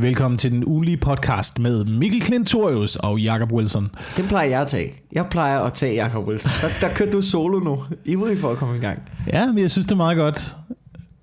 Velkommen 0.00 0.38
til 0.38 0.50
den 0.50 0.64
ugenlige 0.64 0.96
podcast 0.96 1.58
med 1.58 1.84
Mikkel 1.84 2.20
Klintorius 2.20 2.96
og 2.96 3.20
Jakob 3.20 3.52
Wilson. 3.52 3.90
Den 4.16 4.26
plejer 4.26 4.48
jeg 4.48 4.60
at 4.60 4.66
tage. 4.66 5.02
Jeg 5.12 5.26
plejer 5.30 5.60
at 5.60 5.72
tage 5.72 5.94
Jakob 5.94 6.28
Wilson. 6.28 6.50
Der, 6.62 6.88
der 6.88 6.94
kører 6.96 7.10
du 7.10 7.22
solo 7.22 7.58
nu. 7.58 7.84
Ivrig 8.04 8.38
for 8.38 8.50
at 8.50 8.58
komme 8.58 8.76
i 8.76 8.80
gang. 8.80 9.02
Ja, 9.32 9.46
men 9.46 9.58
jeg 9.58 9.70
synes, 9.70 9.86
det 9.86 9.92
er 9.92 9.96
meget 9.96 10.16
godt. 10.16 10.56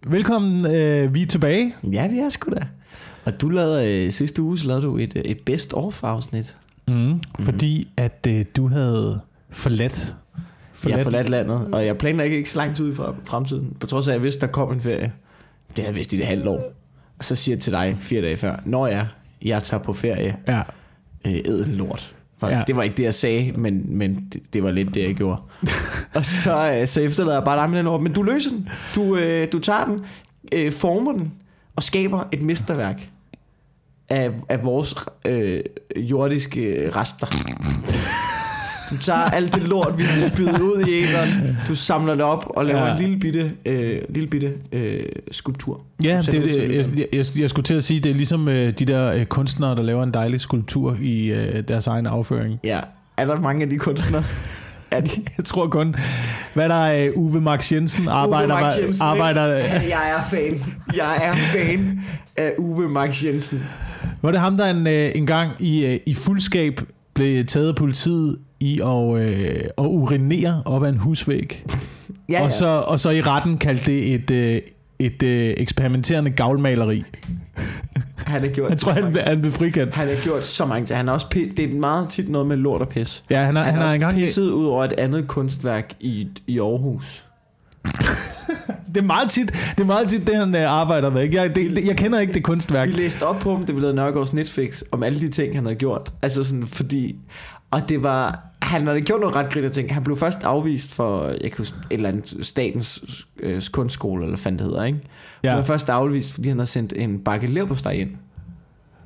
Velkommen, 0.08 0.66
øh, 0.66 1.14
vi 1.14 1.22
er 1.22 1.26
tilbage. 1.26 1.76
Ja, 1.84 2.08
vi 2.08 2.20
er 2.20 2.30
sgu 2.30 2.52
da. 2.52 2.68
Og 3.26 3.42
du 3.42 3.50
lavede, 3.50 4.06
øh, 4.06 4.12
sidste 4.12 4.42
uge, 4.42 4.58
så 4.58 4.68
lavede 4.68 4.86
du 4.86 4.98
et, 4.98 5.14
øh, 5.16 5.22
et 5.22 5.40
best 5.46 5.74
of 5.74 6.04
afsnit. 6.04 6.58
Mm, 6.88 6.94
mm. 6.94 7.20
Fordi 7.40 7.88
at 7.98 8.28
øh, 8.30 8.46
du 8.58 8.68
havde 8.68 9.20
forladt 9.50 10.16
forladt. 10.74 10.98
Jeg 10.98 10.98
har 10.98 11.04
forladt 11.04 11.30
landet, 11.30 11.68
og 11.72 11.86
jeg 11.86 11.98
planlægger 11.98 12.38
ikke 12.38 12.50
så 12.50 12.58
lang 12.58 12.76
tid 12.76 12.94
i 12.94 12.96
fremtiden. 13.26 13.78
På 13.80 13.88
trods 13.88 14.08
af, 14.08 14.12
at 14.12 14.16
jeg 14.16 14.24
vidste, 14.24 14.42
der 14.42 14.48
kom 14.48 14.72
en 14.72 14.82
ferie. 14.82 15.14
Det 15.68 15.78
havde 15.78 15.88
jeg 15.88 15.96
vidst 15.96 16.14
i 16.14 16.18
det 16.18 16.26
halvt 16.26 16.48
år. 16.48 16.85
Og 17.20 17.26
så 17.26 17.36
siger 17.36 17.56
jeg 17.56 17.62
til 17.62 17.74
dig 17.74 17.98
fire 18.00 18.22
dage 18.22 18.38
før, 18.38 18.56
når 18.66 18.88
jeg, 18.88 19.08
jeg 19.42 19.64
tager 19.64 19.84
på 19.84 19.94
ferie, 19.94 20.38
ja. 20.48 20.62
øh, 21.26 21.34
æd 21.34 21.66
lort. 21.66 22.16
For 22.38 22.48
ja. 22.48 22.64
Det 22.68 22.76
var 22.76 22.84
ikke 22.84 22.98
det, 22.98 23.04
jeg 23.04 23.14
sagde, 23.14 23.52
men, 23.52 23.98
men 23.98 24.30
det, 24.34 24.42
det 24.54 24.64
var 24.64 24.72
lidt 24.72 24.94
det, 24.94 25.04
jeg 25.04 25.16
gjorde. 25.16 25.42
og 26.16 26.26
så, 26.26 26.78
øh, 26.80 26.88
så 26.88 27.02
efterlader 27.02 27.38
jeg 27.38 27.46
bare 27.46 27.62
dig 27.62 27.70
med 27.70 27.80
den 27.80 27.88
ord. 27.88 28.02
Men 28.02 28.14
du 28.14 28.24
løser 28.24 28.50
den. 28.50 28.70
Du, 28.96 29.18
øh, 29.18 29.52
du 29.52 29.60
tager 29.60 29.86
den, 29.86 30.06
øh, 30.54 30.72
former 30.72 31.12
den, 31.12 31.34
og 31.76 31.84
skaber 31.84 32.24
et 32.32 32.42
mesterværk 32.42 33.10
af, 34.10 34.32
af 34.50 34.64
vores 34.64 34.96
øh, 35.26 35.62
jordiske 35.98 36.90
rester. 36.96 37.28
Du 38.90 38.98
tager 38.98 39.20
alt 39.20 39.56
det 39.56 39.64
lort, 39.64 39.98
vi 39.98 40.04
har 40.04 40.30
spydet 40.30 40.60
ud 40.60 40.84
i 40.88 41.04
æderen, 41.04 41.58
du 41.68 41.76
samler 41.76 42.16
det 42.16 42.24
op 42.24 42.46
og 42.50 42.66
laver 42.66 42.86
ja. 42.86 42.92
en 42.92 43.00
lille 43.00 43.20
bitte, 43.20 43.52
øh, 43.66 44.02
lille 44.10 44.30
bitte 44.30 44.54
øh, 44.72 45.04
skulptur. 45.32 45.82
Ja, 46.04 46.22
det, 46.26 46.34
det, 46.34 46.76
jeg, 46.76 47.06
jeg, 47.14 47.26
jeg 47.40 47.50
skulle 47.50 47.64
til 47.64 47.74
at 47.74 47.84
sige, 47.84 48.00
det 48.00 48.10
er 48.10 48.14
ligesom 48.14 48.48
øh, 48.48 48.74
de 48.80 48.86
der 48.86 49.12
øh, 49.12 49.26
kunstnere, 49.26 49.76
der 49.76 49.84
laver 49.84 50.04
en 50.04 50.14
dejlig 50.14 50.42
skulptur 50.42 50.98
i 51.02 51.32
øh, 51.32 51.64
deres 51.68 51.88
egen 51.88 52.06
afføring. 52.06 52.60
Ja, 52.64 52.80
er 53.18 53.26
der 53.26 53.40
mange 53.40 53.64
af 53.64 53.70
de 53.70 53.78
kunstnere? 53.78 54.24
er 54.92 55.02
de? 55.02 55.10
Jeg 55.38 55.46
tror 55.46 55.68
kun, 55.68 55.96
hvad 56.54 56.70
der 56.70 56.86
er 56.86 57.10
uh, 57.16 57.24
Uwe 57.24 57.42
Max 57.42 57.72
Jensen 57.72 58.08
arbejder 58.08 58.54
Uwe 58.56 58.62
Max 58.62 58.78
Jensen, 58.82 59.04
arbejder 59.04 59.46
Jeg 59.96 60.14
er 60.18 60.30
fan. 60.30 60.60
Jeg 60.96 61.18
er 61.22 61.34
fan 61.34 62.00
af 62.38 62.54
Uwe 62.58 62.90
Max 62.90 63.24
Jensen. 63.24 63.64
Var 64.22 64.32
det 64.32 64.40
ham, 64.40 64.58
der 64.58 64.66
en, 64.66 64.88
øh, 64.88 65.12
en 65.16 65.28
gang 65.28 65.52
i, 65.60 66.00
i 66.06 66.14
fuldskab 66.14 66.82
blev 67.14 67.46
taget 67.46 67.70
af 67.70 67.76
politiet 67.76 68.38
i 68.66 68.80
at, 68.80 69.22
øh, 69.22 69.64
at 69.78 69.86
urinere 69.86 70.62
op 70.66 70.84
ad 70.84 70.90
en 70.90 70.98
husvæg. 70.98 71.66
ja, 72.30 72.34
ja. 72.40 72.46
Og, 72.46 72.52
så, 72.52 72.68
og 72.68 73.00
så 73.00 73.10
i 73.10 73.22
retten 73.22 73.58
kaldte 73.58 73.92
det 73.92 74.16
et, 74.16 74.32
øh, 74.32 74.62
et 75.00 75.24
øh, 75.24 75.54
eksperimenterende 75.58 76.32
gavlmaleri. 76.32 77.04
Han 78.18 78.42
har 78.42 78.48
gjort 78.48 78.70
jeg 78.70 78.78
tror, 78.78 78.92
han, 78.92 79.16
han 79.16 79.42
blev 79.42 79.52
frikendt. 79.52 79.96
Han 79.96 80.08
har 80.08 80.16
gjort 80.24 80.46
så 80.46 80.66
mange 80.66 80.86
ting. 80.86 80.98
Han 80.98 81.08
har 81.08 81.14
også 81.14 81.28
det 81.58 81.60
er 81.60 81.74
meget 81.74 82.10
tit 82.10 82.30
noget 82.30 82.48
med 82.48 82.58
lort 82.58 82.82
og 82.82 82.90
pis. 82.90 83.24
Ja, 83.30 83.44
han 83.44 83.56
har, 83.56 83.64
han, 83.64 83.74
han 83.74 83.82
har, 83.82 83.94
engang 83.94 84.16
pisset 84.16 84.50
ud 84.50 84.66
over 84.66 84.84
et 84.84 84.94
andet 84.94 85.28
kunstværk 85.28 85.94
i, 86.00 86.28
i 86.48 86.60
Aarhus. 86.60 87.26
det 88.96 88.98
er 88.98 89.06
meget 89.06 89.30
tit, 89.30 89.52
det 89.52 89.80
er 89.80 89.86
meget 89.86 90.10
tit 90.10 90.28
det 90.28 90.36
han 90.36 90.56
uh, 90.56 90.62
arbejder 90.62 91.10
med. 91.10 91.24
Ikke? 91.24 91.42
Jeg, 91.42 91.56
det, 91.56 91.86
jeg 91.86 91.98
kender 91.98 92.20
ikke 92.20 92.34
det 92.34 92.44
kunstværk. 92.44 92.88
Vi 92.88 92.94
læste 92.94 93.24
op 93.24 93.40
på 93.40 93.56
ham, 93.56 93.66
det 93.66 93.76
blev 93.76 93.94
Nørgaards 93.94 94.34
Netflix, 94.34 94.82
om 94.92 95.04
alle 95.04 95.20
de 95.20 95.30
ting, 95.30 95.56
han 95.56 95.64
havde 95.64 95.76
gjort. 95.76 96.14
Altså 96.22 96.44
sådan, 96.44 96.68
fordi... 96.68 97.16
Og 97.72 97.90
det 97.90 98.04
var... 98.04 98.46
Han 98.66 98.88
havde 98.88 99.02
gjort 99.02 99.20
noget 99.20 99.36
ret 99.36 99.54
griner 99.54 99.70
ting. 99.70 99.94
Han 99.94 100.04
blev 100.04 100.18
først 100.18 100.44
afvist 100.44 100.94
for, 100.94 101.28
jeg 101.28 101.52
kan 101.52 101.58
huske, 101.58 101.78
et 101.92 101.96
eller 101.96 102.10
andet 102.10 102.46
statens 102.46 103.04
øh, 103.40 103.62
kunstskole, 103.72 104.24
eller 104.24 104.38
hvad 104.38 104.52
det 104.52 104.62
hedder, 104.62 104.84
ikke? 104.84 105.00
Ja. 105.44 105.50
Han 105.50 105.58
blev 105.58 105.66
først 105.66 105.90
afvist, 105.90 106.34
fordi 106.34 106.50
han 106.50 106.58
havde 106.58 106.70
sendt 106.70 106.94
en 106.96 107.20
bakke 107.20 107.48
leverpostej 107.48 107.92
ind. 107.92 108.10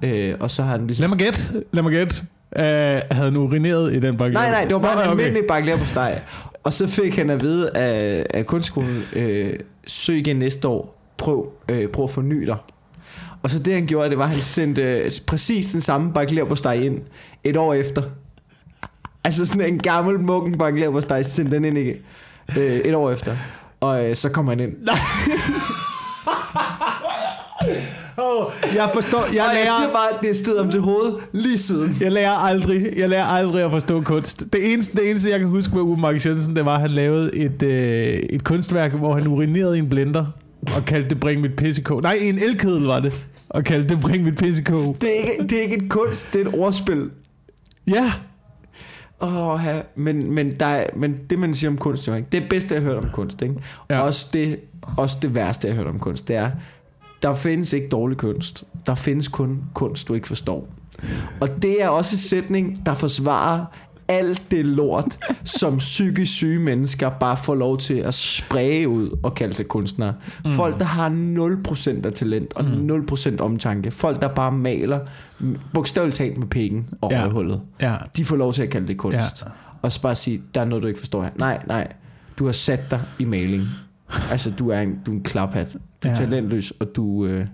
Øh, 0.02 0.36
og 0.40 0.52
så 0.52 0.64
har 0.64 0.72
han 0.72 0.88
ligesom... 0.88 1.04
Lad 1.04 1.10
mig 1.10 1.18
gætte, 1.18 1.64
lad 1.72 1.84
mig 1.84 1.92
gætte. 1.92 2.16
Uh, 2.56 2.62
havde 2.62 3.04
han 3.12 3.38
urineret 3.38 3.94
i 3.94 4.00
den 4.00 4.18
bakke 4.18 4.34
Nej, 4.34 4.50
nej, 4.50 4.64
det 4.64 4.74
var 4.74 4.82
bare 4.82 4.96
nej, 4.96 5.04
en 5.04 5.10
okay. 5.10 5.20
almindelig 5.20 5.48
bakke 5.48 5.66
leverpostej. 5.66 6.22
Og 6.64 6.74
så 6.74 6.88
fik 6.88 7.16
han 7.16 7.30
at 7.30 7.42
vide 7.42 7.78
af, 7.78 8.26
af 8.34 8.46
kunstskolen, 8.46 9.04
øh, 9.14 9.54
søg 9.88 10.18
igen 10.18 10.36
næste 10.36 10.68
år, 10.68 11.02
prøv, 11.18 11.52
øh, 11.72 11.88
prøv 11.88 12.04
at 12.04 12.10
forny 12.10 12.46
dig. 12.46 12.58
Og 13.44 13.50
så 13.50 13.60
det 13.60 13.74
han 13.74 13.86
gjorde, 13.86 14.10
det 14.10 14.18
var, 14.18 14.26
at 14.26 14.32
han 14.32 14.42
sendte 14.42 14.82
øh, 14.82 15.12
præcis 15.28 15.72
den 15.72 15.82
samme 15.82 16.14
bakke 16.14 16.46
på 16.46 16.56
steg 16.56 16.82
ind 16.84 17.02
et 17.44 17.58
år 17.58 17.74
efter. 17.74 18.02
Altså 19.24 19.46
sådan 19.46 19.74
en 19.74 19.80
gammel 19.80 20.20
mukken 20.20 20.58
bakke 20.58 20.92
på 20.92 21.02
steg, 21.02 21.26
sendte 21.26 21.56
den 21.56 21.66
ind 21.66 21.78
igen, 21.78 21.96
øh, 22.58 22.64
et 22.64 22.96
år 22.96 23.12
efter. 23.12 23.36
Og 23.80 24.10
øh, 24.10 24.16
så 24.16 24.30
kom 24.30 24.48
han 24.48 24.60
ind. 24.60 24.72
Oh, 28.18 28.52
jeg 28.76 28.90
forstår, 28.94 29.26
jeg 29.26 29.32
lærer... 29.34 29.58
Jeg 29.58 29.74
siger 29.80 29.94
bare, 29.94 30.10
at 30.14 30.22
det 30.22 30.36
stedet 30.36 30.60
om 30.60 30.72
til 30.72 30.82
hovedet 30.82 31.16
lige 31.32 31.58
siden. 31.58 31.96
Jeg 32.02 32.12
lærer 32.12 32.32
aldrig, 32.32 32.88
jeg 32.98 33.10
lærer 33.10 33.26
aldrig 33.26 33.64
at 33.64 33.72
forstå 33.72 34.02
kunst. 34.02 34.44
Det 34.54 34.74
eneste, 34.74 34.98
det 34.98 35.10
eneste 35.10 35.30
jeg 35.30 35.40
kan 35.40 35.48
huske 35.48 35.74
med 35.74 35.82
Uwe 35.82 35.98
Mark 35.98 36.26
Jensen, 36.26 36.56
det 36.56 36.66
var, 36.66 36.76
at 36.76 36.82
han 36.82 36.92
lavede 36.92 37.36
et, 37.36 37.64
øh, 37.64 38.20
et 38.30 38.44
kunstværk, 38.44 38.92
hvor 38.92 39.14
han 39.14 39.28
urinerede 39.28 39.76
i 39.76 39.80
en 39.80 39.90
blender 39.90 40.26
og 40.76 40.86
kaldte 40.86 41.10
det 41.10 41.20
Bring 41.20 41.42
mit 41.42 41.56
pissekå. 41.56 42.00
Nej, 42.00 42.18
en 42.22 42.40
elkedel 42.40 42.84
var 42.84 43.00
det. 43.00 43.28
Og 43.50 43.64
kaldte 43.64 43.90
det 43.90 44.02
Bring 44.02 44.24
mit 44.24 44.38
pissekå. 44.38 44.96
Det 45.02 45.10
er 45.10 45.32
ikke, 45.32 45.44
det 45.44 45.58
er 45.58 45.62
ikke 45.62 45.76
et 45.76 45.90
kunst, 45.90 46.34
det 46.34 46.42
er 46.42 46.46
et 46.46 46.54
ordspil. 46.54 47.10
Ja. 47.88 48.12
Åh, 49.22 49.62
ja. 49.66 49.82
men, 49.96 50.34
men, 50.34 50.52
der 50.60 50.66
er, 50.66 50.86
men 50.96 51.20
det 51.30 51.40
man 51.40 51.56
siger 51.56 51.72
om 51.72 51.78
kunst, 51.78 52.08
jo, 52.08 52.14
ikke? 52.14 52.28
det 52.32 52.44
er 52.44 52.50
bedste 52.50 52.76
jeg 52.76 52.84
har 52.84 52.90
hørt 52.90 53.04
om 53.04 53.10
kunst. 53.14 53.42
Ikke? 53.42 53.56
Ja. 53.90 54.02
Også, 54.02 54.30
det, 54.34 54.60
også 54.98 55.18
det 55.22 55.36
værste 55.36 55.68
jeg 55.68 55.76
har 55.76 55.84
hørt 55.84 55.94
om 55.94 56.00
kunst, 56.00 56.28
det 56.28 56.36
er, 56.36 56.52
der 57.22 57.34
findes 57.34 57.74
ikke 57.74 57.90
dårlig 57.90 58.18
kunst. 58.18 58.64
Der 58.86 58.96
findes 58.96 59.28
kun 59.28 59.64
kunst, 59.74 60.08
du 60.08 60.14
ikke 60.14 60.28
forstår. 60.28 60.68
Og 61.40 61.62
det 61.62 61.84
er 61.84 61.90
også 61.90 62.16
en 62.16 62.20
sætning, 62.20 62.86
der 62.86 62.94
forsvarer 62.94 63.66
alt 64.10 64.52
det 64.52 64.66
lort, 64.66 65.18
som 65.44 65.78
psykisk 65.78 66.34
syge 66.34 66.60
mennesker 66.60 67.10
bare 67.10 67.38
får 67.38 67.56
lov 67.56 67.78
til 67.78 67.94
at 67.94 68.14
spræge 68.14 68.90
ud 68.90 69.20
og 69.24 69.36
kalde 69.36 69.56
sig 69.56 69.68
kunstnere. 69.68 70.14
Mm. 70.46 70.52
Folk, 70.52 70.80
der 70.80 70.86
har 70.86 71.10
0% 72.00 72.06
af 72.06 72.14
talent 72.14 72.54
og 72.54 72.66
mm. 72.66 73.06
0% 73.12 73.42
omtanke. 73.42 73.92
Folk, 73.92 74.22
der 74.22 74.28
bare 74.28 74.52
maler 74.52 75.00
bogstaveligt 75.74 76.18
talt 76.18 76.38
med 76.38 76.48
penge 76.48 76.86
og 77.02 77.12
ja. 77.12 77.30
hullet. 77.30 77.62
Ja. 77.82 77.96
De 78.18 78.26
får 78.26 78.36
lov 78.36 78.54
til 78.54 78.62
at 78.62 78.70
kalde 78.70 78.88
det 78.88 78.98
kunst. 78.98 79.18
Ja. 79.18 79.52
Og 79.82 79.92
så 79.92 80.02
bare 80.02 80.16
sige, 80.16 80.42
der 80.56 80.62
er 80.62 80.66
noget, 80.66 80.82
du 80.82 80.88
ikke 80.88 81.00
forstår 81.00 81.24
her. 81.24 81.30
Nej, 81.36 81.64
nej. 81.68 81.88
Du 82.40 82.46
har 82.46 82.52
sat 82.52 82.92
dig 82.92 83.02
i 83.20 83.26
maling. 83.26 83.64
Altså, 84.32 84.52
du 84.52 84.70
er 84.70 84.80
en, 84.80 85.00
du 85.06 85.12
er 85.12 85.16
en 85.16 85.24
klaphat. 85.24 85.76
Du 86.04 86.08
er 86.08 86.12
ja. 86.12 86.18
talentløs, 86.18 86.74
og 86.80 86.88
du, 86.96 87.26
øh, 87.26 87.46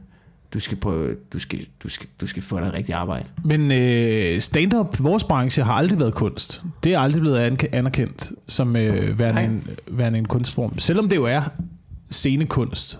du, 0.55 0.59
skal 0.59 0.77
på, 0.77 1.07
du, 1.33 1.39
skal, 1.39 1.67
du, 1.83 1.89
skal, 1.89 2.07
du 2.21 2.27
skal 2.27 2.43
få 2.43 2.59
dig 2.59 2.66
et 2.66 2.73
rigtigt 2.73 2.97
arbejde. 2.97 3.25
Men 3.43 3.71
øh, 3.71 4.41
stand-up, 4.41 4.99
vores 4.99 5.23
branche, 5.23 5.63
har 5.63 5.73
aldrig 5.73 5.99
været 5.99 6.13
kunst. 6.13 6.61
Det 6.83 6.93
er 6.93 6.99
aldrig 6.99 7.21
blevet 7.21 7.67
anerkendt 7.71 8.31
som 8.47 8.75
øh, 8.75 9.19
værende, 9.19 9.43
en, 9.43 9.67
værende 9.88 10.19
en 10.19 10.25
kunstform. 10.25 10.79
Selvom 10.79 11.09
det 11.09 11.16
jo 11.16 11.23
er 11.23 11.41
scenekunst. 12.09 12.99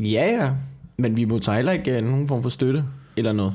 Ja, 0.00 0.26
ja. 0.26 0.50
Men 0.96 1.16
vi 1.16 1.24
må 1.24 1.40
heller 1.52 1.72
ikke 1.72 1.98
uh, 1.98 2.04
nogen 2.04 2.28
form 2.28 2.42
for 2.42 2.48
støtte 2.48 2.84
eller 3.16 3.32
noget. 3.32 3.54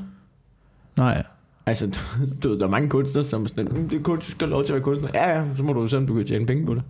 Nej. 0.96 1.22
Altså, 1.66 1.86
du, 2.42 2.58
der 2.58 2.66
er 2.66 2.70
mange 2.70 2.88
kunstnere, 2.88 3.24
som 3.24 3.42
er 3.44 3.48
sådan, 3.48 3.68
mm, 3.70 3.88
det 3.88 3.98
er 3.98 4.02
kunst, 4.02 4.26
du 4.26 4.30
skal 4.30 4.46
have 4.46 4.50
lov 4.50 4.64
til 4.64 4.72
at 4.72 4.74
være 4.74 4.84
kunstner. 4.84 5.08
Ja, 5.14 5.38
ja, 5.38 5.44
så 5.54 5.62
må 5.62 5.72
du 5.72 5.86
se, 5.86 5.96
om 5.96 6.06
du 6.06 6.14
kan 6.14 6.26
tjene 6.26 6.46
penge 6.46 6.66
på 6.66 6.74
det. 6.74 6.82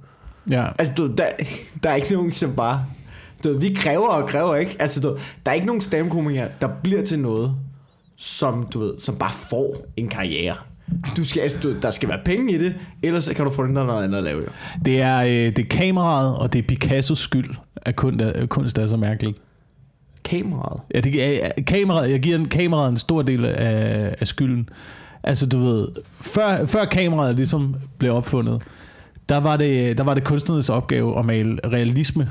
Ja. 0.50 0.66
Altså, 0.78 0.94
du, 0.96 1.06
der, 1.06 1.26
der 1.82 1.90
er 1.90 1.94
ikke 1.94 2.12
nogen, 2.12 2.30
som 2.30 2.56
bare... 2.56 2.86
Du, 3.44 3.58
vi 3.58 3.72
kræver 3.76 4.08
og 4.08 4.28
kræver, 4.28 4.56
ikke? 4.56 4.76
Altså, 4.78 5.00
du, 5.00 5.18
der 5.46 5.50
er 5.50 5.54
ikke 5.54 5.66
nogen 5.66 5.80
stamkomikere, 5.80 6.48
der 6.60 6.68
bliver 6.82 7.04
til 7.04 7.18
noget, 7.18 7.56
som, 8.16 8.68
du 8.74 8.78
ved, 8.78 8.94
som 8.98 9.16
bare 9.16 9.32
får 9.32 9.86
en 9.96 10.08
karriere. 10.08 10.54
Du 11.16 11.24
skal, 11.24 11.40
altså, 11.40 11.58
du, 11.62 11.74
der 11.82 11.90
skal 11.90 12.08
være 12.08 12.20
penge 12.24 12.54
i 12.54 12.58
det, 12.58 12.74
ellers 13.02 13.28
kan 13.36 13.44
du 13.44 13.50
få 13.50 13.62
noget 13.62 14.04
andet 14.04 14.18
at 14.18 14.24
lave. 14.24 14.40
Jo. 14.42 14.48
Det 14.84 15.00
er, 15.00 15.22
øh, 15.22 15.28
det 15.28 15.58
er 15.58 15.68
kameraet, 15.70 16.38
og 16.38 16.52
det 16.52 16.58
er 16.58 16.62
Picassos 16.68 17.18
skyld, 17.18 17.50
at 17.76 17.96
kunst 17.96 18.20
er, 18.22 18.46
kunst 18.46 18.78
er 18.78 18.86
så 18.86 18.96
mærkeligt. 18.96 19.38
Kameraet? 20.24 20.80
Ja, 20.94 21.00
det, 21.00 21.44
er, 21.44 21.50
kameraet, 21.66 22.10
jeg 22.10 22.20
giver 22.20 22.38
en, 22.38 22.48
kameraet 22.48 22.90
en 22.90 22.96
stor 22.96 23.22
del 23.22 23.44
af, 23.44 24.14
af 24.20 24.26
skylden. 24.26 24.68
Altså, 25.22 25.46
du 25.46 25.58
ved, 25.58 25.88
før, 26.10 26.66
før 26.66 26.84
kameraet 26.84 27.36
ligesom 27.36 27.76
blev 27.98 28.14
opfundet, 28.14 28.62
der 29.28 29.36
var 29.36 29.56
det, 29.56 29.98
der 29.98 30.04
var 30.04 30.14
det 30.14 30.24
kunstnernes 30.24 30.68
opgave 30.68 31.18
at 31.18 31.24
male 31.24 31.58
realisme. 31.66 32.30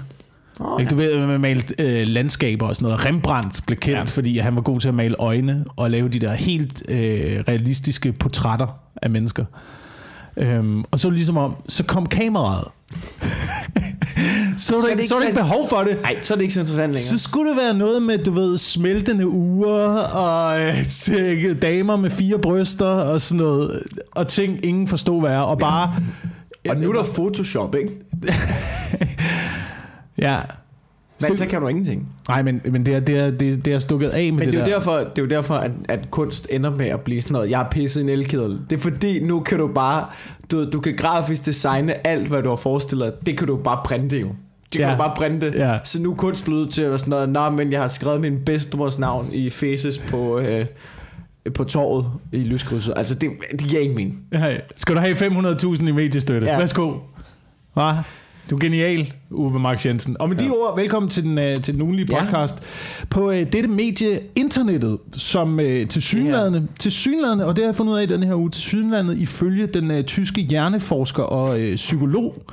Oh, 0.59 0.81
ja. 0.81 0.87
Du 0.87 0.95
ved, 0.95 1.27
man 1.27 1.41
malte 1.41 1.75
øh, 1.79 2.07
landskaber 2.07 2.67
og 2.67 2.75
sådan 2.75 2.85
noget. 2.85 3.05
Rembrandt 3.05 3.61
blev 3.65 3.77
kendt, 3.79 3.97
ja. 3.97 4.03
fordi 4.03 4.37
han 4.37 4.55
var 4.55 4.61
god 4.61 4.79
til 4.79 4.87
at 4.87 4.93
male 4.93 5.15
øjne 5.19 5.65
og 5.75 5.91
lave 5.91 6.09
de 6.09 6.19
der 6.19 6.33
helt 6.33 6.83
øh, 6.89 7.43
realistiske 7.47 8.11
portrætter 8.11 8.79
af 9.01 9.09
mennesker. 9.09 9.45
Øhm, 10.37 10.83
og 10.91 10.99
så 10.99 11.09
ligesom 11.09 11.37
om, 11.37 11.55
så 11.67 11.83
kom 11.83 12.05
kameraet. 12.05 12.67
så, 12.93 13.01
så, 14.57 14.75
det, 14.83 14.89
ikke, 14.91 15.07
så 15.07 15.15
er 15.15 15.21
ikke 15.21 15.39
behov 15.39 15.69
for 15.69 15.77
det. 15.77 16.01
Nej, 16.01 16.17
så 16.21 16.33
er 16.33 16.35
det 16.35 16.41
ikke 16.41 16.53
så 16.53 16.59
interessant 16.59 16.91
længere. 16.91 17.03
Så 17.03 17.17
skulle 17.17 17.49
det 17.49 17.57
være 17.57 17.73
noget 17.73 18.01
med, 18.01 18.17
du 18.17 18.31
ved, 18.31 18.57
smeltende 18.57 19.27
uger 19.27 19.87
og 19.97 20.61
øh, 20.61 21.61
damer 21.61 21.95
med 21.95 22.09
fire 22.09 22.39
bryster 22.39 22.85
og 22.85 23.21
sådan 23.21 23.45
noget. 23.45 23.83
Og 24.11 24.27
ting, 24.27 24.65
ingen 24.65 24.87
forstod 24.87 25.21
hvad 25.21 25.31
er. 25.31 25.39
Og 25.39 25.57
bare 25.57 25.93
og 26.69 26.77
nu 26.77 26.89
er 26.89 26.93
der 26.93 27.03
Photoshop, 27.03 27.75
ikke? 27.75 27.91
ja. 30.17 30.39
Men 31.29 31.37
så 31.37 31.45
kan 31.45 31.61
du 31.61 31.67
ingenting. 31.67 32.07
Nej, 32.27 32.41
men, 32.41 32.61
men 32.71 32.85
det, 32.85 32.93
er, 32.95 32.99
det, 32.99 33.17
er, 33.19 33.31
det, 33.31 33.65
det 33.65 33.73
er 33.73 33.79
stukket 33.79 34.09
af 34.09 34.23
med 34.23 34.31
Men 34.31 34.39
det, 34.39 34.53
det 34.53 34.59
er, 34.59 34.59
jo 34.65 34.65
der. 34.69 34.77
derfor, 34.77 34.97
det 34.97 35.17
er 35.17 35.21
jo 35.21 35.27
derfor, 35.27 35.53
at, 35.55 35.71
at 35.89 36.11
kunst 36.11 36.47
ender 36.49 36.69
med 36.69 36.85
at 36.85 37.01
blive 37.01 37.21
sådan 37.21 37.33
noget, 37.33 37.49
jeg 37.49 37.57
har 37.57 37.67
pisset 37.71 38.01
i 38.01 38.03
en 38.03 38.09
elkedel. 38.09 38.59
Det 38.69 38.75
er 38.75 38.79
fordi, 38.79 39.19
nu 39.23 39.39
kan 39.39 39.57
du 39.59 39.67
bare, 39.67 40.05
du, 40.51 40.69
du 40.69 40.79
kan 40.79 40.95
grafisk 40.97 41.45
designe 41.45 42.07
alt, 42.07 42.27
hvad 42.27 42.43
du 42.43 42.49
har 42.49 42.55
forestillet 42.55 43.13
dig. 43.13 43.25
Det 43.25 43.37
kan 43.37 43.47
du 43.47 43.57
bare 43.57 43.79
printe 43.85 44.17
jo. 44.19 44.27
Det 44.27 44.71
kan 44.71 44.81
Ja. 44.81 44.91
du 44.91 44.97
bare 44.97 45.13
printe. 45.17 45.51
Ja. 45.55 45.79
Så 45.83 46.01
nu 46.01 46.11
er 46.11 46.15
kunst 46.15 46.45
blevet 46.45 46.69
til 46.69 46.81
at 46.81 46.89
være 46.89 46.97
sådan 46.97 47.09
noget, 47.09 47.29
Nå, 47.29 47.49
men 47.49 47.71
jeg 47.71 47.81
har 47.81 47.87
skrevet 47.87 48.21
min 48.21 48.39
bedstemors 48.45 48.99
navn 48.99 49.29
i 49.33 49.49
faces 49.49 49.97
på, 49.99 50.39
øh, 50.39 50.65
på 51.55 51.63
torvet 51.63 52.05
i 52.31 52.37
lyskrydset. 52.37 52.93
Altså, 52.97 53.15
det, 53.15 53.29
det 53.51 53.61
giver 53.61 53.81
ikke 53.81 53.95
mening. 53.95 54.15
Ja, 54.33 54.57
skal 54.75 54.95
du 54.95 54.99
have 54.99 55.15
500.000 55.15 55.87
i 55.87 55.91
mediestøtte? 55.91 56.47
Ja. 56.47 56.53
Ja. 56.53 56.59
Værsgo. 56.59 56.91
Hva? 57.73 57.91
Du 58.49 58.55
er 58.55 58.59
genial, 58.59 59.13
Uwe 59.31 59.59
Max 59.59 59.85
Jensen. 59.85 60.17
Og 60.19 60.29
med 60.29 60.37
de 60.37 60.49
ord, 60.49 60.75
velkommen 60.75 61.09
til 61.09 61.23
den, 61.23 61.37
uh, 61.37 61.61
til 61.63 61.73
den 61.73 61.81
ugenlige 61.81 62.07
Ja. 62.11 62.23
podcast 62.23 62.55
på 63.09 63.29
uh, 63.29 63.35
dette 63.35 63.67
medie, 63.67 64.19
internettet, 64.35 64.97
som 65.13 65.53
uh, 65.59 65.87
til 65.89 66.01
synlædende, 66.01 66.67
til 66.79 66.91
synlædende, 66.91 67.45
og 67.45 67.55
det 67.55 67.63
har 67.63 67.67
jeg 67.69 67.75
fundet 67.75 67.93
ud 67.93 67.97
af 67.97 68.03
i 68.03 68.05
den 68.05 68.23
her 68.23 68.35
uge, 68.35 68.49
til 68.49 68.61
synlædende 68.61 69.17
ifølge 69.17 69.67
den 69.67 69.91
uh, 69.91 70.01
tyske 70.01 70.41
hjerneforsker 70.41 71.23
og 71.23 71.59
uh, 71.59 71.75
psykolog 71.75 72.43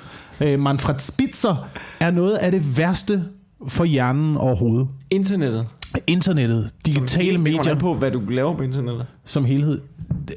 uh, 0.44 0.60
Manfred 0.60 0.98
Spitzer, 0.98 1.68
er 2.00 2.10
noget 2.10 2.34
af 2.34 2.50
det 2.50 2.78
værste 2.78 3.24
for 3.68 3.84
hjernen 3.84 4.36
overhovedet. 4.36 4.88
Internettet. 5.10 5.66
Internettet, 6.06 6.70
digitale 6.86 7.38
medier 7.38 7.74
på, 7.74 7.94
hvad 7.94 8.10
du 8.10 8.20
laver 8.28 8.56
på 8.56 8.62
internettet. 8.62 9.06
som 9.24 9.44
helhed. 9.44 9.80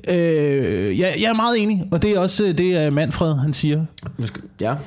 Øh, 0.10 1.00
jeg, 1.00 1.14
jeg 1.22 1.30
er 1.30 1.34
meget 1.36 1.62
enig, 1.64 1.84
og 1.92 2.02
det 2.02 2.12
er 2.16 2.20
også 2.20 2.44
øh, 2.46 2.58
det, 2.58 2.94
Manfred 2.94 3.36
han 3.36 3.54
siger. 3.54 3.86
Ja. 4.62 4.76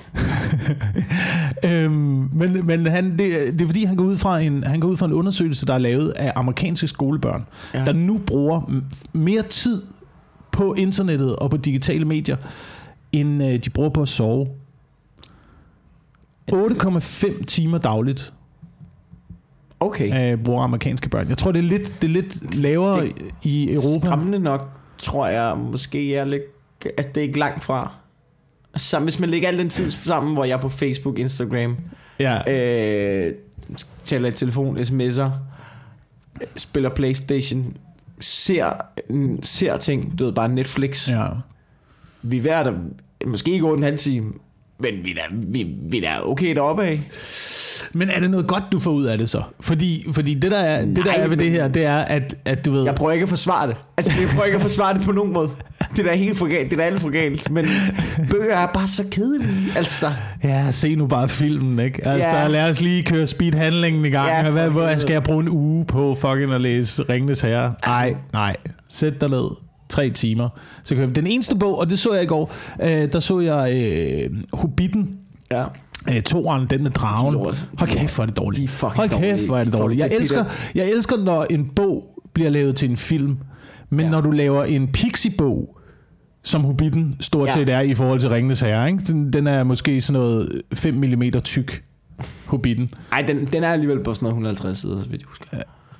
Øhm, 1.64 2.28
men 2.32 2.66
men 2.66 2.86
han, 2.86 3.10
det, 3.10 3.18
det 3.52 3.60
er 3.60 3.66
fordi, 3.66 3.84
han 3.84 3.96
går, 3.96 4.04
ud 4.04 4.16
fra 4.16 4.38
en, 4.40 4.64
han 4.64 4.80
går 4.80 4.88
ud 4.88 4.96
fra 4.96 5.06
en 5.06 5.12
undersøgelse, 5.12 5.66
der 5.66 5.74
er 5.74 5.78
lavet 5.78 6.10
af 6.10 6.32
amerikanske 6.36 6.88
skolebørn, 6.88 7.46
ja. 7.74 7.84
Der 7.84 7.92
nu 7.92 8.18
bruger 8.26 8.80
mere 9.12 9.42
tid 9.42 9.82
på 10.52 10.74
internettet 10.74 11.36
og 11.36 11.50
på 11.50 11.56
digitale 11.56 12.04
medier, 12.04 12.36
end 13.12 13.42
øh, 13.44 13.56
de 13.64 13.70
bruger 13.70 13.90
på 13.90 14.02
at 14.02 14.08
sove. 14.08 14.46
8,5 16.52 17.44
timer 17.44 17.78
dagligt 17.78 18.32
Okay. 19.80 20.32
øh, 20.32 20.44
bruger 20.44 20.62
amerikanske 20.62 21.08
børn. 21.08 21.28
Jeg 21.28 21.38
tror, 21.38 21.52
det 21.52 21.58
er 21.58 21.62
lidt, 21.62 22.02
det 22.02 22.08
er 22.08 22.12
lidt 22.12 22.54
lavere 22.54 23.00
Det- 23.04 23.12
i 23.42 23.72
Europa. 23.74 24.06
Skræmmende 24.06 24.38
nok, 24.38 24.68
tror 24.98 25.26
jeg, 25.26 25.56
måske 25.58 26.10
jeg 26.12 26.18
er 26.20 26.24
lidt... 26.24 26.42
Altså, 26.84 27.08
det 27.14 27.16
er 27.16 27.22
ikke 27.22 27.38
langt 27.38 27.62
fra. 27.64 27.94
Så 28.76 28.98
hvis 28.98 29.20
man 29.20 29.28
lægger 29.28 29.48
al 29.48 29.58
den 29.58 29.68
tid 29.68 29.90
sammen, 29.90 30.32
hvor 30.32 30.44
jeg 30.44 30.56
er 30.56 30.60
på 30.60 30.68
Facebook, 30.68 31.18
Instagram, 31.18 31.76
Ja. 32.18 32.52
øh, 32.52 33.34
taler 34.02 34.28
i 34.28 34.32
telefon, 34.32 34.78
sms'er, 34.78 35.30
spiller 36.56 36.90
Playstation, 36.90 37.76
ser, 38.20 38.72
ser 39.42 39.76
ting, 39.76 40.18
du 40.18 40.24
ved, 40.24 40.32
bare 40.32 40.48
Netflix. 40.48 41.08
Ja. 41.08 41.26
Vi 42.22 42.48
er 42.48 42.62
der, 42.62 42.72
måske 43.26 43.52
ikke 43.52 43.64
over 43.66 43.76
en 43.76 43.82
halv 43.82 43.98
time, 43.98 44.32
men 44.80 44.94
vi 45.04 45.10
er 45.10 45.14
da, 45.14 45.22
vi, 45.32 45.66
vi 45.90 45.98
er 45.98 46.00
da 46.02 46.20
okay 46.22 46.54
deroppe 46.54 46.82
af. 46.82 47.00
Men 47.92 48.08
er 48.10 48.20
det 48.20 48.30
noget 48.30 48.46
godt, 48.46 48.62
du 48.72 48.78
får 48.78 48.90
ud 48.90 49.04
af 49.04 49.18
det 49.18 49.30
så? 49.30 49.42
Fordi, 49.60 50.04
fordi 50.12 50.34
det, 50.34 50.50
der 50.50 50.58
er, 50.58 50.84
det, 50.84 50.96
der 50.96 51.04
Nej, 51.04 51.14
er 51.16 51.28
ved 51.28 51.36
det 51.36 51.50
her, 51.50 51.68
det 51.68 51.84
er, 51.84 51.96
at, 51.98 52.36
at 52.44 52.64
du 52.64 52.72
ved... 52.72 52.84
Jeg 52.84 52.94
prøver 52.94 53.12
ikke 53.12 53.22
at 53.22 53.28
forsvare 53.28 53.66
det. 53.68 53.76
Altså, 53.96 54.12
jeg 54.20 54.28
prøver 54.28 54.44
ikke 54.44 54.56
at 54.56 54.62
forsvare 54.62 54.94
det 54.94 55.02
på 55.02 55.12
nogen 55.12 55.32
måde. 55.32 55.50
Det 55.96 55.98
er 56.06 56.10
da 56.10 56.14
helt 56.14 56.38
for 56.38 56.46
galt. 56.46 56.70
Det 56.70 56.72
er 56.72 56.76
da 56.76 56.82
alt 56.82 57.00
for 57.00 57.10
galt. 57.10 57.50
Men 57.50 57.64
bøger 58.30 58.56
er 58.56 58.66
bare 58.66 58.88
så 58.88 59.04
kedelige. 59.10 59.72
Altså, 59.76 60.12
Ja, 60.44 60.70
se 60.70 60.94
nu 60.94 61.06
bare 61.06 61.28
filmen, 61.28 61.78
ikke? 61.78 62.06
Altså, 62.06 62.36
Ja. 62.36 62.46
lad 62.48 62.68
os 62.68 62.80
lige 62.80 63.02
køre 63.02 63.26
speedhandlingen 63.26 64.04
i 64.04 64.08
gang. 64.10 64.28
Ja, 64.28 64.50
Hvad, 64.50 64.70
hvor 64.70 64.96
skal 64.98 65.12
jeg 65.12 65.22
bruge 65.22 65.42
en 65.42 65.48
uge 65.48 65.84
på 65.84 66.14
fucking 66.20 66.52
at 66.52 66.60
læse 66.60 67.02
Ringenes 67.02 67.40
Herre? 67.40 67.74
Nej, 67.86 68.16
nej. 68.32 68.56
Sæt 68.90 69.20
dig 69.20 69.28
ned. 69.28 69.65
Tre 69.88 70.10
timer. 70.10 70.48
Så 70.84 70.94
kan 70.94 71.04
jeg, 71.04 71.16
den 71.16 71.26
eneste 71.26 71.56
bog, 71.56 71.78
og 71.78 71.90
det 71.90 71.98
så 71.98 72.14
jeg 72.14 72.22
i 72.22 72.26
går, 72.26 72.52
øh, 72.82 73.12
der 73.12 73.20
så 73.20 73.40
jeg 73.40 73.72
øh, 73.76 74.30
Hobbiten, 74.52 75.18
ja. 75.50 75.64
øh, 76.14 76.22
toeren, 76.22 76.66
den 76.70 76.82
med 76.82 76.90
dragen. 76.90 77.32
Lort. 77.34 77.68
Hold 77.78 77.90
kæft, 77.90 78.14
hvor 78.14 78.22
er 78.22 78.26
det 78.26 78.36
dårligt. 78.36 78.80
De 78.80 78.86
Hold 78.86 79.08
kæft, 79.10 79.46
hvor 79.46 79.58
er 79.58 79.64
det 79.64 79.72
De 79.72 79.78
dårligt. 79.78 79.98
Jeg 80.00 80.10
elsker, 80.20 80.44
jeg 80.74 80.90
elsker, 80.90 81.16
når 81.24 81.46
en 81.50 81.70
bog 81.76 82.20
bliver 82.32 82.50
lavet 82.50 82.76
til 82.76 82.90
en 82.90 82.96
film, 82.96 83.36
men 83.90 84.00
Ja. 84.00 84.10
når 84.10 84.20
du 84.20 84.30
laver 84.30 84.64
en 84.64 84.88
pixie-bog, 84.92 85.78
som 86.44 86.64
Hobbiten 86.64 87.16
stort 87.20 87.48
Ja. 87.48 87.52
set 87.52 87.68
er 87.68 87.80
i 87.80 87.94
forhold 87.94 88.20
til 88.20 88.30
Ringenes 88.30 88.60
Herre, 88.60 88.88
ikke? 88.90 89.04
Den, 89.04 89.32
den 89.32 89.46
er 89.46 89.64
måske 89.64 90.00
sådan 90.00 90.20
noget 90.20 90.62
5 90.74 90.94
mm 90.94 91.22
tyk, 91.44 91.84
Hobbiten. 92.46 92.88
Ej, 93.12 93.22
den, 93.22 93.46
den 93.46 93.64
er 93.64 93.68
alligevel 93.72 94.04
på 94.04 94.14
sådan 94.14 94.24
noget 94.24 94.32
150 94.32 94.78
sider, 94.78 95.00
så 95.02 95.08
vidt 95.08 95.22
jeg 95.22 95.26
husker. 95.28 95.46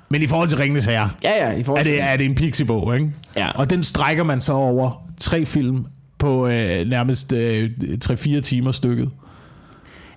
Men 0.09 0.21
i 0.21 0.27
forhold 0.27 0.49
til 0.49 0.57
Ringenes 0.57 0.85
Herre, 0.85 1.09
Ja, 1.23 1.47
ja, 1.49 1.57
i 1.57 1.63
forhold 1.63 1.79
er 1.79 1.83
til... 1.83 1.93
det, 1.93 2.01
er 2.03 2.17
det 2.17 2.25
en 2.25 2.35
pixie-bog, 2.35 2.95
ikke? 2.95 3.11
Ja. 3.35 3.51
Og 3.51 3.69
den 3.69 3.83
strækker 3.83 4.23
man 4.23 4.41
så 4.41 4.53
over 4.53 5.07
tre 5.17 5.45
film 5.45 5.85
på 6.17 6.47
øh, 6.47 6.87
nærmest 6.87 7.33
øh, 7.33 7.69
3-4 8.05 8.39
timer 8.41 8.71
stykket. 8.71 9.09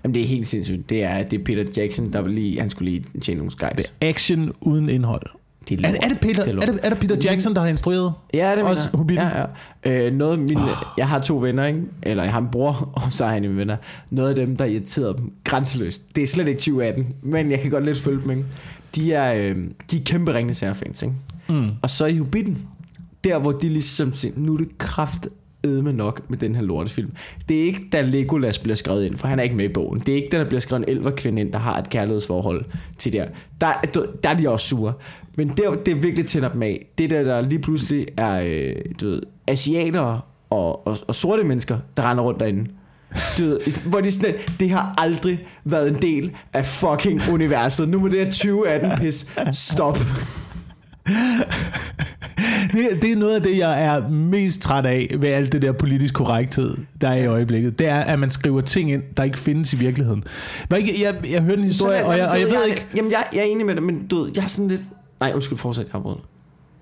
Jamen, 0.05 0.15
det 0.15 0.23
er 0.23 0.27
helt 0.27 0.47
sindssygt. 0.47 0.91
Det 0.91 1.05
er, 1.05 1.23
det 1.23 1.41
er 1.41 1.45
Peter 1.45 1.65
Jackson, 1.77 2.13
der 2.13 2.23
vil 2.23 2.35
lige, 2.35 2.61
han 2.61 2.71
skulle 2.71 2.91
lige 2.91 3.05
tjene 3.23 3.39
nogle 3.39 3.51
skies. 3.51 3.71
Det 3.77 3.87
er 4.01 4.09
action 4.09 4.53
uden 4.61 4.89
indhold. 4.89 5.23
Det 5.69 5.81
Er, 5.87 5.89
er, 5.89 6.09
det 6.09 6.21
Peter, 6.21 6.43
Det 6.45 6.51
er, 6.51 6.55
lort. 6.55 6.67
det, 6.67 6.81
er 6.83 6.89
det 6.91 6.99
Peter 6.99 7.17
Jackson, 7.25 7.55
der 7.55 7.61
har 7.61 7.69
instrueret? 7.69 8.13
Ja, 8.35 8.57
det 8.57 8.65
Også. 8.65 8.89
Hobbiten? 8.97 9.25
Ja, 9.25 9.47
ja. 9.85 10.07
Øh, 10.07 10.15
noget 10.15 10.33
af 10.33 10.39
mine, 10.39 10.61
jeg 10.99 11.09
har 11.09 11.19
to 11.19 11.37
venner, 11.37 11.67
ikke? 11.67 11.81
eller 12.03 12.23
jeg 12.23 12.33
har 12.33 12.41
en 12.41 12.49
bror, 12.53 12.73
og 13.07 13.13
så 13.13 13.25
har 13.25 13.33
han 13.33 13.45
en 13.45 13.57
venner. 13.57 13.77
Noget 14.11 14.29
af 14.29 14.35
dem, 14.35 14.57
der 14.57 14.65
irriterede 14.65 15.15
dem 15.19 15.33
grænseløst. 15.45 16.17
Det 16.17 16.23
er 16.23 16.27
slet 16.27 16.49
ikke 16.49 16.59
2018, 16.59 17.07
men 17.23 17.51
jeg 17.51 17.61
kan 17.61 17.71
godt 17.71 17.85
lidt 17.85 17.99
følge 17.99 18.23
dem. 18.23 18.31
Ikke? 18.31 18.45
De 18.95 19.13
er, 19.13 19.35
øh, 19.35 19.57
de 19.91 19.97
er 19.97 20.05
kæmpe 20.05 20.35
Ringenes 20.35 20.61
Herre-fans. 20.61 21.03
Ikke? 21.03 21.15
Mm. 21.49 21.69
Og 21.83 21.91
så 21.91 22.07
i 22.07 22.17
Hobbiten, 22.17 22.59
der 23.25 23.39
hvor 23.39 23.53
de 23.53 23.69
ligesom 23.69 24.13
siger, 24.13 24.35
nu 24.37 24.55
er 24.55 24.59
det 24.59 24.79
kraft 24.79 25.29
med 25.65 25.93
nok 25.93 26.31
med 26.31 26.39
den 26.39 26.55
her 26.55 26.63
lortefilm. 26.63 27.11
Det 27.49 27.61
er 27.61 27.65
ikke, 27.65 27.89
da 27.93 28.01
Legolas 28.01 28.59
bliver 28.59 28.77
skrevet 28.77 29.05
ind, 29.05 29.17
for 29.17 29.29
han 29.29 29.39
er 29.39 29.43
ikke 29.43 29.57
med 29.57 29.65
i 29.65 29.73
bogen. 29.73 30.01
Det 30.01 30.09
er 30.09 30.17
ikke, 30.17 30.29
da 30.33 30.39
der 30.39 30.45
bliver 30.45 30.61
skrevet 30.61 30.89
en 30.89 30.97
elverkvinde 30.97 31.41
ind, 31.41 31.53
der 31.53 31.59
har 31.59 31.79
et 31.79 31.91
kærlighedsforhold 31.91 32.65
til 32.99 33.13
der. 33.13 33.27
Der, 33.61 33.73
der 34.23 34.29
er 34.29 34.35
de 34.35 34.49
også 34.49 34.69
sure. 34.69 34.93
Men 35.37 35.49
der, 35.49 35.75
det 35.75 35.97
er 35.97 36.01
virkelig 36.01 36.27
tænder 36.27 36.49
dem 36.49 36.63
af. 36.63 36.87
Det 36.99 37.11
der, 37.11 37.23
der 37.23 37.41
lige 37.41 37.59
pludselig 37.59 38.07
er, 38.17 38.43
øh, 38.47 38.77
du 39.01 39.09
ved, 39.09 39.23
asiatere 39.47 40.21
og, 40.51 40.87
og, 40.87 40.97
og 41.09 41.15
sorte 41.15 41.45
mennesker, 41.45 41.79
der 41.97 42.11
render 42.11 42.25
rundt 42.25 42.41
derinde. 42.41 42.67
Ved, 43.39 43.61
hvor 43.85 44.01
de 44.01 44.11
sådan, 44.11 44.35
det 44.61 44.71
har 44.71 44.95
aldrig 44.99 45.47
været 45.65 45.89
en 45.89 46.03
del 46.03 46.31
af 46.53 46.67
fucking 46.67 47.23
universet. 47.33 47.89
Nu 47.89 48.01
må 48.01 48.09
det 48.09 48.19
her 48.19 48.25
2018 48.25 48.91
pis 48.99 49.27
stop. 49.53 49.99
Det, 52.73 53.03
det 53.03 53.13
er 53.13 53.17
noget 53.17 53.35
af 53.35 53.43
det, 53.43 53.59
jeg 53.59 53.85
er 53.85 54.09
mest 54.09 54.63
træt 54.63 54.87
af 54.87 55.17
ved 55.19 55.29
alt 55.29 55.53
det 55.53 55.63
der 55.63 55.73
politisk 55.73 56.15
korrekthed, 56.15 56.77
der 57.01 57.09
er 57.09 57.15
i 57.15 57.27
øjeblikket. 57.27 57.79
Det 57.79 57.87
er, 57.87 58.01
at 58.01 58.19
man 58.19 58.31
skriver 58.31 58.61
ting 58.61 58.93
ind, 58.93 59.03
der 59.17 59.23
ikke 59.23 59.39
findes 59.39 59.73
i 59.73 59.77
virkeligheden. 59.77 60.25
Ikke, 60.77 60.93
jeg, 61.03 61.15
jeg 61.31 61.43
hørte 61.43 61.59
en 61.59 61.65
historie, 61.65 61.99
Sådan 61.99 62.11
og 62.11 62.19
jeg, 62.19 62.29
og 62.29 62.41
jeg 62.41 62.47
du 62.47 62.53
ved 62.53 62.61
jeg, 62.61 62.71
ikke... 62.71 62.87
Jamen, 62.97 63.11
jeg, 63.11 63.21
jeg 63.33 63.41
er 63.41 63.45
enig 63.45 63.67
med 63.67 63.75
dig, 63.75 63.83
men 63.83 64.07
du 64.07 64.29
jeg 64.37 64.43
er 64.43 64.49
sådan 64.49 64.69
lidt... 64.69 64.83
Nej, 65.21 65.33
undskyld, 65.35 65.59
fortsæt, 65.59 65.87
jeg 65.93 66.01
har. 66.01 66.30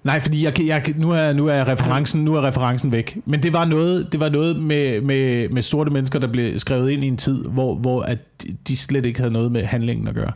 Nej, 0.09 0.21
fordi 0.21 0.45
jeg, 0.45 0.61
jeg, 0.67 0.95
nu, 0.97 1.11
er, 1.11 1.33
nu, 1.33 1.47
er 1.47 1.69
referencen, 1.69 2.25
nu 2.25 2.35
er 2.35 2.43
referencen 2.47 2.93
væk. 2.93 3.19
Men 3.27 3.43
det 3.43 3.53
var 3.53 3.65
noget, 3.65 4.09
det 4.13 4.21
var 4.21 4.29
noget 4.29 4.63
med, 4.63 5.01
med, 5.01 5.49
med 5.49 5.63
sorte 5.63 5.91
mennesker, 5.91 6.19
der 6.19 6.27
blev 6.33 6.59
skrevet 6.59 6.91
ind 6.91 7.05
i 7.05 7.07
en 7.07 7.17
tid, 7.17 7.45
hvor, 7.45 7.75
hvor 7.75 8.03
at 8.03 8.19
de- 8.69 8.77
slet 8.77 9.07
ikke 9.07 9.19
havde 9.21 9.33
noget 9.33 9.53
med 9.53 9.63
handlingen 9.65 10.09
at 10.09 10.15
gøre. 10.15 10.33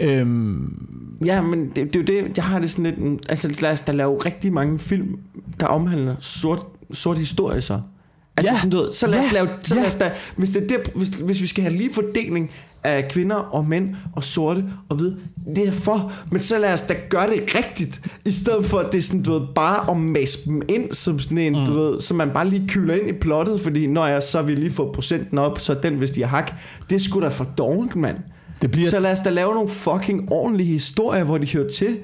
Øhm, 0.00 1.16
Ja, 1.24 1.42
men 1.42 1.68
det, 1.68 1.76
det 1.76 1.96
er 1.96 2.00
jo 2.00 2.24
det, 2.26 2.36
jeg 2.36 2.44
har 2.44 2.58
det 2.58 2.70
sådan 2.70 2.84
lidt... 2.84 3.20
Altså, 3.28 3.58
lad 3.62 3.70
os 3.72 3.82
da 3.82 3.92
lave 3.92 4.18
rigtig 4.18 4.52
mange 4.52 4.78
film, 4.78 5.16
der 5.60 5.66
omhandler 5.66 6.14
sort, 6.20 6.58
sort 6.92 7.18
historie 7.18 7.60
så. 7.60 7.80
Altså, 8.36 8.52
Ja. 8.52 8.58
sådan, 8.58 8.70
du 8.70 8.76
ved, 8.82 8.92
så 8.92 9.06
lad 9.06 9.18
os 9.18 9.24
Ja. 9.24 9.32
lave... 9.32 9.48
Så 9.60 9.74
Ja. 9.74 9.80
lad 9.80 9.86
os 9.86 9.94
da, 9.94 10.12
hvis, 10.36 10.50
det 10.50 10.62
er 10.62 10.66
der, 10.66 10.76
hvis, 10.94 11.08
hvis 11.08 11.42
vi 11.42 11.46
skal 11.46 11.62
have 11.64 11.74
lige 11.74 11.92
fordeling 11.94 12.50
af 12.84 13.08
kvinder 13.10 13.36
og 13.36 13.64
mænd 13.66 13.94
og 14.16 14.24
sorte 14.24 14.64
og 14.88 14.96
hvide, 14.96 15.16
det 15.56 15.68
er 15.68 15.72
for, 15.72 16.12
men 16.30 16.40
så 16.40 16.58
lad 16.58 16.72
os 16.72 16.82
da 16.82 16.94
gøre 17.10 17.30
det 17.30 17.54
rigtigt, 17.54 18.00
i 18.26 18.30
stedet 18.30 18.66
for 18.66 18.78
at 18.78 18.92
det 18.92 18.98
er 18.98 19.02
sådan, 19.02 19.22
du 19.22 19.32
ved, 19.38 19.40
bare 19.54 19.90
at 19.90 19.96
masse 19.96 20.44
dem 20.44 20.62
ind 20.68 20.92
som 20.92 21.18
sådan 21.18 21.38
en, 21.38 21.58
mm. 21.58 21.64
du 21.66 21.72
ved, 21.72 22.00
så 22.00 22.14
man 22.14 22.30
bare 22.30 22.48
lige 22.48 22.68
kyler 22.68 22.94
ind 22.94 23.08
i 23.08 23.12
plottet, 23.12 23.60
fordi 23.60 23.86
når 23.86 24.06
jeg 24.06 24.22
så 24.22 24.42
vil 24.42 24.58
lige 24.58 24.70
få 24.70 24.92
procenten 24.92 25.38
op, 25.38 25.60
så 25.60 25.74
den, 25.82 25.94
hvis 25.94 26.10
de 26.10 26.20
har 26.20 26.28
hak, 26.28 26.52
det 26.90 26.96
er 26.96 27.00
sgu 27.00 27.20
da 27.20 27.28
for 27.28 27.44
dårligt, 27.58 27.96
mand. 27.96 28.16
det 28.62 28.70
bliver, 28.70 28.90
Så 28.90 28.98
lad 28.98 29.12
os 29.12 29.20
da 29.20 29.30
lave 29.30 29.54
nogle 29.54 29.68
fucking 29.68 30.32
ordentlige 30.32 30.68
historier, 30.72 31.24
hvor 31.24 31.38
de 31.38 31.52
hører 31.52 31.68
til. 31.70 31.96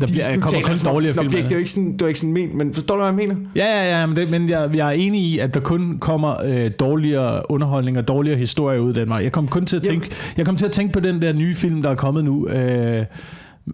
Der 0.00 0.06
bliver, 0.06 0.34
de, 0.34 0.40
kommer 0.40 0.62
kun 0.62 0.76
dårligere 0.84 1.14
film. 1.14 1.30
Det 1.30 1.44
er 1.44 1.48
jo 1.50 1.58
ikke 1.58 1.70
sådan, 1.70 1.92
det 1.92 2.02
er 2.02 2.06
ikke 2.06 2.20
sådan 2.20 2.32
ment, 2.32 2.54
men 2.54 2.74
forstår 2.74 2.94
du, 2.94 3.00
hvad 3.00 3.06
jeg 3.06 3.14
mener? 3.14 3.34
Ja, 3.56 3.66
ja, 3.66 4.00
ja, 4.00 4.06
men, 4.06 4.16
det, 4.16 4.30
men 4.30 4.48
jeg, 4.48 4.70
jeg 4.74 4.88
er 4.88 4.92
enig 4.92 5.20
i, 5.20 5.38
at 5.38 5.54
der 5.54 5.60
kun 5.60 5.98
kommer 5.98 6.34
øh, 6.44 6.70
dårligere 6.80 7.50
underholdning 7.50 7.98
og 7.98 8.08
dårligere 8.08 8.38
historier 8.38 8.78
ud 8.80 8.94
af 8.94 9.08
vej. 9.08 9.18
Jeg 9.18 9.32
kom 9.32 9.48
kun 9.48 9.66
til 9.66 9.76
at 9.76 9.86
Jamen. 9.86 10.00
tænke, 10.00 10.16
jeg 10.36 10.46
kom 10.46 10.56
til 10.56 10.66
at 10.66 10.72
tænke 10.72 10.92
på 10.92 11.00
den 11.00 11.22
der 11.22 11.32
nye 11.32 11.54
film, 11.54 11.82
der 11.82 11.90
er 11.90 11.94
kommet 11.94 12.24
nu, 12.24 12.48
øh, 12.48 13.04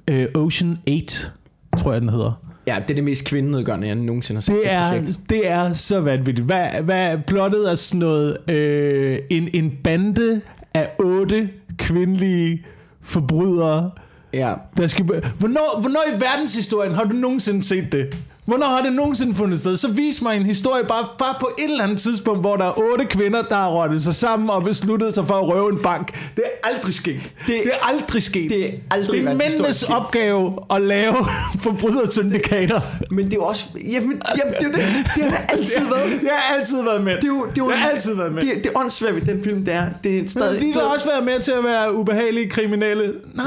øh, 0.09 0.27
Ocean 0.35 0.79
8, 0.89 1.31
tror 1.79 1.93
jeg 1.93 2.01
den 2.01 2.09
hedder. 2.09 2.43
Ja, 2.67 2.77
det 2.83 2.91
er 2.91 2.95
det 2.95 3.05
mest 3.05 3.25
kvindenedgørende, 3.25 3.87
jeg 3.87 3.97
nogensinde 3.97 4.37
har 4.37 4.43
set. 4.43 4.55
Det 4.55 4.73
er, 4.73 4.89
projekt. 4.89 5.21
det 5.29 5.51
er 5.51 5.73
så 5.73 6.01
vanvittigt. 6.01 6.47
Hvad, 6.47 6.67
hvad 6.83 7.19
plottet 7.27 7.71
er 7.71 7.75
sådan 7.75 7.99
noget, 7.99 8.51
øh, 8.51 9.19
en, 9.31 9.49
en 9.55 9.73
bande 9.85 10.41
af 10.75 10.89
otte 11.05 11.49
kvindelige 11.77 12.65
forbrydere, 13.03 13.91
Ja. 14.33 14.55
der 14.77 14.87
skal... 14.87 15.05
Hvornår, 15.39 15.81
hvornår 15.81 16.05
i 16.17 16.21
verdenshistorien 16.21 16.95
har 16.95 17.05
du 17.05 17.17
nogensinde 17.17 17.63
set 17.63 17.93
det? 17.93 18.17
Hvornår 18.45 18.67
har 18.67 18.83
det 18.83 18.93
nogensinde 18.93 19.35
fundet 19.35 19.61
sted? 19.61 19.77
Så 19.77 19.89
vis 19.89 20.23
mig 20.23 20.37
en 20.37 20.47
historie 20.47 20.85
bare, 20.85 21.09
bare 21.19 21.35
på 21.41 21.51
et 21.59 21.65
eller 21.65 21.85
andet 21.85 21.99
tidspunkt, 21.99 22.41
hvor 22.41 22.57
der 22.57 22.65
er 22.65 22.79
otte 22.93 23.05
kvinder, 23.05 23.43
der 23.43 23.55
har 23.55 23.69
rottet 23.69 24.03
sig 24.03 24.15
sammen 24.15 24.51
og 24.51 24.65
besluttet 24.65 25.15
sig 25.15 25.27
for 25.27 25.35
at 25.35 25.49
røve 25.49 25.73
en 25.73 25.79
bank. 25.79 26.13
Det 26.37 26.45
er 26.47 26.69
aldrig 26.69 26.95
sket. 26.95 27.21
Det, 27.23 27.47
det 27.47 27.67
er 27.67 27.87
aldrig 27.89 28.23
sket. 28.23 28.51
det 28.51 28.65
er 28.67 28.71
aldrig 28.91 29.21
det 29.23 29.31
er 29.31 29.35
mændenes 29.35 29.83
opgave 29.83 30.59
at 30.75 30.83
lave 30.83 31.17
forbrydersyndikater. 31.65 32.81
Men 33.11 33.25
det 33.25 33.33
er 33.33 33.37
jo 33.37 33.45
også... 33.45 33.65
Jamen, 33.87 34.23
jamen 34.39 34.55
det 34.61 34.67
er 34.67 34.73
det. 34.73 34.81
Det 35.17 35.25
har 35.25 35.47
det 35.47 35.59
altid 35.59 35.81
været. 35.81 36.23
Jeg 36.23 36.33
har 36.33 36.57
altid 36.57 36.83
været 36.83 37.05
med. 37.05 37.17
Det 37.17 37.25
er 37.25 37.29
jo, 37.29 37.45
det 37.45 37.59
er 37.61 37.65
jo, 37.65 37.71
Jeg 37.71 37.79
har 37.79 37.89
altid 37.91 38.15
været 38.15 38.33
med. 38.33 38.43
Det, 38.43 38.55
det 38.55 38.67
er 38.67 38.81
åndssvagt 38.81 39.15
ved 39.15 39.35
den 39.35 39.45
film, 39.45 39.65
det 39.65 39.75
er. 39.75 39.87
Det 40.05 40.19
er 40.19 40.29
stadig... 40.29 40.61
Vi 40.61 40.67
vil 40.67 40.83
også 40.83 41.11
være 41.11 41.23
med 41.23 41.41
til 41.41 41.53
at 41.53 41.65
være 41.65 41.95
ubehagelige 41.95 42.51
kriminelle. 42.51 43.15
Nej, 43.35 43.47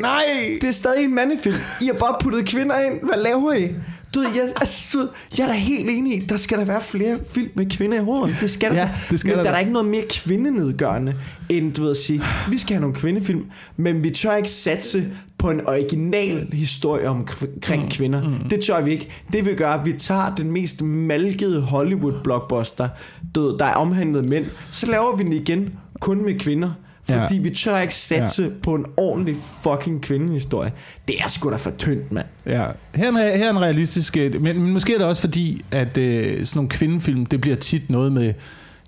nej. 0.00 0.24
Det 0.60 0.68
er 0.68 0.72
stadig 0.72 1.04
en 1.04 1.14
mandefilm. 1.14 1.56
I 1.80 1.86
har 1.86 1.92
bare 1.92 2.16
puttet 2.20 2.46
kvinder 2.46 2.78
ind. 2.78 3.00
Hvad 3.02 3.22
laver 3.22 3.52
I? 3.52 3.68
Du 4.14 4.20
ved, 4.20 4.28
jeg, 4.34 4.42
altså, 4.56 4.98
du 4.98 5.08
jeg 5.38 5.44
er 5.44 5.48
da 5.48 5.52
helt 5.58 5.90
enig 5.90 6.16
i, 6.16 6.26
der 6.26 6.36
skal 6.36 6.58
der 6.58 6.64
være 6.64 6.80
flere 6.80 7.18
film 7.28 7.50
med 7.54 7.70
kvinder 7.70 8.00
i 8.00 8.04
hovedet. 8.04 8.36
Det 8.40 8.50
skal 8.50 8.70
der. 8.70 8.76
Ja, 8.76 8.90
det 9.10 9.20
skal 9.20 9.28
men 9.28 9.36
der 9.38 9.42
der 9.44 9.50
er 9.50 9.58
ikke 9.58 9.72
noget 9.72 9.88
mere 9.88 10.04
kvindenedgørende, 10.10 11.14
end 11.48 11.72
du 11.72 11.82
ved 11.82 11.90
at 11.90 11.96
sige, 11.96 12.22
vi 12.48 12.58
skal 12.58 12.74
have 12.74 12.80
nogle 12.80 12.96
kvindefilm, 12.96 13.44
men 13.76 14.04
vi 14.04 14.10
tør 14.10 14.34
ikke 14.34 14.50
satse 14.50 15.04
på 15.38 15.50
en 15.50 15.66
original 15.66 16.48
historie 16.52 17.08
omkring 17.08 17.82
mm, 17.82 17.90
kvinder. 17.90 18.22
Mm. 18.22 18.48
Det 18.48 18.60
tør 18.60 18.80
vi 18.80 18.90
ikke. 18.90 19.08
Det 19.32 19.44
vil 19.44 19.56
gøre, 19.56 19.80
at 19.80 19.86
vi 19.86 19.92
tager 19.92 20.34
den 20.34 20.50
mest 20.50 20.82
malkede 20.82 21.60
Hollywood-blockbuster, 21.60 22.88
der 23.34 23.64
er 23.64 23.74
omhandlet 23.74 24.24
mænd, 24.24 24.44
så 24.70 24.86
laver 24.86 25.16
vi 25.16 25.24
den 25.24 25.32
igen 25.32 25.74
kun 26.00 26.24
med 26.24 26.38
kvinder. 26.38 26.70
Fordi 27.08 27.36
Ja. 27.36 27.42
vi 27.42 27.50
tør 27.50 27.78
ikke 27.78 27.94
satse 27.94 28.42
ja. 28.42 28.48
på 28.62 28.74
en 28.74 28.86
ordentlig 28.96 29.36
fucking 29.62 30.02
kvindehistorie. 30.02 30.72
Det 31.08 31.16
er 31.20 31.28
sgu 31.28 31.50
da 31.50 31.56
for 31.56 31.70
tyndt, 31.78 32.12
mand. 32.12 32.26
Ja, 32.46 32.66
her 32.94 33.06
er, 33.06 33.36
her 33.36 33.46
er 33.46 33.50
en 33.50 33.60
realistisk... 33.60 34.16
øh, 34.16 34.42
Men, 34.42 34.60
men 34.62 34.72
måske 34.72 34.94
er 34.94 34.98
det 34.98 35.06
også 35.06 35.22
fordi, 35.22 35.60
at 35.70 35.98
øh, 35.98 36.44
sådan 36.46 36.58
nogle 36.58 36.68
kvindefilm, 36.70 37.26
det 37.26 37.40
bliver 37.40 37.56
tit 37.56 37.90
noget 37.90 38.12
med, 38.12 38.34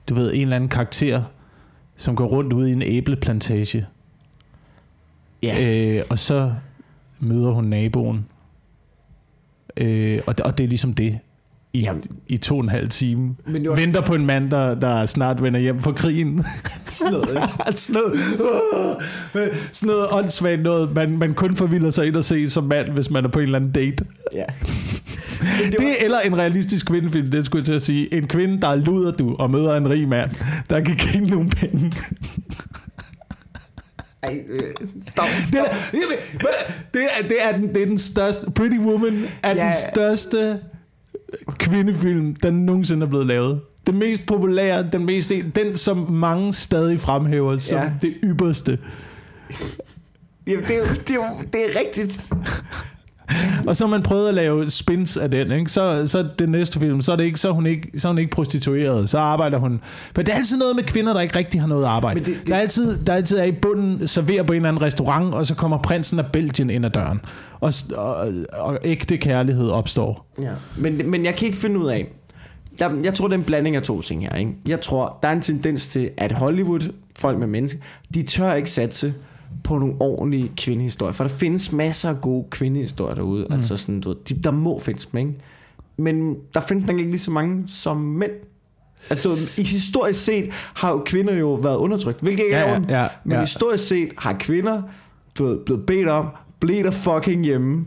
du 0.08 0.14
ved, 0.14 0.34
en 0.34 0.40
eller 0.42 0.56
anden 0.56 0.68
karakter, 0.68 1.22
som 1.96 2.16
går 2.16 2.26
rundt 2.26 2.52
ude 2.52 2.70
i 2.70 2.72
en 2.72 2.82
æbleplantage. 2.82 3.86
Ja. 5.42 5.96
Øh, 5.96 6.02
og 6.10 6.18
så 6.18 6.52
møder 7.20 7.50
hun 7.50 7.64
naboen. 7.64 8.26
Øh, 9.76 10.20
og, 10.26 10.34
og 10.44 10.58
det 10.58 10.64
er 10.64 10.68
ligesom 10.68 10.94
det. 10.94 11.18
I, 11.74 11.80
Jamen. 11.80 12.02
i 12.28 12.36
to 12.36 12.54
og 12.56 12.62
en 12.62 12.68
halv 12.68 12.88
time. 12.88 13.34
Men 13.46 13.62
det 13.62 13.70
var 13.70 13.76
Venter 13.76 14.00
på 14.00 14.14
en 14.14 14.26
mand, 14.26 14.50
der, 14.50 14.74
der 14.74 15.06
snart 15.06 15.42
vender 15.42 15.60
hjem 15.60 15.78
fra 15.78 15.92
krigen. 15.92 16.44
sådan 16.86 17.12
noget, 17.12 17.28
ikke? 17.28 17.78
sådan 17.80 18.00
noget, 18.02 19.52
sådan 19.72 19.86
noget 19.94 20.06
åndssvagt 20.12 20.62
noget, 20.62 20.94
man, 20.94 21.18
man 21.18 21.34
kun 21.34 21.56
forvilder 21.56 21.90
sig 21.90 22.06
ind 22.06 22.16
og 22.16 22.24
se 22.24 22.50
som 22.50 22.64
mand, 22.64 22.88
hvis 22.88 23.10
man 23.10 23.24
er 23.24 23.28
på 23.28 23.38
en 23.38 23.44
eller 23.44 23.58
anden 23.58 23.72
date. 23.72 24.04
Ja. 24.32 24.44
Det 25.70 26.04
eller 26.04 26.20
en 26.20 26.38
realistisk 26.38 26.86
kvindefilm, 26.86 27.30
det 27.30 27.46
skulle 27.46 27.60
jeg 27.60 27.64
til 27.64 27.72
at 27.72 27.82
sige. 27.82 28.14
En 28.14 28.26
kvinde, 28.28 28.60
der 28.60 28.68
er 28.68 28.74
luder 28.76 29.12
du 29.12 29.36
og 29.38 29.50
møder 29.50 29.76
en 29.76 29.90
rig 29.90 30.08
mand, 30.08 30.30
der 30.70 30.80
kan 30.80 30.96
give 30.96 31.26
nogle 31.26 31.50
penge. 31.50 31.92
Ej, 34.22 34.38
øh, 34.48 34.62
stop. 35.12 35.24
Det 35.50 35.58
er, 35.58 35.64
det 36.94 37.02
er, 37.02 37.28
det 37.28 37.36
er, 37.42 37.58
den, 37.58 37.74
det 37.74 37.82
er 37.82 37.86
den 37.86 37.98
største... 37.98 38.50
Pretty 38.50 38.78
Woman 38.78 39.22
er 39.42 39.56
Ja. 39.56 39.62
den 39.64 39.72
største 39.92 40.58
kvindefilm, 41.58 42.34
der 42.36 42.50
nogensinde 42.50 43.06
er 43.06 43.10
blevet 43.10 43.26
lavet. 43.26 43.60
Den 43.86 43.98
mest 43.98 44.26
populære, 44.26 44.86
den 44.92 45.06
mest 45.06 45.32
den 45.56 45.76
som 45.76 46.10
mange 46.12 46.52
stadig 46.54 47.00
fremhæver 47.00 47.56
som 47.56 47.78
Ja. 47.78 47.92
det 48.02 48.14
ypperste. 48.24 48.78
Jamen, 50.46 50.64
det 50.64 50.76
er, 50.76 50.94
det, 51.06 51.10
er 51.16 51.42
det 51.52 51.60
er 51.60 51.80
rigtigt. 51.80 52.32
Og 53.66 53.76
så 53.76 53.84
har 53.84 53.90
man 53.90 54.02
prøvet 54.02 54.28
at 54.28 54.34
lave 54.34 54.70
spins 54.70 55.16
af 55.16 55.30
den, 55.30 55.52
ikke? 55.52 55.72
Så, 55.72 56.06
så 56.06 56.28
det 56.38 56.48
næste 56.48 56.80
film, 56.80 57.00
så 57.00 57.12
er, 57.12 57.16
det 57.16 57.24
ikke, 57.24 57.40
så, 57.40 57.48
er 57.48 57.52
hun 57.52 57.66
ikke, 57.66 57.90
så 58.00 58.08
er 58.08 58.12
hun 58.12 58.18
ikke 58.18 58.30
prostitueret, 58.30 59.08
så 59.08 59.18
arbejder 59.18 59.58
hun... 59.58 59.70
Men 60.16 60.26
det 60.26 60.32
er 60.32 60.36
altid 60.36 60.58
noget 60.58 60.76
med 60.76 60.84
kvinder, 60.84 61.12
der 61.12 61.20
ikke 61.20 61.38
rigtig 61.38 61.60
har 61.60 61.68
noget 61.68 61.84
arbejde. 61.84 62.20
Men 62.20 62.24
det- 62.28 62.36
det- 62.40 62.48
Der, 62.48 62.54
er 62.54 62.60
altid, 62.60 62.98
der 63.06 63.12
er 63.12 63.16
altid 63.16 63.38
er 63.38 63.44
i 63.44 63.52
bunden, 63.52 64.08
serverer 64.08 64.42
på 64.42 64.52
en 64.52 64.56
eller 64.56 64.68
anden 64.68 64.82
restaurant, 64.82 65.34
og 65.34 65.46
så 65.46 65.54
kommer 65.54 65.78
prinsen 65.82 66.18
af 66.18 66.24
Belgien 66.32 66.70
ind 66.70 66.84
ad 66.86 66.90
døren. 66.90 67.20
Og, 67.64 67.72
og, 67.96 68.34
og 68.52 68.78
ægte 68.84 69.16
kærlighed 69.16 69.70
opstår. 69.70 70.26
Ja. 70.42 70.52
Men, 70.78 71.10
men 71.10 71.24
jeg 71.24 71.34
kan 71.34 71.46
ikke 71.46 71.58
finde 71.58 71.80
ud 71.80 71.86
af... 71.86 72.14
Der, 72.78 72.90
jeg 73.02 73.14
tror, 73.14 73.28
det 73.28 73.34
er 73.34 73.38
en 73.38 73.44
blanding 73.44 73.76
af 73.76 73.82
to 73.82 74.02
ting 74.02 74.22
her. 74.22 74.36
Ikke? 74.36 74.52
Jeg 74.66 74.80
tror, 74.80 75.18
der 75.22 75.28
er 75.28 75.32
en 75.32 75.40
tendens 75.40 75.88
til, 75.88 76.10
at 76.16 76.32
Hollywood, 76.32 76.92
folk 77.18 77.38
med 77.38 77.46
mennesker, 77.46 77.78
de 78.14 78.22
tør 78.22 78.54
ikke 78.54 78.70
satse 78.70 79.14
på 79.64 79.78
nogle 79.78 79.94
ordentlige 80.00 80.52
kvindehistorier. 80.56 81.12
For 81.12 81.24
der 81.24 81.28
findes 81.28 81.72
masser 81.72 82.08
af 82.08 82.20
gode 82.20 82.46
kvindehistorier 82.50 83.14
derude. 83.14 83.46
Mm. 83.48 83.54
Altså 83.54 83.76
sådan, 83.76 84.00
du 84.00 84.08
ved, 84.08 84.16
de, 84.28 84.42
der 84.42 84.50
må 84.50 84.78
findes 84.78 85.06
dem, 85.06 85.18
ikke? 85.20 85.32
Men 85.96 86.36
der 86.54 86.60
findes 86.60 86.86
nok 86.86 86.98
ikke 86.98 87.10
lige 87.10 87.20
så 87.20 87.30
mange 87.30 87.64
som 87.66 87.96
mænd. 87.96 88.32
Altså, 89.10 89.28
i 89.58 89.62
historisk 89.62 90.24
set 90.24 90.50
har 90.52 90.90
jo 90.90 91.02
kvinder 91.06 91.34
jo 91.34 91.54
været 91.54 91.76
undertrykt, 91.76 92.20
hvilket 92.20 92.44
ikke 92.44 92.56
Ja, 92.56 92.62
er 92.64 92.80
ja, 92.88 93.02
ja, 93.02 93.08
Men 93.24 93.32
ja. 93.32 93.40
historisk 93.40 93.88
set 93.88 94.08
har 94.18 94.32
kvinder 94.32 94.82
du 95.38 95.46
ved, 95.46 95.58
blevet 95.66 95.86
bedt 95.86 96.08
om, 96.08 96.26
bliv 96.60 96.84
der 96.84 96.90
fucking 96.90 97.44
hjemme, 97.44 97.86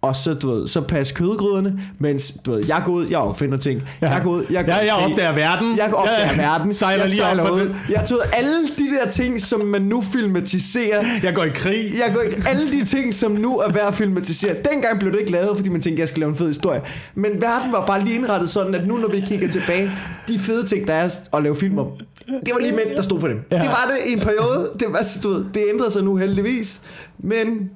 og 0.00 0.16
så, 0.16 0.34
du 0.34 0.50
ved, 0.54 0.68
så 0.68 0.80
pas 0.80 1.12
kødgryderne, 1.12 1.80
mens 1.98 2.32
du 2.46 2.50
ved, 2.50 2.64
jeg 2.66 2.82
går 2.84 2.92
ud, 2.92 3.06
jeg 3.06 3.18
opfinder 3.18 3.56
ting. 3.58 3.82
Ja. 4.02 4.10
Jeg 4.10 4.22
går 4.22 4.30
ud, 4.30 4.44
jeg, 4.50 4.64
går 4.64 4.72
Ja, 4.72 4.78
jeg 4.78 4.86
i 4.86 5.10
opdager 5.10 5.32
verden. 5.32 5.76
Jeg 5.76 5.94
opdager 5.94 6.18
Ja, 6.20 6.36
verden. 6.36 6.74
Sejler 6.74 7.04
jeg 7.04 7.10
lige 7.10 7.42
op 7.42 7.50
ud. 7.50 7.74
Jeg 7.90 8.04
tog 8.04 8.18
alle 8.32 8.52
de 8.78 8.84
der 9.02 9.10
ting, 9.10 9.40
som 9.40 9.60
man 9.60 9.82
nu 9.82 10.02
filmatiserer. 10.02 11.04
Jeg 11.22 11.34
går 11.34 11.44
i 11.44 11.48
krig. 11.48 11.90
Jeg 12.04 12.14
går 12.14 12.20
ikke 12.20 12.42
alle 12.48 12.72
de 12.72 12.84
ting, 12.84 13.14
som 13.14 13.32
nu 13.32 13.58
er 13.58 13.72
værd 13.72 13.86
at 13.88 13.94
filmatisere. 13.94 14.54
Dengang 14.72 14.98
blev 14.98 15.12
det 15.12 15.20
ikke 15.20 15.32
lavet, 15.32 15.56
fordi 15.56 15.68
man 15.68 15.80
tænkte, 15.80 16.00
jeg 16.00 16.08
skal 16.08 16.20
lave 16.20 16.30
en 16.30 16.36
fed 16.36 16.46
historie. 16.46 16.80
Men 17.14 17.30
verden 17.32 17.72
var 17.72 17.86
bare 17.86 18.04
lige 18.04 18.14
indrettet 18.16 18.50
sådan, 18.50 18.74
at 18.74 18.86
nu 18.86 18.96
når 18.96 19.08
vi 19.08 19.20
kigger 19.20 19.48
tilbage, 19.48 19.90
de 20.28 20.38
fede 20.38 20.66
ting, 20.66 20.86
der 20.88 20.94
er 20.94 21.08
at 21.36 21.42
lave 21.42 21.56
film 21.56 21.78
om, 21.78 21.86
det 22.26 22.52
var 22.54 22.60
lige 22.60 22.72
mænd, 22.72 22.96
der 22.96 23.02
stod 23.02 23.20
for 23.20 23.28
dem. 23.28 23.44
Ja. 23.52 23.56
Det 23.58 23.66
var 23.66 23.90
det 23.90 24.10
i 24.10 24.12
en 24.12 24.20
periode. 24.20 24.70
Det, 24.80 24.88
var, 24.90 25.06
du 25.22 25.28
ved, 25.28 25.44
det 25.54 25.62
ændrede 25.72 25.90
sig 25.90 26.02
nu 26.04 26.16
heldigvis. 26.16 26.80
Men 27.18 27.70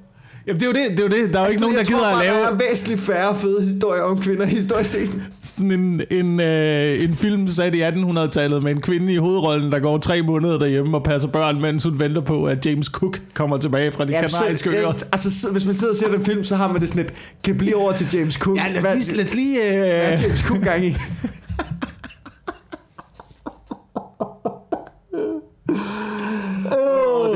Jamen, 0.46 0.60
det 0.60 0.66
er 0.66 0.70
jo 0.70 0.72
det, 0.72 0.90
det, 0.90 1.00
er 1.12 1.18
jo 1.18 1.24
det. 1.24 1.32
Der 1.34 1.40
er 1.40 1.44
jo 1.44 1.50
ikke 1.50 1.60
nogen, 1.60 1.74
der 1.74 1.80
jeg 1.80 1.86
gider 1.86 1.98
tror 1.98 2.08
at 2.08 2.24
lave 2.26 2.36
der 2.36 2.48
er 2.48 2.58
væsentligt 2.70 3.00
færre 3.00 3.34
fede 3.40 3.62
historier 3.62 4.02
om 4.02 4.20
kvinder 4.20 4.46
historisk 4.46 4.90
set. 4.90 5.20
sådan 5.42 5.70
en, 5.70 6.02
en, 6.10 6.40
øh, 6.40 7.02
en 7.02 7.16
film 7.16 7.48
sat 7.48 7.74
i 7.74 7.82
1800-tallet 7.82 8.62
med 8.62 8.70
en 8.72 8.80
kvinde 8.80 9.12
i 9.12 9.16
hovedrollen, 9.16 9.72
der 9.72 9.78
går 9.78 9.98
tre 9.98 10.22
måneder 10.22 10.58
derhjemme 10.58 10.96
og 10.96 11.04
passer 11.04 11.28
børn, 11.28 11.60
mens 11.60 11.84
hun 11.84 11.98
venter 12.00 12.20
på, 12.20 12.44
at 12.44 12.66
James 12.66 12.86
Cook 12.86 13.20
kommer 13.34 13.58
tilbage 13.58 13.92
fra 13.92 14.04
de 14.04 14.12
Ja, 14.12 14.26
kanariske 14.26 14.70
øer. 14.70 14.92
altså, 15.12 15.40
så, 15.40 15.50
hvis 15.52 15.64
man 15.64 15.74
sidder 15.74 15.92
og 15.92 15.96
ser 15.96 16.08
den 16.08 16.24
film, 16.24 16.44
så 16.44 16.56
har 16.56 16.72
man 16.72 16.80
det 16.80 16.88
sådan 16.88 17.04
et, 17.04 17.14
klip 17.44 17.60
lige 17.62 17.76
over 17.76 17.92
til 17.92 18.06
James 18.14 18.34
Cook. 18.34 18.56
Ja, 18.58 18.68
lad 18.80 18.86
os 18.86 19.06
lige... 19.08 19.16
Lad 19.16 19.24
os 19.24 19.34
lige 19.34 19.64
øh, 19.68 20.06
Hvad 20.08 20.18
James 20.18 20.40
Cook 20.40 20.62
gang 20.62 20.86
i? 20.86 20.94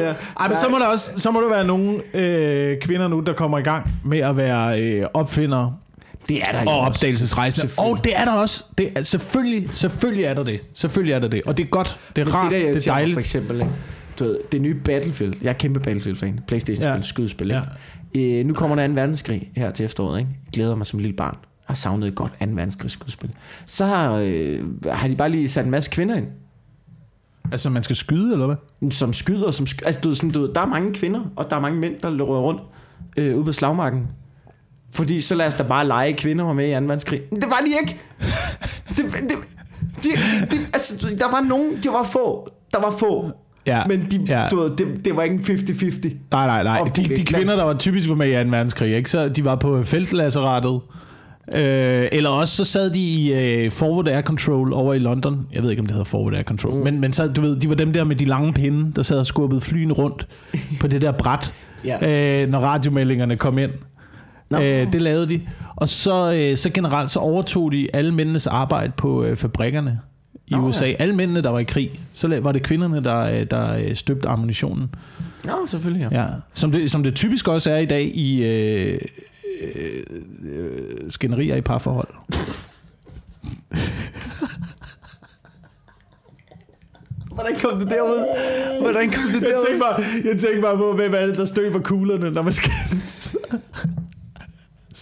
Der. 0.06 0.14
ej, 0.40 0.48
men 0.48 0.56
så 0.56 0.68
må 0.68 0.78
der 0.78 0.86
også 0.86 1.10
så 1.20 1.30
må 1.30 1.40
der 1.40 1.48
være 1.48 1.66
nogle 1.66 2.00
øh, 2.14 2.80
kvinder 2.80 3.08
nu, 3.08 3.20
der 3.20 3.32
kommer 3.32 3.58
i 3.58 3.62
gang 3.62 3.90
med 4.04 4.18
at 4.18 4.36
være 4.36 4.82
øh, 4.82 5.06
opfindere 5.14 5.74
Det 6.28 6.42
er 6.42 6.52
der 6.52 6.70
og 6.70 6.78
også. 6.80 6.88
opdagelsesrejsende. 6.88 7.72
Og 7.78 7.98
det 8.04 8.12
er 8.16 8.24
der 8.24 8.32
også. 8.32 8.64
Det 8.78 8.88
er, 8.96 9.02
selvfølgelig, 9.02 9.70
selvfølgelig 9.70 10.24
er 10.24 10.34
der 10.34 10.44
det. 10.44 10.60
Selvfølgelig 10.74 11.12
er 11.12 11.18
der 11.18 11.28
det. 11.28 11.42
Og 11.46 11.56
det 11.58 11.64
er 11.64 11.68
godt. 11.68 11.98
Det 12.16 12.22
er 12.22 12.26
Men 12.26 12.34
rart. 12.34 12.52
det, 12.52 12.60
der 12.60 12.72
Det, 12.72 12.86
er 12.86 12.90
dejligt. 12.92 13.14
for 13.14 13.20
eksempel, 13.20 13.56
ikke? 13.56 13.72
Du 14.18 14.24
ved, 14.24 14.38
det 14.52 14.62
nye 14.62 14.74
Battlefield. 14.74 15.34
Jeg 15.42 15.48
er 15.48 15.52
kæmpe 15.52 15.80
Battlefield-fan. 15.80 16.40
Playstation-spil, 16.48 16.88
Ja. 16.88 16.94
ja. 16.96 17.02
skydespil. 17.02 17.54
Ikke? 18.14 18.38
Øh, 18.40 18.44
nu 18.46 18.54
kommer 18.54 18.76
der 18.76 18.84
en 18.84 18.96
verdenskrig 18.96 19.50
her 19.56 19.70
til 19.70 19.84
efteråret. 19.84 20.18
Ikke? 20.18 20.30
Glæder 20.52 20.74
mig 20.76 20.86
som 20.86 20.98
lille 20.98 21.16
barn. 21.16 21.36
Har 21.66 21.74
savnet 21.74 22.08
et 22.08 22.14
godt 22.14 22.32
2. 22.40 22.46
verdenskrig 22.48 22.90
skydespil. 22.90 23.30
Så 23.66 23.84
har, 23.84 24.12
øh, 24.24 24.60
har 24.92 25.08
de 25.08 25.16
bare 25.16 25.28
lige 25.28 25.48
sat 25.48 25.64
en 25.64 25.70
masse 25.70 25.90
kvinder 25.90 26.16
ind. 26.16 26.26
Altså, 27.52 27.70
man 27.70 27.82
skal 27.82 27.96
skyde, 27.96 28.32
eller 28.32 28.46
hvad? 28.46 28.90
Som 28.90 29.12
skyder. 29.12 29.50
Som 29.50 29.66
sky- 29.66 29.84
altså, 29.84 30.00
du, 30.00 30.14
sådan, 30.14 30.30
du 30.30 30.52
der 30.54 30.60
er 30.60 30.66
mange 30.66 30.94
kvinder, 30.94 31.20
og 31.36 31.50
der 31.50 31.56
er 31.56 31.60
mange 31.60 31.78
mænd, 31.80 31.94
der 32.02 32.10
løber 32.10 32.38
rundt 32.40 32.60
øh, 33.16 33.36
ude 33.36 33.44
på 33.44 33.52
slagmarken. 33.52 34.08
Fordi 34.92 35.20
så 35.20 35.34
lad 35.34 35.46
os 35.46 35.54
da 35.54 35.62
bare 35.62 35.86
lege 35.86 36.12
kvinder 36.12 36.44
var 36.44 36.52
med 36.52 36.68
i 36.68 36.74
2. 36.74 36.80
verdenskrig. 36.80 37.20
Det 37.30 37.44
var 37.44 37.58
de 37.66 37.68
ikke. 37.80 38.00
Det, 38.88 38.96
det, 38.96 39.38
de, 40.04 40.08
de, 40.50 40.56
altså, 40.74 41.08
der 41.18 41.30
var 41.30 41.40
nogen, 41.48 41.76
det 41.76 41.92
var 41.92 42.02
få. 42.04 42.48
Der 42.72 42.80
var 42.80 42.90
få. 42.90 43.30
Ja, 43.66 43.82
Men 43.88 44.00
de, 44.10 44.24
ja. 44.28 44.48
du 44.50 44.56
ved, 44.56 44.70
det, 44.76 45.04
det 45.04 45.16
var 45.16 45.22
ikke 45.22 45.34
en 45.34 45.40
50-50. 45.40 46.08
Nej, 46.30 46.46
nej, 46.46 46.62
nej. 46.62 46.90
De, 46.96 47.04
de 47.16 47.24
kvinder, 47.24 47.56
der 47.56 47.64
var 47.64 47.74
typisk 47.74 48.08
var 48.08 48.14
med 48.14 48.40
i 48.40 48.44
2. 48.44 48.50
verdenskrig, 48.50 48.96
ikke? 48.96 49.10
Så 49.10 49.28
de 49.28 49.44
var 49.44 49.56
på 49.56 49.82
feltlasseratet. 49.82 50.80
Øh, 51.54 52.08
eller 52.12 52.30
også 52.30 52.56
så 52.56 52.64
sad 52.64 52.90
de 52.90 52.98
i 53.00 53.32
øh, 53.34 53.70
Forward 53.70 54.08
Air 54.08 54.22
Control 54.22 54.72
over 54.72 54.94
i 54.94 54.98
London. 54.98 55.46
Jeg 55.52 55.62
ved 55.62 55.70
ikke, 55.70 55.80
om 55.80 55.86
det 55.86 55.92
hedder 55.94 56.04
Forward 56.04 56.34
Air 56.34 56.42
Control. 56.42 56.74
Mm. 56.74 56.80
Men, 56.80 57.00
men 57.00 57.12
så, 57.12 57.28
du 57.28 57.40
ved, 57.40 57.56
de 57.56 57.68
var 57.68 57.74
dem 57.74 57.92
der 57.92 58.04
med 58.04 58.16
de 58.16 58.24
lange 58.24 58.52
pinde, 58.52 58.92
der 58.96 59.02
sad 59.02 59.18
og 59.18 59.26
skubbede 59.26 59.60
flyene 59.60 59.92
rundt 59.92 60.26
på 60.80 60.86
det 60.86 61.02
der 61.02 61.12
bræt, 61.12 61.54
Ja. 61.84 62.42
øh, 62.42 62.50
når 62.50 62.58
radiomeldingerne 62.58 63.36
kom 63.36 63.58
ind. 63.58 63.70
Nå. 64.50 64.58
Øh, 64.60 64.92
det 64.92 65.02
lavede 65.02 65.28
de. 65.28 65.40
Og 65.76 65.88
så, 65.88 66.32
øh, 66.34 66.56
så 66.56 66.70
generelt 66.70 67.10
så 67.10 67.18
overtog 67.18 67.72
de 67.72 67.86
alle 67.94 68.12
mændenes 68.14 68.46
arbejde 68.46 68.92
på 68.96 69.24
øh, 69.24 69.36
fabrikkerne 69.36 70.00
i 70.46 70.52
Nå, 70.54 70.58
ja. 70.60 70.64
USA. 70.68 70.92
Alle 70.98 71.14
mændene, 71.16 71.42
der 71.42 71.50
var 71.50 71.58
i 71.58 71.64
krig, 71.64 71.90
så 72.12 72.40
var 72.40 72.52
det 72.52 72.62
kvinderne, 72.62 73.04
der, 73.04 73.18
øh, 73.20 73.46
der 73.50 73.72
øh, 73.76 73.94
støbte 73.96 74.28
ammunitionen. 74.28 74.88
Ja, 75.46 75.50
selvfølgelig. 75.66 76.08
Ja. 76.12 76.20
Ja. 76.20 76.26
Som, 76.54 76.72
det, 76.72 76.90
som 76.90 77.02
det 77.02 77.14
typisk 77.14 77.48
også 77.48 77.70
er 77.70 77.76
i 77.78 77.86
dag 77.86 78.16
i 78.16 78.44
øh, 78.44 78.98
øh, 79.60 80.02
øh, 80.44 81.10
skænderier 81.10 81.56
i 81.56 81.60
parforhold. 81.60 82.08
Hvordan 87.34 87.56
kom 87.62 87.78
det 87.78 87.90
derud? 87.90 88.26
Hvordan 88.80 89.10
kom 89.10 89.30
det 89.32 89.42
derud? 89.42 89.80
bare, 89.80 89.94
jeg 90.24 90.38
tænker 90.38 90.62
bare 90.62 90.76
på, 90.76 90.92
hvem 90.92 91.14
er 91.14 91.26
det, 91.26 91.36
der 91.36 91.44
støber 91.44 91.80
kuglerne, 91.80 92.30
når 92.30 92.42
man 92.42 92.52
skal... 92.52 92.72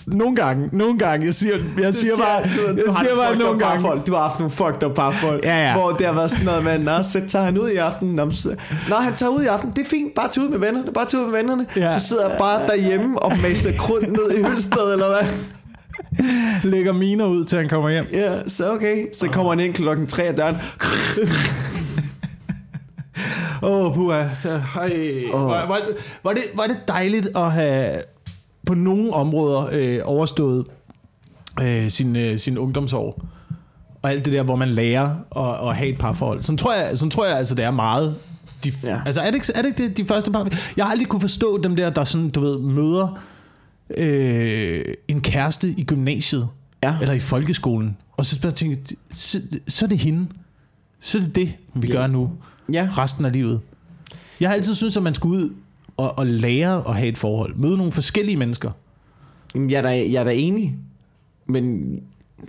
nogle 0.06 0.36
gange, 0.36 0.68
nogle 0.72 0.98
gange. 0.98 1.26
Jeg 1.26 1.34
siger, 1.34 1.56
jeg 1.80 1.94
siger 1.94 2.12
bare, 2.16 2.42
du, 2.42 2.70
du 2.82 2.82
jeg 2.86 2.94
siger 3.00 3.16
bare 3.16 3.36
nogle 3.36 3.58
gange. 3.58 3.74
Parforhold. 3.74 4.00
Du 4.04 4.12
har 4.14 4.22
haft 4.22 4.38
nogle 4.38 4.50
fucked 4.50 4.84
up 4.84 4.94
parforhold, 4.94 5.40
Ja, 5.44 5.66
ja. 5.68 5.72
hvor 5.76 5.92
det 5.92 6.06
har 6.06 6.12
været 6.12 6.30
sådan 6.30 6.46
noget 6.46 6.64
med, 6.64 6.78
Nå, 6.78 7.02
så 7.02 7.20
tager 7.28 7.44
han 7.44 7.58
ud 7.58 7.68
i 7.68 7.76
aften. 7.76 8.08
Nå, 8.08 8.30
så, 8.30 8.56
Nå, 8.88 8.94
han 8.94 9.14
tager 9.14 9.30
ud 9.30 9.42
i 9.42 9.46
aften. 9.46 9.70
Det 9.76 9.78
er 9.86 9.88
fint. 9.90 10.14
Bare 10.14 10.28
tage 10.28 10.44
ud 10.46 10.50
med 10.50 10.58
vennerne. 10.58 10.92
Bare 10.92 11.06
tage 11.06 11.20
ud 11.20 11.30
med 11.30 11.36
vennerne. 11.38 11.66
Ja. 11.76 11.98
Så 11.98 12.06
sidder 12.08 12.28
jeg 12.28 12.38
bare 12.38 12.66
derhjemme 12.66 13.22
og 13.22 13.32
maser 13.42 13.70
krudt 13.78 14.12
ned 14.12 14.38
i 14.38 14.42
hølsted, 14.42 14.92
eller 14.92 15.06
hvad? 15.06 15.28
Lægger 16.70 16.92
miner 16.92 17.26
ud, 17.26 17.44
til 17.44 17.58
han 17.58 17.68
kommer 17.68 17.90
hjem. 17.90 18.06
Ja, 18.12 18.48
så 18.48 18.72
okay. 18.72 19.06
Så 19.18 19.28
kommer 19.28 19.52
han 19.52 19.60
ind 19.60 19.74
klokken 19.74 20.06
3 20.06 20.22
af 20.22 20.34
døren. 20.36 20.56
Åh, 23.62 23.86
oh, 23.86 23.94
puha. 23.94 24.24
Så, 24.42 24.60
Ej, 24.76 25.24
Åh. 25.32 25.40
var, 25.48 25.66
var, 25.66 25.80
var, 26.24 26.30
det, 26.32 26.42
var 26.54 26.66
det 26.66 26.76
dejligt 26.88 27.28
at 27.36 27.52
have 27.52 27.90
på 28.66 28.74
nogle 28.74 29.12
områder 29.14 29.68
øh, 29.72 30.00
overstået 30.04 30.64
øh, 31.62 31.90
sin, 31.90 32.16
øh, 32.16 32.38
sin 32.38 32.58
ungdomsår. 32.58 33.24
Og 34.02 34.10
alt 34.10 34.24
det 34.24 34.32
der, 34.32 34.42
hvor 34.42 34.56
man 34.56 34.68
lærer 34.68 35.10
at, 35.36 35.68
at 35.68 35.76
have 35.76 35.88
et 35.88 35.98
parforhold. 35.98 36.42
Sådan 36.42 36.58
tror 36.58 36.74
jeg, 36.74 36.98
sådan 36.98 37.10
tror 37.10 37.26
jeg 37.26 37.36
altså, 37.36 37.54
det 37.54 37.64
er 37.64 37.70
meget. 37.70 38.14
De, 38.64 38.72
ja. 38.84 39.00
Altså 39.06 39.20
er 39.20 39.26
det, 39.26 39.34
ikke, 39.34 39.46
er 39.54 39.62
det 39.62 39.68
ikke 39.68 39.82
det, 39.88 39.96
de 39.96 40.04
første 40.04 40.30
par... 40.32 40.48
Jeg 40.76 40.84
har 40.84 40.92
aldrig 40.92 41.08
kunne 41.08 41.20
forstå 41.20 41.58
dem 41.62 41.76
der, 41.76 41.90
der 41.90 42.04
sådan, 42.04 42.30
du 42.30 42.40
ved, 42.40 42.58
møder 42.58 43.18
øh, 43.96 44.84
en 45.08 45.20
kæreste 45.20 45.68
i 45.78 45.84
gymnasiet. 45.84 46.48
Ja. 46.82 46.94
Eller 47.00 47.14
i 47.14 47.20
folkeskolen. 47.20 47.96
Og 48.16 48.26
så 48.26 48.40
bare 48.40 48.52
tænker, 48.52 48.76
så, 49.14 49.40
så 49.68 49.84
er 49.84 49.88
det 49.88 49.98
hende. 49.98 50.26
Så 51.00 51.18
er 51.18 51.22
det 51.22 51.34
det, 51.34 51.52
vi 51.74 51.86
Ja. 51.88 51.92
gør 51.92 52.06
nu 52.06 52.30
Ja. 52.72 52.88
resten 52.98 53.24
af 53.24 53.32
livet. 53.32 53.60
Jeg 54.40 54.48
har 54.48 54.54
altid 54.54 54.74
syntes, 54.74 54.96
at 54.96 55.02
man 55.02 55.14
skulle 55.14 55.44
ud 55.44 55.50
og, 55.96 56.18
og 56.18 56.26
lære 56.26 56.88
at 56.88 56.94
have 56.94 57.08
et 57.08 57.18
forhold. 57.18 57.54
Møde 57.56 57.76
nogle 57.76 57.92
forskellige 57.92 58.36
mennesker. 58.36 58.70
Jamen, 59.54 59.70
Jeg 59.70 59.78
er 59.78 59.82
da, 59.82 59.88
jeg 59.88 60.14
er 60.14 60.24
da 60.24 60.34
enig. 60.34 60.76
Men, 61.46 61.96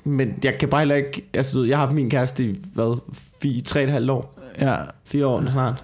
men 0.03 0.39
jeg 0.43 0.57
kan 0.57 0.69
bare 0.69 0.81
heller 0.81 0.95
ikke... 0.95 1.29
Altså, 1.33 1.63
jeg 1.63 1.77
har 1.77 1.85
haft 1.85 1.95
min 1.95 2.09
kæreste 2.09 2.45
i, 2.49 2.55
hvad, 2.73 2.99
fire, 3.41 3.61
tre 3.61 3.79
og 3.79 3.83
et 3.83 3.91
halvt 3.91 4.09
år. 4.09 4.39
Ja. 4.59 4.75
Fire 5.05 5.27
år 5.27 5.51
snart. 5.51 5.83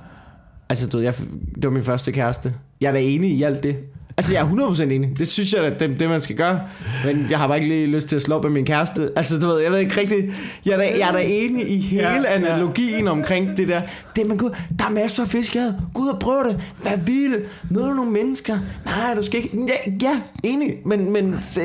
Altså, 0.70 0.88
du 0.88 1.00
jeg, 1.00 1.14
det 1.56 1.64
var 1.64 1.70
min 1.70 1.84
første 1.84 2.12
kæreste. 2.12 2.54
Jeg 2.82 2.88
er 2.88 2.92
da 2.92 3.02
enig 3.02 3.32
i 3.32 3.44
alt 3.44 3.64
det. 3.64 3.80
Altså, 4.22 4.34
jeg 4.34 4.42
er 4.42 4.70
100% 4.70 4.82
enig. 4.82 5.20
Det 5.20 5.28
synes 5.28 5.54
jeg, 5.54 5.64
at 5.64 5.80
det, 5.80 6.00
det 6.00 6.10
man 6.10 6.22
skal 6.22 6.36
gøre. 6.36 6.60
Men 7.06 7.26
jeg 7.30 7.40
har 7.40 7.48
bare 7.48 7.58
ikke 7.58 7.70
lige 7.70 7.88
lyst 7.88 8.08
til 8.08 8.16
at 8.16 8.22
slå 8.22 8.36
op 8.36 8.44
med 8.44 8.52
min 8.52 8.66
kæreste. 8.66 9.10
Altså, 9.16 9.40
du 9.40 9.48
ved, 9.48 9.60
jeg 9.62 9.72
ved 9.72 9.80
ikke 9.80 10.00
rigtigt. 10.02 10.26
Jeg 10.66 10.72
er 10.74 10.78
da, 10.78 10.84
jeg 11.00 11.08
er 11.08 11.12
da 11.12 11.20
enig 11.24 11.70
i 11.72 11.78
hele 11.80 12.04
Ja, 12.04 12.14
ja, 12.16 12.22
ja. 12.22 12.36
analogien 12.36 13.08
omkring 13.08 13.58
det 13.58 13.68
der. 13.68 13.82
Det, 14.16 14.28
man 14.28 14.38
går, 14.38 14.50
der 14.80 14.86
er 14.90 14.94
masser 14.94 15.24
af 15.24 15.30
fisk, 15.30 15.56
jeg 15.56 15.74
Gå 15.94 16.02
ud 16.02 16.08
og 16.08 16.20
prøv 16.20 16.44
det. 16.50 16.72
Vær 16.84 17.04
vild. 17.06 17.36
Mød 17.70 17.96
nogle 17.96 18.12
mennesker. 18.12 18.58
Nej, 18.86 19.16
du 19.18 19.24
skal 19.24 19.38
ikke... 19.44 19.58
Ja, 19.68 19.92
ja 20.02 20.22
enig. 20.44 20.74
Men, 20.86 21.14
men 21.14 21.38
så, 21.42 21.62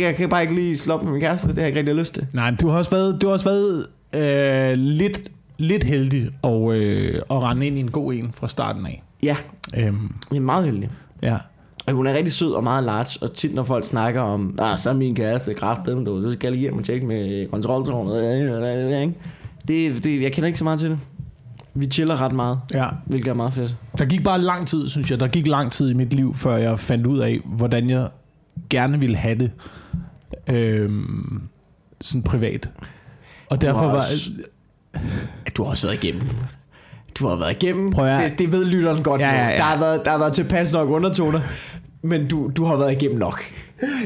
jeg, 0.00 0.14
kan 0.16 0.28
bare 0.28 0.42
ikke 0.42 0.54
lige 0.54 0.76
slå 0.76 0.94
op 0.94 1.02
med 1.04 1.12
min 1.12 1.20
kæreste. 1.20 1.48
Det 1.48 1.54
har 1.54 1.62
jeg 1.62 1.68
ikke 1.68 1.78
rigtig 1.78 1.94
lyst 1.94 2.14
til. 2.14 2.26
Nej, 2.32 2.50
du 2.60 2.68
har 2.68 2.78
også 2.78 2.90
været, 2.90 3.18
du 3.22 3.26
har 3.26 3.32
også 3.32 3.44
været 3.50 3.86
øh, 4.72 4.78
lidt, 4.78 5.22
lidt 5.58 5.84
heldig 5.84 6.30
og, 6.42 6.74
øh, 6.76 7.14
at 7.30 7.42
rende 7.42 7.66
ind 7.66 7.76
i 7.78 7.80
en 7.80 7.90
god 7.90 8.14
en 8.14 8.30
fra 8.34 8.48
starten 8.48 8.86
af. 8.86 9.02
Ja, 9.22 9.36
Øhm, 9.78 10.12
jeg 10.30 10.36
er 10.36 10.40
meget 10.40 10.64
heldig. 10.64 10.90
ja. 11.22 11.36
Hun 11.90 12.06
er 12.06 12.14
rigtig 12.14 12.32
sød 12.32 12.52
og 12.52 12.64
meget 12.64 12.84
large, 12.84 13.18
og 13.22 13.34
tit 13.34 13.54
når 13.54 13.62
folk 13.62 13.84
snakker 13.84 14.20
om, 14.20 14.58
ah, 14.58 14.78
så 14.78 14.90
er 14.90 14.94
min 14.94 15.14
kæreste 15.14 15.54
kraftedeme, 15.54 16.04
du, 16.04 16.22
så 16.22 16.32
skal 16.32 16.46
jeg 16.48 16.52
lige 16.52 16.60
hjem 16.60 16.78
og 16.78 16.84
tjekke 16.84 17.06
med 17.06 17.48
kontroltårnet. 17.50 18.22
Det, 19.68 20.04
det, 20.04 20.22
jeg 20.22 20.32
kender 20.32 20.46
ikke 20.46 20.58
så 20.58 20.64
meget 20.64 20.80
til 20.80 20.90
det. 20.90 20.98
Vi 21.74 21.86
chiller 21.86 22.20
ret 22.20 22.32
meget, 22.32 22.60
ja. 22.74 22.86
hvilket 23.06 23.30
er 23.30 23.34
meget 23.34 23.52
fedt. 23.52 23.76
Der 23.98 24.04
gik 24.04 24.24
bare 24.24 24.40
lang 24.40 24.68
tid, 24.68 24.88
synes 24.88 25.10
jeg. 25.10 25.20
Der 25.20 25.28
gik 25.28 25.46
lang 25.46 25.72
tid 25.72 25.90
i 25.90 25.94
mit 25.94 26.12
liv, 26.14 26.34
før 26.34 26.56
jeg 26.56 26.78
fandt 26.80 27.06
ud 27.06 27.18
af, 27.18 27.40
hvordan 27.44 27.90
jeg 27.90 28.08
gerne 28.70 29.00
ville 29.00 29.16
have 29.16 29.38
det. 29.38 29.50
Øhm, 30.46 31.42
sådan 32.00 32.22
privat. 32.22 32.70
Og 33.50 33.60
derfor 33.60 33.78
har 33.80 33.86
var... 33.86 33.94
også- 33.94 34.30
Du 35.56 35.62
har 35.64 35.70
også 35.70 35.86
været 35.86 36.04
igennem. 36.04 36.22
Du 37.18 37.28
har 37.28 37.36
været 37.36 37.62
igennem. 37.62 37.90
Prøv 37.92 38.06
at- 38.06 38.30
det, 38.30 38.38
det 38.38 38.52
ved 38.52 38.64
lytteren 38.64 39.02
godt. 39.02 39.20
Ja, 39.20 39.30
nu. 39.32 39.36
ja, 39.38 39.48
ja. 39.48 39.56
Der, 39.56 39.62
har 39.62 39.78
været, 39.78 40.04
der 40.04 40.10
har 40.10 40.18
været 40.18 40.32
tilpas 40.32 40.72
nok 40.72 40.88
undertoner, 40.88 41.40
men 42.02 42.28
du, 42.28 42.50
du 42.56 42.64
har 42.64 42.76
været 42.76 42.92
igennem 42.92 43.18
nok. 43.18 43.42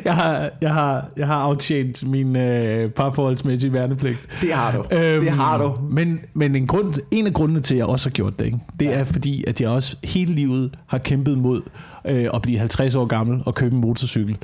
Jeg 0.05 0.15
har, 0.15 0.51
jeg 0.61 0.73
har, 0.75 1.09
jeg 1.17 1.27
har 1.27 1.35
aftjent 1.35 2.09
min 2.09 2.37
øh, 2.37 2.91
parforholdsmæssige 2.91 3.73
værnepligt. 3.73 4.19
Det 4.41 4.53
har 4.53 4.73
du. 4.77 4.85
det 5.21 5.31
har 5.31 5.59
du. 5.59 5.75
Men, 5.91 6.21
men 6.35 6.57
en, 6.57 6.67
grund, 6.67 6.93
en 7.11 7.27
af 7.27 7.33
grundene 7.33 7.61
til, 7.61 7.75
at 7.75 7.79
jeg 7.79 7.87
også 7.87 8.09
har 8.09 8.13
gjort 8.13 8.39
det, 8.39 8.45
ikke? 8.45 8.59
det 8.81 8.95
er 8.95 9.05
fordi, 9.05 9.45
at 9.47 9.61
jeg 9.61 9.69
også 9.71 9.97
hele 10.05 10.35
livet 10.35 10.71
har 10.87 10.99
kæmpet 10.99 11.39
mod 11.39 11.63
øh, 12.07 12.27
at 12.35 12.43
blive 12.43 12.59
50 12.59 12.95
år 12.95 13.05
gammel 13.05 13.43
og 13.47 13.55
købe 13.55 13.75
en 13.75 13.81
motorcykel. 13.81 14.37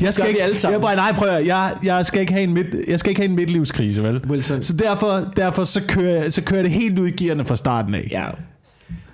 jeg 0.00 0.12
gør 0.16 0.32
vi 0.32 0.38
alle 0.40 0.56
sammen. 0.56 0.72
Jeg, 0.74 0.80
bare, 0.80 0.96
nej, 0.96 1.12
prøv 1.12 1.28
at, 1.28 1.46
jeg, 1.46 1.70
jeg, 1.84 2.06
skal 2.06 2.20
ikke 2.20 2.32
have 2.32 2.42
en 2.44 2.54
midt, 2.54 2.66
jeg 2.88 2.98
skal 2.98 3.10
ikke 3.10 3.20
have 3.20 3.28
en 3.30 3.36
midtlivskrise, 3.36 4.02
vel? 4.02 4.20
Wilson. 4.30 4.62
Så 4.62 4.72
derfor, 4.76 5.32
derfor 5.36 5.64
så, 5.64 5.82
kører, 5.88 6.22
jeg- 6.22 6.32
så 6.32 6.42
kører 6.42 6.62
det 6.62 6.70
helt 6.70 6.98
ud 6.98 7.08
i 7.08 7.10
gearne 7.10 7.44
fra 7.44 7.56
starten 7.56 7.94
af. 7.94 8.08
Ja. 8.10 8.24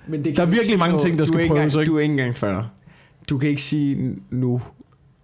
Men 0.09 0.23
det 0.23 0.37
Der 0.37 0.41
er 0.41 0.45
virkelig 0.47 0.79
mange 0.79 0.99
ting, 0.99 1.17
der 1.17 1.21
er 1.21 1.25
skal 1.25 1.47
prøves, 1.47 1.51
engang- 1.73 1.81
ikke? 1.81 1.91
Du 1.91 1.97
er 1.97 2.01
ikke 2.01 2.11
engang 2.11 2.35
40. 2.35 2.67
Du 3.29 3.37
kan 3.37 3.49
ikke 3.49 3.61
sige 3.61 4.15
nu, 4.31 4.61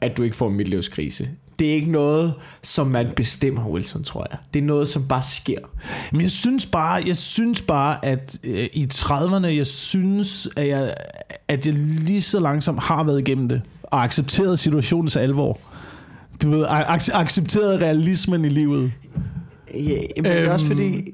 at 0.02 0.17
du 0.17 0.24
ikke 0.24 0.36
får 0.36 0.50
en 0.50 0.56
midtlivskrise. 0.58 1.30
Det 1.60 1.69
er 1.69 1.74
ikke 1.74 1.91
noget, 1.91 2.34
som 2.62 2.88
man 2.88 3.08
bestemmer, 3.15 3.69
Wilson, 3.69 4.04
tror 4.04 4.28
jeg. 4.32 4.39
Det 4.54 4.60
er 4.60 4.63
noget, 4.63 4.88
som 4.88 5.08
bare 5.08 5.22
sker. 5.24 5.60
Men 6.12 6.22
jeg 6.22 6.32
synes 6.32 6.65
bare, 6.65 7.04
jeg 7.08 7.17
synes 7.17 7.62
bare, 7.62 8.06
at 8.06 8.39
øh, 8.43 8.67
i 8.74 8.88
30'erne, 8.93 9.46
jeg 9.46 9.67
synes, 9.67 10.50
at 10.58 10.67
jeg, 10.67 10.93
at 11.48 11.65
jeg 11.65 11.74
lige 11.76 12.22
så 12.22 12.39
langsomt 12.39 12.80
har 12.84 13.04
været 13.04 13.19
igennem 13.19 13.50
det, 13.50 13.62
og 13.84 14.04
accepteret 14.04 14.60
situationens 14.60 15.15
alvor. 15.17 15.60
Du 16.43 16.50
ved, 16.50 16.65
ac- 16.65 17.10
accepteret 17.19 17.82
realismen 17.82 18.46
i 18.46 18.50
livet, 18.50 18.91
Ja, 19.74 19.98
men 20.17 20.26
er 20.26 20.54
også 20.54 20.65
Øhm, 20.65 20.78
fordi... 20.78 21.12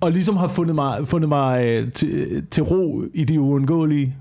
og 0.00 0.12
ligesom 0.12 0.36
har 0.36 0.48
fundet 0.48 0.74
mig, 0.74 1.08
fundet 1.08 1.28
mig 1.28 1.64
øh, 1.64 1.92
til, 1.92 2.46
til 2.50 2.62
ro 2.62 3.02
i 3.14 3.24
det 3.24 3.38
uundgåelige. 3.38 4.16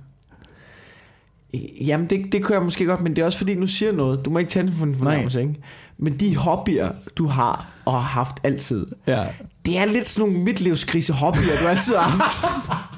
Jamen, 1.82 2.08
det, 2.10 2.32
det 2.32 2.44
kunne 2.44 2.56
jeg 2.56 2.64
måske 2.64 2.86
godt, 2.86 3.02
men 3.02 3.16
det 3.16 3.22
er 3.22 3.26
også 3.26 3.38
fordi, 3.38 3.56
nu 3.56 3.68
siger 3.68 3.92
noget. 3.92 4.26
Du 4.26 4.30
må 4.30 4.40
ikke 4.40 4.50
det 4.72 4.74
for 4.74 4.86
en 4.86 4.96
fornærmelse, 4.96 5.42
ikke? 5.42 5.56
Men 5.98 6.20
de 6.20 6.36
hobbyer, 6.38 6.90
du 7.18 7.28
har 7.28 7.68
og 7.86 7.94
har 7.94 8.00
haft 8.00 8.36
altid, 8.44 8.86
Ja. 9.08 9.26
det 9.66 9.78
er 9.78 9.86
lidt 9.86 10.10
sådan 10.10 10.30
nogle 10.30 10.44
midtlivskrise 10.44 11.14
hobbyer, 11.14 11.42
du 11.64 11.68
altid 11.68 11.96
har 11.96 12.10
haft. 12.10 12.46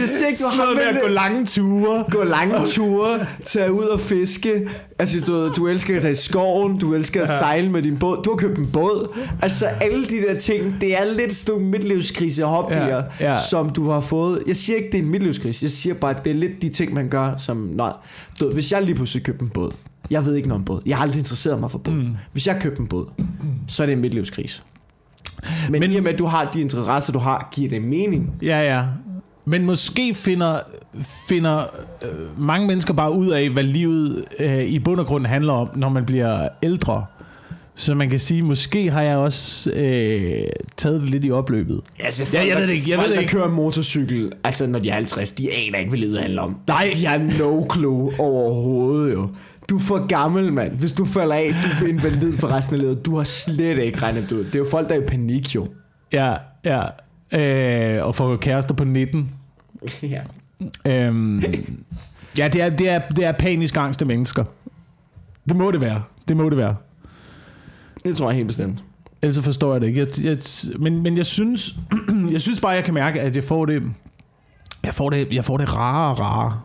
jeg 0.00 0.08
siger 0.08 0.26
ikke, 0.28 0.38
du 0.42 0.48
har 0.60 0.74
med 0.74 0.82
at 0.82 1.02
gå 1.02 1.08
lange 1.08 1.46
ture. 1.46 2.04
gå 2.10 2.24
lange 2.24 2.54
ture, 2.66 3.26
tage 3.44 3.72
ud 3.72 3.84
og 3.84 4.00
fiske. 4.00 4.68
Altså, 4.98 5.20
du, 5.20 5.48
du 5.52 5.66
elsker 5.68 5.96
at 5.96 6.02
tage 6.02 6.12
i 6.12 6.14
skoven, 6.14 6.78
du 6.78 6.94
elsker 6.94 7.22
at 7.22 7.28
sejle 7.28 7.70
med 7.70 7.82
din 7.82 7.98
båd. 7.98 8.22
Du 8.24 8.30
har 8.30 8.36
købt 8.36 8.58
en 8.58 8.66
båd. 8.66 9.16
Altså, 9.42 9.66
alle 9.66 10.04
de 10.06 10.20
der 10.28 10.38
ting, 10.38 10.80
det 10.80 11.00
er 11.00 11.04
lidt 11.04 11.34
sådan 11.34 11.54
nogle 11.54 11.70
midtlivskrise 11.70 12.42
hobbyer, 12.44 12.86
Ja, 12.86 13.32
ja. 13.32 13.38
som 13.50 13.70
du 13.70 13.90
har 13.90 14.00
fået. 14.00 14.42
Jeg 14.46 14.56
siger 14.56 14.76
ikke, 14.76 14.88
det 14.92 14.98
er 14.98 15.02
en 15.02 15.10
midtlivskrise. 15.10 15.64
Jeg 15.64 15.70
siger 15.70 15.94
bare, 15.94 16.16
at 16.16 16.24
det 16.24 16.30
er 16.30 16.34
lidt 16.34 16.62
de 16.62 16.68
ting, 16.68 16.94
man 16.94 17.08
gør, 17.08 17.36
som... 17.36 17.56
Nej, 17.56 17.92
du, 18.40 18.52
hvis 18.52 18.72
jeg 18.72 18.82
lige 18.82 18.94
pludselig 18.94 19.22
købte 19.24 19.42
en 19.42 19.50
båd. 19.50 19.72
Jeg 20.10 20.24
ved 20.24 20.34
ikke 20.34 20.48
noget 20.48 20.60
om 20.60 20.64
båd. 20.64 20.82
Jeg 20.86 20.96
har 20.96 21.02
aldrig 21.02 21.18
interesseret 21.18 21.60
mig 21.60 21.70
for 21.70 21.78
båd. 21.78 21.94
Mm. 21.94 22.08
Hvis 22.32 22.46
jeg 22.46 22.58
købte 22.60 22.80
en 22.80 22.88
båd, 22.88 23.06
så 23.68 23.82
er 23.82 23.86
det 23.86 23.92
en 23.92 24.00
midtlivskrise. 24.00 24.62
Men, 25.70 25.80
Men- 25.80 25.92
i 25.92 25.96
og 25.96 26.02
med, 26.02 26.12
at 26.12 26.18
du 26.18 26.26
har 26.26 26.50
de 26.54 26.60
interesser, 26.60 27.12
du 27.12 27.18
har, 27.18 27.48
giver 27.54 27.70
det 27.70 27.82
mening. 27.82 28.30
Ja, 28.42 28.74
ja. 28.74 28.82
Men 29.44 29.64
måske 29.64 30.14
finder, 30.14 30.58
finder 31.28 31.58
øh, 32.02 32.40
mange 32.40 32.66
mennesker 32.66 32.94
bare 32.94 33.12
ud 33.12 33.28
af, 33.28 33.50
hvad 33.50 33.62
livet 33.62 34.24
øh, 34.40 34.62
i 34.64 34.78
bund 34.78 35.00
og 35.00 35.06
grund 35.06 35.26
handler 35.26 35.52
om, 35.52 35.68
når 35.74 35.88
man 35.88 36.04
bliver 36.04 36.48
ældre. 36.62 37.04
Så 37.78 37.94
man 37.94 38.10
kan 38.10 38.18
sige, 38.18 38.42
måske 38.42 38.90
har 38.90 39.02
jeg 39.02 39.16
også 39.16 39.70
øh, 39.70 40.42
taget 40.76 41.00
det 41.02 41.10
lidt 41.10 41.24
i 41.24 41.30
opløbet. 41.30 41.80
Altså, 42.00 42.24
Ja, 42.38 42.46
jeg 42.48 42.56
ved 42.56 42.66
det 42.66 42.72
ikke, 42.74 42.90
jeg 42.90 42.96
folk, 42.98 43.04
ved 43.04 43.08
det 43.08 43.16
der 43.16 43.20
ikke. 43.20 43.32
kører 43.32 43.50
motorcykel, 43.50 44.32
altså 44.44 44.66
når 44.66 44.78
de 44.78 44.88
er 44.88 44.94
50, 44.94 45.32
de 45.32 45.48
aner 45.54 45.78
ikke, 45.78 45.88
hvad 45.88 45.98
livet 45.98 46.20
handler 46.20 46.42
om. 46.42 46.56
Nej. 46.66 46.76
Altså, 46.84 47.00
de 47.00 47.06
har 47.06 47.18
no 47.38 47.66
clue 47.74 48.12
overhovedet 48.18 49.12
jo. 49.14 49.28
Du 49.70 49.76
er 49.76 49.80
for 49.80 50.06
gammel, 50.06 50.52
mand. 50.52 50.78
Hvis 50.78 50.92
du 50.92 51.04
falder 51.04 51.34
af, 51.34 51.52
du 51.64 51.76
bliver 51.78 51.92
invalid 51.92 52.38
for 52.38 52.48
resten 52.48 52.74
af 52.74 52.80
livet. 52.80 53.06
Du 53.06 53.16
har 53.16 53.24
slet 53.24 53.78
ikke 53.78 54.02
regnet 54.02 54.32
ud. 54.32 54.44
Det 54.44 54.54
er 54.54 54.58
jo 54.58 54.66
folk, 54.70 54.88
der 54.88 54.94
er 54.94 55.02
i 55.02 55.06
panik, 55.06 55.54
jo. 55.54 55.68
Ja, 56.12 56.34
ja. 56.64 56.82
Øh, 57.32 58.06
og 58.06 58.14
få 58.14 58.36
kærester 58.36 58.74
på 58.74 58.84
19. 58.84 59.30
ja. 60.02 60.20
Øhm, 60.86 61.42
ja, 62.38 62.48
det 62.48 62.62
er, 62.62 62.70
det, 62.70 62.88
er, 62.88 63.00
det 63.16 63.24
er 63.24 63.32
panisk 63.32 63.76
angste 63.76 64.04
mennesker. 64.04 64.44
Det 65.48 65.56
må 65.56 65.70
det 65.70 65.80
være. 65.80 66.02
Det 66.28 66.36
må 66.36 66.50
det 66.50 66.58
være. 66.58 66.76
Det 68.04 68.16
tror 68.16 68.28
jeg 68.30 68.36
helt 68.36 68.46
bestemt. 68.46 68.78
Ellers 69.22 69.44
forstår 69.44 69.72
jeg 69.72 69.80
det 69.80 69.86
ikke. 69.86 70.00
Jeg, 70.00 70.24
jeg, 70.24 70.38
men, 70.78 71.02
men 71.02 71.16
jeg 71.16 71.26
synes, 71.26 71.74
jeg 72.32 72.40
synes 72.40 72.60
bare, 72.60 72.72
jeg 72.72 72.84
kan 72.84 72.94
mærke, 72.94 73.20
at 73.20 73.36
jeg 73.36 73.44
får 73.44 73.66
det, 73.66 73.82
jeg 74.84 74.94
får 74.94 75.10
det, 75.10 75.34
jeg 75.34 75.44
får 75.44 75.56
det 75.56 75.74
rarere 75.74 76.10
og 76.10 76.20
rarere 76.20 76.60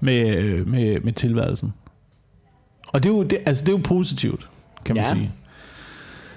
med, 0.00 0.64
med, 0.64 1.00
med 1.00 1.12
tilværelsen. 1.12 1.72
Og 2.88 3.02
det 3.02 3.08
er 3.10 3.14
jo, 3.14 3.22
det, 3.22 3.38
altså 3.46 3.64
det 3.64 3.68
er 3.72 3.76
jo 3.76 3.82
positivt, 3.84 4.48
kan 4.84 4.96
man 4.96 5.04
Ja. 5.04 5.12
sige. 5.12 5.30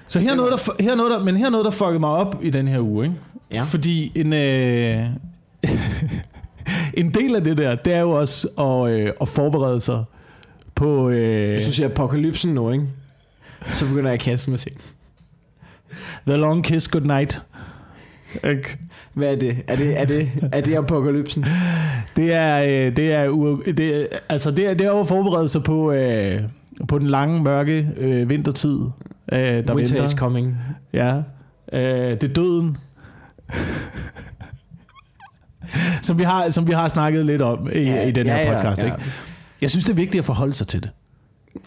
Så 0.08 0.20
her 0.20 0.32
er, 0.32 0.36
noget, 0.36 0.52
der, 0.52 0.84
her 0.84 0.92
er 0.92 0.96
noget, 0.96 1.12
der, 1.12 1.24
men 1.24 1.38
her 1.38 1.46
er 1.46 1.50
noget, 1.50 1.66
der 1.66 1.72
fuckede 1.72 2.00
mig 2.00 2.10
op 2.10 2.36
i 2.42 2.50
den 2.50 2.68
her 2.68 2.80
uge, 2.80 3.06
ikke? 3.06 3.18
Ja. 3.52 3.62
Fordi 3.64 4.12
en, 4.16 4.34
øh, 4.34 5.06
en 6.94 7.14
del 7.14 7.36
af 7.36 7.44
det 7.44 7.58
der, 7.58 7.76
det 7.76 7.94
er 7.94 8.00
jo 8.00 8.12
også 8.12 8.48
at, 8.48 8.92
øh, 8.92 9.14
at 9.22 9.28
forberede 9.28 9.82
sig 9.82 10.04
på... 10.76 11.10
Øh, 11.10 11.54
Hvis 11.56 11.66
du 11.68 11.72
siger 11.72 11.90
apokalypsen 11.90 12.54
nu, 12.54 12.72
ikke? 12.72 12.86
Så 13.72 13.88
begynder 13.88 14.10
jeg 14.10 14.14
at 14.14 14.20
kaste 14.20 14.50
med 14.50 14.58
ting. 14.58 14.78
The 16.28 16.38
Long 16.38 16.64
Kiss 16.64 16.88
Goodnight. 16.88 17.42
Ikke? 18.50 18.78
Hvad 19.14 19.32
er 19.32 19.36
det? 19.36 19.58
Er 19.68 19.76
det, 19.76 20.00
er 20.00 20.06
det, 20.06 20.30
er 20.52 20.62
det 20.62 20.76
apokalypsen? 20.76 21.46
Det 22.16 22.34
er, 22.34 22.62
øh, 22.64 22.96
det 22.96 23.14
er, 23.14 23.30
det 23.78 24.08
altså 24.30 24.52
det 24.52 24.68
er, 24.68 24.74
det 24.74 24.88
er 24.88 24.92
jo 24.92 25.00
at 25.00 25.08
forberede 25.08 25.50
sig 25.50 25.64
på, 25.64 25.92
øh, 25.92 26.42
på 26.88 27.00
den 27.00 27.08
lange, 27.08 27.44
mørke 27.44 27.88
øh, 27.98 28.30
vintertid, 28.30 28.80
øh, 29.32 29.40
der 29.40 29.76
Winter 29.76 29.82
is 29.82 29.94
venter. 29.94 30.18
coming. 30.18 30.58
Ja, 30.94 31.22
øh, 31.74 31.82
det 32.22 32.24
er 32.24 32.34
døden. 32.34 32.78
som, 36.02 36.20
vi 36.20 36.24
har, 36.24 36.50
som 36.50 36.68
vi 36.68 36.74
har 36.74 36.88
snakket 36.88 37.26
lidt 37.26 37.42
om 37.42 37.70
i, 37.76 37.80
ja, 37.80 38.08
i 38.08 38.12
den 38.12 38.28
her 38.28 38.38
ja, 38.38 38.56
podcast. 38.56 38.82
ja. 38.82 38.86
Ikke? 38.86 38.98
Jeg 39.62 39.70
synes, 39.70 39.86
det 39.86 39.92
er 39.92 39.96
vigtigt 39.96 40.20
at 40.20 40.26
forholde 40.26 40.54
sig 40.54 40.68
til 40.68 40.84
det. 40.84 40.90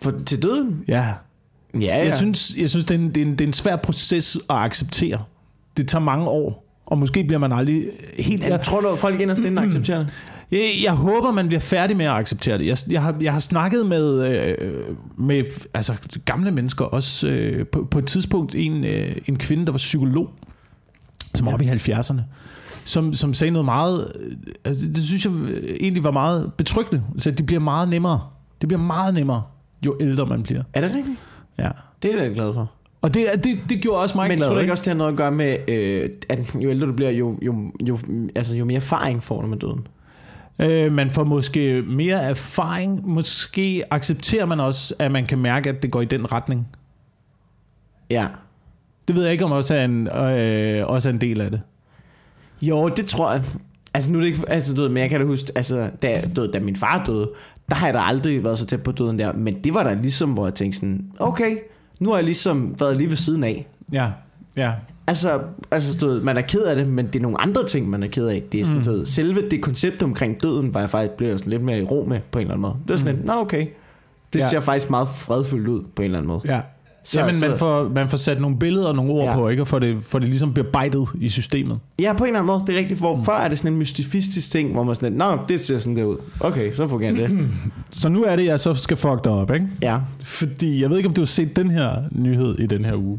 For, 0.03 0.13
til 0.27 0.43
døden? 0.43 0.85
Ja. 0.89 1.05
Ja, 1.75 1.81
ja. 1.81 2.05
Jeg 2.05 2.15
synes, 2.15 2.55
jeg 2.61 2.71
synes 2.71 2.85
det, 2.85 2.95
er 2.95 2.99
en, 2.99 3.09
det, 3.09 3.17
er 3.17 3.27
en, 3.27 3.33
det 3.33 3.41
er 3.41 3.47
en 3.47 3.53
svær 3.53 3.77
proces 3.77 4.39
at 4.51 4.57
acceptere. 4.57 5.19
Det 5.77 5.89
tager 5.89 6.03
mange 6.03 6.29
år, 6.29 6.65
og 6.87 6.99
måske 6.99 7.25
bliver 7.25 7.39
man 7.39 7.53
aldrig 7.53 7.85
helt... 8.19 8.45
jeg 8.49 8.61
tror 8.61 8.81
du, 8.81 8.89
at 8.89 8.99
folk 8.99 9.21
inderst 9.21 9.41
inde 9.41 9.63
accepterer 9.63 9.99
det? 9.99 10.13
Jeg, 10.51 10.61
jeg 10.85 10.93
håber, 10.93 11.33
man 11.33 11.47
bliver 11.47 11.61
færdig 11.61 11.97
med 11.97 12.07
at 12.07 12.13
acceptere 12.13 12.59
det. 12.59 12.67
Jeg, 12.67 12.77
jeg, 12.91 13.03
har, 13.03 13.17
jeg 13.21 13.33
har 13.33 13.41
snakket 13.41 13.87
med, 13.87 14.29
øh, 14.29 14.97
med 15.17 15.45
altså, 15.75 15.95
gamle 16.25 16.51
mennesker, 16.51 16.85
også 16.85 17.29
øh, 17.29 17.67
på, 17.67 17.89
på 17.91 17.99
et 17.99 18.07
tidspunkt 18.07 18.55
en, 18.55 18.85
øh, 18.85 19.17
en 19.27 19.37
kvinde, 19.37 19.67
der 19.67 19.73
var 19.73 19.77
psykolog, 19.77 20.31
som 21.35 21.47
var 21.47 21.53
oppe 21.53 21.65
i 21.65 21.69
70'erne, 21.69 22.21
som, 22.85 23.13
som 23.13 23.35
sagde 23.35 23.51
noget 23.51 23.65
meget, 23.65 24.13
øh, 24.21 24.31
altså, 24.65 24.87
det 24.87 25.05
synes 25.05 25.25
jeg 25.25 25.33
egentlig 25.81 26.05
var 26.05 26.11
meget 26.11 26.53
betryggende, 26.57 27.03
så 27.19 27.31
de 27.31 27.43
bliver 27.43 27.61
meget 27.61 27.89
nemmere. 27.89 28.21
Det 28.61 28.69
bliver 28.69 28.83
meget 28.83 29.15
nemmere, 29.15 29.43
jo 29.87 29.97
ældre 30.01 30.27
man 30.27 30.43
bliver. 30.43 30.63
Er 30.73 30.81
det 30.81 30.95
rigtigt? 30.95 31.29
Ja. 31.59 31.71
Det 32.03 32.15
er 32.15 32.23
jeg 32.23 32.35
glad 32.35 32.55
for. 32.55 32.71
Og 33.05 33.15
det, 33.15 33.45
det, 33.45 33.59
det 33.69 33.81
gjorde 33.81 34.03
også 34.03 34.17
mig 34.19 34.29
Men 34.29 34.37
glad. 34.37 34.47
tror 34.47 34.55
du 34.55 34.61
ikke 34.61 34.73
også, 34.73 34.83
det 34.83 34.89
har 34.89 34.99
noget 34.99 35.13
at 35.13 35.17
gøre 35.17 35.31
med, 35.31 35.57
øh, 35.69 36.11
at 36.29 36.57
jo 36.61 36.71
ældre 36.71 36.87
du 36.87 36.93
bliver, 36.93 37.11
jo, 37.11 37.39
jo, 37.43 37.73
jo, 37.89 37.99
altså, 38.35 38.55
jo 38.55 38.65
mere 38.65 38.77
erfaring 38.77 39.23
får 39.23 39.41
du 39.41 39.47
med 39.47 39.59
døden? 39.59 39.87
Øh, 40.59 40.93
man 40.93 41.11
får 41.11 41.25
måske 41.25 41.83
mere 41.83 42.23
erfaring. 42.23 43.09
Måske 43.09 43.83
accepterer 43.91 44.47
man 44.47 44.61
også, 44.61 44.95
at 44.99 45.11
man 45.13 45.27
kan 45.27 45.39
mærke, 45.39 45.71
at 45.71 45.83
det 45.83 45.91
går 45.91 46.01
i 46.01 46.05
den 46.05 46.33
retning. 46.33 46.69
Ja. 48.11 48.27
Det 49.09 49.17
ved 49.17 49.23
jeg 49.23 49.33
ikke, 49.33 49.45
om 49.45 49.53
også 49.53 49.75
er 49.75 49.85
en, 49.85 50.09
øh, 50.09 50.89
også 50.89 51.09
er 51.09 51.13
en 51.13 51.21
del 51.21 51.41
af 51.41 51.51
det. 51.51 51.61
Jo, 52.63 52.89
det 52.89 53.07
tror 53.07 53.33
jeg. 53.33 53.43
Altså 53.95 54.13
nu 54.13 54.19
er 54.19 54.23
det 54.23 54.29
ikke, 54.29 54.41
altså 54.49 54.75
du 54.75 54.83
ved, 54.83 54.89
men 54.89 55.01
jeg 55.01 55.11
kan 55.11 55.21
da 55.21 55.27
huske, 55.27 55.53
altså 55.57 55.91
da, 56.03 56.25
ved, 56.35 56.53
da 56.53 56.61
min 56.61 56.77
far 56.77 57.05
døde, 57.07 57.31
der 57.69 57.75
har 57.75 57.87
jeg 57.87 57.95
da 57.95 58.01
aldrig 58.01 58.45
været 58.45 58.59
så 58.59 58.67
tæt 58.67 58.83
på 58.83 58.93
døden 58.93 59.19
der, 59.19 59.33
men 59.33 59.65
det 59.65 59.75
var 59.75 59.83
da 59.83 59.95
ligesom, 59.95 60.33
hvor 60.33 60.47
jeg 60.47 60.55
tænkte 60.55 60.79
sådan, 60.79 61.11
okay, 61.21 61.57
nu 62.05 62.11
har 62.11 62.17
jeg 62.17 62.25
ligesom 62.25 62.75
været 62.81 62.97
lige 62.97 63.09
ved 63.11 63.17
siden 63.17 63.45
af. 63.45 63.67
Ja, 63.93 64.09
ja. 64.57 64.73
Altså, 65.07 65.41
altså 65.71 65.99
du 65.99 66.07
ved, 66.07 66.21
man 66.23 66.37
er 66.37 66.41
ked 66.41 66.63
af 66.63 66.77
det, 66.77 66.89
men 66.89 67.07
det 67.07 67.17
er 67.17 67.21
nogle 67.21 67.41
andre 67.41 67.67
ting, 67.67 67.91
man 67.91 68.03
er 68.03 68.07
ked 68.09 68.27
af. 68.27 68.43
Det 68.53 68.61
er 68.61 68.65
sådan, 68.65 68.79
mm. 68.79 68.85
du 68.85 68.91
ved, 68.93 69.07
selve 69.07 69.49
det 69.51 69.63
koncept 69.63 70.03
omkring 70.03 70.43
døden, 70.43 70.75
var 70.75 70.81
jeg 70.81 70.91
faktisk 70.91 71.17
blevet 71.17 71.39
sådan 71.39 71.51
lidt 71.51 71.63
mere 71.63 71.79
i 71.79 71.83
ro 71.83 72.05
med, 72.09 72.21
på 72.31 72.39
en 72.39 72.43
eller 72.43 72.55
anden 72.55 72.63
måde. 72.63 72.75
Det 72.83 72.91
var 72.91 72.97
sådan 72.97 73.13
mm. 73.13 73.19
lidt, 73.19 73.27
nå 73.27 73.33
okay, 73.41 73.67
det 74.33 74.41
Ja. 74.41 74.49
ser 74.49 74.61
faktisk 74.61 74.91
meget 74.91 75.09
fredfuldt 75.09 75.69
ud, 75.69 75.83
på 75.97 76.03
en 76.03 76.05
eller 76.05 76.19
anden 76.19 76.29
måde. 76.29 76.41
ja. 76.45 76.61
Så- 77.05 77.13
så- 77.41 77.47
man 77.49 77.59
får, 77.59 77.89
man 77.89 78.09
får 78.09 78.17
sat 78.17 78.41
nogle 78.41 78.59
billeder 78.59 78.87
og 78.89 78.97
nogle 78.97 79.13
ord 79.13 79.25
Ja. 79.25 79.31
ja. 79.31 79.37
på, 79.37 79.49
ikke? 79.49 79.63
Og 79.63 79.69
får 79.69 79.79
det, 79.79 80.03
får 80.03 80.19
det 80.19 80.29
ligesom 80.29 80.55
bearbejdet 80.55 81.09
i 81.21 81.29
systemet. 81.29 81.79
Ja, 82.01 82.13
på 82.13 82.25
en 82.25 82.29
eller 82.29 82.41
anden 82.41 82.47
måde, 82.47 82.63
det 82.67 82.75
er 82.75 82.79
rigtigt. 82.79 83.01
Hvor 83.01 83.17
mm. 83.17 83.25
før 83.25 83.37
er 83.37 83.49
det 83.49 83.59
sådan 83.59 83.73
en 83.73 83.79
mystifistisk 83.79 84.51
ting, 84.51 84.73
hvor 84.73 84.83
man 84.83 84.95
sådan 84.95 85.09
lidt, 85.09 85.19
nå, 85.19 85.39
det 85.49 85.61
ser 85.61 85.79
sådan 85.79 85.97
der 85.97 86.05
ud. 86.05 86.17
Okay, 86.41 86.73
så 86.73 86.89
fungerer 86.89 87.13
det. 87.13 87.49
Så 87.91 88.09
nu 88.09 88.23
er 88.25 88.37
det, 88.37 88.45
jeg 88.47 88.61
så 88.61 88.75
skal 88.75 88.97
fuck 88.97 89.25
dig 89.25 89.33
op, 89.33 89.55
ikke? 89.55 89.67
Ja. 89.83 89.99
Fordi 90.23 90.83
jeg 90.83 90.91
ved 90.91 90.97
ikke, 90.97 91.09
om 91.09 91.15
du 91.15 91.21
har 91.21 91.27
set 91.27 91.57
den 91.57 91.71
her 91.71 92.03
nyhed 92.11 92.59
i 92.59 92.67
den 92.67 92.85
her 92.85 92.95
uge. 92.97 93.19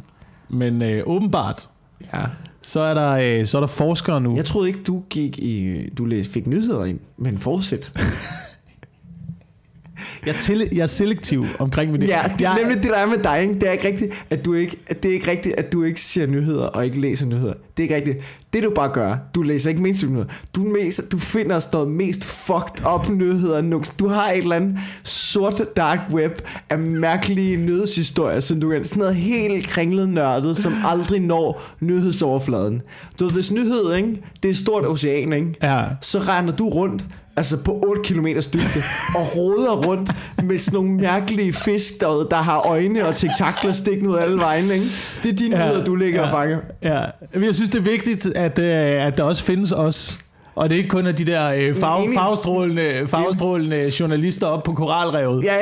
Men 0.50 0.82
øh, 0.82 1.04
åbenbart, 1.06 1.70
ja. 2.14 2.20
så 2.62 2.80
er 2.80 2.94
der, 2.94 3.40
øh, 3.40 3.46
så 3.46 3.58
er 3.58 3.60
der 3.62 3.68
forskere 3.68 4.22
nu. 4.22 4.36
Jeg 4.36 4.46
troede 4.46 4.68
ikke, 4.68 4.80
du 4.88 5.04
gik 5.10 5.40
i, 5.40 5.82
du 5.98 6.10
fik 6.32 6.48
nyheder 6.48 6.86
ind, 6.86 7.00
men 7.18 7.38
fortsæt. 7.38 7.94
Jeg, 10.26 10.36
til, 10.36 10.70
jeg 10.72 10.82
er 10.82 10.86
selektiv 10.86 11.46
omkring 11.60 11.92
med 11.92 12.00
det. 12.00 12.08
Ja, 12.08 12.22
det 12.38 12.46
er 12.46 12.50
jeg, 12.50 12.60
nemlig 12.62 12.84
det, 12.84 12.92
der 12.92 12.98
er 12.98 13.06
med 13.08 13.18
dig. 13.18 13.42
Ikke? 13.42 13.54
Det 13.54 13.68
er 13.68 13.72
ikke 13.72 13.88
rigtigt, 13.88 14.26
at 14.30 14.46
du 14.46 14.54
ikke, 14.54 14.78
at 14.88 15.04
det 15.04 15.10
er 15.10 15.14
ikke 15.14 15.32
rigtigt, 15.32 15.56
at 15.56 15.74
du 15.74 15.84
ikke 15.84 16.02
ser 16.02 16.26
nyheder 16.26 16.66
og 16.66 16.86
ikke 16.86 17.02
læser 17.02 17.26
nyheder. 17.26 17.54
Det 17.78 17.80
er 17.80 17.84
ikke 17.84 17.96
rigtigt. 17.96 18.40
Det 18.54 18.64
du 18.64 18.72
bare 18.76 18.90
gør, 18.90 19.18
du 19.36 19.42
læser 19.42 19.70
ikke 19.70 19.82
mainstream 19.82 20.14
nyheder. 20.14 20.30
Du, 20.56 20.74
læser, 20.74 21.04
du 21.12 21.18
finder 21.18 21.60
sådan 21.60 21.78
noget 21.78 21.92
mest 21.92 22.26
fucked 22.26 22.86
up 22.96 23.10
nyheder. 23.10 23.84
Du 24.00 24.08
har 24.08 24.32
et 24.32 24.38
eller 24.38 24.56
andet 24.56 24.78
sort 25.04 25.62
dark 25.76 26.00
web 26.12 26.42
af 26.70 26.80
mærkelige 26.80 27.58
nyhedshistorier, 27.58 28.40
som 28.40 28.62
du 28.62 28.70
kan, 28.70 28.86
sådan 28.86 29.00
noget 29.00 29.16
helt 29.16 29.68
kringlet 29.68 30.10
nørdet, 30.10 30.58
som 30.58 30.74
aldrig 30.86 31.20
når 31.20 31.62
nyhedsoverfladen. 31.80 32.82
Du 33.20 33.26
ved, 33.26 33.34
hvis 33.34 33.52
nyhed, 33.52 33.96
ikke? 33.96 34.10
det 34.44 34.46
er 34.46 34.50
et 34.50 34.58
stort 34.58 34.88
ocean, 34.88 35.34
ikke? 35.34 35.56
Ja. 35.64 35.84
så 36.02 36.20
render 36.20 36.54
du 36.54 36.70
rundt 36.70 37.06
altså 37.38 37.58
på 37.58 37.84
8 37.88 38.02
km 38.02 38.26
dybde 38.26 38.80
og 39.16 39.38
roder 39.38 39.76
rundt 39.88 40.12
med 40.44 40.58
sådan 40.58 40.78
nogle 40.78 40.92
mærkelige 40.92 41.54
fisk 41.54 42.02
derude, 42.02 42.28
der 42.32 42.38
har 42.38 42.60
øjne 42.60 43.08
og 43.08 43.16
tentakler 43.16 43.72
stikkende 43.72 44.10
ud 44.10 44.16
af 44.16 44.24
alle 44.24 44.40
vegne. 44.40 44.74
Ikke? 44.74 44.86
Det 45.24 45.32
er 45.32 45.36
dine 45.36 45.58
ja, 45.58 45.66
nyheder, 45.66 45.86
du 45.86 45.96
ligger 45.96 46.20
ja. 46.20 46.26
og 46.26 46.32
fanger. 46.32 46.60
Ja, 46.84 47.06
men 47.34 47.44
jeg 47.44 47.56
synes, 47.56 47.70
det 47.70 47.80
er 47.80 47.84
vigtigt, 47.84 48.26
at, 48.26 48.60
øh, 48.60 49.06
at 49.06 49.18
der 49.18 49.24
også 49.24 49.44
findes 49.44 49.72
os. 49.72 50.20
Og 50.56 50.70
det 50.70 50.76
er 50.76 50.78
ikke 50.78 50.90
kun 50.90 51.08
af 51.08 51.16
de 51.16 51.26
der 51.26 51.52
øh, 51.52 51.76
farve, 51.76 52.14
farvestrålende, 52.16 53.08
farvestrålende 53.08 53.92
journalister 54.00 54.48
op 54.48 54.64
på 54.64 54.74
koralrevet. 54.74 55.44
Ja, 55.44 55.58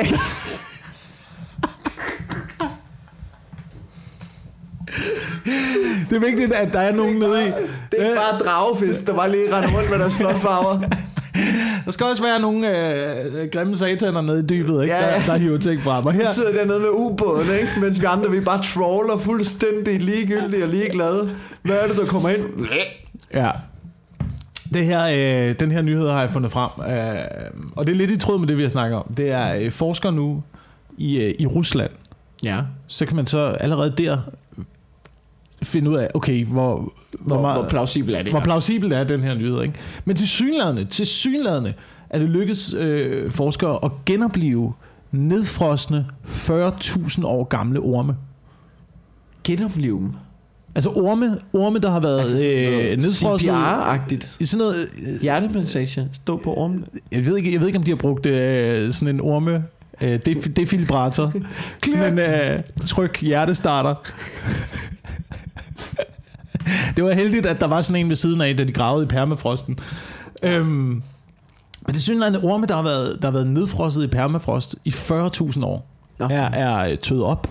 Det 6.10 6.16
er 6.16 6.20
vigtigt, 6.20 6.52
at 6.52 6.72
der 6.72 6.80
er 6.80 6.92
nogen 6.92 7.16
nede 7.16 7.42
i. 7.42 7.46
det 7.92 8.02
er 8.02 8.04
ikke 8.04 8.16
bare 8.16 8.38
dragefisk, 8.38 9.06
der 9.06 9.14
bare 9.14 9.30
lige 9.30 9.56
render 9.56 9.76
rundt 9.76 9.90
med 9.90 9.98
deres 9.98 10.16
flotte 10.16 10.40
farver. 10.40 10.80
Der 11.84 11.90
skal 11.90 12.06
også 12.06 12.22
være 12.22 12.40
nogle 12.40 12.68
øh, 12.78 13.48
grimme 13.52 13.76
sataner 13.76 14.22
nede 14.22 14.40
i 14.40 14.46
dybet, 14.46 14.82
ikke? 14.82 14.94
Ja, 14.94 15.06
ja. 15.06 15.14
Der, 15.18 15.26
der 15.26 15.36
hiver 15.36 15.58
ting 15.58 15.82
frem. 15.82 16.06
Og 16.06 16.12
her, 16.12 16.26
sidder 16.30 16.52
dernede 16.52 16.80
med 16.80 16.88
ubåden, 16.92 17.46
ikke? 17.52 17.66
mens 17.82 18.00
vi 18.00 18.06
andre 18.06 18.30
vi 18.30 18.40
bare 18.40 18.62
trawler 18.62 19.16
fuldstændig 19.18 20.00
ligegyldige 20.00 20.62
og 20.62 20.68
ligeglade. 20.68 21.30
Hvad 21.62 21.76
er 21.76 21.86
det, 21.86 21.96
der 21.96 22.04
kommer 22.06 22.28
ind? 22.28 22.44
ja. 23.34 23.50
Det 24.72 24.84
her, 24.84 25.04
øh, 25.48 25.54
den 25.60 25.72
her 25.72 25.82
nyhed 25.82 26.08
har 26.10 26.20
jeg 26.20 26.30
fundet 26.30 26.52
frem, 26.52 26.70
øh, 26.92 27.70
og 27.76 27.86
det 27.86 27.92
er 27.92 27.96
lidt 27.96 28.10
i 28.10 28.16
tråd 28.16 28.38
med 28.38 28.48
det, 28.48 28.56
vi 28.56 28.62
har 28.62 28.68
snakket 28.70 28.98
om. 28.98 29.14
Det 29.16 29.30
er 29.30 29.56
øh, 29.60 29.70
forskere 29.70 30.12
nu 30.12 30.42
i, 30.98 31.20
øh, 31.22 31.32
i 31.38 31.46
Rusland, 31.46 31.90
Ja. 32.44 32.58
så 32.86 33.06
kan 33.06 33.16
man 33.16 33.26
så 33.26 33.38
allerede 33.60 33.94
der 33.98 34.18
finde 35.64 35.90
ud 35.90 35.96
af, 35.96 36.08
okay, 36.14 36.44
hvor, 36.44 36.92
hvor, 37.20 37.36
Hvor, 37.36 37.52
hvor 37.52 37.68
plausibel 37.68 38.14
er 38.14 38.22
det 38.22 38.32
hvor 38.32 38.38
her? 38.38 38.44
plausibel 38.44 38.92
er 38.92 39.04
den 39.04 39.20
her 39.20 39.34
nyhed. 39.34 39.62
Ikke? 39.62 39.74
Men 40.04 40.16
til 40.16 40.28
synlædende, 40.28 40.84
til 40.84 41.06
synlædende 41.06 41.74
er 42.10 42.18
det 42.18 42.28
lykkedes 42.28 42.74
øh, 42.78 43.30
forskere 43.30 43.78
at 43.84 43.90
genopleve 44.06 44.72
nedfrosne 45.12 46.06
40.000 46.26 47.26
år 47.26 47.44
gamle 47.44 47.80
orme. 47.80 48.16
Genopleve 49.44 49.98
dem. 49.98 50.12
Altså 50.74 50.90
orme, 50.90 51.38
orme 51.52 51.78
der 51.78 51.90
har 51.90 52.00
været 52.00 52.18
Altså 52.18 52.48
øh, 52.48 52.96
nedfrosset. 52.96 53.48
CPR-agtigt. 53.50 54.36
I 54.40 54.44
sådan 54.46 54.58
noget, 54.58 54.76
øh, 55.06 55.20
Hjertemassage. 55.22 56.08
Stå 56.12 56.36
på 56.36 56.54
ormen. 56.54 56.84
jeg, 57.12 57.26
ved 57.26 57.36
ikke, 57.36 57.52
jeg 57.52 57.60
ved 57.60 57.66
ikke, 57.66 57.78
om 57.78 57.82
de 57.82 57.90
har 57.90 57.96
brugt 57.96 58.26
øh, 58.26 58.92
sådan 58.92 59.14
en 59.14 59.20
orme 59.20 59.64
øh, 60.00 60.20
def, 60.26 60.48
defibrator. 60.56 61.32
sådan 61.92 62.12
en 62.12 62.18
øh, 62.18 62.62
tryk 62.86 63.20
hjertestarter. 63.20 63.94
det 66.96 67.04
var 67.04 67.12
heldigt, 67.12 67.46
at 67.46 67.60
der 67.60 67.66
var 67.66 67.80
sådan 67.80 68.00
en 68.00 68.08
ved 68.08 68.16
siden 68.16 68.40
af, 68.40 68.56
da 68.56 68.64
de 68.64 68.72
gravede 68.72 69.04
i 69.04 69.08
permafrosten. 69.08 69.78
Øhm, 70.42 71.02
men 71.86 71.94
det 71.94 72.02
synes 72.02 72.26
en 72.26 72.36
orme, 72.36 72.66
der 72.66 72.74
har, 72.74 72.82
været, 72.82 73.22
der 73.22 73.28
har 73.28 73.32
været 73.32 73.46
nedfrosset 73.46 74.04
i 74.04 74.06
permafrost 74.06 74.76
i 74.84 74.90
40.000 74.90 75.64
år, 75.64 75.90
Nå. 76.18 76.24
er, 76.24 76.50
er 76.50 76.90
øh, 76.90 76.98
tøet 76.98 77.24
op, 77.24 77.48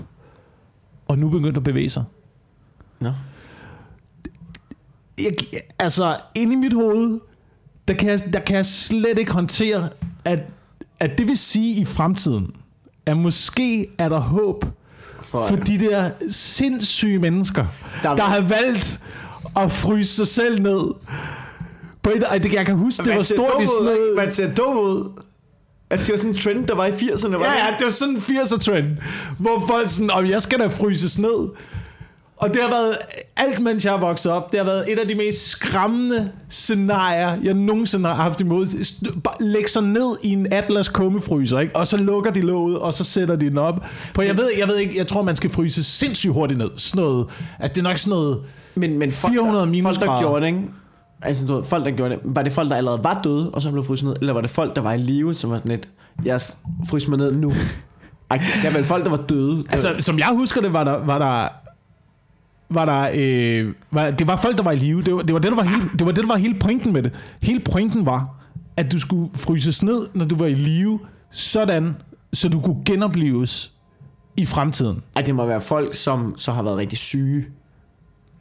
og 1.08 1.18
nu 1.18 1.30
begyndt 1.30 1.58
at 1.58 1.64
bevæge 1.64 1.90
sig. 1.90 2.04
Nå. 3.00 3.10
jeg, 5.20 5.34
altså, 5.80 6.18
inde 6.36 6.54
i 6.54 6.56
mit 6.56 6.74
hoved, 6.74 7.20
der 7.88 7.94
kan, 7.94 8.10
jeg, 8.10 8.20
der 8.34 8.40
kan 8.40 8.56
jeg 8.56 8.66
slet 8.66 9.20
ikke 9.20 9.32
håndtere, 9.32 9.90
at, 10.26 10.40
at 11.04 11.18
det 11.18 11.28
vil 11.28 11.38
sige 11.38 11.82
i 11.82 11.86
fremtiden, 11.86 12.52
at 13.06 13.18
måske 13.18 13.86
er 13.98 14.10
der 14.10 14.20
håb 14.20 14.66
for... 15.22 15.48
For 15.48 15.56
de 15.56 15.80
der 15.80 16.10
sindssyge 16.30 17.20
mennesker, 17.20 17.66
Der- 18.04 18.16
der, 18.16 18.24
har 18.24 18.42
valgt 18.42 19.00
at 19.56 19.72
fryse 19.72 20.16
sig 20.16 20.28
selv 20.28 20.62
ned. 20.62 20.82
På 22.04 22.10
et, 22.10 22.54
jeg 22.54 22.66
kan 22.66 22.78
huske, 22.78 23.04
det 23.04 23.16
var 23.16 23.22
stort 23.22 23.64
i 23.64 23.66
sådan 23.66 23.86
noget... 23.86 24.16
Man 24.16 24.32
ser 24.32 24.54
dum 24.56 24.78
ud. 24.78 25.10
At 25.90 26.00
det 26.00 26.10
var 26.10 26.18
sådan 26.18 26.32
en 26.32 26.38
trend, 26.38 26.68
der 26.68 26.76
var 26.76 26.86
i 26.86 26.92
80'erne. 26.92 27.32
Var 27.32 27.40
Ja, 27.40 27.50
det 27.52 27.58
ja, 27.72 27.76
det 27.78 27.84
var 27.86 27.90
sådan 27.92 28.16
en 28.16 28.22
80'er 28.22 28.58
trend, 28.60 28.88
hvor 29.38 29.66
folk 29.68 29.90
sådan, 29.90 30.12
om 30.12 30.26
jeg 30.26 30.42
skal 30.42 30.60
da 30.60 30.68
fryses 30.68 31.20
ned. 31.20 31.50
Og 32.44 32.50
det 32.54 32.62
har 32.62 32.70
været, 32.70 32.98
alt 33.38 33.60
mens 33.60 33.86
jeg 33.86 33.94
har 33.94 34.00
vokset 34.00 34.32
op, 34.32 34.52
det 34.52 34.60
har 34.60 34.66
været 34.66 34.92
et 34.92 35.00
af 35.00 35.08
de 35.08 35.16
mest 35.16 35.48
skræmmende 35.50 36.32
scenarier, 36.50 37.38
jeg 37.44 37.54
nogensinde 37.54 38.10
har 38.10 38.16
haft 38.16 38.42
imod. 38.42 38.66
Læg 39.40 39.70
sig 39.70 39.84
ned 39.84 40.16
i 40.24 40.30
en 40.30 40.54
Atlas 40.54 40.90
kummefryser, 40.90 41.60
ikke? 41.60 41.76
og 41.76 41.88
så 41.88 41.98
lukker 41.98 42.32
de 42.32 42.42
låget, 42.42 42.80
og 42.80 42.94
så 42.94 43.04
sætter 43.04 43.36
de 43.36 43.46
den 43.46 43.58
op. 43.58 43.86
For 44.16 44.22
jeg 44.22 44.38
ved, 44.38 44.50
jeg 44.60 44.68
ved 44.68 44.78
ikke, 44.78 44.98
jeg 44.98 45.08
tror, 45.08 45.22
man 45.22 45.36
skal 45.36 45.50
fryse 45.50 45.84
sindssygt 45.84 46.34
hurtigt 46.34 46.58
ned. 46.58 46.70
Sådan 46.76 47.04
noget, 47.04 47.26
altså 47.60 47.74
det 47.74 47.78
er 47.80 47.84
nok 47.84 47.98
sådan 47.98 48.20
noget, 48.20 48.40
Men, 48.76 48.98
men 49.00 49.12
folk, 49.12 49.34
400 49.34 49.56
der, 49.56 49.62
folk, 49.62 49.66
der 49.66 49.72
minusgrader. 49.72 50.20
gjorde 50.20 50.42
det, 50.42 50.48
ikke? 50.48 50.62
Altså, 51.22 51.46
du 51.46 51.56
ved, 51.56 51.64
folk, 51.64 51.86
der 51.86 51.92
gjorde 51.92 52.12
det, 52.16 52.20
var 52.24 52.42
det 52.42 52.52
folk, 52.52 52.70
der 52.70 52.76
allerede 52.76 53.04
var 53.04 53.22
døde, 53.24 53.50
og 53.50 53.62
så 53.62 53.72
blev 53.72 53.84
fryst 53.84 54.04
ned? 54.04 54.16
Eller 54.22 54.34
var 54.34 54.42
det 54.42 54.50
folk, 54.50 54.76
der 54.76 54.82
var 54.82 54.94
i 54.94 54.98
live, 54.98 55.34
som 55.34 55.50
var 55.52 55.58
sådan 55.58 55.72
lidt, 55.72 55.90
jeg 56.26 56.42
fryser 56.90 57.10
mig 57.10 57.18
ned 57.20 57.36
nu? 57.36 57.54
Ej, 58.32 58.38
Det 58.38 58.70
er 58.70 58.74
vel 58.74 58.86
folk, 58.86 59.04
der 59.04 59.10
var 59.10 59.18
døde. 59.30 59.64
Altså, 59.70 59.96
som 60.00 60.20
jeg 60.20 60.28
husker 60.28 60.62
det, 60.62 60.74
var 60.74 60.84
der... 60.84 61.06
Var 61.06 61.20
der 61.20 61.48
var 62.74 62.86
der, 62.86 63.10
øh, 63.16 63.74
var, 63.92 64.12
det 64.12 64.28
var 64.28 64.36
folk, 64.36 64.58
der 64.58 64.64
var 64.64 64.72
i 64.72 64.78
live. 64.78 65.02
Det 65.02 65.16
var 65.16 65.22
det, 65.22 65.34
var 65.34 65.40
det, 65.40 65.52
der 65.52 65.56
var 65.56 65.64
hele, 65.64 65.90
det 66.00 66.06
var 66.06 66.12
det, 66.12 66.22
der 66.22 66.28
var 66.28 66.38
hele 66.38 66.60
pointen 66.60 66.94
med 66.94 67.04
det. 67.04 67.12
Hele 67.42 67.60
pointen 67.60 68.06
var, 68.06 68.36
at 68.78 68.92
du 68.92 69.00
skulle 69.00 69.30
fryses 69.36 69.84
ned, 69.84 70.08
når 70.14 70.26
du 70.26 70.36
var 70.36 70.46
i 70.46 70.54
live, 70.54 71.00
sådan, 71.32 71.96
så 72.34 72.50
du 72.50 72.62
kunne 72.62 72.86
genopleves 72.86 73.74
i 74.38 74.46
fremtiden. 74.46 75.04
Ej, 75.16 75.22
det 75.22 75.36
må 75.36 75.46
være 75.46 75.62
folk, 75.62 75.96
som 75.96 76.34
så 76.38 76.52
har 76.52 76.64
været 76.64 76.78
rigtig 76.78 76.98
syge. 76.98 77.46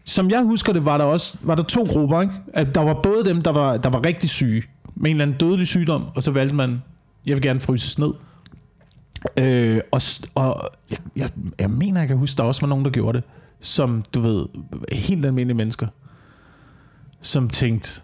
Som 0.04 0.30
jeg 0.30 0.42
husker 0.42 0.72
det, 0.72 0.84
var 0.84 0.98
der 0.98 1.04
også 1.04 1.36
var 1.42 1.54
der 1.54 1.62
to 1.62 1.84
grupper. 1.84 2.20
Ikke? 2.20 2.34
At 2.54 2.74
der 2.74 2.80
var 2.80 3.00
både 3.02 3.24
dem, 3.24 3.42
der 3.42 3.52
var, 3.52 3.76
der 3.76 3.90
var 3.90 4.06
rigtig 4.06 4.30
syge, 4.30 4.62
med 4.96 5.10
en 5.10 5.16
eller 5.16 5.24
anden 5.24 5.38
dødelig 5.38 5.66
sygdom, 5.66 6.04
og 6.14 6.22
så 6.22 6.30
valgte 6.30 6.54
man, 6.54 6.82
jeg 7.26 7.34
vil 7.36 7.42
gerne 7.42 7.60
fryses 7.60 7.98
ned. 7.98 8.12
Øh, 9.38 9.80
og 9.92 10.00
og 10.34 10.70
jeg, 10.90 10.98
jeg, 11.16 11.28
jeg 11.58 11.70
mener, 11.70 12.00
jeg 12.00 12.08
kan 12.08 12.16
huske, 12.16 12.38
der 12.38 12.42
også 12.42 12.60
var 12.60 12.68
nogen, 12.68 12.84
der 12.84 12.90
gjorde 12.90 13.18
det, 13.18 13.26
som, 13.62 14.04
du 14.14 14.20
ved, 14.20 14.46
helt 14.92 15.26
almindelige 15.26 15.56
mennesker, 15.56 15.86
som 17.20 17.48
tænkte, 17.48 18.00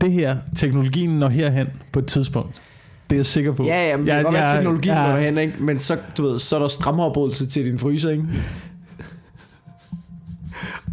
det 0.00 0.12
her, 0.12 0.36
teknologien 0.56 1.10
når 1.18 1.28
herhen 1.28 1.66
på 1.92 1.98
et 1.98 2.06
tidspunkt. 2.06 2.62
Det 3.10 3.16
er 3.16 3.18
jeg 3.18 3.26
sikker 3.26 3.52
på. 3.52 3.64
Ja, 3.64 3.88
ja, 3.88 3.96
men 3.96 4.06
det 4.06 4.14
kan 4.14 4.22
godt 4.24 4.34
være, 4.34 4.54
teknologien 4.56 4.94
jeg- 4.94 5.06
går 5.06 5.12
derhen, 5.16 5.38
ikke? 5.38 5.54
Men 5.60 5.78
så, 5.78 5.96
du 6.18 6.22
ved, 6.30 6.38
så 6.38 6.56
er 6.56 6.60
der 6.60 6.68
stramafbrydelse 6.68 7.46
til 7.46 7.64
din 7.64 7.78
fryser, 7.78 8.10
ikke? 8.10 8.24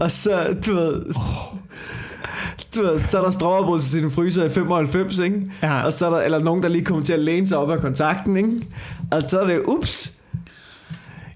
Og 0.02 0.12
så, 0.12 0.58
du 0.66 0.74
ved... 0.74 1.06
Du 2.76 2.82
ved, 2.82 3.00
så 3.00 3.20
er 3.20 3.24
der 3.24 3.32
stramafbrydelse 3.32 3.92
til 3.92 4.02
din 4.02 4.12
fryser 4.12 4.44
i 4.46 4.50
95, 4.50 5.20
ikke? 5.20 5.42
Ja. 5.64 5.84
Og 5.86 5.94
så 5.94 6.06
er 6.06 6.10
der, 6.10 6.20
eller 6.22 6.40
nogen, 6.40 6.64
der 6.64 6.70
lige 6.70 6.86
kommer 6.86 7.04
til 7.04 7.14
at 7.14 7.20
læne 7.20 7.48
sig 7.48 7.58
op 7.58 7.72
af 7.72 7.80
kontakten, 7.80 8.38
ikke? 8.38 8.52
Og 9.12 9.22
så 9.30 9.40
er 9.42 9.48
det, 9.48 9.62
ups, 9.68 10.19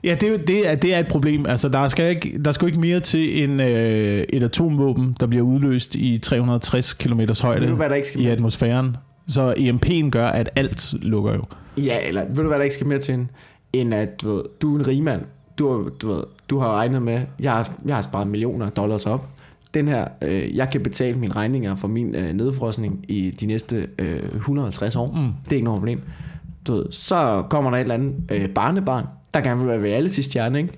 Ja, 0.03 0.15
det, 0.21 0.29
er 0.33 0.37
det, 0.37 0.69
er, 0.71 0.75
det 0.75 0.93
er 0.95 0.99
et 0.99 1.07
problem. 1.07 1.45
Altså, 1.45 1.69
der 1.69 1.87
skal 1.87 2.09
ikke, 2.09 2.39
der 2.45 2.51
skal 2.51 2.67
ikke 2.67 2.79
mere 2.79 2.99
til 2.99 3.43
en, 3.43 3.59
øh, 3.59 4.23
et 4.29 4.43
atomvåben, 4.43 5.15
der 5.19 5.27
bliver 5.27 5.43
udløst 5.43 5.95
i 5.95 6.17
360 6.17 6.93
km 6.93 7.21
højde 7.43 7.67
du, 7.67 7.75
hvad 7.75 7.89
der 7.89 7.95
ikke 7.95 8.07
skal 8.07 8.21
i 8.21 8.27
atmosfæren. 8.27 8.97
Så 9.27 9.53
EMP'en 9.53 10.09
gør, 10.09 10.27
at 10.27 10.49
alt 10.55 10.93
lukker 11.01 11.33
jo. 11.33 11.43
Ja, 11.77 11.97
eller 12.07 12.25
ved 12.27 12.35
du 12.35 12.47
hvad 12.47 12.57
der 12.57 12.63
ikke 12.63 12.75
skal 12.75 12.87
mere 12.87 12.99
til, 12.99 13.27
end- 13.73 13.93
at 13.93 14.21
du, 14.21 14.35
ved, 14.35 14.43
du 14.61 14.75
er 14.75 14.79
en 14.79 14.87
rigmand. 14.87 15.21
Du, 15.59 15.71
har- 15.71 15.89
du, 16.01 16.13
ved, 16.13 16.23
du 16.49 16.59
har 16.59 16.67
regnet 16.75 17.01
med, 17.01 17.21
jeg 17.39 17.51
har, 17.51 17.75
jeg 17.85 17.95
har 17.95 18.01
sparet 18.01 18.27
millioner 18.27 18.69
dollars 18.69 19.05
op. 19.05 19.27
Den 19.73 19.87
her, 19.87 20.07
øh, 20.21 20.55
jeg 20.55 20.69
kan 20.69 20.81
betale 20.83 21.17
mine 21.17 21.33
regninger 21.33 21.75
for 21.75 21.87
min 21.87 22.15
øh, 22.15 22.33
nedfrosning 22.33 23.05
i 23.07 23.31
de 23.39 23.45
næste 23.45 23.87
øh, 23.99 24.19
150 24.35 24.95
år. 24.95 25.11
Mm. 25.11 25.27
Det 25.45 25.51
er 25.51 25.55
ikke 25.55 25.65
noget 25.65 25.79
problem. 25.79 26.01
Du 26.67 26.73
ved, 26.73 26.85
så 26.91 27.43
kommer 27.49 27.69
der 27.71 27.77
et 27.77 27.81
eller 27.81 27.93
andet 27.95 28.15
øh, 28.31 28.49
barnebarn, 28.49 29.05
der 29.33 29.41
gerne 29.41 29.59
vil 29.59 29.81
være 29.81 29.93
reality-stjerne, 29.93 30.59
ikke? 30.59 30.73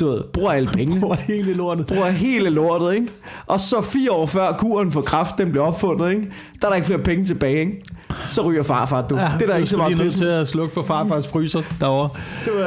Du 0.00 0.08
ved, 0.08 0.22
bruger 0.32 0.52
alle 0.52 0.68
pengene. 0.68 0.98
Hvor 0.98 1.14
hele 1.14 1.54
lortet. 1.54 1.86
bruger 1.86 2.08
hele 2.08 2.50
lortet, 2.50 2.94
ikke? 2.94 3.06
Og 3.46 3.60
så 3.60 3.82
fire 3.82 4.12
år 4.12 4.26
før 4.26 4.52
kuren 4.52 4.92
for 4.92 5.00
kraft, 5.00 5.38
den 5.38 5.50
blev 5.50 5.62
opfundet, 5.62 6.10
ikke? 6.10 6.22
Der 6.60 6.66
er 6.66 6.70
der 6.70 6.74
ikke 6.74 6.86
flere 6.86 7.02
penge 7.02 7.24
tilbage, 7.24 7.60
ikke? 7.60 7.82
Så 8.24 8.42
ryger 8.42 8.62
farfar, 8.62 9.08
du. 9.08 9.16
Ja, 9.16 9.30
det 9.34 9.42
er 9.42 9.46
der 9.46 9.56
ikke 9.56 9.68
så 9.68 9.76
meget 9.76 9.98
nødt 9.98 10.14
til 10.14 10.24
at 10.24 10.48
slukke 10.48 10.74
for 10.74 10.82
farfars 10.82 11.28
fryser 11.28 11.62
derovre. 11.80 12.08
det 12.44 12.52
var, 12.54 12.64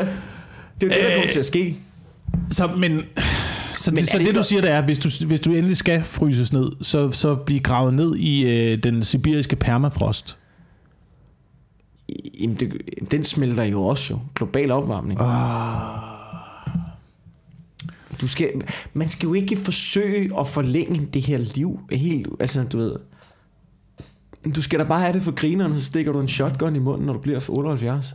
det 0.81 0.91
er 0.91 0.95
det, 0.95 1.03
der 1.03 1.15
kommer 1.15 1.31
til 1.31 1.39
at 1.39 1.45
ske. 1.45 1.77
Så, 2.49 2.67
men, 2.67 3.01
så, 3.73 3.91
Men 3.91 3.97
det, 3.97 4.09
så 4.09 4.17
det 4.17 4.27
det, 4.27 4.35
du 4.35 4.43
siger, 4.43 4.61
det 4.61 4.71
er, 4.71 4.81
hvis 4.81 4.99
du, 4.99 5.25
hvis 5.25 5.39
du 5.39 5.51
endelig 5.51 5.77
skal 5.77 6.03
fryses 6.03 6.53
ned, 6.53 6.69
så, 6.81 7.11
så 7.11 7.35
bliv 7.35 7.59
gravet 7.59 7.93
ned 7.93 8.15
i 8.15 8.49
øh, 8.71 8.83
den 8.83 9.03
sibiriske 9.03 9.55
permafrost. 9.55 10.37
Jamen, 12.39 12.55
det, 12.55 12.73
den 13.11 13.23
smelter 13.23 13.63
jo 13.63 13.83
også 13.83 14.13
jo. 14.13 14.19
Global 14.35 14.71
opvarmning. 14.71 15.19
Du 18.21 18.27
skal, 18.27 18.49
man 18.93 19.09
skal 19.09 19.27
jo 19.27 19.33
ikke 19.33 19.57
forsøge 19.57 20.29
at 20.39 20.47
forlænge 20.47 21.05
det 21.13 21.25
her 21.25 21.37
liv 21.37 21.79
helt, 21.91 22.27
altså 22.39 22.63
du 22.63 22.77
ved. 22.77 22.95
Du 24.55 24.61
skal 24.61 24.79
da 24.79 24.83
bare 24.83 24.99
have 24.99 25.13
det 25.13 25.23
for 25.23 25.31
grineren, 25.31 25.79
så 25.79 25.85
stikker 25.85 26.11
du 26.11 26.19
en 26.19 26.27
shotgun 26.27 26.75
i 26.75 26.79
munden, 26.79 27.05
når 27.05 27.13
du 27.13 27.19
bliver 27.19 27.39
78. 27.49 28.13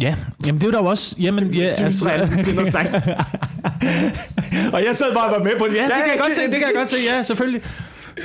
Ja, 0.00 0.16
jamen 0.46 0.60
det 0.60 0.66
er 0.66 0.78
jo 0.78 0.84
da 0.84 0.88
også... 0.88 1.16
Jamen, 1.20 1.54
ja, 1.54 1.64
altså, 1.64 2.28
til 2.44 2.54
noget 2.54 2.68
stærkt. 2.72 2.94
og 4.74 4.84
jeg 4.86 4.96
sad 4.96 5.14
bare 5.14 5.24
og 5.26 5.32
var 5.38 5.44
med 5.44 5.52
på 5.58 5.66
det. 5.66 5.74
Ja, 5.74 5.82
det 5.82 5.92
kan 5.92 6.02
jeg 6.10 6.18
godt 6.18 6.28
det- 6.28 6.36
se, 6.36 6.42
det 6.42 6.52
kan 6.52 6.62
jeg 6.62 6.72
godt 6.76 6.90
se. 6.90 6.96
Ja, 7.14 7.22
selvfølgelig. 7.22 7.62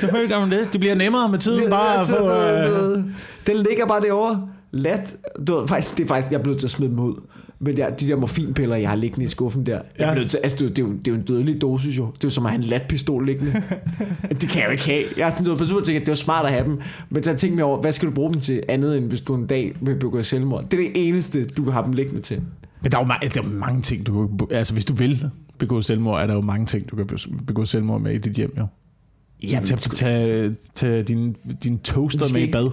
Selvfølgelig 0.00 0.30
gør 0.30 0.40
man 0.40 0.50
det. 0.50 0.72
Det 0.72 0.80
bliver 0.80 0.94
nemmere 0.94 1.28
med 1.28 1.38
tiden 1.38 1.70
bare 1.70 1.92
at 1.94 1.98
Altså, 1.98 2.16
få... 2.18 2.28
Øh, 2.98 3.04
den 3.46 3.56
ligger 3.56 3.86
bare 3.86 4.00
derovre. 4.00 4.48
Lat. 4.72 5.16
Du 5.46 5.54
ved, 5.58 5.68
faktisk, 5.68 5.96
det 5.96 6.02
er 6.02 6.06
faktisk, 6.06 6.32
jeg 6.32 6.40
er 6.40 6.44
nødt 6.46 6.58
til 6.58 6.66
at 6.66 6.70
smide 6.70 6.90
dem 6.90 6.98
ud. 6.98 7.14
Men 7.60 7.76
der, 7.76 7.90
de 7.90 8.06
der 8.08 8.16
morfinpiller, 8.16 8.76
jeg 8.76 8.88
har 8.88 8.96
liggende 8.96 9.24
i 9.24 9.28
skuffen 9.28 9.66
der. 9.66 9.80
Jeg 9.98 10.10
er 10.10 10.14
nødt 10.14 10.30
til, 10.30 10.40
altså, 10.42 10.56
det, 10.58 10.64
er 10.64 10.66
jo- 10.66 10.70
det, 10.70 10.78
er 10.78 10.82
jo, 10.82 10.92
det 10.98 11.08
er 11.08 11.12
jo 11.12 11.14
en 11.14 11.22
dødelig 11.24 11.60
dosis 11.60 11.98
jo. 11.98 12.06
Det 12.06 12.12
er 12.24 12.28
jo 12.28 12.30
som 12.30 12.46
at 12.46 12.52
have 12.52 12.62
en 12.62 12.68
latpistol 12.68 13.26
liggende. 13.26 13.52
det 14.40 14.48
kan 14.48 14.60
jeg 14.60 14.66
jo 14.66 14.70
ikke 14.72 14.84
have. 14.86 15.04
Jeg 15.16 15.26
er 15.26 15.30
sådan 15.30 15.44
noget, 15.44 15.58
på 15.58 15.80
tænke, 15.80 16.00
at 16.00 16.06
det 16.06 16.08
var 16.08 16.14
smart 16.14 16.46
at 16.46 16.52
have 16.52 16.64
dem. 16.64 16.80
Men 17.10 17.22
så 17.22 17.34
tænk 17.34 17.54
mig 17.54 17.64
over, 17.64 17.80
hvad 17.80 17.92
skal 17.92 18.08
du 18.08 18.14
bruge 18.14 18.32
dem 18.32 18.40
til 18.40 18.62
andet, 18.68 18.96
end 18.98 19.04
hvis 19.08 19.20
du 19.20 19.34
en 19.34 19.46
dag 19.46 19.76
vil 19.80 19.94
begå 19.94 20.22
selvmord? 20.22 20.64
Det 20.70 20.80
er 20.80 20.84
det 20.94 21.08
eneste, 21.08 21.44
du 21.46 21.64
kan 21.64 21.72
have 21.72 21.84
dem 21.84 21.92
liggende 21.92 22.20
til. 22.20 22.40
men 22.82 22.92
der 22.92 22.98
er, 22.98 23.02
jo 23.02 23.06
mange, 23.06 23.28
der 23.28 23.40
er 23.40 23.44
jo 23.44 23.50
mange 23.58 23.82
ting, 23.82 24.06
du 24.06 24.26
kan... 24.26 24.48
Altså, 24.56 24.72
hvis 24.72 24.84
du 24.84 24.94
vil 24.94 25.30
begå 25.58 25.82
selvmord, 25.82 26.22
er 26.22 26.26
der 26.26 26.34
jo 26.34 26.40
mange 26.40 26.66
ting, 26.66 26.90
du 26.90 26.96
kan 26.96 27.06
begå 27.46 27.64
selvmord 27.64 28.00
med 28.00 28.14
i 28.14 28.18
dit 28.18 28.32
hjem, 28.32 28.54
jo. 28.58 28.66
Jamen, 29.42 29.64
tag, 29.66 29.78
tag, 29.78 30.50
tag 30.74 31.08
din, 31.08 31.36
din 31.64 31.78
toaster 31.78 32.34
med 32.34 32.42
i 32.42 32.50
bad. 32.52 32.70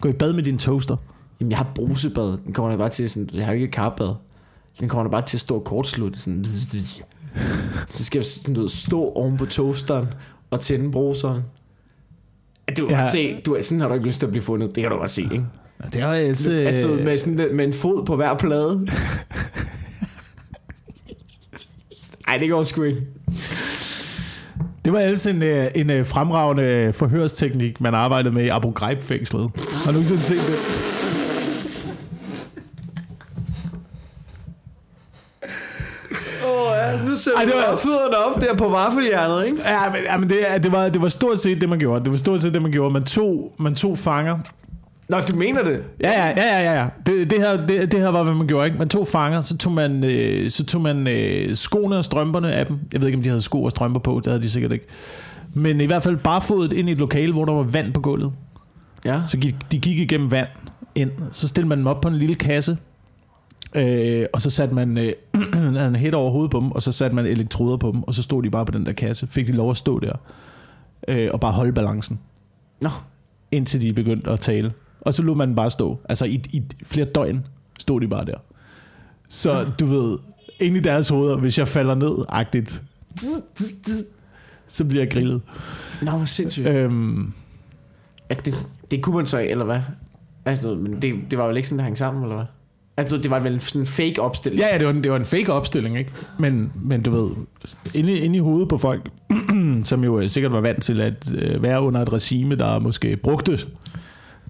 Gå 0.00 0.08
i 0.08 0.12
bad 0.12 0.32
med 0.32 0.42
din 0.42 0.58
toaster. 0.58 0.96
Jamen, 1.40 1.50
jeg 1.50 1.58
har 1.58 1.72
brusebad. 1.74 2.38
Den 2.46 2.52
kommer 2.52 2.70
der 2.70 2.78
bare 2.78 2.88
til 2.88 3.10
sådan, 3.10 3.28
jeg 3.34 3.44
har 3.46 3.52
jo 3.52 3.60
ikke 3.60 3.70
karpbad. 3.72 4.14
Den 4.80 4.88
kommer 4.88 5.10
bare 5.10 5.26
til 5.26 5.36
at 5.36 5.40
stå 5.40 5.60
kortslut. 5.60 6.18
Sådan, 6.18 6.44
så 7.88 8.04
skal 8.04 8.18
jeg 8.18 8.24
sådan, 8.24 8.56
ved, 8.56 8.68
stå 8.68 9.04
oven 9.04 9.36
på 9.36 9.46
toasteren 9.46 10.06
og 10.50 10.60
tænde 10.60 10.90
bruseren. 10.92 11.42
Du 12.78 12.86
kan 12.88 12.96
Ja. 12.96 13.10
se, 13.10 13.40
du, 13.46 13.56
sådan 13.62 13.80
har 13.80 13.88
du 13.88 13.94
ikke 13.94 14.06
lyst 14.06 14.18
til 14.18 14.26
at 14.26 14.30
blive 14.32 14.42
fundet. 14.42 14.74
Det 14.74 14.82
kan 14.82 14.90
du 14.90 14.96
godt 14.98 15.10
se, 15.10 15.22
ikke? 15.22 15.44
Ja, 15.84 15.88
det 15.88 16.02
er 16.02 16.06
jo 16.06 16.12
altså... 16.12 16.50
Du, 16.82 16.88
ved, 16.94 17.04
med, 17.04 17.16
sådan, 17.18 17.56
med 17.56 17.64
en 17.64 17.72
fod 17.72 18.06
på 18.06 18.16
hver 18.16 18.34
plade. 18.34 18.86
Ej, 22.28 22.38
det 22.38 22.50
går 22.50 22.62
sgu 22.64 22.82
ikke. 22.82 23.06
Det 24.84 24.92
var 24.92 24.98
altså 24.98 25.30
en, 25.30 25.42
øh, 25.42 25.66
en 25.74 25.90
øh, 25.90 26.06
fremragende 26.06 26.92
forhørsteknik, 26.92 27.80
man 27.80 27.94
arbejdede 27.94 28.34
med 28.34 28.44
i 28.44 28.48
Abu 28.48 28.70
Ghraib-fængslet. 28.70 29.42
Har 29.84 29.86
du 29.86 29.92
nogensinde 29.92 30.20
set 30.20 30.36
det? 30.36 30.56
Åh, 36.44 36.50
oh, 36.50 36.76
ja, 36.76 37.04
nu 37.08 37.16
sætter 37.16 37.38
Ej, 37.38 37.44
det 37.44 37.54
var- 37.54 37.76
fødderne 37.76 38.16
op 38.16 38.40
der 38.40 38.54
på 38.56 38.68
vaffeljernet, 38.68 39.46
ikke? 39.46 39.58
Ja, 39.66 39.90
men, 39.92 40.00
ja, 40.04 40.16
men 40.16 40.30
det, 40.30 40.38
det, 40.62 40.72
var, 40.72 40.88
det 40.88 41.02
var 41.02 41.08
stort 41.08 41.40
set 41.40 41.60
det, 41.60 41.68
man 41.68 41.78
gjorde. 41.78 42.04
Det 42.04 42.10
var 42.12 42.18
stort 42.18 42.42
set 42.42 42.54
det, 42.54 42.62
man 42.62 42.70
gjorde. 42.72 42.92
Man 42.92 43.04
tog, 43.04 43.52
man 43.58 43.74
tog 43.74 43.98
fanger. 43.98 44.38
Nå, 45.10 45.16
du 45.30 45.36
mener 45.36 45.64
det? 45.64 45.82
Ja, 46.00 46.10
ja, 46.10 46.32
ja, 46.36 46.62
ja, 46.62 46.80
ja. 46.80 46.88
Det, 47.06 47.30
det, 47.30 47.38
her, 47.38 47.66
det, 47.66 47.92
det 47.92 48.00
her 48.00 48.08
var, 48.08 48.22
hvad 48.22 48.34
man 48.34 48.46
gjorde. 48.46 48.66
Ikke? 48.66 48.78
Man 48.78 48.88
tog 48.88 49.06
fanger, 49.06 49.40
så 49.40 49.56
tog 49.56 49.72
man, 49.72 50.04
øh, 50.04 50.50
så 50.50 50.64
tog 50.64 50.80
man 50.80 51.06
øh, 51.08 51.56
skoene 51.56 51.96
og 51.96 52.04
strømperne 52.04 52.52
af 52.52 52.66
dem. 52.66 52.78
Jeg 52.92 53.00
ved 53.00 53.08
ikke, 53.08 53.16
om 53.16 53.22
de 53.22 53.28
havde 53.28 53.42
sko 53.42 53.62
og 53.62 53.70
strømper 53.70 54.00
på. 54.00 54.20
Det 54.24 54.26
havde 54.26 54.42
de 54.42 54.50
sikkert 54.50 54.72
ikke. 54.72 54.86
Men 55.54 55.80
i 55.80 55.84
hvert 55.84 56.02
fald 56.02 56.16
barfodet 56.16 56.72
ind 56.72 56.88
i 56.88 56.92
et 56.92 56.98
lokale, 56.98 57.32
hvor 57.32 57.44
der 57.44 57.52
var 57.52 57.62
vand 57.62 57.92
på 57.92 58.00
gulvet. 58.00 58.32
Ja. 59.04 59.20
Så 59.26 59.38
gik, 59.38 59.54
de 59.72 59.78
gik 59.78 59.98
igennem 59.98 60.30
vand 60.30 60.48
ind. 60.94 61.10
Så 61.32 61.48
stillede 61.48 61.68
man 61.68 61.78
dem 61.78 61.86
op 61.86 62.00
på 62.00 62.08
en 62.08 62.14
lille 62.14 62.34
kasse. 62.34 62.78
Øh, 63.74 64.26
og 64.32 64.42
så 64.42 64.50
satte 64.50 64.74
man 64.74 64.98
øh, 64.98 65.12
en 65.88 65.96
hæt 65.96 66.14
over 66.14 66.30
hovedet 66.30 66.50
på 66.50 66.60
dem, 66.60 66.72
og 66.72 66.82
så 66.82 66.92
satte 66.92 67.16
man 67.16 67.26
elektroder 67.26 67.76
på 67.76 67.90
dem, 67.92 68.02
og 68.02 68.14
så 68.14 68.22
stod 68.22 68.42
de 68.42 68.50
bare 68.50 68.66
på 68.66 68.72
den 68.72 68.86
der 68.86 68.92
kasse. 68.92 69.26
Fik 69.26 69.46
de 69.46 69.52
lov 69.52 69.70
at 69.70 69.76
stå 69.76 69.98
der, 69.98 70.12
øh, 71.08 71.28
og 71.32 71.40
bare 71.40 71.52
holde 71.52 71.72
balancen, 71.72 72.20
Nå, 72.80 72.88
indtil 73.52 73.82
de 73.82 73.92
begyndte 73.92 74.30
at 74.30 74.40
tale. 74.40 74.72
Og 75.00 75.14
så 75.14 75.22
lod 75.22 75.36
man 75.36 75.54
bare 75.54 75.70
stå. 75.70 76.00
Altså 76.08 76.24
i, 76.24 76.42
i 76.50 76.62
flere 76.84 77.06
døgn 77.06 77.46
stod 77.80 78.00
de 78.00 78.08
bare 78.08 78.24
der. 78.24 78.36
Så 79.28 79.66
du 79.80 79.86
ved, 79.86 80.18
ind 80.60 80.76
i 80.76 80.80
deres 80.80 81.08
hoveder, 81.08 81.36
hvis 81.36 81.58
jeg 81.58 81.68
falder 81.68 81.94
ned-agtigt. 81.94 82.82
Så 84.66 84.84
bliver 84.84 85.02
jeg 85.02 85.10
grillet. 85.10 85.42
Nå, 86.02 86.10
hvor 86.10 86.24
sindssygt. 86.24 86.66
Øhm, 86.66 87.32
Ja, 88.30 88.34
det, 88.44 88.66
det 88.90 89.02
kunne 89.02 89.16
man 89.16 89.26
så, 89.26 89.38
eller 89.38 89.64
hvad? 89.64 89.80
Altså, 90.44 90.74
men 90.74 91.02
det, 91.02 91.14
det 91.30 91.38
var 91.38 91.46
vel 91.46 91.56
ikke 91.56 91.68
sådan, 91.68 91.78
det 91.78 91.84
hang 91.84 91.98
sammen, 91.98 92.22
eller 92.22 92.36
hvad? 92.36 92.44
Altså, 92.96 93.16
det 93.16 93.30
var 93.30 93.38
vel 93.38 93.60
sådan 93.60 93.80
en 93.80 93.86
fake 93.86 94.22
opstilling? 94.22 94.60
ja, 94.60 94.72
ja, 94.72 94.78
det 94.78 94.86
var, 94.86 94.92
en, 94.92 95.02
det 95.04 95.10
var 95.12 95.18
en 95.18 95.24
fake 95.24 95.52
opstilling, 95.52 95.98
ikke? 95.98 96.12
Men, 96.38 96.72
men 96.82 97.02
du 97.02 97.10
ved, 97.10 97.30
inde, 97.94 98.18
inde 98.18 98.36
i 98.36 98.38
hovedet 98.38 98.68
på 98.68 98.78
folk, 98.78 99.10
som 99.84 100.04
jo 100.04 100.28
sikkert 100.28 100.52
var 100.52 100.60
vant 100.60 100.82
til 100.82 101.00
at 101.00 101.34
øh, 101.34 101.62
være 101.62 101.82
under 101.82 102.02
et 102.02 102.12
regime, 102.12 102.54
der 102.54 102.78
måske 102.78 103.16
brugte 103.16 103.58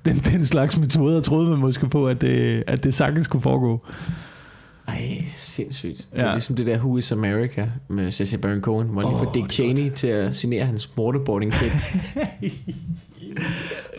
den, 0.04 0.16
den 0.16 0.44
slags 0.44 0.78
metoder, 0.78 1.20
troede 1.20 1.50
man 1.50 1.58
måske 1.58 1.88
på, 1.88 2.06
at 2.08 2.20
det, 2.20 2.64
at 2.66 2.84
det 2.84 2.94
sagtens 2.94 3.26
kunne 3.26 3.40
foregå. 3.42 3.86
Ej, 4.88 5.02
sindssygt. 5.26 6.08
Det 6.12 6.18
Ja. 6.18 6.22
er 6.26 6.32
ligesom 6.32 6.56
det 6.56 6.66
der 6.66 6.78
Who 6.78 6.96
is 6.96 7.12
America 7.12 7.66
med 7.88 8.10
Sacha 8.12 8.36
Baron 8.36 8.60
Cohen, 8.60 8.86
hvor 8.88 9.02
han 9.02 9.10
lige 9.10 9.18
får 9.24 9.32
Dick 9.32 9.50
Cheney 9.52 9.90
til 9.90 10.06
at 10.06 10.36
signere 10.36 10.66
hans 10.66 10.90
waterboarding 10.98 11.52
kit. 11.52 12.16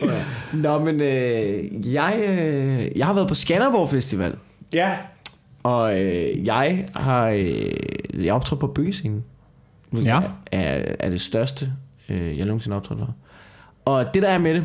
ja. 0.02 0.24
Nå, 0.54 0.80
men 0.80 1.02
øh, 1.02 1.94
jeg, 1.94 2.24
øh, 2.30 2.98
jeg 2.98 3.06
har 3.06 3.14
været 3.14 3.28
på 3.28 3.36
Skanderborg 3.36 3.90
Festival, 3.90 4.36
Ja. 4.74 4.98
og 5.64 6.02
øh, 6.02 6.46
jeg 6.46 6.86
har 6.96 7.28
øh, 7.30 8.26
jeg 8.26 8.34
optrådt 8.34 8.60
på 8.60 8.68
bøgescenen. 8.68 9.24
Ja. 10.04 10.22
Er, 10.52 10.96
er 11.00 11.10
det 11.10 11.22
største, 11.22 11.72
øh, 12.10 12.38
jeg 12.38 12.46
nogensinde 12.46 12.74
har 12.74 12.80
optrådt 12.80 13.00
for. 13.00 13.16
Og 13.86 14.06
det 14.14 14.24
der 14.24 14.30
er 14.30 14.38
med 14.38 14.54
det, 14.54 14.64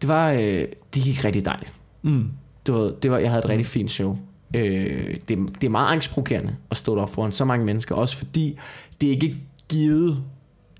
det 0.00 0.08
var, 0.08 0.30
øh, 0.30 0.64
det 0.94 1.02
gik 1.02 1.24
rigtig 1.24 1.44
dejligt. 1.44 1.72
Mm. 2.02 2.28
Du 2.66 2.72
ved, 2.72 2.92
det 3.02 3.10
var, 3.10 3.18
jeg 3.18 3.30
havde 3.30 3.44
et 3.44 3.48
rigtig 3.48 3.66
fint 3.66 3.90
show. 3.90 4.18
Øh, 4.54 5.14
det, 5.28 5.38
det 5.60 5.64
er 5.64 5.68
meget 5.68 5.92
angstprovokerende 5.92 6.56
at 6.70 6.76
stå 6.76 6.96
der 6.96 7.06
foran 7.06 7.32
så 7.32 7.44
mange 7.44 7.66
mennesker, 7.66 7.94
også 7.94 8.16
fordi 8.16 8.58
det 9.00 9.06
er 9.06 9.10
ikke 9.10 9.36
givet, 9.68 10.22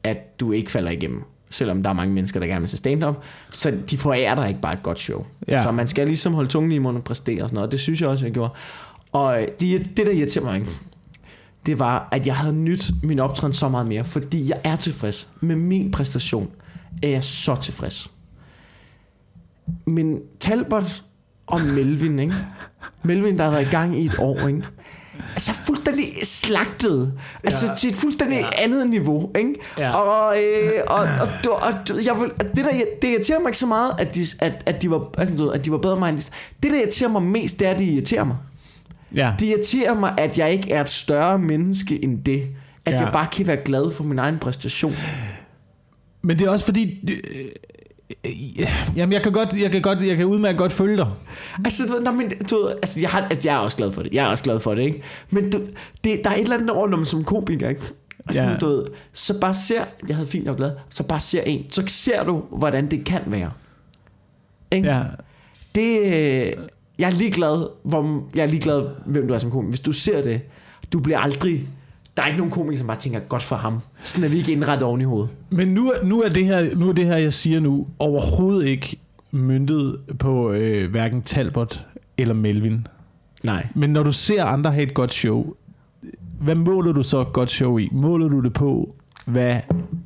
at 0.05 0.41
du 0.41 0.53
ikke 0.53 0.71
falder 0.71 0.91
igennem. 0.91 1.23
Selvom 1.51 1.83
der 1.83 1.91
er 1.91 1.95
mange 1.95 2.15
mennesker, 2.15 2.41
der 2.41 2.47
gerne 2.47 2.61
vil 2.61 2.69
se 2.69 2.77
stand-up, 2.77 3.15
så 3.51 3.73
de 3.91 3.99
forærer 3.99 4.35
dig 4.35 4.49
ikke 4.49 4.61
bare 4.61 4.73
et 4.73 4.83
godt 4.83 5.01
show. 5.01 5.27
Ja. 5.49 5.63
Så 5.63 5.71
man 5.71 5.89
skal 5.89 6.07
ligesom 6.07 6.35
holde 6.35 6.49
tungen 6.49 6.73
i 6.73 6.79
munden 6.79 6.99
og 6.99 7.05
præstere 7.05 7.43
og 7.43 7.49
sådan 7.49 7.55
noget, 7.55 7.67
og 7.67 7.73
det 7.73 7.81
synes 7.81 8.01
jeg 8.01 8.09
også, 8.09 8.27
jeg 8.27 8.33
gjorde. 8.35 8.53
Og 9.13 9.43
øh, 9.43 9.49
det, 9.61 9.97
det 9.97 10.07
der 10.07 10.13
irriterer 10.13 10.45
mig, 10.45 10.59
ikke? 10.59 10.71
det 11.67 11.79
var, 11.79 12.09
at 12.11 12.27
jeg 12.27 12.37
havde 12.37 12.55
nyt 12.55 12.91
min 13.03 13.19
optræden 13.19 13.53
så 13.53 13.69
meget 13.69 13.87
mere, 13.87 14.05
fordi 14.05 14.49
jeg 14.49 14.61
er 14.65 14.77
tilfreds 14.77 15.29
med 15.41 15.57
min 15.57 15.91
præstation. 15.91 16.51
Er 17.03 17.09
jeg 17.09 17.25
så 17.25 17.57
tilfreds. 17.57 18.11
Men 19.87 20.19
Talbot 20.41 21.03
og 21.47 21.61
Melvin, 21.61 22.19
ikke? 22.19 22.35
Melvin, 23.03 23.39
der 23.39 23.45
har 23.45 23.51
været 23.51 23.67
i 23.67 23.71
gang 23.71 23.99
i 23.99 24.07
et 24.07 24.15
år, 24.19 24.49
ikke? 24.49 24.63
Altså 25.31 25.53
fuldstændig 25.53 26.07
slagtet. 26.23 27.13
Altså 27.45 27.67
Ja. 27.67 27.75
til 27.77 27.91
et 27.91 27.97
fuldstændig 27.97 28.39
ja. 28.39 28.65
andet 28.65 28.91
niveau, 28.91 29.31
ikke? 29.39 29.55
Ja. 29.79 29.91
Og, 29.93 30.37
øh, 30.43 30.73
og, 30.89 30.97
og, 30.99 31.29
og, 31.51 31.57
og, 31.63 32.05
jeg 32.07 32.21
vil, 32.21 32.31
det 32.57 32.65
der, 32.65 32.71
det 33.03 33.09
irriterer 33.09 33.41
mig 33.41 33.49
ikke 33.49 33.59
så 33.59 33.67
meget, 33.67 33.91
at 33.99 34.15
de, 34.15 34.25
at, 34.41 34.63
at 34.67 34.83
de, 34.83 34.91
var, 34.91 35.11
altså, 35.19 35.49
at 35.49 35.65
de 35.65 35.71
var 35.73 35.79
bedre 35.79 35.93
end 35.93 36.01
mig. 36.01 36.13
Det 36.63 36.71
der 36.73 36.79
irriterer 36.81 37.11
mig 37.11 37.23
mest, 37.23 37.61
det 37.61 37.67
er, 37.69 37.73
at 37.73 37.79
de 37.79 37.85
irriterer 37.85 38.25
mig. 38.25 38.37
Ja. 39.15 39.35
Det 39.41 39.47
irriterer 39.47 39.95
mig, 39.95 40.15
at 40.19 40.39
jeg 40.39 40.53
ikke 40.53 40.73
er 40.73 40.81
et 40.81 40.91
større 40.91 41.39
menneske 41.39 42.05
end 42.05 42.25
det. 42.25 42.43
At 42.87 42.93
Ja. 42.93 42.99
ja. 42.99 43.05
jeg 43.05 43.13
bare 43.13 43.27
kan 43.33 43.47
være 43.47 43.57
glad 43.65 43.91
for 43.91 44.05
min 44.05 44.19
egen 44.19 44.39
præstation. 44.39 44.95
Men 46.23 46.39
det 46.39 46.47
er 46.47 46.51
også 46.51 46.65
fordi... 46.65 47.09
Jamen, 48.97 49.13
jeg 49.13 49.23
kan 49.23 49.33
godt, 49.33 49.53
jeg 49.63 49.71
kan 49.71 49.83
godt, 49.83 50.07
jeg 50.07 50.17
kan 50.17 50.27
udmærket 50.27 50.59
godt 50.59 50.73
følge 50.73 50.97
dig. 50.97 51.09
Altså, 51.65 51.83
du 51.87 52.03
nå, 52.05 52.13
men, 52.13 52.33
du 52.51 52.69
altså, 52.69 53.01
jeg, 53.01 53.11
har, 53.11 53.21
altså, 53.31 53.49
jeg 53.49 53.55
er 53.55 53.59
også 53.59 53.77
glad 53.77 53.93
for 53.93 54.03
det. 54.03 54.13
Jeg 54.15 54.25
er 54.25 54.29
også 54.29 54.45
glad 54.45 54.61
for 54.61 54.75
det, 54.75 54.83
ikke? 54.83 55.03
Men 55.31 55.51
du, 55.51 55.59
det, 56.05 56.21
der 56.25 56.31
er 56.31 56.35
et 56.35 56.41
eller 56.41 56.57
andet 56.57 56.71
over, 56.71 56.89
når 56.89 56.97
man 56.97 57.07
som 57.07 57.25
komiker, 57.25 57.69
ikke? 57.69 57.81
Altså, 58.27 58.43
Ja. 58.43 58.57
du 58.61 58.67
ved, 58.67 58.85
så 59.13 59.41
bare 59.41 59.55
ser, 59.55 59.85
jeg 60.09 60.17
havde 60.17 60.29
fint 60.29 60.49
og 60.49 60.57
glad, 60.57 60.73
så 60.91 61.03
bare 61.03 61.21
ser 61.21 61.41
en, 61.43 61.65
så 61.71 61.83
ser 61.87 62.25
du, 62.25 62.43
hvordan 62.51 62.91
det 62.91 63.05
kan 63.05 63.21
være. 63.27 63.51
Ikke? 64.73 64.89
Ja. 64.89 65.03
Det, 65.75 66.01
jeg 66.99 67.07
er 67.07 67.15
ligeglad, 67.15 67.69
hvor, 67.83 68.23
jeg 68.35 68.43
er 68.43 68.47
ligeglad, 68.47 68.83
hvem 69.07 69.29
du 69.29 69.35
er 69.35 69.39
som 69.39 69.51
komiker. 69.51 69.71
Hvis 69.71 69.81
du 69.81 69.93
ser 69.93 70.23
det, 70.23 70.41
du 70.93 71.01
bliver 71.01 71.19
aldrig, 71.19 71.69
der 72.17 72.23
er 72.23 72.27
ikke 72.27 72.39
nogen 72.39 72.51
komiker, 72.53 72.79
som 72.79 72.87
bare 72.87 72.97
tænker, 72.97 73.21
godt 73.21 73.43
for 73.43 73.57
ham. 73.57 73.81
Sådan 74.03 74.25
er 74.25 74.29
vi 74.29 74.37
ikke 74.37 74.53
indrettet 74.53 74.87
oven 74.87 75.01
i 75.01 75.05
hovedet. 75.05 75.31
Men 75.51 75.69
nu, 75.69 75.93
nu, 76.03 76.23
er 76.23 76.29
det 76.29 76.47
her, 76.47 76.77
nu 76.77 76.89
er 76.89 76.93
det 76.93 77.07
her, 77.07 77.17
jeg 77.17 77.33
siger 77.33 77.61
nu, 77.61 77.87
overhovedet 77.99 78.67
ikke 78.67 79.01
myndet 79.31 79.97
på 80.19 80.53
øh, 80.53 80.91
hverken 80.91 81.23
Talbot 81.23 81.87
eller 82.19 82.35
Melvin. 82.35 82.87
Nej. 83.43 83.67
Men 83.75 83.91
når 83.91 84.03
du 84.03 84.13
ser 84.13 84.45
andre 84.45 84.73
have 84.73 84.83
et 84.83 84.95
godt 84.95 85.15
show, 85.15 85.55
hvad 86.41 86.55
måler 86.55 86.93
du 86.93 87.03
så 87.03 87.21
et 87.21 87.33
godt 87.33 87.51
show 87.51 87.79
i? 87.79 87.89
Måler 87.93 88.29
du 88.29 88.41
det 88.41 88.53
på, 88.53 88.95
hvad 89.31 89.57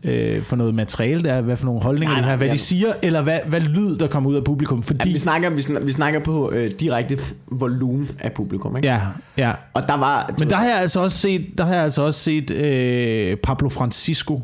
øh, 0.04 0.42
for 0.42 0.56
noget 0.56 0.74
materiale 0.74 1.22
der 1.22 1.32
er, 1.32 1.40
hvad 1.40 1.56
for 1.56 1.66
nogle 1.66 1.82
holdninger 1.82 2.14
Nej, 2.14 2.20
de 2.20 2.22
har, 2.22 2.30
nej, 2.30 2.36
hvad 2.36 2.46
de 2.46 2.50
jamen- 2.50 2.58
siger, 2.58 2.92
eller 3.02 3.22
hvad, 3.22 3.38
hvad 3.46 3.60
lyd, 3.60 3.96
der 3.96 4.06
kommer 4.06 4.30
ud 4.30 4.34
af 4.36 4.44
publikum? 4.44 4.82
Fordi, 4.82 5.12
vi, 5.12 5.18
snakker, 5.18 5.50
vi, 5.50 5.62
snakker, 5.62 5.86
vi 5.86 5.92
snakker 5.92 6.20
på 6.20 6.50
øh, 6.52 6.70
direkte 6.80 7.18
volumen 7.52 8.08
af 8.20 8.32
publikum, 8.32 8.76
ikke? 8.76 8.88
ja, 8.88 9.00
ja. 9.36 9.52
Og 9.74 9.88
der 9.88 9.94
var... 9.94 10.34
Men 10.38 10.50
der 10.50 10.56
har 10.56 10.64
jeg 10.68 10.78
altså 10.78 11.00
også 11.00 11.18
set, 11.18 11.46
der 11.58 11.64
har 11.64 11.74
jeg 11.74 11.82
altså 11.82 12.02
også 12.02 12.20
set 12.20 12.50
øh, 12.50 13.36
Pablo 13.36 13.68
Francisco 13.68 14.40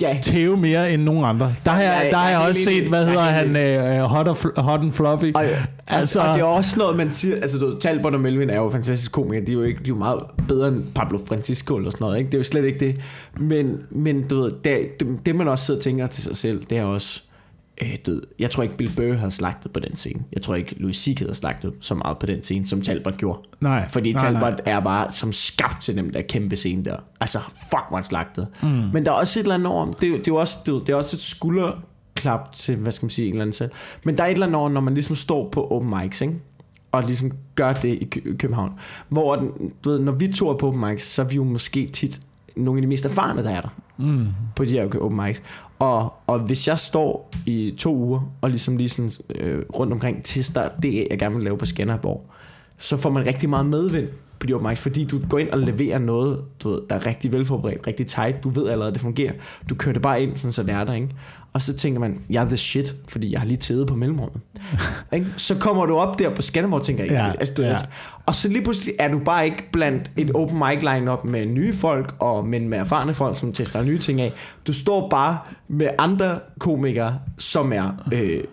ja, 0.00 0.18
tæve 0.22 0.56
mere 0.56 0.92
end 0.92 1.02
nogen 1.02 1.24
andre. 1.24 1.54
Der 1.64 1.70
har 1.70 1.82
jeg, 1.82 2.08
der 2.10 2.16
har 2.16 2.30
jeg 2.30 2.38
jeg 2.40 2.48
også 2.48 2.64
set, 2.64 2.88
hvad 2.88 3.06
hedder 3.06 3.20
er 3.20 3.30
han, 3.30 3.56
helt 3.56 3.56
øh, 3.56 4.00
hot, 4.00 4.28
og, 4.28 4.36
fl- 4.36 4.60
hot 4.60 4.80
and 4.80 4.92
Fluffy. 4.92 5.32
Og, 5.34 5.44
altså, 5.86 6.20
og 6.20 6.34
det 6.34 6.40
er 6.40 6.44
også 6.44 6.78
noget, 6.78 6.96
man 6.96 7.10
siger, 7.10 7.36
altså 7.36 7.58
du, 7.58 7.78
Talbot 7.78 8.14
og 8.14 8.20
Melvin 8.20 8.50
er 8.50 8.56
jo 8.56 8.70
fantastiske 8.70 9.12
komikere, 9.12 9.44
de 9.46 9.52
er 9.52 9.56
jo, 9.56 9.62
ikke, 9.62 9.78
de 9.78 9.84
er 9.84 9.88
jo 9.88 9.98
meget 9.98 10.20
bedre 10.48 10.68
end 10.68 10.84
Pablo 10.94 11.18
Francisco 11.28 11.76
eller 11.76 11.90
sådan 11.90 12.04
noget, 12.04 12.18
ikke? 12.18 12.26
det 12.26 12.34
er 12.34 12.38
jo 12.38 12.44
slet 12.44 12.64
ikke 12.64 12.78
det, 12.86 13.00
men, 13.40 13.78
men 13.90 14.28
du 14.28 14.42
ved, 14.42 14.50
det, 14.64 15.00
det, 15.00 15.26
det 15.26 15.36
man 15.36 15.48
også 15.48 15.64
sidder 15.64 15.78
og 15.78 15.82
tænker 15.82 16.06
til 16.06 16.22
sig 16.22 16.36
selv, 16.36 16.62
det 16.70 16.78
er 16.78 16.84
også, 16.84 17.22
øh, 17.82 17.88
ved, 18.06 18.22
jeg 18.38 18.50
tror 18.50 18.62
ikke 18.62 18.76
Bill 18.76 18.92
Burr 18.96 19.12
havde 19.16 19.30
slagtet 19.30 19.72
på 19.72 19.80
den 19.80 19.96
scene, 19.96 20.20
jeg 20.32 20.42
tror 20.42 20.54
ikke 20.54 20.74
Louis 20.78 20.96
C.K. 20.96 21.18
havde 21.18 21.34
slagtet 21.34 21.72
så 21.80 21.94
meget 21.94 22.18
på 22.18 22.26
den 22.26 22.42
scene, 22.42 22.66
som 22.66 22.82
Talbot 22.82 23.16
gjorde. 23.16 23.38
Nej, 23.60 23.88
Fordi 23.88 24.12
nej, 24.12 24.22
Talbot 24.24 24.42
nej. 24.66 24.74
er 24.76 24.80
bare 24.80 25.10
som 25.10 25.32
skabt 25.32 25.82
til 25.82 25.96
dem 25.96 26.10
der 26.10 26.22
kæmpe 26.28 26.56
scene 26.56 26.84
der. 26.84 26.96
Altså, 27.20 27.38
fuck, 27.38 27.84
hvor 27.88 27.96
han 27.96 28.04
slagtet. 28.04 28.46
Mm. 28.62 28.68
Men 28.68 29.04
der 29.06 29.10
er 29.12 29.16
også 29.16 29.40
et 29.40 29.44
eller 29.44 29.54
andet 29.54 29.68
over, 29.68 29.86
det, 29.92 30.08
er 30.12 30.16
det, 30.18 30.28
er 30.28 30.32
også, 30.32 30.58
det, 30.66 30.86
det 30.86 30.92
er 30.92 30.96
også 30.96 31.16
et 31.16 31.20
skulderklap 31.20 32.52
til, 32.52 32.76
hvad 32.76 32.92
skal 32.92 33.04
man 33.06 33.10
sige, 33.10 33.26
en 33.28 33.32
eller 33.34 33.42
anden 33.42 33.52
selv. 33.54 33.70
Men 34.04 34.18
der 34.18 34.24
er 34.24 34.28
et 34.28 34.32
eller 34.32 34.46
andet 34.46 34.60
over, 34.60 34.68
når 34.68 34.80
man 34.80 34.94
ligesom 34.94 35.16
står 35.16 35.48
på 35.52 35.66
open 35.70 35.94
mics, 36.02 36.20
ikke? 36.20 36.34
og 36.92 37.02
ligesom 37.02 37.30
gør 37.54 37.72
det 37.72 37.88
i 37.88 38.04
Kø- 38.04 38.36
København. 38.36 38.72
Hvor 39.08 39.36
den, 39.36 39.52
du 39.84 39.90
ved, 39.90 39.98
når 39.98 40.12
vi 40.12 40.32
to 40.32 40.48
er 40.50 40.54
på 40.56 40.68
open 40.68 40.80
mics, 40.88 41.02
så 41.06 41.22
er 41.22 41.26
vi 41.26 41.36
jo 41.36 41.44
måske 41.44 41.86
tit 41.86 42.20
nogle 42.60 42.78
af 42.78 42.82
de 42.82 42.88
mest 42.88 43.04
erfarne, 43.04 43.42
der 43.42 43.50
er 43.50 43.60
der 43.60 43.68
Mm. 43.96 44.26
på 44.56 44.64
de 44.64 44.70
her 44.70 44.88
open 45.00 45.20
mics. 45.26 45.42
Og, 45.78 46.12
og 46.26 46.38
hvis 46.38 46.68
jeg 46.68 46.78
står 46.78 47.30
i 47.46 47.74
to 47.78 47.94
uger 47.96 48.20
og 48.40 48.50
ligesom 48.50 48.76
lige 48.76 48.88
sådan, 48.88 49.10
øh, 49.34 49.62
rundt 49.78 49.92
omkring 49.92 50.24
tester 50.24 50.68
det, 50.82 51.06
jeg 51.10 51.18
gerne 51.18 51.34
vil 51.34 51.44
lave 51.44 51.58
på 51.58 51.66
Skanderborg, 51.66 52.26
så 52.78 52.96
får 52.96 53.10
man 53.10 53.26
rigtig 53.26 53.50
meget 53.50 53.66
medvind 53.66 54.08
på 54.40 54.46
de 54.46 54.54
open 54.54 54.68
mics, 54.68 54.80
fordi 54.80 55.04
du 55.04 55.20
går 55.28 55.38
ind 55.38 55.48
og 55.48 55.58
leverer 55.58 55.98
noget, 55.98 56.40
du 56.62 56.70
ved, 56.70 56.80
der 56.90 56.96
er 56.96 57.06
rigtig 57.06 57.32
velforberedt, 57.32 57.86
rigtig 57.86 58.06
tight, 58.06 58.44
du 58.44 58.48
ved 58.48 58.68
allerede, 58.68 58.92
det 58.92 59.00
fungerer. 59.00 59.32
Du 59.70 59.74
kører 59.74 59.92
det 59.92 60.02
bare 60.02 60.22
ind, 60.22 60.36
sådan, 60.36 60.52
så 60.52 60.62
det 60.62 60.74
er 60.74 60.84
der, 60.84 60.94
ikke? 60.94 61.08
Og 61.52 61.62
så 61.62 61.76
tænker 61.76 62.00
man, 62.00 62.20
jeg 62.30 62.44
er 62.44 62.48
the 62.48 62.56
shit, 62.56 62.94
fordi 63.08 63.32
jeg 63.32 63.40
har 63.40 63.46
lige 63.46 63.56
tædet 63.56 63.86
på 63.86 63.96
mellemrummet. 63.96 64.40
Så 65.36 65.54
kommer 65.54 65.86
du 65.86 65.96
op 65.96 66.18
der 66.18 66.34
på 66.34 66.42
Skanderborg 66.42 66.82
tænker, 66.82 67.04
Ja, 67.04 67.12
ja, 67.12 67.32
altså, 67.32 67.62
ja. 67.62 67.68
altså, 67.68 67.86
og 68.26 68.34
så 68.34 68.48
lige 68.48 68.62
pludselig 68.62 68.94
er 68.98 69.08
du 69.12 69.18
bare 69.18 69.44
ikke 69.44 69.64
blandt 69.72 70.10
et 70.16 70.30
open 70.34 70.58
mic 70.58 70.82
line-up 70.82 71.24
med 71.24 71.46
nye 71.46 71.72
folk, 71.72 72.14
og 72.18 72.46
men 72.46 72.68
med 72.68 72.78
erfarne 72.78 73.14
folk, 73.14 73.38
som 73.38 73.52
tester 73.52 73.82
nye 73.82 73.98
ting 73.98 74.20
af. 74.20 74.32
Du 74.66 74.72
står 74.72 75.08
bare 75.08 75.38
med 75.68 75.88
andre 75.98 76.38
komikere, 76.58 77.18
som 77.38 77.72
er... 77.72 78.04
Øh, 78.12 78.44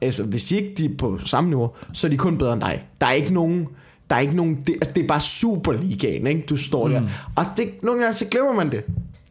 altså, 0.00 0.24
hvis 0.24 0.44
de 0.44 0.56
ikke 0.56 0.74
de 0.78 0.84
er 0.84 0.96
på 0.98 1.18
samme 1.24 1.50
niveau, 1.50 1.70
så 1.92 2.06
er 2.06 2.10
de 2.10 2.16
kun 2.16 2.38
bedre 2.38 2.52
end 2.52 2.60
dig. 2.60 2.84
Der 3.00 3.06
er 3.06 3.12
ikke 3.12 3.34
nogen... 3.34 3.68
Der 4.10 4.16
er 4.16 4.20
ikke 4.20 4.36
nogen... 4.36 4.54
Det, 4.66 4.74
altså, 4.74 4.92
det 4.94 5.02
er 5.02 5.06
bare 5.06 5.20
Superligaen, 5.20 6.26
ikke? 6.26 6.44
Du 6.50 6.56
står 6.56 6.86
mm. 6.86 6.92
der. 6.92 7.02
Og 7.36 7.44
det, 7.56 7.70
nogle 7.82 8.00
gange, 8.00 8.14
så 8.14 8.24
glemmer 8.24 8.52
man 8.52 8.72
det. 8.72 8.84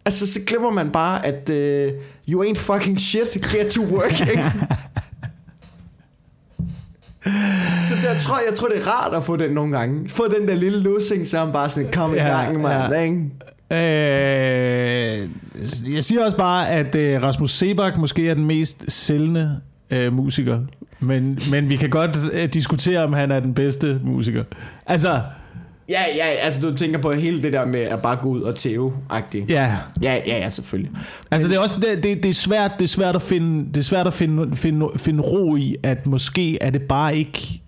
Altså, 0.06 0.28
så 0.34 0.40
glemmer 0.48 0.72
man 0.72 0.90
bare, 0.90 1.26
at 1.26 1.50
øh, 1.50 1.92
you 2.30 2.44
ain't 2.44 2.58
fucking 2.58 3.00
shit, 3.00 3.48
get 3.52 3.68
to 3.68 3.82
work, 3.82 4.22
ikke? 4.22 4.44
Så 7.90 7.96
det, 7.96 8.04
jeg, 8.04 8.18
tror, 8.22 8.40
jeg 8.50 8.58
tror, 8.58 8.68
det 8.68 8.78
er 8.78 8.88
rart 8.88 9.16
at 9.16 9.24
få 9.24 9.38
den 9.38 9.52
nogle 9.52 9.78
gange. 9.78 10.10
Få 10.10 10.24
den 10.40 10.48
der 10.48 10.56
lille 10.56 10.80
lussing, 10.80 11.28
så 11.28 11.44
man 11.46 11.54
bare 11.54 11.70
sådan, 11.70 11.92
kom 11.92 12.14
i 12.14 12.18
gang, 12.18 12.62
mand. 12.62 12.94
ja. 12.94 13.02
ikke? 13.02 13.30
Øh, 13.72 15.30
jeg 15.94 16.04
siger 16.04 16.26
også 16.26 16.38
bare, 16.38 16.70
at 16.70 16.96
øh, 16.96 17.24
Rasmus 17.24 17.52
Sebak 17.52 17.98
måske 17.98 18.30
er 18.30 18.34
den 18.34 18.46
mest 18.46 18.92
sælgende 18.92 19.62
øh, 19.90 20.14
musiker. 20.14 20.60
Men, 21.00 21.40
men 21.52 21.70
vi 21.70 21.76
kan 21.76 21.90
godt 21.90 22.18
øh, 22.34 22.50
diskutere, 22.54 23.04
om 23.04 23.14
han 23.14 23.32
er 23.32 23.40
den 23.40 23.54
bedste 23.54 24.00
musiker. 24.04 24.44
Altså, 24.86 25.22
Ja, 25.90 26.02
ja, 26.16 26.26
altså 26.26 26.62
du 26.62 26.76
tænker 26.78 27.00
på 27.00 27.12
hele 27.14 27.44
det 27.44 27.54
der 27.54 27.66
med 27.66 27.80
at 27.80 28.02
bare 28.02 28.16
gå 28.22 28.30
ud 28.30 28.42
og 28.42 28.56
tæve-agtigt. 28.56 29.50
ja. 29.50 29.76
Ja, 30.02 30.14
ja, 30.28 30.38
ja, 30.38 30.50
selvfølgelig. 30.50 30.92
Altså 31.32 31.48
det 31.50 31.56
er 31.56 31.60
også 31.60 31.76
det, 31.76 32.04
det, 32.04 32.24
det 32.24 32.30
er 32.30 32.34
svært 32.34 32.72
det 32.80 32.84
er 32.84 32.88
svært 32.88 33.16
at 33.16 33.22
finde 33.22 33.66
det 33.68 33.78
er 33.78 33.82
svært 33.82 34.08
at 34.08 34.14
finde, 34.14 34.56
finde 34.56 34.88
finde 34.98 35.24
ro 35.24 35.56
i 35.56 35.76
at 35.84 36.08
måske 36.08 36.58
er 36.64 36.70
det 36.70 36.82
bare 36.82 37.18
ikke 37.18 37.62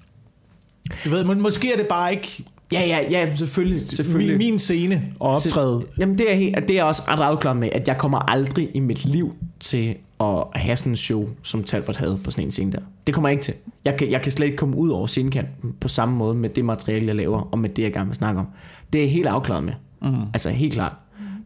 du 1.06 1.10
ved, 1.10 1.24
men 1.24 1.42
måske 1.42 1.74
er 1.74 1.78
det 1.78 1.88
bare 1.88 2.12
ikke 2.14 2.44
Ja, 2.72 2.82
ja, 2.88 3.00
ja, 3.12 3.36
selvfølgelig. 3.36 3.90
selvfølgelig. 3.90 4.38
Min, 4.38 4.52
min 4.52 4.60
scene 4.60 5.04
og 5.20 5.30
optræde. 5.30 5.84
Jamen 6.00 6.18
det 6.18 6.32
er, 6.32 6.36
helt, 6.36 6.56
det 6.56 6.70
er 6.70 6.74
jeg 6.76 6.84
også 6.86 7.02
ret 7.08 7.20
afklaret 7.20 7.58
med, 7.58 7.70
at 7.72 7.88
jeg 7.88 7.98
kommer 7.98 8.30
aldrig 8.32 8.70
i 8.74 8.80
mit 8.80 9.06
liv 9.06 9.36
til 9.60 9.96
at 10.22 10.44
have 10.56 10.78
sådan 10.78 10.92
en 10.92 10.98
show, 10.98 11.30
som 11.44 11.64
Talbot 11.64 11.96
havde 11.96 12.20
på 12.24 12.32
sådan 12.32 12.46
en 12.46 12.52
scene 12.52 12.72
der. 12.72 12.80
Det 13.08 13.16
kommer 13.16 13.30
jeg 13.30 13.34
ikke 13.34 13.44
til. 13.44 13.54
Jeg 13.86 13.98
kan, 13.98 14.12
jeg 14.12 14.22
kan 14.22 14.32
slet 14.32 14.46
ikke 14.46 14.58
komme 14.58 14.76
ud 14.78 14.90
over 14.90 15.08
scenekanten 15.08 15.76
på 15.82 15.88
samme 15.88 16.16
måde 16.16 16.36
med 16.36 16.50
det 16.50 16.66
materiale, 16.66 17.08
jeg 17.08 17.16
laver, 17.16 17.42
og 17.52 17.60
med 17.60 17.70
det, 17.70 17.84
jeg 17.84 17.94
gerne 17.94 18.06
vil 18.06 18.16
snakke 18.16 18.40
om. 18.40 18.48
Det 18.94 19.00
er 19.00 19.04
jeg 19.04 19.12
helt 19.12 19.28
afklaret 19.28 19.64
med. 19.64 19.74
Mm. 20.02 20.16
Altså 20.34 20.50
helt 20.50 20.74
klart. 20.74 20.94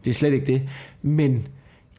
Det 0.04 0.10
er 0.10 0.14
slet 0.14 0.32
ikke 0.32 0.46
det. 0.46 0.62
Men 1.02 1.46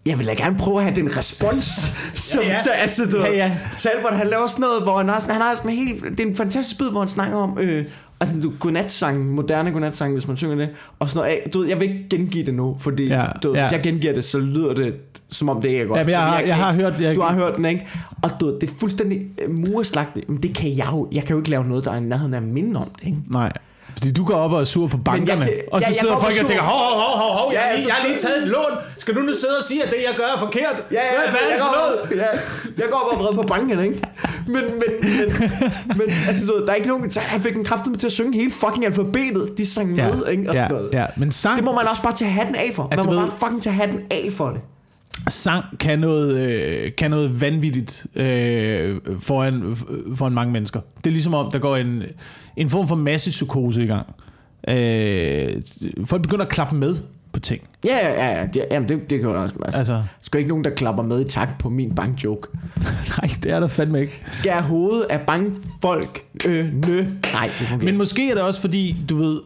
jeg 0.05 0.19
vil 0.19 0.27
da 0.27 0.33
gerne 0.33 0.57
prøve 0.57 0.77
at 0.77 0.83
have 0.83 0.95
den 0.95 1.17
respons, 1.17 1.65
som 2.31 2.41
Ja, 2.43 2.47
ja. 2.49 2.61
så, 2.63 2.69
altså, 2.69 3.05
du, 3.05 3.17
Ja, 3.17 3.31
ja. 3.31 3.57
Talbot, 3.77 4.13
han 4.17 4.27
laver 4.27 4.47
sådan 4.47 4.61
noget, 4.61 4.83
hvor 4.83 4.97
han 4.97 5.09
har, 5.09 5.25
han 5.31 5.41
har 5.41 5.55
sådan 5.55 5.71
en 5.71 5.77
helt, 5.77 6.03
det 6.03 6.19
er 6.19 6.27
en 6.27 6.35
fantastisk 6.35 6.77
bid, 6.77 6.89
hvor 6.89 6.99
han 6.99 7.09
snakker 7.09 7.37
om, 7.37 7.57
øh, 7.59 7.85
altså 8.23 8.41
du, 8.43 8.53
godnatsang, 8.59 9.31
moderne 9.33 9.71
godnatsang, 9.71 10.13
hvis 10.13 10.27
man 10.27 10.37
synger 10.37 10.55
det, 10.55 10.69
og 10.99 11.09
sådan 11.09 11.27
noget, 11.27 11.41
af. 11.43 11.49
du 11.49 11.59
ved, 11.59 11.67
jeg 11.67 11.79
vil 11.79 11.89
ikke 11.89 12.05
gengive 12.09 12.45
det 12.45 12.53
nu, 12.53 12.77
fordi 12.79 13.07
Ja, 13.07 13.25
du, 13.43 13.47
ved, 13.47 13.55
ja. 13.55 13.63
hvis 13.63 13.71
jeg 13.71 13.81
gengiver 13.83 14.13
det, 14.13 14.23
så 14.23 14.39
lyder 14.39 14.73
det, 14.73 14.93
som 15.29 15.49
om 15.49 15.61
det 15.61 15.69
ikke 15.69 15.81
er 15.81 15.85
godt. 15.85 15.99
Ja, 15.99 16.11
jeg, 16.11 16.19
har, 16.19 16.39
jeg 16.39 16.55
har 16.55 16.73
hørt... 16.73 17.01
Jeg, 17.01 17.15
du 17.15 17.21
har 17.21 17.33
hørt 17.33 17.55
den, 17.57 17.65
ikke? 17.65 17.87
Og 18.23 18.31
du, 18.39 18.45
ved, 18.45 18.59
det 18.59 18.69
er 18.69 18.73
fuldstændig 18.79 19.21
øh, 19.45 19.51
mureslagt, 19.51 20.29
men 20.29 20.37
det 20.43 20.55
kan 20.55 20.77
jeg 20.77 20.87
jo, 20.91 21.07
jeg 21.11 21.23
kan 21.23 21.33
jo 21.33 21.37
ikke 21.37 21.49
lave 21.49 21.63
noget, 21.63 21.85
der 21.85 21.91
er 21.91 21.95
i 21.97 22.01
nærheden 22.01 22.33
af 22.33 22.41
minde 22.41 22.79
om 22.79 22.89
det, 22.99 23.07
ikke? 23.07 23.17
Nej. 23.29 23.51
Fordi 23.97 24.11
du 24.11 24.23
går 24.25 24.35
op 24.35 24.51
og 24.51 24.59
er 24.59 24.63
sur 24.63 24.87
på 24.87 24.97
bankerne, 24.97 25.45
kan- 25.45 25.53
og 25.71 25.81
så 25.81 25.85
ja, 25.85 25.89
jeg 25.89 25.95
sidder 25.95 26.15
op 26.15 26.21
folk 26.21 26.35
og 26.41 26.47
tænker, 26.47 26.63
hov, 26.63 26.79
hov, 26.79 26.99
hov, 27.01 27.17
hov, 27.23 27.31
hov, 27.39 27.47
jeg, 27.53 27.59
Ja, 27.59 27.59
har 27.61 27.69
ja, 27.71 27.75
lige, 27.77 27.87
jeg 27.87 27.95
har 27.95 28.07
lige 28.07 28.19
taget 28.19 28.37
et 28.43 28.47
lån. 28.47 28.73
Skal 28.97 29.15
du 29.15 29.19
nu 29.19 29.33
sidde 29.33 29.55
og 29.59 29.63
sige, 29.63 29.83
at 29.83 29.89
det, 29.89 29.97
jeg 30.07 30.13
gør, 30.17 30.27
er 30.35 30.39
forkert? 30.39 30.75
Ja, 30.91 30.95
ja, 30.95 31.21
jeg, 31.25 31.31
det 31.33 31.39
for 31.59 31.67
går, 31.67 31.75
noget? 31.81 32.21
ja, 32.23 32.29
jeg 32.81 32.85
går 32.91 32.97
op 33.05 33.09
og 33.13 33.19
vred 33.25 33.33
på 33.41 33.41
banken, 33.53 33.79
ikke? 33.79 34.01
Men, 34.47 34.55
men, 34.81 34.91
men, 35.17 35.27
men 35.97 36.07
altså, 36.27 36.47
du 36.47 36.53
ved, 36.53 36.61
der 36.65 36.71
er 36.71 36.75
ikke 36.75 36.87
nogen, 36.87 37.11
så 37.11 37.19
han 37.19 37.41
fik 37.41 37.55
en 37.55 37.65
kraft 37.65 37.83
til 37.99 38.05
at 38.07 38.11
synge 38.11 38.33
hele 38.39 38.51
fucking 38.51 38.85
alfabetet. 38.85 39.53
De 39.57 39.65
sang 39.65 39.95
Ja, 39.95 40.07
med, 40.11 40.27
ikke? 40.27 40.49
Og 40.49 40.55
ja, 40.55 40.61
sådan 40.63 40.75
noget. 40.77 40.93
ja, 40.93 41.05
men 41.17 41.31
sang, 41.31 41.55
Det 41.57 41.65
må 41.65 41.71
man 41.71 41.87
også 41.91 42.03
bare 42.03 42.15
tage 42.15 42.31
hatten 42.31 42.55
af 42.55 42.69
for. 42.73 42.87
Man 42.95 43.05
må 43.05 43.11
ved- 43.11 43.19
bare 43.19 43.29
fucking 43.39 43.63
tage 43.63 43.73
hatten 43.73 43.99
af 44.11 44.29
for 44.37 44.49
det. 44.49 44.61
Sang 45.29 45.63
kan 45.79 45.99
noget, 45.99 46.35
øh, 46.37 46.91
kan 46.97 47.11
noget 47.11 47.41
vanvittigt 47.41 48.05
øh, 48.15 48.97
foran, 49.19 49.75
foran 50.15 50.33
mange 50.33 50.53
mennesker. 50.53 50.79
Det 50.97 51.07
er 51.07 51.11
ligesom 51.11 51.33
om, 51.33 51.51
der 51.51 51.59
går 51.59 51.75
en, 51.77 52.03
en 52.57 52.69
form 52.69 52.87
for 52.87 52.95
massepsykose 52.95 53.83
i 53.83 53.87
gang. 53.87 54.07
Øh, 54.67 55.61
folk 56.05 56.21
begynder 56.21 56.45
at 56.45 56.51
klappe 56.51 56.75
med 56.75 56.95
på 57.33 57.39
ting. 57.39 57.61
Ja, 57.85 57.97
ja, 58.07 58.25
ja. 58.25 58.39
ja. 58.39 58.45
Det, 58.53 58.65
jamen, 58.71 58.89
det, 58.89 59.09
det 59.09 59.19
kan 59.19 59.29
jo 59.29 59.41
også. 59.41 59.55
Altså, 59.65 59.77
Altså, 59.77 60.03
skal 60.21 60.37
ikke 60.39 60.49
nogen, 60.49 60.63
der 60.63 60.69
klapper 60.69 61.03
med 61.03 61.21
i 61.21 61.23
takt 61.29 61.59
på 61.59 61.69
min 61.69 61.95
bankjoke. 61.95 62.47
nej, 63.17 63.29
det 63.43 63.51
er 63.51 63.59
der 63.59 63.67
fandme 63.67 64.01
ikke. 64.01 64.23
Skal 64.31 64.49
jeg 64.49 64.61
hovedet 64.61 65.05
af 65.09 65.21
bankfolk? 65.21 66.23
Øh, 66.47 66.65
nø. 66.87 67.03
Nej, 67.33 67.45
det 67.45 67.67
fungerer. 67.67 67.85
Men 67.91 67.97
måske 67.97 68.29
er 68.29 68.33
det 68.33 68.43
også 68.43 68.61
fordi, 68.61 68.95
du 69.09 69.15
ved, 69.15 69.41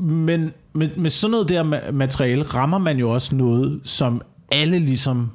men 0.00 0.52
med, 0.72 0.88
med 0.96 1.10
sådan 1.10 1.30
noget 1.30 1.48
der 1.48 1.64
ma- 1.64 1.90
materiale, 1.90 2.42
rammer 2.42 2.78
man 2.78 2.96
jo 2.98 3.10
også 3.10 3.36
noget, 3.36 3.80
som 3.84 4.22
alle 4.52 4.78
ligesom 4.78 5.30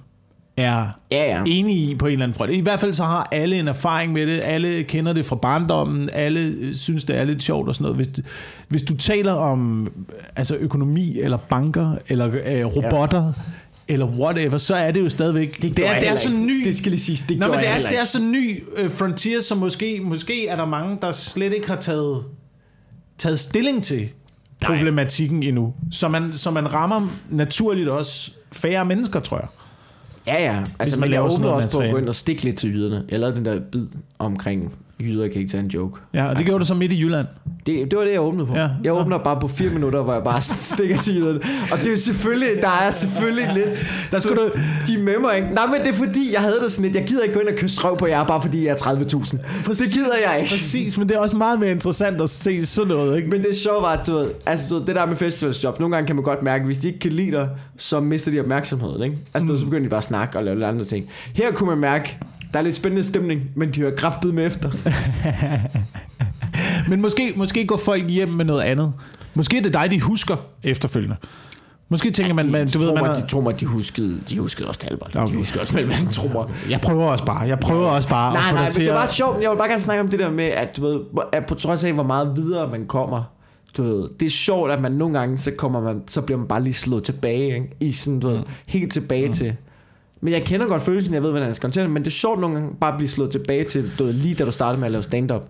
er 0.58 0.86
Ja, 1.12 1.38
ja. 1.38 1.44
enige 1.48 1.92
i 1.92 1.96
på 1.96 2.06
en 2.06 2.12
eller 2.12 2.24
anden 2.26 2.38
front. 2.38 2.52
I 2.52 2.60
hvert 2.60 2.80
fald 2.80 2.94
så 2.94 3.04
har 3.04 3.28
alle 3.32 3.60
en 3.60 3.68
erfaring 3.68 4.14
med 4.14 4.28
det, 4.28 4.42
alle 4.44 4.84
kender 4.84 5.14
det 5.14 5.26
fra 5.26 5.36
barndommen, 5.36 6.10
alle 6.14 6.40
øh, 6.60 6.74
synes, 6.76 7.04
det 7.04 7.18
er 7.18 7.24
lidt 7.24 7.44
sjovt 7.44 7.68
og 7.68 7.76
sådan 7.76 7.84
noget. 7.84 7.96
Hvis, 7.96 8.08
du- 8.08 8.22
hvis 8.70 8.82
du 8.84 8.98
taler 8.98 9.34
om 9.34 9.92
altså 10.36 10.56
økonomi, 10.56 11.18
eller 11.20 11.38
banker, 11.38 11.96
eller 12.10 12.28
øh, 12.28 12.66
robotter, 12.66 13.24
ja. 13.26 13.32
eller 13.88 14.06
whatever, 14.06 14.58
så 14.58 14.76
er 14.76 14.92
det 14.92 15.02
jo 15.02 15.10
stadigvæk... 15.10 15.62
Det, 15.62 15.76
gjorde 15.76 15.92
er, 15.92 16.00
det 16.00 16.10
er 16.10 16.16
så 16.16 16.32
ny... 16.34 16.66
Det 16.66 16.76
skal 16.78 16.90
lige 16.92 17.00
siges, 17.02 17.22
det 17.22 17.40
Nå, 17.40 17.48
men 17.48 17.60
det 17.60 17.68
er, 17.70 17.80
det 17.90 18.00
er 18.00 18.06
så 18.06 18.22
ny 18.22 18.64
uh, 18.86 18.92
frontier, 18.92 19.42
som 19.42 19.58
måske, 19.58 20.02
måske 20.04 20.48
er 20.48 20.56
der 20.56 20.66
mange, 20.66 20.98
der 21.02 21.12
slet 21.12 21.54
ikke 21.54 21.68
har 21.70 21.76
taget, 21.78 22.24
taget 23.18 23.40
stilling 23.40 23.84
til 23.84 24.10
problematikken 24.62 25.44
endnu. 25.44 25.74
Så 25.92 26.08
man, 26.08 26.34
så 26.34 26.52
man 26.52 26.74
rammer 26.74 27.08
naturligt 27.30 27.90
også 27.90 28.32
færre 28.52 28.86
mennesker, 28.86 29.20
tror 29.20 29.38
jeg. 29.38 29.48
Ja, 30.28 30.44
ja. 30.44 30.64
Altså, 30.80 31.00
man 31.00 31.10
man 31.10 31.10
laver 31.10 31.26
også 31.26 31.42
på 31.78 31.80
at 31.80 31.92
gå 31.92 31.98
ind 31.98 32.10
og 32.10 32.16
stikke 32.16 32.44
lidt 32.44 32.58
til 32.58 32.74
jyderne. 32.74 33.06
Jeg 33.10 33.20
lavede 33.20 33.36
den 33.38 33.46
der 33.46 33.60
bid 33.72 33.88
omkring 34.20 34.74
jyder 35.00 35.28
kan 35.28 35.36
ikke 35.42 35.52
tage 35.52 35.64
en 35.64 35.70
joke. 35.70 36.00
Ja, 36.14 36.26
og 36.26 36.38
det 36.38 36.46
gjorde 36.46 36.60
du 36.60 36.66
så 36.66 36.74
midt 36.74 36.92
i 36.94 37.00
Jylland. 37.02 37.28
Det, 37.66 37.92
det 37.92 38.00
var 38.00 38.04
det, 38.06 38.12
jeg 38.12 38.22
åbnede 38.22 38.46
på. 38.48 38.54
Ja. 38.54 38.62
Ja. 38.62 38.70
Jeg 38.84 38.94
åbner 38.94 39.18
bare 39.18 39.40
på 39.40 39.48
fire 39.48 39.70
minutter, 39.70 40.04
hvor 40.04 40.14
jeg 40.14 40.24
bare 40.24 40.42
stikker 40.72 40.98
til 40.98 41.16
jyderne. 41.16 41.40
Og 41.72 41.78
det 41.78 41.88
er 41.88 41.92
jo 41.92 41.98
selvfølgelig, 41.98 42.48
der 42.62 42.70
er 42.70 42.92
selvfølgelig 42.92 43.50
lidt... 43.54 43.70
Der 44.12 44.20
skulle 44.20 44.42
du- 44.42 44.52
De 44.88 44.98
med 44.98 45.20
mig, 45.20 45.36
ikke? 45.36 45.48
Nej, 45.54 45.66
men 45.66 45.76
det 45.82 45.88
er 45.88 45.94
fordi, 45.94 46.34
jeg 46.34 46.42
havde 46.42 46.56
det 46.64 46.72
sådan 46.72 46.86
lidt. 46.86 46.96
Jeg 46.96 47.06
gider 47.08 47.24
ikke 47.24 47.34
gå 47.34 47.40
ind 47.40 47.50
og 47.50 47.56
kysse 47.56 47.82
røv 47.82 47.98
på 47.98 48.08
jer, 48.08 48.26
bare 48.26 48.42
fordi 48.42 48.66
jeg 48.66 48.72
er 48.72 48.76
30.000. 48.76 49.38
Det 49.70 49.94
gider 49.94 50.14
jeg 50.30 50.38
ikke. 50.40 50.50
Præcis, 50.52 50.98
men 50.98 51.10
det 51.10 51.16
er 51.16 51.20
også 51.20 51.38
meget 51.38 51.60
mere 51.60 51.72
interessant 51.72 52.22
at 52.22 52.30
se 52.30 52.66
sådan 52.66 52.88
noget, 52.88 53.18
ikke? 53.18 53.30
Men 53.30 53.44
det 53.44 53.56
sjove 53.58 53.82
var, 53.82 53.88
at 53.98 54.08
du 54.08 54.14
ved, 54.14 54.28
altså, 54.46 54.68
du 54.70 54.76
ved, 54.80 54.86
det 54.86 54.96
der 54.96 55.06
med 55.06 55.16
festivalsjob, 55.16 55.80
nogle 55.80 55.96
gange 55.96 56.08
kan 56.08 56.16
man 56.16 56.24
godt 56.26 56.44
mærke, 56.44 56.66
hvis 56.66 56.78
de 56.78 56.88
ikke 56.88 57.00
kan 57.00 57.12
lide 57.12 57.32
dig, 57.32 57.50
så 57.78 58.00
mister 58.00 58.32
de 58.32 58.40
opmærksomheden, 58.40 59.04
ikke? 59.04 59.18
Altså, 59.34 59.46
du 59.48 59.52
ved, 59.54 59.60
så 59.60 59.66
begynder 59.66 59.84
de 59.84 59.90
bare 59.90 59.98
at 59.98 60.04
snakke 60.04 60.38
og 60.38 60.44
lave 60.44 60.66
andre 60.66 60.86
ting. 60.86 61.06
Her 61.36 61.52
kunne 61.52 61.70
man 61.70 61.78
mærke, 61.78 62.18
der 62.54 62.60
er 62.60 62.64
lidt 62.64 62.76
spændende 62.76 63.04
stemning, 63.04 63.50
men 63.56 63.72
de 63.72 63.80
hører 63.80 63.96
kraftet 63.96 64.34
med 64.34 64.46
efter. 64.46 64.72
Men 66.90 67.02
måske, 67.02 67.34
måske 67.36 67.68
går 67.68 67.78
folk 67.78 68.10
hjem 68.10 68.30
med 68.30 68.46
noget 68.46 68.62
andet. 68.62 68.94
Måske 69.34 69.58
er 69.58 69.62
det 69.62 69.74
dig, 69.74 69.92
de 69.92 70.02
husker 70.02 70.36
efterfølgende. 70.64 71.16
Måske 71.90 72.12
tænker 72.12 72.34
man, 72.34 72.52
man 72.52 72.68
de, 72.68 72.72
du 72.72 72.80
ved, 72.80 72.94
man 72.94 73.06
er, 73.06 73.14
de 73.14 73.28
tror 73.28 73.42
mig, 73.42 73.60
de 73.60 73.66
huskede, 73.66 74.20
de 74.30 74.40
huskede 74.40 74.68
også 74.68 74.80
Talbot. 74.80 75.16
Okay. 75.16 75.34
De 75.34 75.38
huskede 75.38 75.62
også 75.62 75.74
mellem 75.74 75.92
anden 75.92 76.08
trommer. 76.08 76.46
jeg 76.70 76.82
prøver 76.82 77.06
også 77.06 77.26
bare, 77.26 77.40
jeg 77.40 77.60
prøver 77.60 77.88
også 77.88 78.10
bare 78.10 78.34
Nej, 78.34 78.42
at 78.48 78.54
nej, 78.54 78.70
dig 78.70 78.80
men 78.80 78.86
det 78.86 78.92
er 78.92 78.98
bare 78.98 79.08
sjovt. 79.08 79.42
Jeg 79.42 79.50
vil 79.50 79.58
bare 79.58 79.68
gerne 79.68 79.80
snakke 79.80 80.04
om 80.04 80.08
det 80.08 80.20
der 80.20 80.32
med, 80.32 80.46
at 80.46 80.78
du 80.78 80.82
ved, 80.82 81.00
at 81.34 81.46
på 81.46 81.56
trods 81.56 81.84
af, 81.84 81.94
hvor 81.94 82.04
meget 82.04 82.36
videre 82.36 82.72
man 82.72 82.86
kommer, 82.86 83.24
du 83.78 83.84
ved, 83.84 84.10
det 84.20 84.26
er 84.26 84.30
sjovt, 84.30 84.72
at 84.72 84.82
man 84.82 84.92
nogle 84.92 85.20
gange, 85.20 85.38
så, 85.38 85.52
kommer 85.58 85.82
man, 85.82 86.02
så 86.10 86.22
bliver 86.22 86.38
man 86.38 86.48
bare 86.48 86.64
lige 86.64 86.74
slået 86.74 87.04
tilbage, 87.04 87.56
ikke? 87.56 87.76
i 87.80 87.92
sådan, 87.92 88.20
du 88.20 88.30
ved, 88.30 88.40
helt 88.68 88.94
tilbage 88.94 89.28
mm. 89.28 89.34
til. 89.34 89.56
Men 90.22 90.34
jeg 90.34 90.44
kender 90.44 90.68
godt 90.68 90.82
følelsen, 90.82 91.14
jeg 91.14 91.24
ved, 91.24 91.30
hvordan 91.30 91.48
jeg 91.48 91.56
skal 91.56 91.68
håndtere 91.68 91.84
det, 91.84 91.92
men 91.92 92.02
det 92.04 92.08
er 92.08 92.12
sjovt 92.12 92.40
nogle 92.40 92.56
gange 92.56 92.76
bare 92.82 92.92
at 92.92 92.98
blive 92.98 93.10
slået 93.10 93.32
tilbage 93.32 93.64
til, 93.66 93.92
du 94.00 94.04
ved, 94.04 94.14
lige 94.14 94.36
da 94.36 94.46
du 94.46 94.52
startede 94.52 94.80
med 94.80 94.86
at 94.86 94.92
lave 94.92 95.04
stand-up. 95.04 95.46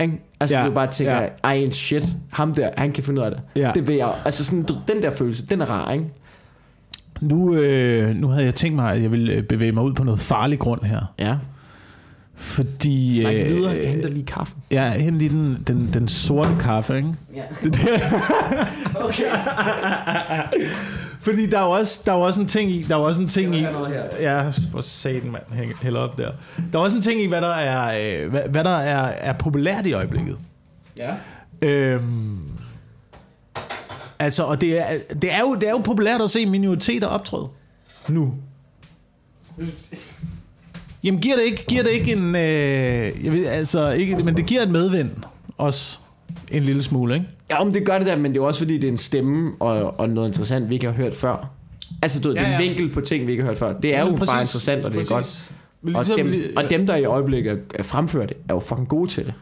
Ikke? 0.00 0.22
Altså, 0.40 0.56
Ja, 0.56 0.66
du 0.66 0.70
bare 0.70 0.86
tænker, 0.86 1.20
ja. 1.20 1.26
ej, 1.44 1.52
en 1.52 1.72
shit, 1.72 2.04
ham 2.32 2.54
der, 2.54 2.70
han 2.76 2.92
kan 2.92 3.04
finde 3.04 3.20
ud 3.20 3.26
af 3.26 3.30
det. 3.30 3.40
Ja. 3.56 3.70
Det 3.74 3.88
vil 3.88 3.96
jeg, 3.96 4.08
altså 4.24 4.44
sådan, 4.44 4.62
du, 4.62 4.74
den 4.88 5.02
der 5.02 5.10
følelse, 5.10 5.46
den 5.46 5.60
er 5.60 5.66
rar, 5.70 5.92
ikke? 5.92 6.04
Nu, 7.20 7.54
øh, 7.54 8.14
nu 8.16 8.28
havde 8.28 8.44
jeg 8.44 8.54
tænkt 8.54 8.76
mig, 8.76 8.92
at 8.94 9.02
jeg 9.02 9.10
ville 9.10 9.32
øh, 9.32 9.42
bevæge 9.42 9.72
mig 9.72 9.82
ud 9.84 9.92
på 9.94 10.04
noget 10.04 10.20
farlig 10.20 10.58
grund 10.58 10.82
her. 10.82 11.12
Ja. 11.18 11.36
Fordi... 12.34 13.20
Snak 13.20 13.34
øh, 13.34 13.48
videre, 13.48 13.72
jeg 13.72 13.88
henter 13.90 14.08
lige 14.08 14.26
kaffen. 14.26 14.58
Ja, 14.70 14.90
hent 14.90 15.18
lige 15.18 15.28
den, 15.30 15.62
den, 15.66 15.90
den 15.94 16.08
sorte 16.08 16.50
kaffe, 16.60 16.96
ikke? 16.96 17.08
Ja. 17.34 17.42
Det 17.62 17.74
der. 17.74 17.98
Okay. 19.08 19.24
Fordi 21.26 21.46
der 21.46 21.58
er 21.58 21.62
også, 21.62 22.02
der 22.06 22.12
er 22.12 22.16
også 22.16 22.40
en 22.40 22.46
ting 22.46 22.70
i, 22.70 22.82
der 22.82 22.94
er 22.94 22.98
også 22.98 23.22
en 23.22 23.28
ting 23.28 23.54
i, 23.54 23.66
ja, 24.20 24.50
for 24.72 24.80
satan 24.80 25.30
mand, 25.30 25.42
hælder 25.82 26.00
op 26.00 26.18
der. 26.18 26.32
Der 26.72 26.78
er 26.78 26.82
også 26.82 26.96
en 26.96 27.02
ting 27.02 27.22
i, 27.22 27.26
hvad 27.26 27.40
der 27.40 27.54
er, 27.54 28.22
øh, 28.22 28.30
hvad, 28.30 28.42
hvad 28.50 28.64
der 28.64 28.76
er, 28.76 29.02
er 29.02 29.32
populært 29.32 29.86
i 29.86 29.92
øjeblikket. 29.92 30.38
Ja. 30.96 31.14
Øhm, 31.62 32.38
altså, 34.18 34.42
og 34.42 34.60
det 34.60 34.78
er, 34.78 34.98
det, 35.22 35.32
er 35.32 35.40
jo, 35.40 35.54
det 35.54 35.66
er 35.68 35.70
jo 35.70 35.78
populært 35.78 36.20
at 36.20 36.30
se 36.30 36.46
minoriteter 36.46 37.06
optræde. 37.06 37.48
Nu. 38.08 38.34
Jamen, 41.04 41.20
giver 41.20 41.36
det 41.36 41.42
ikke, 41.42 41.64
giver 41.66 41.82
det 41.82 41.90
ikke 41.90 42.12
en... 42.12 42.36
Øh, 42.36 43.24
jeg 43.24 43.32
ved, 43.32 43.46
altså, 43.46 43.90
ikke, 43.90 44.16
men 44.16 44.36
det 44.36 44.46
giver 44.46 44.62
et 44.62 44.70
medvind 44.70 45.10
også 45.58 45.98
en 46.52 46.62
lille 46.62 46.82
smule, 46.82 47.14
ikke? 47.14 47.26
Ja, 47.50 47.60
om 47.60 47.72
det 47.72 47.86
gør 47.86 47.98
det 47.98 48.06
der, 48.06 48.16
men 48.16 48.32
det 48.34 48.40
er 48.40 48.44
også 48.44 48.60
fordi, 48.60 48.74
det 48.78 48.84
er 48.84 48.92
en 48.92 48.98
stemme 48.98 49.52
og, 49.60 50.00
og 50.00 50.08
noget 50.08 50.28
interessant, 50.28 50.68
vi 50.70 50.74
ikke 50.74 50.86
har 50.86 50.92
hørt 50.94 51.14
før. 51.14 51.50
Altså, 52.02 52.20
du 52.20 52.28
ved, 52.28 52.36
Ja, 52.36 52.40
det 52.42 52.48
er 52.48 52.56
en 52.56 52.62
ja. 52.62 52.68
vinkel 52.68 52.90
på 52.94 53.00
ting, 53.00 53.26
vi 53.26 53.32
ikke 53.32 53.42
har 53.42 53.50
hørt 53.50 53.58
før. 53.58 53.72
Det 53.80 53.94
er 53.94 54.00
jo 54.00 54.04
Jamen, 54.06 54.18
bare 54.18 54.40
interessant, 54.40 54.84
og 54.84 54.92
det 54.92 55.00
er 55.00 55.14
godt. 55.14 55.50
Og 55.82 55.88
Ligesom, 55.88 56.16
dem, 56.16 56.34
og 56.56 56.70
dem, 56.70 56.86
der 56.86 56.96
i 56.96 57.04
øjeblikket 57.04 57.52
er- 57.52 57.56
er 57.74 57.82
fremført 57.82 58.28
det, 58.28 58.36
er 58.48 58.54
jo 58.54 58.60
fucking 58.60 58.88
gode 58.88 59.10
til 59.10 59.24
det. 59.24 59.34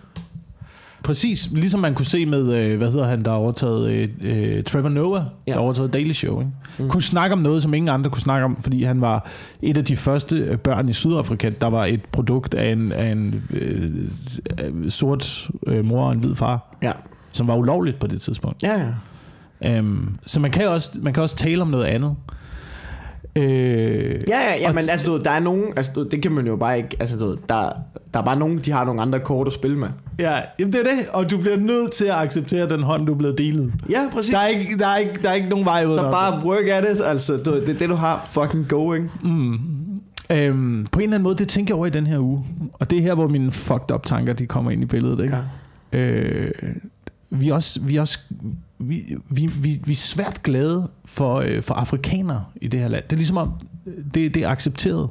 Præcis, 1.05 1.49
ligesom 1.53 1.81
man 1.81 1.95
kunne 1.95 2.07
se 2.07 2.27
med, 2.27 2.53
øh, 2.55 2.79
hvad 2.79 2.91
hedder 2.93 3.07
han, 3.07 3.23
der 3.25 3.31
har 3.31 3.39
overtaget 3.39 3.91
øh, 3.91 4.09
øh, 4.57 4.63
Trevor 4.65 4.89
Noah, 4.89 5.23
ja. 5.47 5.51
Der 5.53 5.57
har 5.59 5.65
overtaget 5.65 5.93
Daily 5.93 6.13
Show. 6.13 6.41
Ikke? 6.41 6.53
Mm. 6.79 6.89
Kunne 6.89 7.03
snakke 7.03 7.33
om 7.33 7.39
noget, 7.39 7.63
som 7.63 7.75
ingen 7.75 7.89
andre 7.89 8.11
kunne 8.11 8.21
snakke 8.23 8.45
om, 8.45 8.57
fordi 8.63 8.83
han 8.83 9.01
var 9.01 9.27
et 9.63 9.77
af 9.77 9.85
de 9.85 9.97
første 9.97 10.37
øh, 10.37 10.59
børn 10.59 10.89
i 10.89 10.93
Sydafrika, 10.93 11.51
der 11.61 11.67
var 11.67 11.85
et 11.85 12.01
produkt 12.13 12.55
af 12.55 12.73
en, 12.73 12.93
af 12.93 13.13
en 13.13 13.43
øh, 13.51 13.91
øh, 14.65 14.91
sort 14.91 15.49
øh, 15.67 15.85
mor 15.85 16.07
og 16.07 16.13
en 16.13 16.19
hvid 16.19 16.35
far, 16.35 16.77
Ja. 16.83 16.93
som 17.33 17.47
var 17.49 17.57
ulovligt 17.57 17.99
på 18.01 18.07
det 18.07 18.21
tidspunkt. 18.21 18.63
Ja, 18.63 18.81
ja. 19.63 19.79
Um, 19.79 20.15
så 20.27 20.41
man 20.41 20.51
kan, 20.51 20.69
også, 20.69 20.91
man 21.03 21.13
kan 21.13 21.23
også 21.23 21.37
tale 21.37 21.63
om 21.63 21.69
noget 21.69 21.85
andet. 21.85 22.15
Øh, 23.37 23.45
Ja, 24.29 24.39
ja, 24.39 24.61
ja 24.61 24.73
men 24.73 24.91
altså, 24.91 25.07
du, 25.07 25.13
ved, 25.13 25.21
der 25.25 25.31
er 25.31 25.41
nogen, 25.41 25.65
altså, 25.77 25.93
du, 25.95 26.01
ved, 26.01 26.11
det 26.11 26.23
kan 26.23 26.33
man 26.33 26.47
jo 26.47 26.57
bare 26.57 26.77
ikke, 26.77 26.97
altså, 27.01 27.19
du, 27.19 27.27
ved, 27.27 27.37
der, 27.49 27.71
der 28.15 28.21
er 28.21 28.25
bare 28.25 28.39
nogen, 28.39 28.59
de 28.59 28.73
har 28.73 28.85
nogle 28.85 29.03
andre 29.03 29.21
kort 29.21 29.47
at 29.47 29.53
spille 29.53 29.79
med. 29.79 29.89
ja, 30.19 30.33
jamen 30.61 30.73
det 30.73 30.81
er 30.81 30.85
det, 30.97 31.09
og 31.13 31.31
du 31.31 31.39
bliver 31.39 31.57
nødt 31.57 31.93
til 31.93 32.05
at 32.05 32.15
acceptere 32.15 32.69
den 32.69 32.83
hånd, 32.83 33.07
du 33.07 33.13
er 33.15 33.19
blevet 33.19 33.39
delet. 33.39 33.73
Ja, 33.91 34.01
præcis. 34.13 34.31
Der 34.33 34.39
er 34.39 34.47
ikke, 34.47 34.79
der 34.79 34.87
er 34.87 34.97
ikke, 34.97 35.13
der 35.23 35.29
er 35.31 35.35
ikke 35.35 35.49
nogen 35.49 35.65
vej 35.65 35.85
ud 35.87 35.95
Så 35.95 36.01
af 36.01 36.05
det. 36.05 36.13
bare 36.13 36.47
work 36.47 36.69
at 36.69 36.85
it, 36.95 37.01
altså, 37.05 37.37
du, 37.37 37.51
ved, 37.51 37.61
det 37.61 37.69
er 37.75 37.79
det, 37.79 37.89
du 37.89 37.95
har 37.95 38.25
fucking 38.33 38.69
going. 38.69 39.11
Øhm, 40.33 40.87
på 40.93 40.99
en 40.99 41.03
eller 41.03 41.15
anden 41.17 41.23
måde, 41.23 41.35
det 41.35 41.49
tænker 41.49 41.75
jeg 41.75 41.77
over 41.77 41.87
i 41.87 41.91
den 41.91 42.07
her 42.07 42.19
uge. 42.19 42.45
Og 42.73 42.91
det 42.91 42.99
er 42.99 43.03
her, 43.03 43.15
hvor 43.15 43.29
mine 43.29 43.53
fucked 43.53 43.91
up 43.95 44.07
tanker, 44.07 44.33
de 44.33 44.47
kommer 44.47 44.71
ind 44.71 44.83
i 44.83 44.87
billedet. 44.87 45.21
Ikke? 45.25 45.37
Ja. 45.93 45.99
Øh, 45.99 46.51
vi 47.41 47.49
er 47.49 47.55
også, 47.55 47.81
vi 47.81 47.97
er 47.97 48.01
også 48.01 48.19
vi, 48.79 49.17
vi, 49.31 49.47
vi, 49.47 49.81
vi 49.85 49.93
er 49.93 49.97
svært 49.97 50.43
glade 50.43 50.89
for, 51.05 51.35
øh, 51.35 51.63
for 51.63 51.75
afrikanere 51.75 52.45
i 52.61 52.69
det 52.69 52.81
her 52.81 52.89
land. 52.89 53.03
Det 53.05 53.13
er 53.13 53.17
ligesom 53.17 53.37
om, 53.37 53.51
det, 54.15 54.35
det 54.35 54.37
er 54.37 54.49
accepteret 54.49 55.09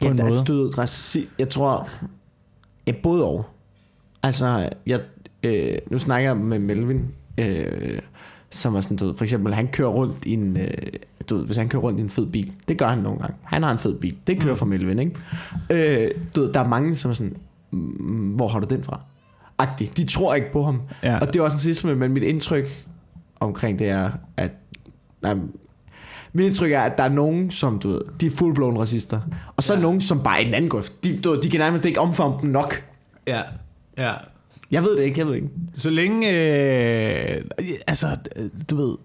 på 0.00 0.04
Ja, 0.06 0.10
en 0.10 0.18
er 0.18 0.24
måde. 0.24 0.38
stødet 0.38 0.78
raci- 0.78 1.28
Jeg 1.38 1.48
tror, 1.48 1.88
ja, 2.86 2.92
både 3.02 3.24
og. 3.24 3.46
Altså, 4.22 4.68
jeg, 4.86 5.00
øh, 5.42 5.78
nu 5.90 5.98
snakker 5.98 6.28
jeg 6.28 6.36
med 6.36 6.58
Melvin, 6.58 7.06
øh, 7.38 7.98
som 8.50 8.74
er 8.74 8.80
sådan, 8.80 8.96
du 8.96 9.06
ved, 9.06 9.14
for 9.14 9.24
eksempel, 9.24 9.54
han 9.54 9.68
kører 9.68 9.88
rundt 9.88 10.24
i 10.24 10.32
en, 10.32 10.56
øh, 10.56 10.68
du 11.30 11.36
ved, 11.36 11.46
hvis 11.46 11.56
han 11.56 11.68
kører 11.68 11.82
rundt 11.82 11.98
i 11.98 12.02
en 12.02 12.10
fed 12.10 12.26
bil, 12.26 12.52
det 12.68 12.78
gør 12.78 12.88
han 12.88 12.98
nogle 12.98 13.18
gange. 13.18 13.36
Han 13.42 13.62
har 13.62 13.70
en 13.72 13.78
fed 13.78 13.94
bil, 13.94 14.16
det 14.26 14.40
kører 14.40 14.54
Mm. 14.54 14.58
for 14.58 14.66
Melvin, 14.66 14.98
ikke? 14.98 16.04
Øh, 16.04 16.10
du 16.36 16.40
ved, 16.40 16.52
der 16.52 16.60
er 16.60 16.68
mange, 16.68 16.94
som 16.96 17.10
er 17.10 17.14
sådan, 17.14 17.36
"Mm, 17.70 18.34
hvor 18.34 18.48
har 18.48 18.60
du 18.60 18.66
den 18.74 18.84
fra? 18.84 19.00
Agtig. 19.58 19.96
De 19.96 20.04
tror 20.06 20.34
ikke 20.34 20.52
på 20.52 20.62
ham. 20.64 20.82
Ja. 21.02 21.18
Og 21.18 21.26
det 21.26 21.36
er 21.36 21.42
også 21.42 21.54
en 21.54 21.58
sidste, 21.60 21.94
men 21.94 22.12
mit 22.12 22.22
indtryk 22.22 22.86
omkring 23.40 23.78
det 23.78 23.88
er, 23.88 24.10
at 24.36 24.50
nej, 25.22 25.34
mit 26.32 26.46
indtryk 26.46 26.72
er, 26.72 26.80
at 26.80 26.98
der 26.98 27.04
er 27.04 27.08
nogen, 27.08 27.50
som 27.50 27.78
du 27.78 27.88
ved, 27.88 28.00
de 28.20 28.26
er 28.26 28.30
fullblown 28.30 28.78
racister. 28.78 29.20
Og 29.56 29.62
så 29.62 29.72
er 29.72 29.76
Ja. 29.76 29.82
nogen, 29.82 30.00
som 30.00 30.22
bare 30.22 30.36
er 30.36 30.42
i 30.42 30.44
den 30.44 30.54
anden 30.54 30.70
grøft. 30.70 31.04
De, 31.04 31.16
du, 31.20 31.30
ved, 31.30 31.42
de 31.42 31.50
kan 31.50 31.60
nærmest 31.60 31.84
ikke 31.84 32.00
omfavne 32.00 32.40
dem 32.42 32.50
nok. 32.50 32.84
Ja, 33.26 33.40
ja. 33.98 34.12
Jeg 34.70 34.82
ved 34.82 34.96
det 34.96 35.02
ikke, 35.02 35.18
jeg 35.18 35.26
ved 35.26 35.34
ikke. 35.34 35.48
Så 35.74 35.90
længe, 35.90 36.28
øh, 36.30 37.44
altså, 37.86 38.06
du 38.70 38.76
ved, 38.76 38.96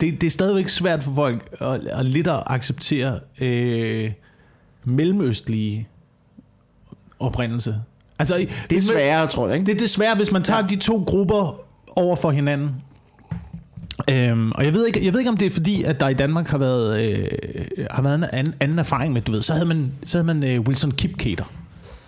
det, 0.00 0.20
det 0.20 0.26
er 0.26 0.30
stadigvæk 0.30 0.68
svært 0.68 1.02
for 1.02 1.12
folk 1.12 1.48
at, 1.60 1.84
at 1.86 2.04
lidt 2.06 2.26
at 2.26 2.42
acceptere 2.46 3.20
øh, 3.40 4.12
mellemøstlige 4.84 5.88
oprindelse. 7.18 7.76
Altså, 8.18 8.46
Det 8.70 8.76
er 8.76 8.80
sværere, 8.80 9.26
tror 9.26 9.46
jeg, 9.46 9.56
ikke? 9.56 9.66
Det 9.66 9.74
er 9.74 9.78
desværre, 9.78 10.16
hvis 10.16 10.32
man 10.32 10.42
tager 10.42 10.60
ja. 10.60 10.66
de 10.66 10.76
to 10.76 11.04
grupper 11.06 11.60
over 11.96 12.16
for 12.16 12.30
hinanden. 12.30 12.70
Øhm, 14.10 14.52
og 14.52 14.64
jeg 14.64 14.74
ved, 14.74 14.86
ikke, 14.86 15.04
jeg 15.04 15.12
ved 15.12 15.20
ikke, 15.20 15.30
om 15.30 15.36
det 15.36 15.46
er 15.46 15.50
fordi, 15.50 15.82
at 15.82 16.00
der 16.00 16.08
i 16.08 16.14
Danmark 16.14 16.48
har 16.48 16.58
været, 16.58 17.08
øh, 17.08 17.28
har 17.90 18.02
været 18.02 18.14
en 18.14 18.24
anden, 18.32 18.54
anden 18.60 18.78
erfaring 18.78 19.12
med, 19.12 19.22
du 19.22 19.32
ved, 19.32 19.42
så 19.42 19.52
havde 19.52 19.66
man, 19.66 19.92
så 20.04 20.18
havde 20.18 20.26
man 20.26 20.44
øh, 20.44 20.60
Wilson 20.60 20.90
Kipketer. 20.90 21.44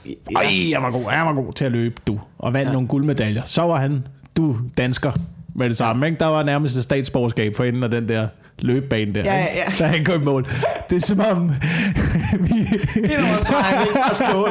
Ja. 0.06 0.12
Ej, 0.36 0.70
jeg 0.70 0.82
var 0.82 0.90
god, 0.90 1.04
jeg 1.12 1.26
var 1.26 1.34
god 1.34 1.52
til 1.52 1.64
at 1.64 1.72
løbe, 1.72 1.94
du. 2.06 2.20
Og 2.38 2.54
vandt 2.54 2.68
ja. 2.68 2.72
Nogle 2.72 2.88
guldmedaljer. 2.88 3.42
Så 3.44 3.62
var 3.62 3.76
han, 3.76 4.06
du, 4.36 4.56
dansker 4.78 5.12
med 5.54 5.68
det 5.68 5.76
samme. 5.76 6.06
Ikke? 6.06 6.18
Der 6.18 6.26
var 6.26 6.42
nærmest 6.42 6.76
et 6.76 6.82
statsborgerskab 6.82 7.56
for 7.56 7.64
enden 7.64 7.82
af 7.82 7.90
den 7.90 8.08
der 8.08 8.28
løbebane 8.58 9.14
der, 9.14 9.20
Ja, 9.24 9.34
ja, 9.34 9.56
ja. 9.56 9.64
da 9.78 9.86
han 9.86 10.04
kom 10.04 10.22
i 10.22 10.24
mål. 10.24 10.46
Det 10.90 10.96
er 10.96 11.00
som 11.00 11.20
om... 11.20 11.48
vi, 11.48 12.60
er 13.04 13.18
også 13.34 13.54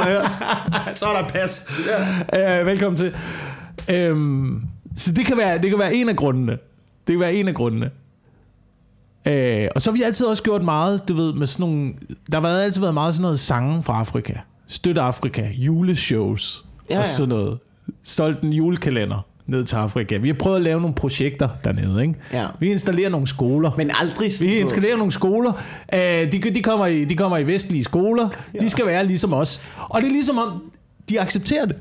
her. 0.04 0.22
så 0.96 1.06
er 1.06 1.22
der 1.22 1.28
pas. 1.28 1.68
Ja. 2.34 2.60
Øh, 2.60 2.66
velkommen 2.66 2.98
til. 2.98 3.16
Øhm, 3.90 4.62
så 4.98 5.12
det 5.12 5.26
kan, 5.26 5.38
være, 5.38 5.58
det 5.58 5.70
kan 5.70 5.80
være 5.80 5.96
en 5.96 6.10
af 6.10 6.16
grundene. 6.16 6.52
Det 7.08 7.14
kan 7.14 7.20
være 7.20 7.34
en 7.34 7.48
af 7.48 7.54
grundene. 7.54 7.90
Øh, 9.28 9.68
og 9.76 9.82
så 9.82 9.92
har 9.92 9.98
vi 9.98 10.04
altid 10.04 10.26
også 10.26 10.44
gjort 10.44 10.64
meget, 10.64 11.10
du 11.10 11.16
ved, 11.16 11.34
med 11.34 11.48
sådan 11.48 11.64
nogle... 11.70 11.94
Der 12.32 12.42
har 12.42 12.48
altid 12.48 12.82
været 12.82 12.94
meget 12.94 13.14
sådan 13.14 13.22
noget 13.22 13.40
sange 13.40 13.84
fra 13.84 14.00
Afrika. 14.00 14.34
Støt 14.68 14.98
Afrika, 14.98 15.50
juleshows 15.54 16.66
ja, 16.90 16.96
Ja, 16.96 17.02
og 17.02 17.08
sådan 17.08 17.30
noget. 17.30 17.60
Solgt 18.04 18.42
en 18.42 18.54
julekalender 18.54 19.26
ned 19.48 19.66
til 19.66 19.76
Afrika. 19.76 20.18
Vi 20.18 20.28
har 20.28 20.36
prøvet 20.36 20.58
at 20.58 20.62
lave 20.64 20.82
nogle 20.82 20.96
projekter 20.96 21.50
dernede, 21.64 22.02
ikke? 22.02 22.16
Ja. 22.34 22.48
Vi 22.60 22.72
installerer 22.72 23.10
nogle 23.10 23.28
skoler. 23.28 23.72
Men 23.78 23.92
aldrig 24.00 24.34
sådan 24.34 24.54
Vi 24.54 24.58
installerer 24.58 24.98
nogle 24.98 25.12
skoler. 25.12 25.52
Øh, 25.94 26.00
de, 26.00 26.40
de, 26.40 26.62
kommer 26.64 26.86
i, 26.86 27.06
de 27.06 27.16
kommer 27.16 27.38
i 27.38 27.48
vestlige 27.48 27.84
skoler. 27.84 28.30
Ja. 28.54 28.60
De 28.60 28.70
skal 28.70 28.86
være 28.86 29.06
ligesom 29.06 29.34
os. 29.34 29.62
Og 29.78 30.02
det 30.02 30.08
er 30.08 30.12
ligesom 30.12 30.38
om, 30.38 30.72
de 31.10 31.22
accepterer 31.22 31.66
det. 31.66 31.76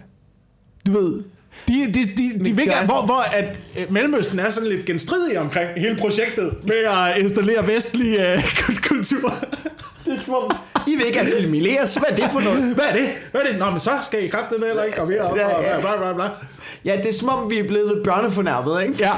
Du 0.87 0.93
ved, 0.93 1.23
de, 1.69 1.93
de, 1.95 2.05
de, 2.05 2.45
de 2.45 2.57
vil 2.57 2.67
gerne, 2.67 2.87
hvor, 2.87 3.07
hvor 3.07 3.21
at 3.21 3.61
øh, 3.79 3.93
Mellemøsten 3.93 4.39
er 4.39 4.49
sådan 4.49 4.69
lidt 4.69 4.85
genstridig 4.85 5.39
omkring 5.39 5.69
hele 5.77 5.97
projektet 5.97 6.55
med 6.63 6.77
at 6.77 7.19
installere 7.19 7.67
vestlig 7.67 8.19
øh, 8.19 8.43
kultur. 8.89 9.33
Det 10.05 10.13
er 10.13 10.19
som 10.19 10.35
om, 10.35 10.57
I 10.87 10.97
vil 10.97 11.07
ikke 11.07 11.21
assimileres. 11.21 11.95
Hvad 11.95 12.09
er 12.11 12.15
det 12.17 12.25
for 12.33 12.41
noget? 12.41 12.75
Hvad 12.75 12.85
er 12.85 12.93
det? 12.93 13.09
Hvad 13.31 13.41
er 13.41 13.51
det? 13.51 13.59
Nå, 13.59 13.71
men 13.71 13.81
så 13.81 13.91
skal 14.03 14.25
I 14.25 14.29
kraftigt 14.29 14.61
med, 14.61 14.69
eller 14.71 14.83
ikke 14.83 14.99
komme 14.99 15.13
herop. 15.15 15.37
Ja, 15.37 15.47
og 15.47 15.63
ja. 15.63 15.81
bla, 15.81 15.97
bla, 15.97 16.13
bla. 16.13 16.29
Ja, 16.85 16.97
det 16.97 17.07
er 17.07 17.13
som 17.13 17.29
om, 17.29 17.51
vi 17.51 17.59
er 17.59 17.69
blevet 17.69 18.01
børnefornærmet, 18.05 18.83
ikke? 18.83 18.95
Ja. 19.01 19.13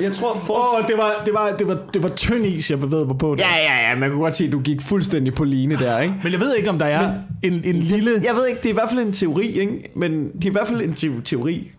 Jeg 0.00 0.12
tror, 0.12 0.36
for... 0.36 0.54
Oh, 0.78 0.86
det 0.88 0.98
var, 0.98 1.22
det 1.24 1.34
var, 1.34 1.54
det 1.58 1.68
var, 1.68 1.78
det 1.94 2.02
var 2.02 2.08
tynd 2.08 2.46
is, 2.46 2.70
jeg 2.70 2.80
bevægede 2.80 3.06
mig 3.06 3.18
på. 3.18 3.34
der. 3.34 3.44
Ja, 3.44 3.56
ja, 3.56 3.88
ja, 3.90 3.96
man 3.96 4.10
kunne 4.10 4.20
godt 4.20 4.36
se, 4.36 4.44
at 4.44 4.52
du 4.52 4.60
gik 4.60 4.82
fuldstændig 4.82 5.34
på 5.34 5.44
line 5.44 5.76
der, 5.78 6.00
ikke? 6.00 6.14
Men 6.22 6.32
jeg 6.32 6.40
ved 6.40 6.54
ikke, 6.54 6.70
om 6.70 6.78
der 6.78 6.86
er 6.86 7.14
en, 7.42 7.52
en 7.64 7.76
lille... 7.76 8.20
Jeg 8.24 8.36
ved 8.36 8.46
ikke, 8.46 8.58
det 8.60 8.66
er 8.66 8.70
i 8.70 8.72
hvert 8.72 8.90
fald 8.90 9.00
en 9.00 9.12
teori, 9.12 9.46
ikke? 9.46 9.90
Men 9.94 10.32
det 10.32 10.44
er 10.44 10.48
i 10.48 10.52
hvert 10.52 10.68
fald 10.68 10.80
en 10.80 10.94
te- 10.94 11.20
teori. 11.24 11.70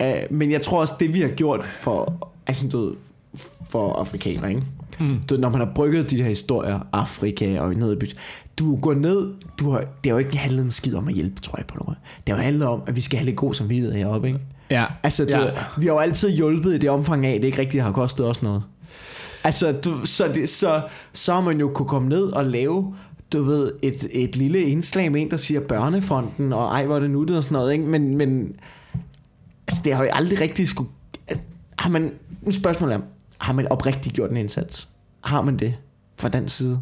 Uh, 0.00 0.06
men 0.30 0.50
jeg 0.50 0.62
tror 0.62 0.80
også, 0.80 0.94
det 1.00 1.14
vi 1.14 1.20
har 1.20 1.28
gjort 1.28 1.64
for, 1.64 2.30
altså, 2.46 2.68
du 2.68 2.84
ved, 2.86 2.94
for 3.70 3.92
afrikanere, 3.92 4.48
ikke? 4.48 4.62
Mm. 5.00 5.20
Du 5.30 5.36
når 5.36 5.50
man 5.50 5.60
har 5.60 5.72
brygget 5.74 6.10
de 6.10 6.16
her 6.22 6.28
historier, 6.28 6.80
Afrika 6.92 7.60
og 7.60 7.74
noget 7.74 7.98
by, 7.98 8.04
du 8.58 8.76
går 8.76 8.94
ned, 8.94 9.34
du 9.60 9.70
har, 9.70 9.78
det 9.78 9.88
har 10.04 10.10
jo 10.10 10.18
ikke 10.18 10.36
handlet 10.38 10.64
en 10.64 10.70
skid 10.70 10.94
om 10.94 11.08
at 11.08 11.14
hjælpe, 11.14 11.40
tror 11.40 11.54
jeg 11.58 11.66
på 11.66 11.78
noget. 11.84 11.98
Det 12.26 12.34
har 12.34 12.42
jo 12.42 12.44
handlet 12.44 12.68
om, 12.68 12.82
at 12.86 12.96
vi 12.96 13.00
skal 13.00 13.18
have 13.18 13.24
lidt 13.24 13.36
god 13.36 13.54
samvittighed 13.54 13.92
heroppe, 13.92 14.28
ikke? 14.28 14.40
Ja. 14.70 14.84
Altså, 15.02 15.24
du, 15.24 15.30
Ja. 15.30 15.50
vi 15.78 15.86
har 15.86 15.92
jo 15.92 15.98
altid 15.98 16.30
hjulpet 16.30 16.74
i 16.74 16.78
det 16.78 16.90
omfang 16.90 17.26
af, 17.26 17.34
at 17.34 17.42
det 17.42 17.48
ikke 17.48 17.58
rigtig 17.58 17.82
har 17.82 17.92
kostet 17.92 18.26
os 18.26 18.42
noget. 18.42 18.62
Altså, 19.44 19.72
du, 19.72 20.06
så, 20.06 20.28
det, 20.34 20.48
så, 20.48 20.82
så 21.12 21.34
har 21.34 21.40
man 21.40 21.60
jo 21.60 21.70
kunne 21.74 21.88
komme 21.88 22.08
ned 22.08 22.22
og 22.22 22.44
lave, 22.44 22.94
du 23.32 23.42
ved, 23.42 23.72
et, 23.82 24.08
et 24.10 24.36
lille 24.36 24.60
indslag 24.62 25.12
med 25.12 25.20
en, 25.22 25.30
der 25.30 25.36
siger 25.36 25.60
børnefonden, 25.60 26.52
og 26.52 26.64
ej, 26.68 26.86
hvor 26.86 26.96
er 26.96 27.00
det 27.00 27.10
nuttet 27.10 27.36
og 27.36 27.44
sådan 27.44 27.54
noget, 27.54 27.72
ikke? 27.72 27.84
Men, 27.84 28.16
men 28.16 28.52
altså, 29.68 29.82
det 29.84 29.94
har 29.94 30.04
jo 30.04 30.10
aldrig 30.12 30.40
rigtig 30.40 30.68
skulle... 30.68 30.90
altså, 31.28 31.44
Har 31.78 31.90
man... 31.90 32.12
Nu 32.42 32.50
spørgsmål 32.50 32.92
er, 32.92 32.98
har 33.38 33.52
man 33.52 33.68
oprigtigt 33.68 34.14
gjort 34.14 34.30
en 34.30 34.36
indsats? 34.36 34.88
Har 35.20 35.42
man 35.42 35.56
det 35.56 35.74
fra 36.16 36.28
den 36.28 36.48
side? 36.48 36.80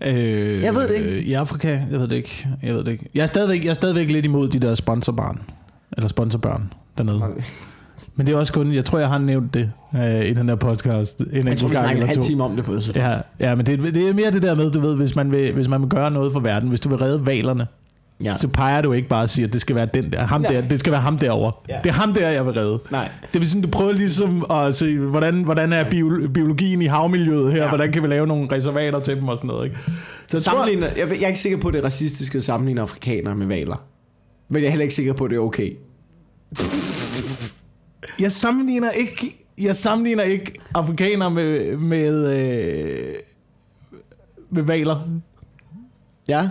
Øh, 0.00 0.62
Jeg 0.62 0.74
ved 0.74 0.88
det 0.88 0.94
ikke. 0.94 1.22
I 1.22 1.32
Afrika, 1.32 1.68
jeg 1.90 2.00
ved 2.00 2.08
det 2.08 2.16
ikke. 2.16 2.48
Jeg 2.62 2.74
ved 2.74 2.84
det 2.84 2.92
ikke. 2.92 3.08
Jeg 3.14 3.22
er 3.22 3.26
stadigvæk, 3.26 3.64
jeg 3.64 3.70
er 3.70 3.74
stadigvæk 3.74 4.10
lidt 4.10 4.24
imod 4.26 4.48
de 4.48 4.58
der 4.58 4.74
sponsorbarn. 4.74 5.42
Eller 5.96 6.08
sponsorbørn 6.08 6.72
dernede. 6.98 7.22
Men 8.16 8.26
det 8.26 8.32
er 8.34 8.38
også 8.38 8.52
kun, 8.52 8.72
jeg 8.72 8.84
tror, 8.84 8.98
jeg 8.98 9.08
har 9.08 9.18
nævnt 9.18 9.54
det 9.54 9.72
øh, 9.96 10.26
i 10.26 10.34
den 10.34 10.48
her 10.48 10.56
podcast. 10.56 11.20
En 11.20 11.46
Jeg 11.46 11.58
tror, 11.58 11.68
vi 11.68 11.74
gang 11.74 11.84
snakker 11.84 11.90
en 11.90 11.96
eller 11.96 12.06
halv 12.06 12.20
time 12.22 12.44
om 12.44 12.56
det 12.56 12.64
på 12.64 12.74
det. 12.74 12.96
Ja, 12.96 13.18
ja, 13.40 13.54
men 13.54 13.66
det, 13.66 13.94
det 13.94 14.08
er 14.08 14.12
mere 14.12 14.30
det 14.30 14.42
der 14.42 14.54
med, 14.54 14.70
du 14.70 14.80
ved, 14.80 14.96
hvis 14.96 15.16
man 15.16 15.32
vil, 15.32 15.52
hvis 15.52 15.68
man 15.68 15.80
vil 15.80 15.88
gøre 15.88 16.10
noget 16.10 16.32
for 16.32 16.40
verden, 16.40 16.68
hvis 16.68 16.80
du 16.80 16.88
vil 16.88 16.98
redde 16.98 17.26
valerne, 17.26 17.66
ja. 18.24 18.34
Så 18.38 18.48
peger 18.48 18.80
du 18.80 18.92
ikke 18.92 19.08
bare 19.08 19.22
og 19.22 19.30
siger, 19.30 19.46
at 19.46 19.52
det 19.52 19.60
skal 19.60 19.76
være 19.76 19.88
den 19.94 20.12
der, 20.12 20.26
ham 20.26 20.40
Nej. 20.40 20.52
der, 20.52 20.60
det 20.60 20.80
skal 20.80 20.92
være 20.92 21.00
ham 21.00 21.18
derovre. 21.18 21.52
Ja. 21.68 21.80
Det 21.84 21.90
er 21.90 21.94
ham 21.94 22.14
der, 22.14 22.28
jeg 22.30 22.46
vil 22.46 22.54
redde. 22.54 22.80
Nej. 22.90 23.10
Det 23.32 23.40
vil 23.40 23.50
sige, 23.50 23.62
du 23.62 23.68
prøver 23.68 23.92
ligesom 23.92 24.46
at 24.50 24.74
se, 24.74 24.98
hvordan, 24.98 25.42
hvordan 25.42 25.72
er 25.72 25.90
bio, 25.90 26.28
biologien 26.34 26.82
i 26.82 26.86
havmiljøet 26.86 27.52
her, 27.52 27.62
ja. 27.62 27.68
Hvordan 27.68 27.92
kan 27.92 28.02
vi 28.02 28.08
lave 28.08 28.26
nogle 28.26 28.48
reservater 28.52 29.00
til 29.00 29.16
dem 29.16 29.28
og 29.28 29.36
sådan 29.36 29.48
noget. 29.48 29.64
Ikke? 29.64 29.78
Så 30.32 30.36
jeg 30.36 30.42
tror, 30.42 30.52
Sammenligner, 30.52 30.86
jeg, 30.86 31.08
jeg 31.10 31.22
er 31.22 31.28
ikke 31.28 31.40
sikker 31.40 31.58
på, 31.58 31.68
at 31.68 31.74
det 31.74 31.80
er 31.80 31.84
racistisk 31.84 32.34
at 32.34 32.44
sammenligne 32.44 32.80
afrikanere 32.80 33.34
med 33.34 33.46
valer. 33.46 33.84
Men 34.48 34.62
jeg 34.62 34.66
er 34.66 34.70
heller 34.70 34.82
ikke 34.82 34.94
sikker 34.94 35.12
på, 35.12 35.24
at 35.24 35.30
det 35.30 35.36
er 35.36 35.40
okay. 35.40 35.76
jeg 38.20 38.32
sammenligner 38.32 38.90
ikke, 38.90 39.36
jeg 39.58 39.76
sammenligner 39.76 40.22
ikke 40.22 40.52
afrikanere 40.74 41.30
med, 41.30 41.76
med, 41.76 42.36
øh, 42.36 43.14
med 44.50 44.62
valer. 44.62 45.08
Ja, 46.28 46.50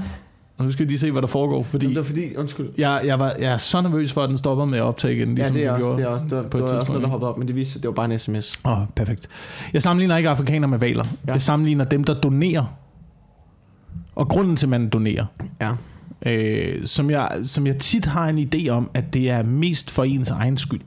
Og 0.62 0.66
nu 0.66 0.72
skal 0.72 0.86
vi 0.86 0.91
lige 0.91 0.99
se, 0.99 1.12
hvad 1.12 1.22
der 1.22 1.28
foregår, 1.28 1.64
fordi 1.64 1.88
det 1.88 1.97
er 1.97 2.03
fordi, 2.03 2.36
undskyld. 2.36 2.70
jeg, 2.78 3.01
jeg, 3.05 3.20
var, 3.20 3.34
jeg 3.39 3.53
er 3.53 3.57
så 3.57 3.82
nervøs 3.82 4.14
for, 4.14 4.22
at 4.24 4.30
den 4.30 4.38
stopper 4.38 4.66
med 4.66 4.78
at 4.78 4.84
optage 4.84 5.16
igen, 5.16 5.28
Ja, 5.30 5.34
ligesom 5.36 5.55
det 5.55 5.64
er 5.66 5.72
også, 5.72 5.82
gjorde 5.86 5.97
det 6.01 6.03
er 6.07 6.09
også, 6.09 6.26
det 6.26 6.38
var, 6.38 6.43
på 6.43 6.57
det 6.57 6.64
et 6.66 6.72
var 6.72 6.80
også 6.80 6.91
noget, 6.91 7.03
der 7.03 7.09
hoppede 7.09 7.30
op, 7.30 7.38
men 7.38 7.47
det 7.47 7.55
viste 7.55 7.74
sig, 7.74 7.82
det 7.84 7.88
var 7.88 7.93
bare 7.93 8.12
en 8.12 8.20
sms. 8.20 8.59
Åh, 8.66 8.82
oh, 8.82 8.88
perfekt. 8.95 9.28
Jeg 9.74 9.82
sammenligner 9.82 10.18
ikke 10.18 10.30
afrikanere 10.30 10.70
med 10.70 10.78
valer. 10.80 11.03
Ja. 11.05 11.09
Ja. 11.28 11.32
Jeg 11.34 11.41
sammenligner 11.41 11.86
dem, 11.86 12.03
der 12.03 12.14
donerer. 12.14 12.66
Og 14.16 14.28
grunden 14.30 14.55
til, 14.55 14.66
at 14.66 14.70
man 14.70 14.89
donerer, 14.89 15.26
Ja. 15.62 15.72
øh, 16.32 16.86
som, 16.86 17.09
jeg, 17.09 17.30
som 17.43 17.68
jeg 17.68 17.78
tit 17.78 18.05
har 18.05 18.30
en 18.30 18.38
idé 18.55 18.70
om, 18.70 18.89
at 18.93 19.14
det 19.14 19.30
er 19.30 19.43
mest 19.43 19.91
for 19.91 20.03
ens 20.03 20.32
egen 20.32 20.57
skyld, 20.57 20.82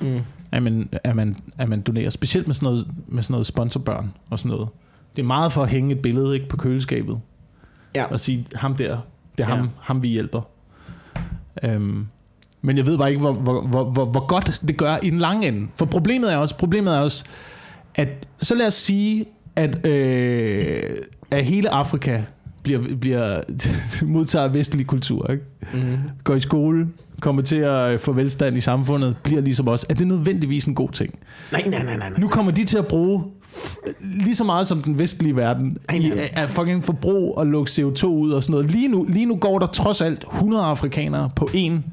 Mm. 0.00 0.20
at 0.52 0.62
man, 0.62 0.88
at 1.04 1.16
man, 1.16 1.36
at 1.58 1.68
man 1.68 1.80
donerer. 1.80 2.10
Specielt 2.10 2.46
med 2.46 2.54
sådan, 2.54 2.66
noget, 2.66 2.86
med 3.08 3.22
sådan 3.22 3.32
noget 3.34 3.46
sponsorbørn 3.46 4.12
og 4.30 4.38
sådan 4.38 4.50
noget. 4.56 4.68
Det 5.16 5.22
er 5.22 5.26
meget 5.26 5.52
for 5.52 5.62
at 5.62 5.68
hænge 5.68 5.94
et 5.94 6.02
billede 6.02 6.34
ikke, 6.34 6.48
på 6.48 6.56
køleskabet 6.56 7.20
Ja. 7.94 8.04
og 8.04 8.20
sige, 8.20 8.46
ham 8.54 8.76
der, 8.76 8.98
det 9.38 9.44
er 9.44 9.48
ham, 9.48 9.58
Ja. 9.58 9.64
ham 9.80 10.02
vi 10.02 10.08
hjælper. 10.08 10.40
Øhm, 11.64 12.06
men 12.62 12.76
jeg 12.76 12.86
ved 12.86 12.98
bare 12.98 13.08
ikke, 13.08 13.20
hvor, 13.20 13.32
hvor, 13.32 13.60
hvor, 13.66 13.84
hvor, 13.84 14.04
hvor 14.04 14.26
godt 14.26 14.62
det 14.68 14.76
gør 14.76 14.96
i 15.02 15.10
den 15.10 15.18
lange 15.18 15.48
ende. 15.48 15.68
For 15.78 15.86
problemet 15.86 16.32
er 16.32 16.36
også, 16.36 16.56
problemet 16.56 16.94
er 16.94 16.98
også 16.98 17.24
at 17.94 18.08
så 18.38 18.54
lad 18.54 18.66
os 18.66 18.74
sige, 18.74 19.24
at, 19.56 19.86
øh, 19.86 20.82
at 21.30 21.44
hele 21.44 21.74
Afrika 21.74 22.22
bliver, 22.62 22.96
bliver 23.00 23.40
modtager 24.06 24.48
vestlig 24.48 24.86
kultur, 24.86 25.30
ikke? 25.32 25.44
Mm. 25.74 25.98
går 26.24 26.34
i 26.34 26.40
skole, 26.40 26.88
kommer 27.20 27.42
til 27.42 27.56
at 27.56 27.92
øh, 27.92 27.98
få 27.98 28.12
velstand 28.12 28.56
i 28.56 28.60
samfundet, 28.60 29.16
bliver 29.22 29.40
ligesom 29.40 29.68
os. 29.68 29.86
Er 29.88 29.94
det 29.94 30.06
nødvendigvis 30.06 30.64
en 30.64 30.74
god 30.74 30.88
ting? 30.88 31.18
Nej, 31.52 31.62
nej, 31.66 31.84
nej, 31.84 31.96
nej. 31.96 32.08
nej. 32.10 32.18
Nu 32.20 32.28
kommer 32.28 32.52
de 32.52 32.64
til 32.64 32.78
at 32.78 32.86
bruge 32.86 33.24
lige 34.00 34.36
så 34.36 34.44
meget 34.44 34.66
som 34.66 34.82
den 34.82 34.98
vestlige 34.98 35.36
verden 35.36 35.78
nej, 35.88 35.98
nej. 35.98 36.30
af 36.32 36.48
fucking 36.48 36.84
forbrug 36.84 37.38
og 37.38 37.46
lukke 37.46 37.70
CO2 37.70 38.06
ud 38.06 38.30
og 38.30 38.42
sådan 38.42 38.52
noget. 38.52 38.70
Lige 38.70 38.88
nu, 38.88 39.06
lige 39.08 39.26
nu 39.26 39.36
går 39.36 39.58
der 39.58 39.66
trods 39.66 40.00
alt 40.00 40.24
100 40.32 40.64
afrikanere 40.64 41.30
på 41.36 41.48
en 41.54 41.84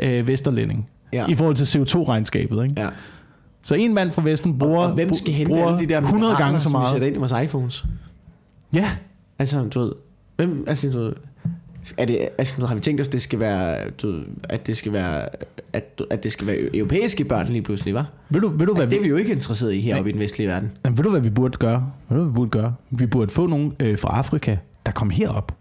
øh, 0.00 0.26
vesterlænding. 0.26 0.88
Ja. 1.12 1.26
I 1.28 1.34
forhold 1.34 1.56
til 1.56 1.78
CO2-regnskabet. 1.78 2.62
Ikke? 2.62 2.80
Ja. 2.82 2.88
Så 3.62 3.74
en 3.74 3.94
mand 3.94 4.10
fra 4.10 4.22
Vesten 4.22 4.58
bruger, 4.58 4.86
og 4.86 4.92
hvem 4.92 5.14
skal 5.14 5.32
hente 5.32 5.50
bruger 5.50 5.68
alle 5.68 5.80
de 5.80 5.94
der 5.94 6.00
100 6.00 6.36
gange 6.36 6.60
så 6.60 6.62
som 6.62 6.72
vi 6.72 6.76
meget. 6.78 6.90
sætter 6.90 7.06
ind 7.06 7.16
i 7.16 7.18
vores 7.18 7.32
iPhones? 7.44 7.84
Ja, 8.74 8.90
Altså, 9.38 9.68
du 9.74 9.80
ved, 9.80 9.92
hvem, 10.36 10.64
altså, 10.66 10.90
du 10.90 10.98
ved, 10.98 11.12
er 11.96 12.04
det, 12.04 12.28
altså, 12.38 12.60
nu 12.60 12.66
har 12.66 12.74
vi 12.74 12.80
tænkt 12.80 13.00
os, 13.00 13.08
det 13.08 13.22
skal 13.22 13.40
være, 13.40 13.90
du, 14.02 14.20
at 14.48 14.66
det 14.66 14.76
skal 14.76 14.92
være, 14.92 15.28
at, 15.72 16.02
at 16.10 16.22
det 16.24 16.32
skal 16.32 16.46
være 16.46 16.76
europæiske 16.76 17.24
børn 17.24 17.48
lige 17.48 17.62
pludselig, 17.62 17.94
var? 17.94 18.06
ved 18.30 18.40
du, 18.40 18.48
ved 18.48 18.66
du, 18.66 18.74
hvad 18.74 18.86
Det 18.86 18.98
er 18.98 19.02
vi, 19.02 19.08
jo 19.08 19.16
ikke 19.16 19.32
interesseret 19.32 19.72
i 19.72 19.80
heroppe 19.80 20.10
i 20.10 20.12
den 20.12 20.20
vestlige 20.20 20.48
verden. 20.48 20.72
Jamen, 20.84 20.98
ved 20.98 21.04
du, 21.04 21.10
hvad 21.10 21.20
vi 21.20 21.30
burde 21.30 21.58
gøre? 21.58 21.90
Ved 22.08 22.16
du, 22.16 22.22
hvad 22.22 22.32
vi 22.32 22.34
burde 22.34 22.50
gøre? 22.50 22.74
Vi 22.90 23.06
burde 23.06 23.32
få 23.32 23.46
nogen 23.46 23.74
øh, 23.80 23.98
fra 23.98 24.18
Afrika, 24.18 24.56
der 24.86 24.92
kom 24.92 25.10
herop 25.10 25.52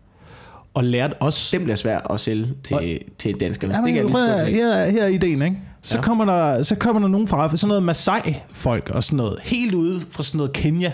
og 0.74 0.84
lærte 0.84 1.22
os... 1.22 1.50
Dem 1.52 1.64
bliver 1.64 1.76
svært 1.76 2.02
at 2.10 2.20
sælge 2.20 2.48
til, 2.64 3.00
til 3.18 3.40
danskerne. 3.40 3.74
Ja, 3.74 3.78
det 3.78 3.86
men, 3.86 3.94
kan 4.12 4.18
jeg 4.18 4.46
lige 4.46 4.56
her, 4.58 4.86
her 4.86 5.04
er 5.04 5.08
ideen, 5.08 5.42
ikke? 5.42 5.58
Så, 5.82 5.98
ja. 5.98 6.02
kommer 6.04 6.26
der, 6.26 6.64
så 6.64 6.76
kommer 6.76 7.02
der 7.02 7.08
nogen 7.08 7.28
fra 7.28 7.44
Afrika, 7.44 7.58
sådan 7.58 7.68
noget 7.68 7.84
Masai-folk 7.84 8.90
og 8.90 9.04
sådan 9.04 9.18
noget, 9.18 9.40
helt 9.44 9.74
ude 9.74 10.02
fra 10.10 10.24
sådan 10.24 10.38
noget 10.38 10.54
Kenya, 10.54 10.92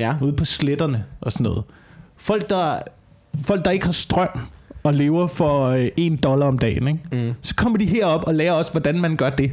Ja. 0.00 0.14
ude 0.22 0.32
på 0.32 0.44
sletterne 0.44 1.04
og 1.20 1.32
sådan 1.32 1.44
noget. 1.44 1.62
Folk, 2.16 2.48
der, 2.48 2.78
folk, 3.46 3.64
der 3.64 3.70
ikke 3.70 3.84
har 3.84 3.92
strøm 3.92 4.28
og 4.82 4.94
lever 4.94 5.26
for 5.26 5.64
øh, 5.64 5.88
en 5.96 6.16
dollar 6.16 6.46
om 6.46 6.58
dagen, 6.58 6.88
ikke? 6.88 7.00
Mm. 7.12 7.34
Så 7.42 7.54
kommer 7.54 7.78
de 7.78 7.84
herop 7.84 8.24
og 8.26 8.34
lærer 8.34 8.52
os, 8.52 8.68
hvordan 8.68 9.00
man 9.00 9.16
gør 9.16 9.30
det. 9.30 9.52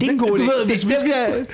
Det 0.00 0.08
er 0.08 0.12
en 0.12 0.18
god 0.18 0.28
du 0.28 0.36
idé. 0.36 0.42
ved, 0.42 0.66
hvis 0.66 0.80
det, 0.80 0.90
vi 0.90 0.94
skal... 1.00 1.26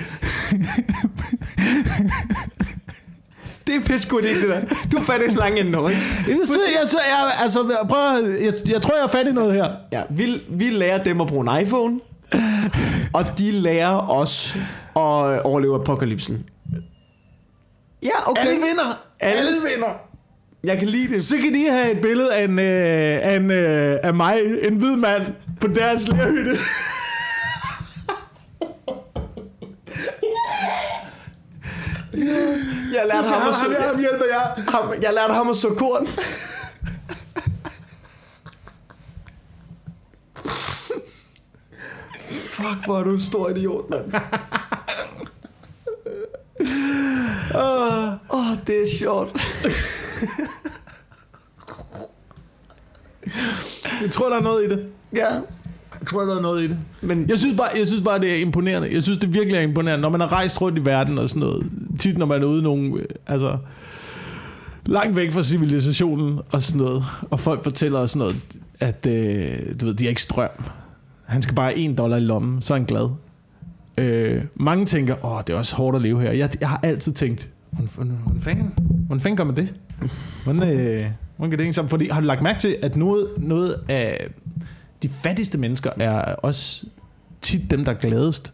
det 3.67 3.75
er 3.75 3.79
pisse 3.85 4.09
god 4.09 4.21
idé, 4.21 4.41
det 4.41 4.49
der. 4.49 4.61
Du 4.91 4.97
er 4.97 5.01
fat 5.01 5.21
i 5.27 5.29
en 5.29 5.35
lang 5.35 5.59
ende 5.59 5.71
nu, 5.71 5.87
ikke? 5.87 6.01
Jeg, 6.27 6.37
synes, 6.45 6.49
jeg, 6.49 6.87
synes, 6.87 7.03
jeg, 7.09 7.31
altså, 7.41 7.85
prøv, 7.89 8.25
jeg, 8.25 8.53
jeg 8.65 8.81
tror, 8.81 8.95
jeg 8.95 9.03
er 9.03 9.07
fat 9.07 9.27
i 9.27 9.31
noget 9.31 9.53
her. 9.53 9.71
Ja, 9.91 10.01
vi, 10.09 10.41
vi 10.49 10.69
lærer 10.69 11.03
dem 11.03 11.21
at 11.21 11.27
bruge 11.27 11.57
en 11.57 11.61
iPhone, 11.65 11.99
og 13.13 13.25
de 13.37 13.51
lærer 13.51 14.09
os 14.09 14.55
at 14.95 15.41
overleve 15.41 15.75
apokalypsen. 15.75 16.45
Ja, 18.03 18.29
okay. 18.29 18.47
Alle 18.47 18.61
vinder. 18.61 18.99
Alle 19.19 19.51
vinder. 19.51 20.08
Jeg 20.63 20.79
kan 20.79 20.87
lide 20.87 21.13
det. 21.13 21.23
Så 21.23 21.37
kan 21.37 21.53
de 21.53 21.69
have 21.69 21.91
et 21.91 22.01
billede 22.01 22.35
af, 22.35 22.43
en, 22.43 22.59
øh, 22.59 23.19
af, 23.23 23.35
en, 23.35 23.51
øh, 23.51 23.97
af 24.03 24.13
mig, 24.13 24.39
en 24.61 24.75
hvid 24.75 24.95
mand, 24.95 25.23
på 25.61 25.67
deres 25.67 26.07
lærhytte. 26.07 26.57
Jeg 32.93 33.07
lærte 33.07 33.27
ham 33.27 33.49
at 33.49 33.55
så, 33.55 33.61
ham, 33.79 33.83
ham 33.89 33.99
hjælper 33.99 34.25
jeg. 34.25 34.63
ham, 34.67 34.93
jeg 35.01 35.13
lærte 35.13 35.33
ham 35.33 35.49
at 35.49 35.55
så 35.55 35.69
korn. 35.77 36.05
Fuck, 42.49 42.85
hvor 42.85 42.99
er 42.99 43.03
du 43.03 43.11
en 43.11 43.21
stor 43.21 43.49
idiot, 43.49 43.89
mand. 43.89 44.11
Åh, 47.55 48.07
oh, 48.29 48.57
det 48.67 48.75
er 48.81 48.87
sjovt. 48.99 49.37
Jeg 54.01 54.11
tror, 54.11 54.29
der 54.29 54.37
er 54.37 54.41
noget 54.41 54.65
i 54.65 54.69
det. 54.69 54.85
Ja, 55.15 55.33
Jeg 55.99 56.07
tror, 56.09 56.21
der 56.21 56.37
er 56.37 56.41
noget 56.41 56.63
i 56.63 56.67
det. 56.67 56.79
men 57.01 57.29
Jeg 57.29 57.39
synes, 57.39 57.57
bare, 57.57 57.67
jeg 57.79 57.87
synes 57.87 58.03
bare, 58.03 58.19
det 58.19 58.31
er 58.31 58.35
imponerende. 58.41 58.89
Jeg 58.93 59.03
synes, 59.03 59.19
det 59.19 59.33
virkelig 59.33 59.57
er 59.57 59.61
imponerende, 59.61 60.01
når 60.01 60.09
man 60.09 60.19
har 60.21 60.31
rejst 60.31 60.61
rundt 60.61 60.77
i 60.77 60.85
verden 60.85 61.17
og 61.17 61.29
sådan 61.29 61.39
noget. 61.39 61.71
Tit, 61.99 62.17
når 62.17 62.25
man 62.25 62.41
er 62.41 62.45
ude 62.45 62.59
i 62.59 62.63
nogle, 62.63 62.93
øh, 62.99 63.05
altså, 63.27 63.57
langt 64.85 65.15
væk 65.15 65.31
fra 65.31 65.43
civilisationen 65.43 66.39
og 66.51 66.63
sådan 66.63 66.81
noget. 66.81 67.03
Og 67.29 67.39
folk 67.39 67.63
fortæller 67.63 67.99
os 67.99 68.11
sådan 68.11 68.19
noget, 68.19 68.35
at 68.79 69.05
øh, 69.05 69.73
du 69.81 69.85
ved, 69.85 69.93
de 69.93 70.03
har 70.03 70.09
ikke 70.09 70.21
strøm. 70.21 70.49
Han 71.25 71.41
skal 71.41 71.55
bare 71.55 71.65
have 71.65 71.77
en 71.77 71.95
dollar 71.95 72.17
i 72.17 72.19
lommen, 72.19 72.61
så 72.61 72.73
er 72.73 72.77
han 72.77 72.85
glad. 72.85 73.09
Øh, 73.99 74.43
mange 74.55 74.85
tænker, 74.85 75.25
åh, 75.25 75.41
det 75.47 75.53
er 75.53 75.57
også 75.57 75.75
hårdt 75.75 75.95
at 75.95 76.01
leve 76.01 76.21
her. 76.21 76.31
Jeg, 76.31 76.49
jeg 76.61 76.69
har 76.69 76.79
altid 76.83 77.11
tænkt, 77.11 77.49
hvordan, 77.71 78.17
fanden, 78.41 78.73
hvordan 78.77 79.21
fanden 79.21 79.37
gør 79.37 79.43
man 79.43 79.55
det? 79.55 79.73
Hvordan, 80.43 80.79
øh, 80.79 81.05
hvordan 81.37 81.57
kan 81.57 81.59
det 81.59 81.75
sammen? 81.75 81.89
Fordi 81.89 82.09
har 82.09 82.21
du 82.21 82.27
lagt 82.27 82.41
mærke 82.41 82.59
til, 82.59 82.77
at 82.81 82.95
noget, 82.95 83.27
noget 83.37 83.75
af 83.89 84.27
de 85.03 85.09
fattigste 85.09 85.57
mennesker 85.57 85.89
er 85.99 86.35
også 86.35 86.85
tit 87.41 87.71
dem, 87.71 87.85
der 87.85 87.91
er 87.91 87.95
gladest. 87.97 88.53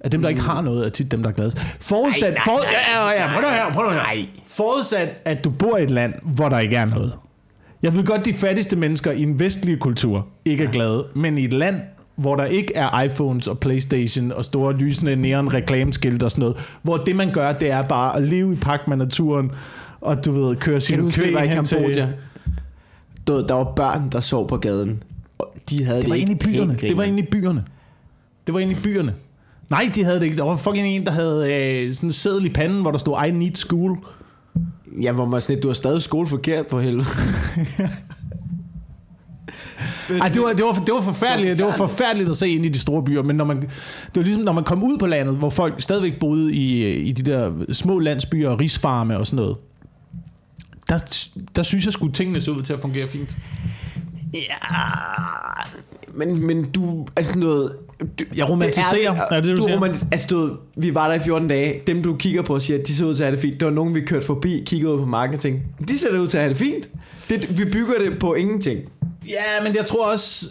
At 0.00 0.12
dem, 0.12 0.22
der 0.22 0.28
ikke 0.28 0.40
har 0.40 0.62
noget, 0.62 0.86
er 0.86 0.90
tit 0.90 1.10
dem, 1.10 1.22
der 1.22 1.30
er 1.30 1.34
gladest. 1.34 1.58
Forudsat, 1.80 2.22
Nej, 2.22 2.30
nej, 2.30 2.44
for, 2.44 2.60
ja, 2.92 3.08
ja, 3.08 3.22
ja, 3.22 3.32
prøv 3.32 3.42
nu 3.42 3.48
her, 3.48 3.72
prøv 3.72 3.92
her. 3.92 4.26
Forudsat, 4.44 5.08
at 5.24 5.44
du 5.44 5.50
bor 5.50 5.76
i 5.76 5.82
et 5.82 5.90
land, 5.90 6.14
hvor 6.22 6.48
der 6.48 6.58
ikke 6.58 6.76
er 6.76 6.84
noget. 6.84 7.12
Jeg 7.82 7.96
ved 7.96 8.04
godt, 8.04 8.24
de 8.24 8.34
fattigste 8.34 8.76
mennesker 8.76 9.12
i 9.12 9.22
en 9.22 9.40
vestlig 9.40 9.78
kultur 9.80 10.26
ikke 10.44 10.64
er 10.64 10.70
glade, 10.70 11.06
men 11.14 11.38
i 11.38 11.44
et 11.44 11.52
land, 11.52 11.80
hvor 12.16 12.36
der 12.36 12.44
ikke 12.44 12.72
er 12.76 13.02
iPhones 13.02 13.48
og 13.48 13.58
Playstation 13.58 14.32
og 14.32 14.44
store 14.44 14.72
lysende 14.72 15.16
neon 15.16 15.54
reklameskilte 15.54 16.24
og 16.24 16.30
sådan 16.30 16.40
noget, 16.40 16.56
hvor 16.82 16.96
det 16.96 17.16
man 17.16 17.32
gør, 17.32 17.52
det 17.52 17.70
er 17.70 17.82
bare 17.82 18.16
at 18.16 18.22
leve 18.22 18.52
i 18.52 18.56
pagt 18.56 18.88
med 18.88 18.96
naturen, 18.96 19.50
og 20.00 20.24
du 20.24 20.32
ved, 20.32 20.56
køre 20.56 20.74
kan 20.74 20.80
sin 20.80 21.10
kvæg 21.10 21.50
hen 21.50 21.64
til... 21.64 22.14
Du, 23.26 23.46
der 23.48 23.54
var 23.54 23.72
børn, 23.76 24.08
der 24.12 24.20
sov 24.20 24.48
på 24.48 24.56
gaden. 24.56 25.02
Og 25.38 25.54
de 25.70 25.84
havde 25.84 25.96
det, 25.96 26.04
Det 26.04 26.10
var 26.10 26.16
ikke 26.16 26.30
inde 26.30 26.40
i 26.42 26.44
byerne. 26.44 26.76
Det 26.80 26.96
var 26.96 27.02
inde 27.02 27.18
i 27.18 27.26
byerne. 27.30 27.64
Det 28.46 28.54
var 28.54 28.60
inde 28.60 28.72
i 28.72 28.76
byerne. 28.82 29.14
Nej, 29.70 29.90
de 29.94 30.04
havde 30.04 30.18
det 30.18 30.24
ikke. 30.24 30.36
Der 30.36 30.44
var 30.44 30.56
fucking 30.56 30.86
en, 30.86 31.06
der 31.06 31.12
havde 31.12 31.54
øh, 31.54 31.92
sådan 31.92 32.08
en 32.08 32.12
seddel 32.12 32.46
i 32.46 32.48
panden, 32.48 32.80
hvor 32.80 32.90
der 32.90 32.98
stod, 32.98 33.26
I 33.26 33.30
need 33.30 33.54
school. 33.54 33.98
Ja, 35.02 35.12
hvor 35.12 35.26
man 35.26 35.40
sådan 35.40 35.54
lidt, 35.56 35.62
du 35.62 35.68
har 35.68 35.74
stadig 35.74 36.02
skole 36.02 36.26
forkert 36.26 36.66
for 36.70 36.80
helvede. 36.80 37.06
Ej, 40.20 40.28
det 40.28 40.42
var, 40.42 40.52
det, 40.52 40.64
var, 40.64 40.72
det 40.72 40.94
var 40.94 41.00
forfærdeligt. 41.00 41.58
Det 41.58 41.66
var 41.66 41.76
forfærdeligt 41.76 42.30
at 42.30 42.36
se 42.36 42.48
ind 42.48 42.64
i 42.64 42.68
de 42.68 42.78
store 42.78 43.02
byer, 43.04 43.22
men 43.22 43.36
når 43.36 43.44
man, 43.44 43.60
det 43.60 43.70
var 44.16 44.22
ligesom, 44.22 44.42
når 44.42 44.52
man 44.52 44.64
kom 44.64 44.82
ud 44.82 44.98
på 44.98 45.06
landet, 45.06 45.36
hvor 45.36 45.50
folk 45.50 45.80
stadigvæk 45.82 46.18
boede 46.20 46.52
i, 46.54 46.88
i 46.90 47.12
de 47.12 47.30
der 47.32 47.52
små 47.72 47.98
landsbyer 47.98 48.48
og 48.48 48.60
risfarme 48.60 49.18
og 49.18 49.26
sådan 49.26 49.36
noget, 49.36 49.56
der, 50.88 51.26
der 51.56 51.62
synes 51.62 51.84
jeg 51.84 51.92
skulle 51.92 52.12
tingene 52.12 52.40
så 52.40 52.50
ud 52.50 52.62
til 52.62 52.72
at 52.72 52.80
fungere 52.80 53.08
fint. 53.08 53.36
Ja, 54.34 54.38
men, 56.14 56.46
men 56.46 56.70
du, 56.70 57.06
altså 57.16 57.38
noget... 57.38 57.72
Du, 58.00 58.24
Jeg 58.36 58.48
romantiserer. 58.50 59.12
Det 59.14 59.22
Er 59.30 59.34
det 59.40 59.44
det, 59.44 59.56
du 59.56 59.62
siger? 59.62 59.78
romantis- 59.80 60.06
altså 60.12 60.26
du, 60.30 60.56
vi 60.76 60.94
var 60.94 61.08
der 61.08 61.14
i 61.14 61.18
14 61.18 61.48
dage. 61.48 61.80
Dem 61.86 62.02
du 62.02 62.14
kigger 62.16 62.42
på 62.42 62.54
og 62.54 62.62
siger, 62.62 62.78
at 62.80 62.86
de 62.86 62.94
ser 62.94 63.04
ud 63.04 63.14
til 63.14 63.22
at 63.22 63.26
have 63.26 63.36
det 63.36 63.42
fint. 63.42 63.60
Det 63.60 63.66
var 63.66 63.72
nogen, 63.72 63.94
vi 63.94 64.00
kørte 64.00 64.26
forbi, 64.26 64.62
kiggede 64.66 64.92
ud 64.94 65.06
på 65.06 65.36
tænkte, 65.36 65.62
de 65.88 65.98
ser 65.98 66.18
ud 66.18 66.26
til 66.26 66.38
at 66.38 66.42
have 66.44 66.48
det 66.50 66.58
fint. 66.58 66.88
Det, 67.28 67.58
vi 67.58 67.64
bygger 67.64 67.92
det 68.10 68.18
på 68.18 68.34
ingenting. 68.34 68.80
Ja, 69.28 69.62
men 69.64 69.76
jeg 69.76 69.84
tror 69.84 70.10
også... 70.10 70.46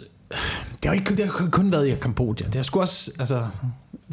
Det 0.72 0.84
har 0.84 0.92
ikke 0.92 1.16
det 1.16 1.26
har 1.26 1.48
kun 1.52 1.72
været 1.72 1.88
i 1.88 1.94
Kambodja. 2.00 2.46
Det 2.46 2.54
har 2.54 2.62
sgu 2.62 2.80
også... 2.80 3.10
Altså, 3.18 3.42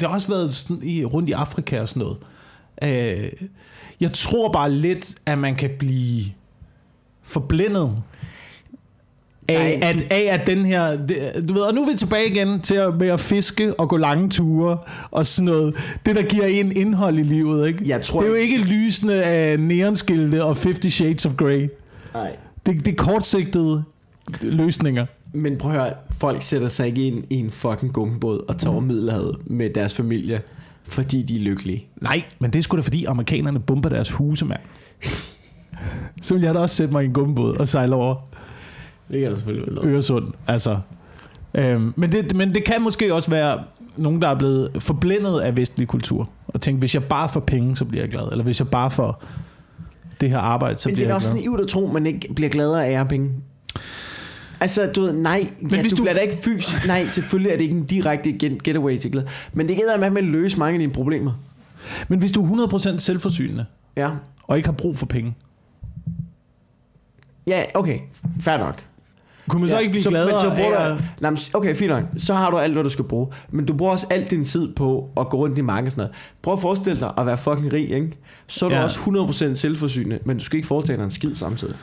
det 0.00 0.08
har 0.08 0.14
også 0.14 0.28
været 0.28 0.54
sådan 0.54 0.82
i, 0.82 1.04
rundt 1.04 1.28
i 1.28 1.32
Afrika 1.32 1.80
og 1.80 1.88
sådan 1.88 2.02
noget. 2.02 2.16
Øh, 2.82 3.30
jeg 4.00 4.12
tror 4.12 4.52
bare 4.52 4.70
lidt, 4.72 5.14
at 5.26 5.38
man 5.38 5.54
kan 5.54 5.70
blive 5.78 6.24
forblændet 7.22 7.92
af, 9.48 9.78
Nej, 9.80 9.90
at, 9.90 10.12
af 10.12 10.38
at 10.40 10.46
den 10.46 10.66
her... 10.66 11.06
Det, 11.06 11.44
du 11.48 11.54
ved, 11.54 11.62
og 11.62 11.74
nu 11.74 11.82
er 11.82 11.90
vi 11.92 11.96
tilbage 11.98 12.30
igen 12.30 12.60
til 12.60 12.74
at, 12.74 12.94
med 12.96 13.08
at 13.08 13.20
fiske 13.20 13.74
og 13.80 13.88
gå 13.88 13.96
lange 13.96 14.30
ture 14.30 14.78
og 15.10 15.26
sådan 15.26 15.44
noget. 15.44 15.76
Det, 16.06 16.16
der 16.16 16.22
giver 16.22 16.46
en 16.46 16.76
indhold 16.76 17.18
i 17.18 17.22
livet, 17.22 17.68
ikke? 17.68 17.84
Jeg 17.88 18.02
tror 18.02 18.20
det 18.20 18.26
er 18.26 18.30
jo 18.30 18.36
ikke- 18.36 18.58
lysende 18.58 19.24
af 19.24 19.60
neonskilte 19.60 20.44
og 20.44 20.56
50 20.56 20.92
Shades 20.94 21.26
of 21.26 21.32
Grey. 21.36 21.68
Nej. 22.14 22.36
Det, 22.66 22.84
det 22.86 22.88
er 22.92 22.96
kortsigtede 22.96 23.84
løsninger. 24.42 25.06
Men 25.32 25.56
prøv 25.58 25.72
at 25.72 25.80
høre, 25.80 25.92
folk 26.12 26.42
sætter 26.42 26.68
sig 26.68 26.86
ikke 26.86 27.06
ind 27.06 27.24
i 27.30 27.34
en 27.34 27.50
fucking 27.50 27.92
gummibåd 27.92 28.44
og 28.48 28.58
tager 28.58 28.72
over 28.72 28.80
Middelhavet 28.82 29.36
med 29.46 29.70
deres 29.74 29.94
familie, 29.94 30.42
fordi 30.84 31.22
de 31.22 31.36
er 31.36 31.40
lykkelige. 31.40 31.86
Nej, 32.02 32.22
men 32.40 32.50
det 32.50 32.58
er 32.58 32.62
sgu 32.62 32.76
da 32.76 32.82
fordi 32.82 33.04
amerikanerne 33.04 33.60
bomber 33.60 33.88
deres 33.88 34.10
huse, 34.10 34.44
mand. 34.44 34.60
Så 36.22 36.34
vil 36.34 36.42
jeg 36.42 36.54
da 36.54 36.58
også 36.58 36.76
sætte 36.76 36.92
mig 36.92 37.02
i 37.02 37.06
en 37.06 37.12
gummibåd 37.12 37.56
og 37.56 37.68
sejle 37.68 37.94
over 37.94 38.14
Det 39.12 39.20
kan 39.20 39.30
der 39.30 39.36
selvfølgelig 39.36 39.76
være 39.76 39.92
Øresund. 39.92 40.24
Altså. 40.46 40.78
Øhm, 41.54 41.92
men, 41.96 42.12
det, 42.12 42.36
men 42.36 42.54
det 42.54 42.64
kan 42.64 42.82
måske 42.82 43.14
også 43.14 43.30
være 43.30 43.62
nogen, 43.96 44.22
der 44.22 44.28
er 44.28 44.38
blevet 44.38 44.70
forblændet 44.78 45.40
af 45.40 45.56
vestlig 45.56 45.88
kultur. 45.88 46.30
Og 46.48 46.60
tænke, 46.60 46.78
hvis 46.78 46.94
jeg 46.94 47.04
bare 47.04 47.28
får 47.28 47.40
penge, 47.40 47.76
så 47.76 47.84
bliver 47.84 48.02
jeg 48.02 48.10
glad. 48.10 48.28
Eller 48.30 48.44
hvis 48.44 48.60
jeg 48.60 48.68
bare 48.68 48.90
får 48.90 49.24
det 50.20 50.30
her 50.30 50.38
arbejde, 50.38 50.78
så 50.78 50.88
Men 50.88 50.90
det 50.90 50.96
bliver 50.96 51.06
er 51.06 51.08
jeg 51.08 51.16
også 51.16 51.30
glad. 51.30 51.40
naivt 51.42 51.60
at 51.60 51.68
tro, 51.68 51.86
at 51.86 51.92
man 51.92 52.06
ikke 52.06 52.34
bliver 52.34 52.50
gladere 52.50 52.86
af 52.86 52.90
at 52.90 52.96
have 52.96 53.08
penge. 53.08 53.30
Altså, 54.60 54.86
du 54.86 55.02
ved, 55.02 55.12
nej, 55.12 55.50
men 55.60 55.70
ja, 55.70 55.80
hvis 55.80 55.92
du, 55.92 55.96
du- 55.96 56.02
bliver 56.02 56.14
da 56.14 56.20
ikke 56.20 56.36
fysisk, 56.36 56.86
nej, 56.86 57.08
selvfølgelig 57.08 57.52
er 57.52 57.56
det 57.56 57.64
ikke 57.64 57.76
en 57.76 57.84
direkte 57.86 58.30
get- 58.44 58.58
getaway 58.64 58.98
til 58.98 59.12
glæde, 59.12 59.26
men 59.52 59.68
det 59.68 59.76
gælder 59.76 60.10
med 60.10 60.18
at 60.18 60.24
løse 60.24 60.58
mange 60.58 60.72
af 60.74 60.78
dine 60.78 60.92
problemer. 60.92 61.32
Men 62.08 62.18
hvis 62.18 62.32
du 62.32 62.42
er 62.62 62.66
100% 62.66 62.98
selvforsynende, 62.98 63.66
Ja, 63.96 64.10
og 64.42 64.56
ikke 64.56 64.68
har 64.68 64.72
brug 64.76 64.96
for 64.96 65.06
penge, 65.06 65.34
ja 67.46 67.62
okay, 67.74 67.98
fair 68.40 68.58
nok. 68.58 68.84
kunne 69.48 69.60
man 69.60 69.68
så 69.68 69.74
ja, 69.74 69.80
ikke 69.80 69.90
blive 69.90 70.02
så, 70.02 70.08
gladere 70.10 70.32
men 70.32 70.40
så 70.40 70.62
bruger 70.62 70.76
af 70.76 70.98
du, 70.98 71.04
nej, 71.20 71.34
okay, 71.54 71.74
fint 71.76 71.90
nok. 71.90 72.04
Så 72.16 72.34
har 72.34 72.50
du 72.50 72.58
alt, 72.58 72.72
hvad 72.72 72.84
du 72.84 72.88
skal 72.88 73.04
bruge. 73.04 73.26
Men 73.50 73.66
du 73.66 73.74
bruger 73.76 73.92
også 73.92 74.06
al 74.10 74.24
din 74.24 74.44
tid 74.44 74.74
på 74.74 75.10
at 75.16 75.28
gå 75.28 75.36
rundt 75.36 75.58
i 75.58 75.60
markedet 75.60 75.92
sådan 75.92 76.02
noget. 76.02 76.16
Prøv 76.42 76.52
at 76.54 76.60
forestille 76.60 77.00
dig 77.00 77.12
at 77.18 77.26
være 77.26 77.38
fucking 77.38 77.72
rig, 77.72 77.90
ikke? 77.90 78.12
Så 78.46 78.64
er 78.66 78.70
du 78.70 78.74
Ja. 78.76 78.82
også 78.84 78.98
100% 79.00 79.54
selvforsynende, 79.54 80.18
men 80.24 80.38
du 80.38 80.44
skal 80.44 80.56
ikke 80.56 80.66
foretage 80.68 80.96
dig 80.96 81.04
en 81.04 81.10
skid 81.10 81.34
samtidig. 81.34 81.74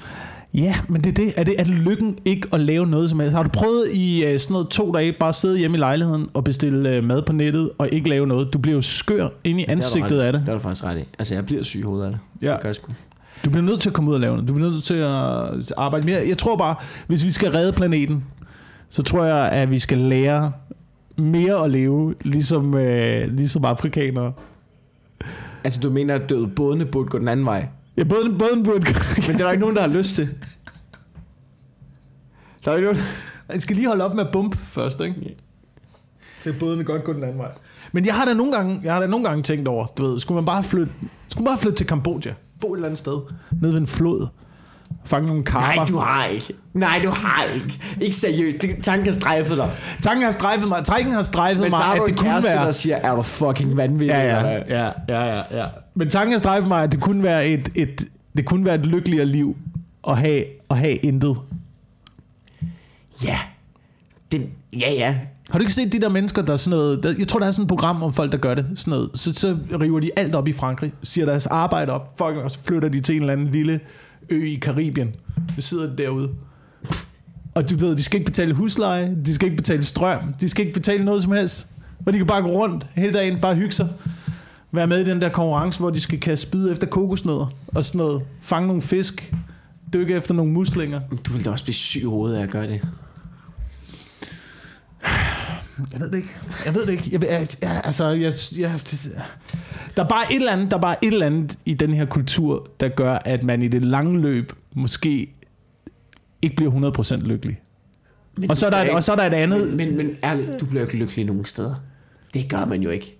Ja, 0.57 0.75
men 0.87 1.01
det 1.01 1.09
er 1.09 1.13
det. 1.13 1.33
Er 1.37 1.43
det, 1.43 1.55
er 1.59 1.63
det 1.63 1.73
lykken 1.73 2.17
ikke 2.25 2.47
at 2.53 2.59
lave 2.59 2.87
noget 2.87 3.09
som 3.09 3.19
helst? 3.19 3.35
Har 3.35 3.43
du 3.43 3.49
prøvet 3.49 3.87
i 3.93 4.33
uh, 4.33 4.39
sådan 4.39 4.53
noget 4.53 4.67
to 4.69 4.91
dage 4.91 5.11
bare 5.19 5.29
at 5.29 5.35
sidde 5.35 5.57
hjemme 5.57 5.77
i 5.77 5.79
lejligheden 5.79 6.29
og 6.33 6.43
bestille 6.43 6.97
uh, 6.97 7.03
mad 7.03 7.21
på 7.21 7.33
nettet 7.33 7.71
og 7.77 7.89
ikke 7.91 8.09
lave 8.09 8.27
noget? 8.27 8.53
Du 8.53 8.57
bliver 8.57 8.75
jo 8.75 8.81
skør 8.81 9.27
ind 9.43 9.59
i 9.59 9.65
ansigtet 9.67 10.19
af 10.19 10.33
det. 10.33 10.41
Det 10.41 10.49
er 10.49 10.53
du 10.53 10.59
faktisk 10.59 10.83
ret 10.83 10.97
i. 10.97 11.03
Altså, 11.19 11.35
jeg 11.35 11.45
bliver 11.45 11.63
syg 11.63 11.79
i 11.79 11.81
hovedet 11.81 12.05
af 12.05 12.11
det. 12.11 12.19
Ja. 12.41 12.53
Det 12.53 12.61
gør 12.61 12.69
jeg 12.69 12.75
sgu. 12.75 12.91
Du 13.45 13.49
bliver 13.49 13.63
nødt 13.63 13.79
til 13.79 13.89
at 13.89 13.93
komme 13.93 14.09
ud 14.09 14.15
og 14.15 14.21
lave 14.21 14.33
noget. 14.33 14.47
Du 14.47 14.53
bliver 14.53 14.69
nødt 14.69 14.83
til 14.83 14.93
at 14.93 15.73
arbejde 15.77 16.05
mere. 16.05 16.21
Jeg 16.27 16.37
tror 16.37 16.55
bare, 16.55 16.75
hvis 17.07 17.25
vi 17.25 17.31
skal 17.31 17.51
redde 17.51 17.73
planeten, 17.73 18.23
så 18.89 19.03
tror 19.03 19.23
jeg, 19.23 19.49
at 19.49 19.71
vi 19.71 19.79
skal 19.79 19.97
lære 19.97 20.51
mere 21.17 21.63
at 21.63 21.71
leve, 21.71 22.15
ligesom, 22.21 22.75
øh, 22.75 23.27
ligesom 23.27 23.65
afrikanere. 23.65 24.33
Altså, 25.63 25.79
du 25.79 25.89
mener, 25.89 26.15
at 26.15 26.29
døde 26.29 26.47
bådene 26.47 26.85
burde 26.85 27.09
gå 27.09 27.19
den 27.19 27.27
anden 27.27 27.45
vej? 27.45 27.67
Ja, 27.97 28.03
både, 28.03 28.35
både 28.39 28.53
en 28.53 28.63
burde... 28.63 28.85
Men 29.15 29.23
det 29.23 29.29
er 29.29 29.37
der 29.37 29.51
ikke 29.51 29.61
nogen, 29.61 29.75
der 29.75 29.81
har 29.81 29.89
lyst 29.89 30.15
til. 30.15 30.27
Der 32.65 32.71
er 32.71 32.75
ikke 32.75 32.85
nogen... 32.85 33.01
Man 33.49 33.61
skal 33.61 33.75
lige 33.75 33.87
holde 33.87 34.05
op 34.05 34.15
med 34.15 34.25
at 34.25 34.31
bumpe 34.31 34.57
først, 34.57 34.99
ikke? 34.99 35.35
Det 36.43 36.55
er 36.55 36.59
bådene 36.59 36.83
godt 36.83 37.03
gå 37.03 37.13
den 37.13 37.23
anden 37.23 37.37
vej. 37.37 37.51
Men 37.91 38.05
jeg 38.05 38.15
har 38.15 38.25
da 38.25 38.33
nogle 38.33 38.51
gange, 38.51 38.79
jeg 38.83 38.93
har 38.93 38.99
da 38.99 39.07
nogle 39.07 39.27
gange 39.27 39.43
tænkt 39.43 39.67
over, 39.67 39.85
du 39.85 40.05
ved, 40.05 40.19
skulle 40.19 40.35
man 40.35 40.45
bare 40.45 40.63
flytte, 40.63 40.91
skulle 41.27 41.43
man 41.43 41.51
bare 41.51 41.57
flytte 41.57 41.77
til 41.77 41.87
Kambodja, 41.87 42.33
bo 42.61 42.73
et 42.73 42.77
eller 42.77 42.85
andet 42.87 42.97
sted, 42.97 43.19
nede 43.61 43.73
ved 43.73 43.79
en 43.79 43.87
flod, 43.87 44.27
fange 45.05 45.27
nogle 45.27 45.43
karper. 45.43 45.75
Nej, 45.75 45.85
du 45.85 45.97
har 45.97 46.25
ikke. 46.25 46.53
Nej, 46.73 47.01
du 47.03 47.09
har 47.09 47.43
ikke. 47.55 47.79
Ikke 48.01 48.15
seriøst. 48.15 48.61
Det, 48.61 48.83
tanken 48.83 49.05
har 49.05 49.13
strejfet 49.13 49.57
dig. 49.57 49.71
Tanken 50.03 50.23
har 50.23 50.31
strejfet 50.31 50.67
mig, 50.67 50.83
tanken 50.83 51.13
har 51.13 51.23
strejfet 51.23 51.61
Men 51.61 51.71
mig, 51.71 51.95
at 51.95 52.01
det 52.07 52.17
kunne 52.17 52.29
kæreste, 52.29 52.49
være... 52.49 52.65
der 52.65 52.71
siger, 52.71 52.95
er 52.95 53.15
du 53.15 53.21
fucking 53.21 53.77
vanvittig? 53.77 54.07
Ja, 54.07 54.41
ja, 54.41 54.51
ja, 54.51 54.91
ja, 55.09 55.35
ja, 55.35 55.43
ja. 55.51 55.65
Men 55.95 56.09
tanken 56.09 56.31
har 56.31 56.39
strejfet 56.39 56.67
mig, 56.67 56.83
at 56.83 56.91
det 56.91 57.01
kunne 57.01 57.23
være 57.23 57.47
et, 57.47 57.69
et, 57.75 58.05
det 58.37 58.45
kunne 58.45 58.65
være 58.65 58.75
et 58.75 58.85
lykkeligere 58.85 59.25
liv 59.25 59.57
at 60.07 60.17
have, 60.17 60.43
at 60.69 60.77
have 60.77 60.93
intet. 60.95 61.37
Ja. 63.25 63.37
Det, 64.31 64.49
ja, 64.73 64.91
ja. 64.91 65.15
Har 65.49 65.59
du 65.59 65.63
ikke 65.63 65.73
set 65.73 65.93
de 65.93 65.99
der 66.01 66.09
mennesker, 66.09 66.41
der 66.41 66.53
er 66.53 66.57
sådan 66.57 66.77
noget... 66.77 67.03
Der, 67.03 67.13
jeg 67.19 67.27
tror, 67.27 67.39
der 67.39 67.47
er 67.47 67.51
sådan 67.51 67.63
et 67.63 67.69
program 67.69 68.03
om 68.03 68.13
folk, 68.13 68.31
der 68.31 68.37
gør 68.37 68.55
det. 68.55 68.65
Sådan 68.75 68.91
noget. 68.91 69.09
Så, 69.13 69.33
så 69.33 69.57
river 69.81 69.99
de 69.99 70.11
alt 70.17 70.35
op 70.35 70.47
i 70.47 70.53
Frankrig, 70.53 70.93
siger 71.03 71.25
deres 71.25 71.47
arbejde 71.47 71.91
op, 71.91 72.17
fucking, 72.17 72.43
og 72.43 72.51
så 72.51 72.59
flytter 72.63 72.89
de 72.89 72.99
til 72.99 73.15
en 73.15 73.21
eller 73.21 73.33
anden 73.33 73.51
lille 73.51 73.79
ø 74.29 74.45
i 74.45 74.55
Karibien. 74.55 75.15
Nu 75.55 75.61
sidder 75.61 75.89
de 75.89 75.97
derude. 75.97 76.29
Og 77.55 77.69
du 77.69 77.75
ved, 77.77 77.95
de 77.95 78.03
skal 78.03 78.19
ikke 78.19 78.25
betale 78.25 78.53
husleje, 78.53 79.17
de 79.25 79.33
skal 79.33 79.45
ikke 79.45 79.57
betale 79.57 79.83
strøm, 79.83 80.33
de 80.41 80.49
skal 80.49 80.65
ikke 80.65 80.73
betale 80.79 81.05
noget 81.05 81.21
som 81.21 81.31
helst. 81.31 81.67
Og 82.05 82.13
de 82.13 82.17
kan 82.17 82.27
bare 82.27 82.41
gå 82.41 82.47
rundt 82.47 82.87
hele 82.95 83.13
dagen, 83.13 83.39
bare 83.39 83.55
hygge 83.55 83.71
sig. 83.71 83.89
Være 84.71 84.87
med 84.87 84.99
i 84.99 85.09
den 85.09 85.21
der 85.21 85.29
konkurrence, 85.29 85.79
hvor 85.79 85.89
de 85.89 86.01
skal 86.01 86.19
kaste 86.19 86.47
spyd 86.47 86.71
efter 86.71 86.87
kokosnødder 86.87 87.53
og 87.67 87.83
sådan 87.83 87.99
noget. 87.99 88.21
Fange 88.41 88.67
nogle 88.67 88.81
fisk, 88.81 89.33
dykke 89.93 90.13
efter 90.13 90.33
nogle 90.33 90.51
muslinger. 90.51 91.01
Du 91.25 91.33
vil 91.33 91.45
da 91.45 91.49
også 91.49 91.63
blive 91.63 91.75
syg 91.75 92.01
i 92.01 92.05
hovedet 92.05 92.37
af 92.37 92.43
at 92.43 92.49
gøre 92.49 92.67
det. 92.67 92.81
Jeg 95.93 96.01
ved 96.01 96.11
det 96.11 96.17
ikke. 96.17 96.35
Jeg 96.65 96.75
ved 96.75 96.81
det 96.85 96.91
ikke. 96.91 97.09
Jeg, 97.11 97.23
jeg, 97.23 97.47
jeg, 97.61 97.81
altså, 97.83 98.09
jeg, 98.09 98.33
jeg, 98.57 98.71
der 99.97 100.03
er 100.03 100.07
bare 100.07 100.23
et 100.31 100.35
eller 100.35 100.51
andet, 100.51 100.71
der 100.71 100.77
er 100.77 100.81
bare 100.81 101.05
et 101.05 101.13
eller 101.13 101.25
andet 101.25 101.59
i 101.65 101.73
den 101.73 101.93
her 101.93 102.05
kultur, 102.05 102.67
der 102.79 102.89
gør, 102.89 103.19
at 103.25 103.43
man 103.43 103.61
i 103.61 103.67
det 103.67 103.81
lange 103.81 104.21
løb 104.21 104.53
måske 104.75 105.27
ikke 106.41 106.55
bliver 106.55 106.91
100% 106.99 107.15
lykkelig. 107.15 107.61
Men 108.37 108.51
Og 108.51 108.57
så 108.57 108.65
er 108.65 108.69
der, 108.69 108.77
et, 108.77 108.89
og 108.89 109.03
så 109.03 109.11
er 109.11 109.15
der 109.15 109.23
et 109.23 109.33
andet... 109.33 109.67
Men, 109.67 109.77
men, 109.77 109.97
men 109.97 110.09
ærligt, 110.23 110.51
du 110.59 110.65
bliver 110.65 110.81
jo 110.81 110.87
ikke 110.87 110.97
lykkelig 110.97 111.25
nogen 111.25 111.45
steder. 111.45 111.75
Det 112.33 112.49
gør 112.49 112.65
man 112.65 112.81
jo 112.81 112.89
ikke. 112.89 113.17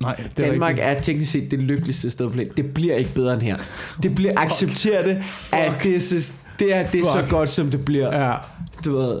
nej, 0.00 0.16
det 0.36 0.46
er 0.46 0.50
Danmark 0.50 0.68
rigtigt. 0.68 0.86
er 0.86 1.00
teknisk 1.00 1.30
set 1.30 1.50
det 1.50 1.58
lykkeligste 1.58 2.10
sted 2.10 2.26
på 2.26 2.32
planeten. 2.32 2.64
Det 2.64 2.74
bliver 2.74 2.96
ikke 2.96 3.14
bedre 3.14 3.32
end 3.34 3.42
her. 3.42 3.56
Det 4.02 4.14
bliver 4.14 4.32
accepteret 4.36 5.04
det, 5.04 5.16
at 5.52 5.72
det 5.82 5.96
er, 5.96 6.00
så, 6.00 6.32
det 6.58 6.74
er, 6.74 6.86
det 6.86 7.00
er 7.00 7.04
så 7.04 7.26
godt, 7.30 7.48
som 7.48 7.70
det 7.70 7.84
bliver. 7.84 8.24
Ja. 8.24 8.34
Du 8.84 8.96
ved, 8.96 9.20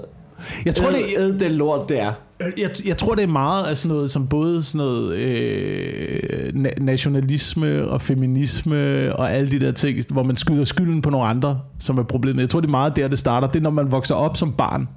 Jeg 0.64 0.74
tror, 0.74 0.90
det, 0.90 0.98
æd 1.18 1.32
den 1.32 1.52
lort, 1.52 1.88
det 1.88 2.00
er. 2.00 2.12
jeg, 2.58 2.70
jeg 2.86 2.96
tror, 2.96 3.14
det 3.14 3.22
er 3.22 3.26
meget 3.28 3.64
af 3.64 3.76
sådan 3.76 3.94
noget, 3.94 4.10
som 4.10 4.26
både 4.26 4.62
sådan 4.62 4.78
noget 4.86 5.16
øh, 5.16 6.48
na- 6.54 6.82
nationalisme 6.84 7.88
og 7.88 8.02
feminisme 8.02 8.76
og 9.16 9.32
alle 9.32 9.50
de 9.50 9.60
der 9.60 9.72
ting, 9.72 9.98
hvor 10.10 10.22
man 10.22 10.36
skyder 10.36 10.64
skylden 10.64 11.02
på 11.02 11.10
nogle 11.10 11.26
andre, 11.26 11.60
som 11.78 11.98
er 11.98 12.02
problemet. 12.02 12.40
Jeg 12.40 12.50
tror, 12.50 12.60
det 12.60 12.66
er 12.66 12.70
meget 12.70 12.96
der, 12.96 13.08
det 13.08 13.18
starter. 13.18 13.46
Det 13.48 13.58
er, 13.58 13.62
når 13.62 13.70
man 13.70 13.92
vokser 13.92 14.14
op 14.14 14.36
som 14.36 14.52
barn 14.52 14.88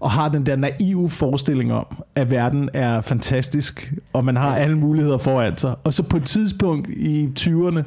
og 0.00 0.10
har 0.10 0.28
den 0.28 0.46
der 0.46 0.56
naive 0.56 1.10
forestilling 1.10 1.72
om, 1.72 1.86
at 2.14 2.30
verden 2.30 2.68
er 2.74 3.00
fantastisk, 3.00 3.92
og 4.12 4.24
man 4.24 4.36
har 4.36 4.56
alle 4.56 4.78
muligheder 4.78 5.18
foran 5.18 5.56
sig. 5.56 5.74
Og 5.84 5.94
så 5.94 6.02
på 6.02 6.16
et 6.16 6.24
tidspunkt 6.24 6.88
i 6.88 7.28
20'erne, 7.40 7.82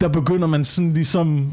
der 0.00 0.08
begynder 0.08 0.46
man 0.46 0.64
sådan 0.64 0.92
ligesom 0.92 1.52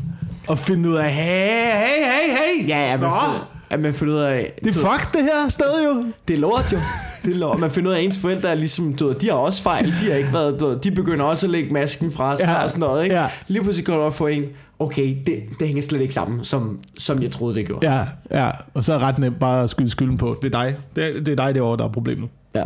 at 0.50 0.60
finde 0.60 0.90
ud 0.90 0.96
af, 0.96 1.12
hey, 1.14 1.72
hey, 1.74 2.04
hey, 2.04 2.34
hey, 2.62 2.70
Ja, 2.70 2.80
ja, 2.92 2.98
Nå, 2.98 3.00
finder, 3.00 3.53
at 3.74 3.80
man 3.80 3.94
finder 3.94 4.14
ud 4.14 4.20
af... 4.20 4.54
det 4.64 4.70
er 4.70 4.74
fuck 4.74 5.14
det 5.14 5.22
her 5.22 5.50
sted 5.50 5.84
jo. 5.86 6.06
Det 6.28 6.34
er 6.34 6.38
lort 6.40 6.74
jo. 6.74 6.78
Det 7.26 7.36
er 7.36 7.40
lort. 7.40 7.60
Man 7.60 7.72
finder 7.72 7.90
ud 7.90 7.96
af, 7.96 8.00
at 8.00 8.06
ens 8.06 8.20
forældre 8.20 8.50
er 8.50 8.56
ligesom, 8.56 8.94
du 8.94 9.08
ved, 9.08 9.16
de 9.16 9.28
har 9.28 9.34
også 9.34 9.64
fejl. 9.64 9.86
De 9.86 9.92
har 9.92 10.16
ikke 10.16 10.34
været, 10.34 10.60
du 10.60 10.68
ved, 10.68 10.80
de 10.80 10.92
begynder 10.92 11.26
også 11.26 11.46
at 11.48 11.52
lægge 11.52 11.74
masken 11.74 12.12
fra 12.12 12.36
sig 12.36 12.46
Ja, 12.46 12.64
og 12.64 12.70
sådan 12.70 12.80
noget, 12.80 13.04
ikke? 13.04 13.16
ja. 13.16 13.28
Lige 13.48 13.62
pludselig 13.62 13.86
går 13.86 13.98
du 13.98 14.02
op 14.02 14.14
for 14.14 14.28
en, 14.28 14.44
okay, 14.80 15.18
det, 15.26 15.44
det 15.60 15.68
hænger 15.68 15.82
slet 15.82 16.02
ikke 16.02 16.14
sammen, 16.14 16.44
som, 16.44 16.80
som 17.00 17.24
jeg 17.24 17.32
troede, 17.32 17.56
det 17.56 17.66
gjorde. 17.66 17.92
Ja, 17.92 18.04
ja, 18.32 18.52
og 18.74 18.84
så 18.84 18.94
er 18.94 19.00
ret 19.00 19.20
nemt 19.20 19.40
bare 19.40 19.64
at 19.64 19.70
skyde 19.70 19.90
skylden 19.90 20.18
på. 20.18 20.38
Det 20.42 20.56
er 20.56 20.60
dig. 20.60 20.78
Det 20.96 21.04
er, 21.04 21.14
det 21.24 21.28
er 21.40 21.46
dig 21.46 21.56
derovre, 21.56 21.78
der 21.78 21.84
er 21.84 21.92
problemet. 21.92 22.30
Ja. 22.56 22.66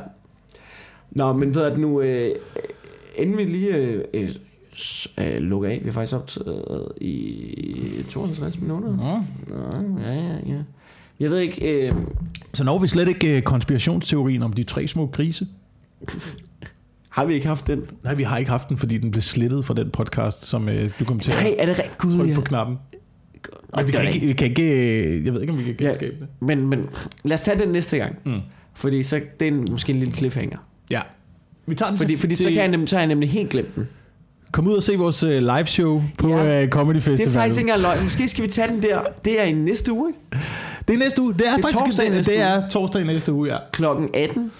Nå, 1.11 1.33
men 1.33 1.55
ved 1.55 1.61
at 1.61 1.77
nu, 1.77 2.01
øh, 2.01 2.35
inden 3.15 3.37
vi 3.37 3.43
lige 3.43 3.75
øh, 3.75 4.03
øh, 4.13 4.29
øh, 5.17 5.37
lukker 5.37 5.69
af, 5.69 5.79
vi 5.81 5.85
har 5.85 5.93
faktisk 5.93 6.15
optaget 6.15 6.91
i 7.01 8.05
52 8.09 8.61
minutter. 8.61 8.89
Nå. 8.89 9.23
Nå, 9.55 10.01
ja, 10.01 10.13
ja, 10.13 10.35
ja. 10.47 10.59
Jeg 11.19 11.29
ved 11.31 11.37
ikke, 11.39 11.87
øh, 11.87 11.93
Så 12.53 12.63
når 12.63 12.79
vi 12.79 12.87
slet 12.87 13.07
ikke 13.07 13.35
øh, 13.37 13.41
konspirationsteorien 13.41 14.43
om 14.43 14.53
de 14.53 14.63
tre 14.63 14.87
små 14.87 15.05
grise? 15.05 15.47
har 17.09 17.25
vi 17.25 17.33
ikke 17.33 17.47
haft 17.47 17.67
den? 17.67 17.81
Nej, 18.03 18.13
vi 18.13 18.23
har 18.23 18.37
ikke 18.37 18.51
haft 18.51 18.69
den, 18.69 18.77
fordi 18.77 18.97
den 18.97 19.11
blev 19.11 19.21
slettet 19.21 19.65
fra 19.65 19.73
den 19.73 19.89
podcast, 19.91 20.45
som 20.45 20.69
øh, 20.69 20.89
du 20.99 21.05
kom 21.05 21.19
til 21.19 21.33
Nej, 21.33 21.55
er 21.59 21.65
det 21.65 21.77
rigtigt? 21.79 21.97
Gud, 21.97 22.25
ja. 22.27 22.35
på 22.35 22.41
knappen. 22.41 22.77
Men 23.75 23.87
vi 23.87 23.91
kan, 23.91 24.13
ikke, 24.13 24.27
vi 24.27 24.33
kan 24.33 24.47
ikke... 24.47 24.63
øh, 25.07 25.25
Jeg 25.25 25.33
ved 25.33 25.41
ikke, 25.41 25.53
om 25.53 25.59
vi 25.59 25.63
kan 25.63 25.75
Ja. 25.79 25.85
genskabe 25.87 26.15
det. 26.19 26.27
Men, 26.39 26.67
men 26.69 26.85
lad 27.23 27.33
os 27.33 27.41
tage 27.41 27.59
den 27.59 27.69
næste 27.69 27.97
gang. 27.97 28.15
Mm. 28.25 28.39
Fordi 28.73 29.03
så 29.03 29.21
det 29.39 29.47
er 29.47 29.51
en, 29.51 29.67
måske 29.71 29.93
en 29.93 29.99
lille 29.99 30.13
cliffhanger. 30.13 30.57
Ja. 30.91 31.01
Vi 31.67 31.75
tager 31.75 31.89
den 31.89 31.99
Fordi, 31.99 32.11
til, 32.13 32.19
fordi 32.19 32.35
så, 32.35 32.43
til, 32.43 32.51
kan 32.53 32.61
jeg 32.61 32.67
nemlig, 32.67 32.89
så 32.89 32.97
jeg 32.97 33.07
nemlig 33.07 33.29
helt 33.29 33.49
glemt 33.49 33.75
den. 33.75 33.87
Kom 34.51 34.67
ud 34.67 34.73
og 34.73 34.83
se 34.83 34.95
vores 34.97 35.23
øh, 35.23 35.39
live 35.41 35.65
show 35.65 36.03
på 36.17 36.29
Ja. 36.29 36.59
ja. 36.61 36.67
Comedy 36.69 36.95
Festival. 36.95 37.17
Det 37.17 37.27
er 37.27 37.31
faktisk 37.31 37.59
ikke 37.59 37.69
engang 37.71 37.81
løgn. 37.81 38.03
Måske 38.03 38.27
skal 38.27 38.43
vi 38.43 38.49
tage 38.49 38.67
den 38.67 38.81
der. 38.81 38.99
Det 39.25 39.41
er 39.41 39.45
i 39.45 39.53
næste 39.53 39.93
uge, 39.93 40.09
ikke? 40.09 40.45
Det 40.87 40.93
er 40.93 40.97
næste 40.97 41.21
uge. 41.21 41.33
Det 41.33 41.41
er, 41.41 41.51
Det 41.51 41.57
er 41.57 41.61
faktisk 41.61 41.77
torsdag 41.83 42.05
det, 42.05 42.13
næste 42.13 42.31
det 42.31 42.37
uge. 42.37 42.45
er 42.47 42.69
torsdag 42.69 43.05
næste 43.05 43.33
uge, 43.33 43.49
ja. 43.53 43.57
Klokken 43.71 44.09
18 44.13 44.51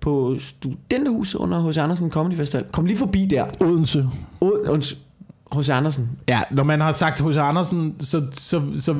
på 0.00 0.36
Studenterhuset 0.38 1.34
under 1.38 1.68
H.C. 1.70 1.78
Andersen 1.78 2.10
Comedy 2.10 2.36
Festival. 2.36 2.64
Kom 2.72 2.86
lige 2.86 2.96
forbi 2.98 3.26
der. 3.26 3.44
Odense. 3.60 4.06
H.C. 5.56 5.68
Andersen. 5.68 6.10
Ja, 6.28 6.40
når 6.50 6.62
man 6.64 6.80
har 6.80 6.92
sagt 6.92 7.20
H.C. 7.20 7.36
Andersen, 7.36 7.94
så, 8.00 8.22
så, 8.32 8.62
så, 8.78 8.94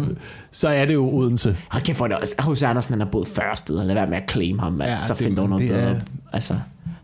så 0.51 0.69
er 0.69 0.85
det 0.85 0.95
jo 0.95 1.09
Odense. 1.15 1.57
Hold 1.71 1.83
kæft, 1.83 1.99
hvor 1.99 2.07
er 2.07 2.09
det 2.09 2.19
også. 2.19 2.35
H.C. 2.51 2.63
Andersen 2.63 2.93
han 2.93 3.01
har 3.01 3.09
boet 3.09 3.27
40 3.29 3.57
steder. 3.57 3.85
Lad 3.85 3.95
være 3.95 4.07
med 4.07 4.17
at 4.17 4.31
claim 4.31 4.59
ham, 4.59 4.81
ja, 4.81 4.89
Ja, 4.89 4.97
så 4.97 5.15
det- 5.15 5.23
find 5.23 5.37
dog 5.37 5.49
noget 5.49 5.69
det 5.69 5.77
er- 5.77 5.81
bedre. 5.89 6.01
Altså. 6.33 6.55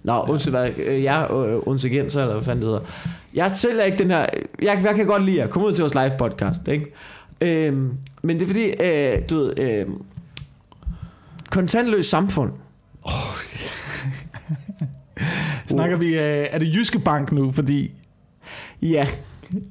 Nå, 0.04 0.24
Odense, 0.28 0.50
hvad, 0.50 0.70
øh, 0.86 1.02
jeg 1.02 1.22
er 1.22 1.36
øh, 1.36 1.58
Odensegenser, 1.66 2.20
eller 2.20 2.34
hvad 2.34 2.44
fanden 2.44 2.62
det 2.62 2.68
hedder. 2.70 2.84
Jeg 3.34 3.50
selv 3.50 3.78
er 3.78 3.84
ikke 3.84 3.98
den 3.98 4.10
her... 4.10 4.26
Jeg, 4.62 4.80
jeg 4.84 4.94
kan 4.94 5.06
godt 5.06 5.24
lide 5.24 5.42
at 5.42 5.50
komme 5.50 5.68
ud 5.68 5.72
til 5.72 5.82
vores 5.82 5.94
live 5.94 6.10
podcast, 6.18 6.68
ikke? 6.68 6.86
Øhm, 7.40 7.92
men 8.26 8.40
det 8.40 8.42
er 8.42 8.46
fordi, 8.46 8.84
øh, 8.84 9.18
du 9.30 9.36
ved... 9.36 9.58
Øh, 9.58 9.86
kontantløs 11.50 12.06
samfund. 12.06 12.52
Snakker 15.68 15.96
vi, 15.96 16.06
øh, 16.06 16.46
er 16.50 16.58
det 16.58 16.74
Jyske 16.74 16.98
Bank 16.98 17.32
nu, 17.32 17.52
fordi... 17.52 17.90
Ja. 18.82 19.06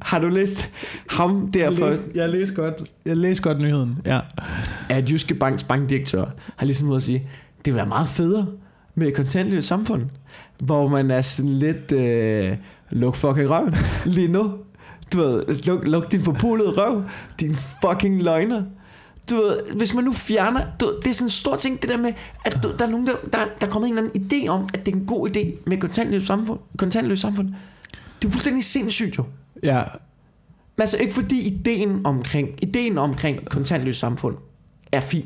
Har 0.02 0.20
du 0.20 0.28
læst 0.28 0.70
ham 1.10 1.46
Jeg 1.46 1.54
derfor? 1.54 1.90
læste, 1.90 2.12
jeg 2.16 2.30
læste 2.30 2.56
godt, 2.56 2.84
jeg 3.06 3.18
læste 3.18 3.44
godt 3.44 3.62
nyheden, 3.62 3.98
ja. 4.06 4.20
at 4.90 5.12
Jyske 5.12 5.36
Banks 5.36 5.64
bankdirektør 5.64 6.26
har 6.56 6.66
ligesom 6.66 6.88
ude 6.88 6.96
at 6.96 7.04
sige, 7.04 7.30
det 7.58 7.74
vil 7.74 7.76
være 7.76 7.86
meget 7.86 8.08
federe 8.08 8.48
med 8.96 9.08
et 9.08 9.14
kontantløst 9.14 9.68
samfund, 9.68 10.06
hvor 10.64 10.88
man 10.88 11.12
er 11.12 11.22
sådan 11.22 11.52
lidt, 11.52 11.92
øh, 11.92 12.58
luk 12.90 13.16
fucking 13.16 13.50
røv 13.50 13.70
lige 14.06 14.28
nu. 14.28 14.54
Du 15.16 15.20
ved, 15.22 15.64
luk, 15.64 15.84
luk 15.84 16.12
din 16.12 16.24
forpulede 16.24 16.70
røv, 16.70 17.04
din 17.40 17.56
fucking 17.56 18.24
løgner. 18.24 18.64
Du 19.30 19.36
ved, 19.36 19.60
hvis 19.78 19.94
man 19.94 20.04
nu 20.04 20.14
fjerner, 20.14 20.66
du, 20.80 21.00
det 21.04 21.10
er 21.10 21.14
sådan 21.14 21.26
en 21.26 21.30
stor 21.30 21.56
ting, 21.56 21.82
det 21.82 21.90
der 21.90 21.98
med, 21.98 22.14
at 22.46 22.60
du, 22.64 22.72
der 22.80 22.86
er 22.86 22.90
nogen, 22.90 23.08
der, 23.08 23.14
der, 23.24 23.38
der 23.60 23.68
er 23.68 23.70
kommet 23.70 23.90
en 23.90 23.98
eller 23.98 24.10
anden 24.10 24.28
idé 24.46 24.48
om, 24.48 24.70
at 24.74 24.86
det 24.86 24.94
er 24.94 24.98
en 24.98 25.06
god 25.06 25.30
idé 25.30 25.64
med 25.66 25.78
kontantløst 25.78 26.28
samfund. 26.28 26.60
Kontantløst 26.78 27.22
samfund. 27.22 27.48
Det 28.22 28.28
er 28.28 28.32
fuldstændig 28.32 28.64
sindssygt 28.64 29.18
jo. 29.18 29.24
Ja, 29.64 29.84
Men 30.76 30.82
altså 30.82 30.98
ikke 30.98 31.14
fordi 31.14 31.48
ideen 31.48 32.06
omkring, 32.06 32.50
ideen 32.62 32.98
omkring 32.98 33.46
kontantløst 33.46 34.00
samfund 34.00 34.38
er 34.92 35.00
fin. 35.00 35.26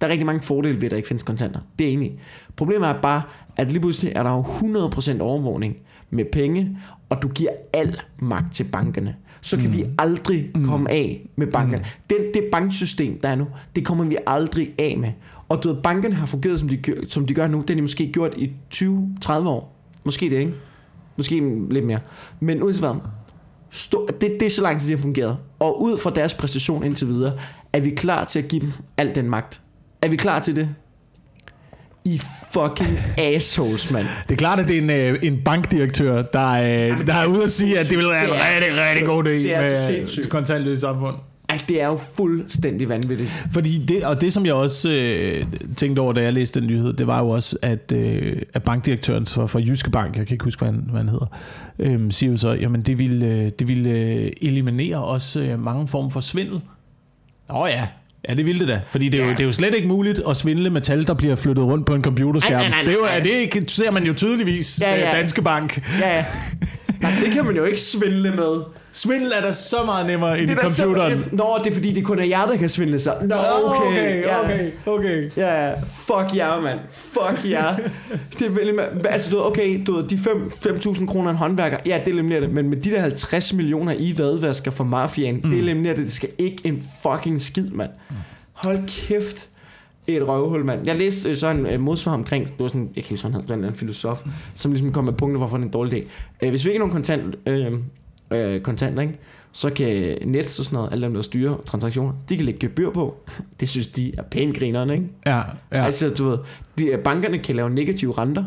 Der 0.00 0.06
er 0.06 0.10
rigtig 0.10 0.26
mange 0.26 0.42
fordele 0.42 0.76
ved, 0.76 0.84
at 0.84 0.90
der 0.90 0.96
ikke 0.96 1.08
findes 1.08 1.22
kontanter. 1.22 1.60
Det 1.78 1.88
er 1.88 1.92
enig. 1.92 2.18
Problemet 2.56 2.88
er 2.88 3.00
bare, 3.02 3.22
at 3.56 3.72
lige 3.72 3.80
pludselig 3.80 4.12
er 4.16 4.22
der 4.22 4.30
jo 4.30 4.42
100% 4.42 5.20
overvågning 5.20 5.76
med 6.14 6.24
penge, 6.32 6.78
og 7.08 7.22
du 7.22 7.28
giver 7.28 7.50
al 7.72 7.98
magt 8.18 8.54
til 8.54 8.64
bankerne. 8.64 9.16
Så 9.40 9.56
kan 9.56 9.66
mm. 9.66 9.72
vi 9.72 9.84
aldrig 9.98 10.50
mm. 10.54 10.64
komme 10.64 10.90
af 10.90 11.28
med 11.36 11.46
bankerne. 11.46 11.84
Mm. 11.84 12.16
Den, 12.16 12.34
det 12.34 12.44
banksystem, 12.52 13.20
der 13.20 13.28
er 13.28 13.34
nu, 13.34 13.46
det 13.76 13.84
kommer 13.86 14.04
vi 14.04 14.16
aldrig 14.26 14.74
af 14.78 14.98
med. 14.98 15.10
Og 15.48 15.64
du 15.64 15.72
ved, 15.72 15.82
bankerne 15.82 16.14
har 16.14 16.26
fungeret, 16.26 16.60
som 16.60 16.68
de, 16.68 16.78
som 17.08 17.26
de 17.26 17.34
gør 17.34 17.46
nu. 17.46 17.60
Det 17.60 17.70
har 17.70 17.74
de 17.74 17.82
måske 17.82 18.12
gjort 18.12 18.34
i 18.36 18.52
20-30 18.74 19.32
år. 19.32 19.76
Måske 20.04 20.30
det, 20.30 20.38
ikke? 20.38 20.54
Måske 21.16 21.66
lidt 21.70 21.86
mere. 21.86 22.00
Men 22.40 22.62
uanset 22.62 22.82
hvad, 22.82 23.00
stå, 23.70 24.08
det, 24.20 24.36
det 24.40 24.46
er 24.46 24.50
så 24.50 24.62
lang 24.62 24.80
tid, 24.80 24.88
det 24.88 24.98
har 24.98 25.02
fungeret. 25.02 25.36
Og 25.58 25.82
ud 25.82 25.98
fra 25.98 26.10
deres 26.10 26.34
præstation 26.34 26.84
indtil 26.84 27.08
videre, 27.08 27.32
er 27.72 27.80
vi 27.80 27.90
klar 27.90 28.24
til 28.24 28.38
at 28.38 28.48
give 28.48 28.60
dem 28.60 28.72
al 28.96 29.14
den 29.14 29.30
magt. 29.30 29.60
Er 30.02 30.08
vi 30.08 30.16
klar 30.16 30.40
til 30.40 30.56
det? 30.56 30.74
I 32.04 32.20
fucking 32.52 32.98
assholes, 33.18 33.92
mand. 33.92 34.06
Det 34.28 34.32
er 34.34 34.36
klart, 34.36 34.60
at 34.60 34.68
det 34.68 34.78
er 34.78 34.82
en, 34.82 34.90
øh, 34.90 35.18
en 35.22 35.38
bankdirektør, 35.44 36.22
der, 36.22 36.48
øh, 36.50 37.06
der 37.06 37.14
er 37.14 37.26
ude 37.26 37.42
at 37.44 37.50
sige, 37.50 37.78
at 37.78 37.86
det 37.90 37.98
vil 37.98 38.06
være 38.08 38.24
en 38.24 38.30
er- 38.30 38.54
rigtig, 38.56 38.82
rigtig 38.90 39.06
god 39.06 39.24
idé 39.24 39.28
det 39.28 39.54
er 39.54 39.86
så 39.86 39.92
med 39.92 40.24
et 40.24 40.28
kontantløst 40.30 40.80
samfund. 40.80 41.14
Ej, 41.48 41.58
det 41.68 41.82
er 41.82 41.86
jo 41.86 41.96
fuldstændig 42.16 42.88
vanvittigt. 42.88 43.30
Fordi 43.52 43.84
det, 43.88 44.04
og 44.04 44.20
det 44.20 44.32
som 44.32 44.46
jeg 44.46 44.54
også 44.54 44.90
øh, 44.90 45.44
tænkte 45.76 46.00
over, 46.00 46.12
da 46.12 46.22
jeg 46.22 46.32
læste 46.32 46.60
den 46.60 46.68
nyhed, 46.68 46.92
det 46.92 47.06
var 47.06 47.20
jo 47.20 47.28
også, 47.28 47.56
at, 47.62 47.92
øh, 47.94 48.42
at 48.54 48.62
bankdirektøren 48.62 49.26
for, 49.26 49.46
for 49.46 49.58
Jyske 49.58 49.90
Bank, 49.90 50.16
jeg 50.16 50.26
kan 50.26 50.34
ikke 50.34 50.44
huske, 50.44 50.60
hvad 50.64 50.72
han, 50.72 50.84
hvad 50.90 51.00
han 51.00 51.08
hedder, 51.08 51.26
øh, 51.78 52.12
siger 52.12 52.30
jo 52.30 52.36
så, 52.36 52.52
jamen 52.52 52.82
det 52.82 52.98
ville, 52.98 53.26
øh, 53.26 53.50
det 53.58 53.68
ville 53.68 53.90
øh, 53.90 54.30
eliminere 54.42 55.04
også 55.04 55.40
øh, 55.40 55.60
mange 55.62 55.88
former 55.88 56.10
for 56.10 56.20
svindel. 56.20 56.60
Åh 57.50 57.68
ja, 57.70 57.86
ja 58.28 58.34
det 58.34 58.46
ville 58.46 58.60
det 58.60 58.68
da, 58.68 58.80
fordi 58.86 59.08
det 59.08 59.20
er, 59.20 59.24
jo, 59.24 59.30
det 59.30 59.40
er 59.40 59.44
jo 59.44 59.52
slet 59.52 59.74
ikke 59.74 59.88
muligt 59.88 60.20
at 60.28 60.36
svindle 60.36 60.70
med 60.70 60.80
tal, 60.80 61.06
der 61.06 61.14
bliver 61.14 61.36
flyttet 61.36 61.64
rundt 61.64 61.86
på 61.86 61.94
en 61.94 62.02
computerskærm. 62.02 62.60
Ej, 62.60 62.68
nej, 62.68 62.70
nej, 62.70 62.82
det, 62.82 62.88
er 62.88 62.94
jo, 62.94 63.04
nej. 63.04 63.18
det 63.18 63.30
ikke, 63.30 63.64
ser 63.68 63.90
man 63.90 64.04
jo 64.04 64.12
tydeligvis 64.12 64.80
Ja, 64.80 64.90
ja, 64.90 65.00
ja. 65.00 65.10
ja. 65.10 65.16
Danske 65.16 65.42
Bank. 65.42 65.82
Ja, 66.00 66.16
ja. 66.16 66.24
Nej, 67.02 67.10
det 67.24 67.32
kan 67.32 67.44
man 67.44 67.56
jo 67.56 67.64
ikke 67.64 67.80
svindle 67.80 68.30
med. 68.30 68.83
Svindel 68.94 69.32
er 69.36 69.40
da 69.40 69.52
så 69.52 69.76
meget 69.84 70.06
nemmere 70.06 70.38
end 70.38 70.50
i 70.50 70.54
Det 70.54 70.58
er 70.58 70.62
computeren. 70.62 71.10
simpelthen- 71.10 71.38
Nå, 71.38 71.58
det 71.64 71.70
er 71.70 71.74
fordi, 71.74 71.92
det 71.92 72.04
kun 72.04 72.18
er 72.18 72.24
jer, 72.24 72.46
der 72.46 72.56
kan 72.56 72.68
svindle 72.68 72.98
sig. 72.98 73.16
Nå, 73.22 73.34
okay. 73.64 73.86
okay, 73.86 74.22
ja. 74.22 74.44
okay, 74.44 74.70
okay. 74.86 75.30
Ja, 75.36 75.66
ja. 75.68 75.74
fuck 75.80 76.36
jer, 76.36 76.60
mand. 76.60 76.78
Fuck 76.92 77.50
jer. 77.50 77.76
det 78.38 78.46
er 78.46 78.50
vel, 78.50 78.80
altså, 79.08 79.30
du 79.30 79.36
ved, 79.36 79.44
okay, 79.46 79.80
du 79.86 79.94
ved, 79.96 80.04
de 80.08 80.18
5 80.18 80.50
5.000 80.66 81.06
kroner 81.06 81.30
en 81.30 81.36
håndværker, 81.36 81.76
ja, 81.86 82.00
det 82.04 82.08
eliminerer 82.12 82.40
det, 82.40 82.50
men 82.50 82.68
med 82.68 82.76
de 82.76 82.90
der 82.90 83.00
50 83.00 83.52
millioner 83.54 83.94
i 83.98 84.14
vadvasker 84.18 84.70
for 84.70 84.84
mafiaen, 84.84 85.40
mm. 85.44 85.50
det 85.50 85.58
eliminerer 85.58 85.94
det, 85.94 86.04
det 86.04 86.12
skal 86.12 86.28
ikke 86.38 86.58
en 86.64 86.82
fucking 87.02 87.40
skid, 87.42 87.70
mand. 87.70 87.90
Hold 88.52 88.78
kæft. 88.88 89.48
Et 90.06 90.28
røvhul, 90.28 90.64
mand. 90.64 90.86
Jeg 90.86 90.96
læste 90.96 91.28
øh, 91.28 91.36
så 91.36 91.48
en 91.50 91.66
øh, 91.66 91.80
modsvar 91.80 92.12
omkring, 92.12 92.46
det 92.46 92.54
var 92.58 92.68
sådan, 92.68 92.90
jeg 92.96 93.04
kan 93.04 93.12
ikke 93.12 93.16
sådan 93.22 93.36
en 93.36 93.42
eller 93.42 93.54
anden 93.56 93.74
filosof, 93.74 94.22
som 94.54 94.72
ligesom 94.72 94.92
kom 94.92 95.04
med 95.04 95.12
punkter, 95.12 95.38
hvorfor 95.38 95.56
det 95.56 95.62
er 95.62 95.66
en 95.66 95.72
dårlig 95.72 96.02
idé. 96.02 96.06
Øh, 96.42 96.50
hvis 96.50 96.64
vi 96.64 96.70
ikke 96.70 96.78
har 96.78 96.86
nogen 96.86 96.92
kontant, 96.92 97.34
øh, 97.46 97.72
øh, 98.34 98.60
kontanter, 98.60 99.02
ikke? 99.02 99.18
så 99.52 99.70
kan 99.70 100.18
Nets 100.24 100.58
og 100.58 100.64
sådan 100.64 100.76
noget, 100.76 100.92
alle 100.92 101.06
dem, 101.06 101.14
der 101.14 101.22
styrer 101.22 101.56
transaktioner, 101.66 102.12
de 102.28 102.36
kan 102.36 102.44
lægge 102.44 102.60
gebyr 102.60 102.90
på. 102.90 103.16
Det 103.60 103.68
synes 103.68 103.88
de 103.88 104.12
er 104.18 104.22
pænt 104.22 104.58
grinerne, 104.58 104.94
ikke? 104.94 105.06
Ja, 105.26 105.42
Ja. 105.72 105.84
Altså, 105.84 106.08
du 106.08 106.28
ved, 106.28 106.38
de, 106.78 106.98
bankerne 107.04 107.38
kan 107.38 107.54
lave 107.54 107.70
negative 107.70 108.18
renter. 108.18 108.44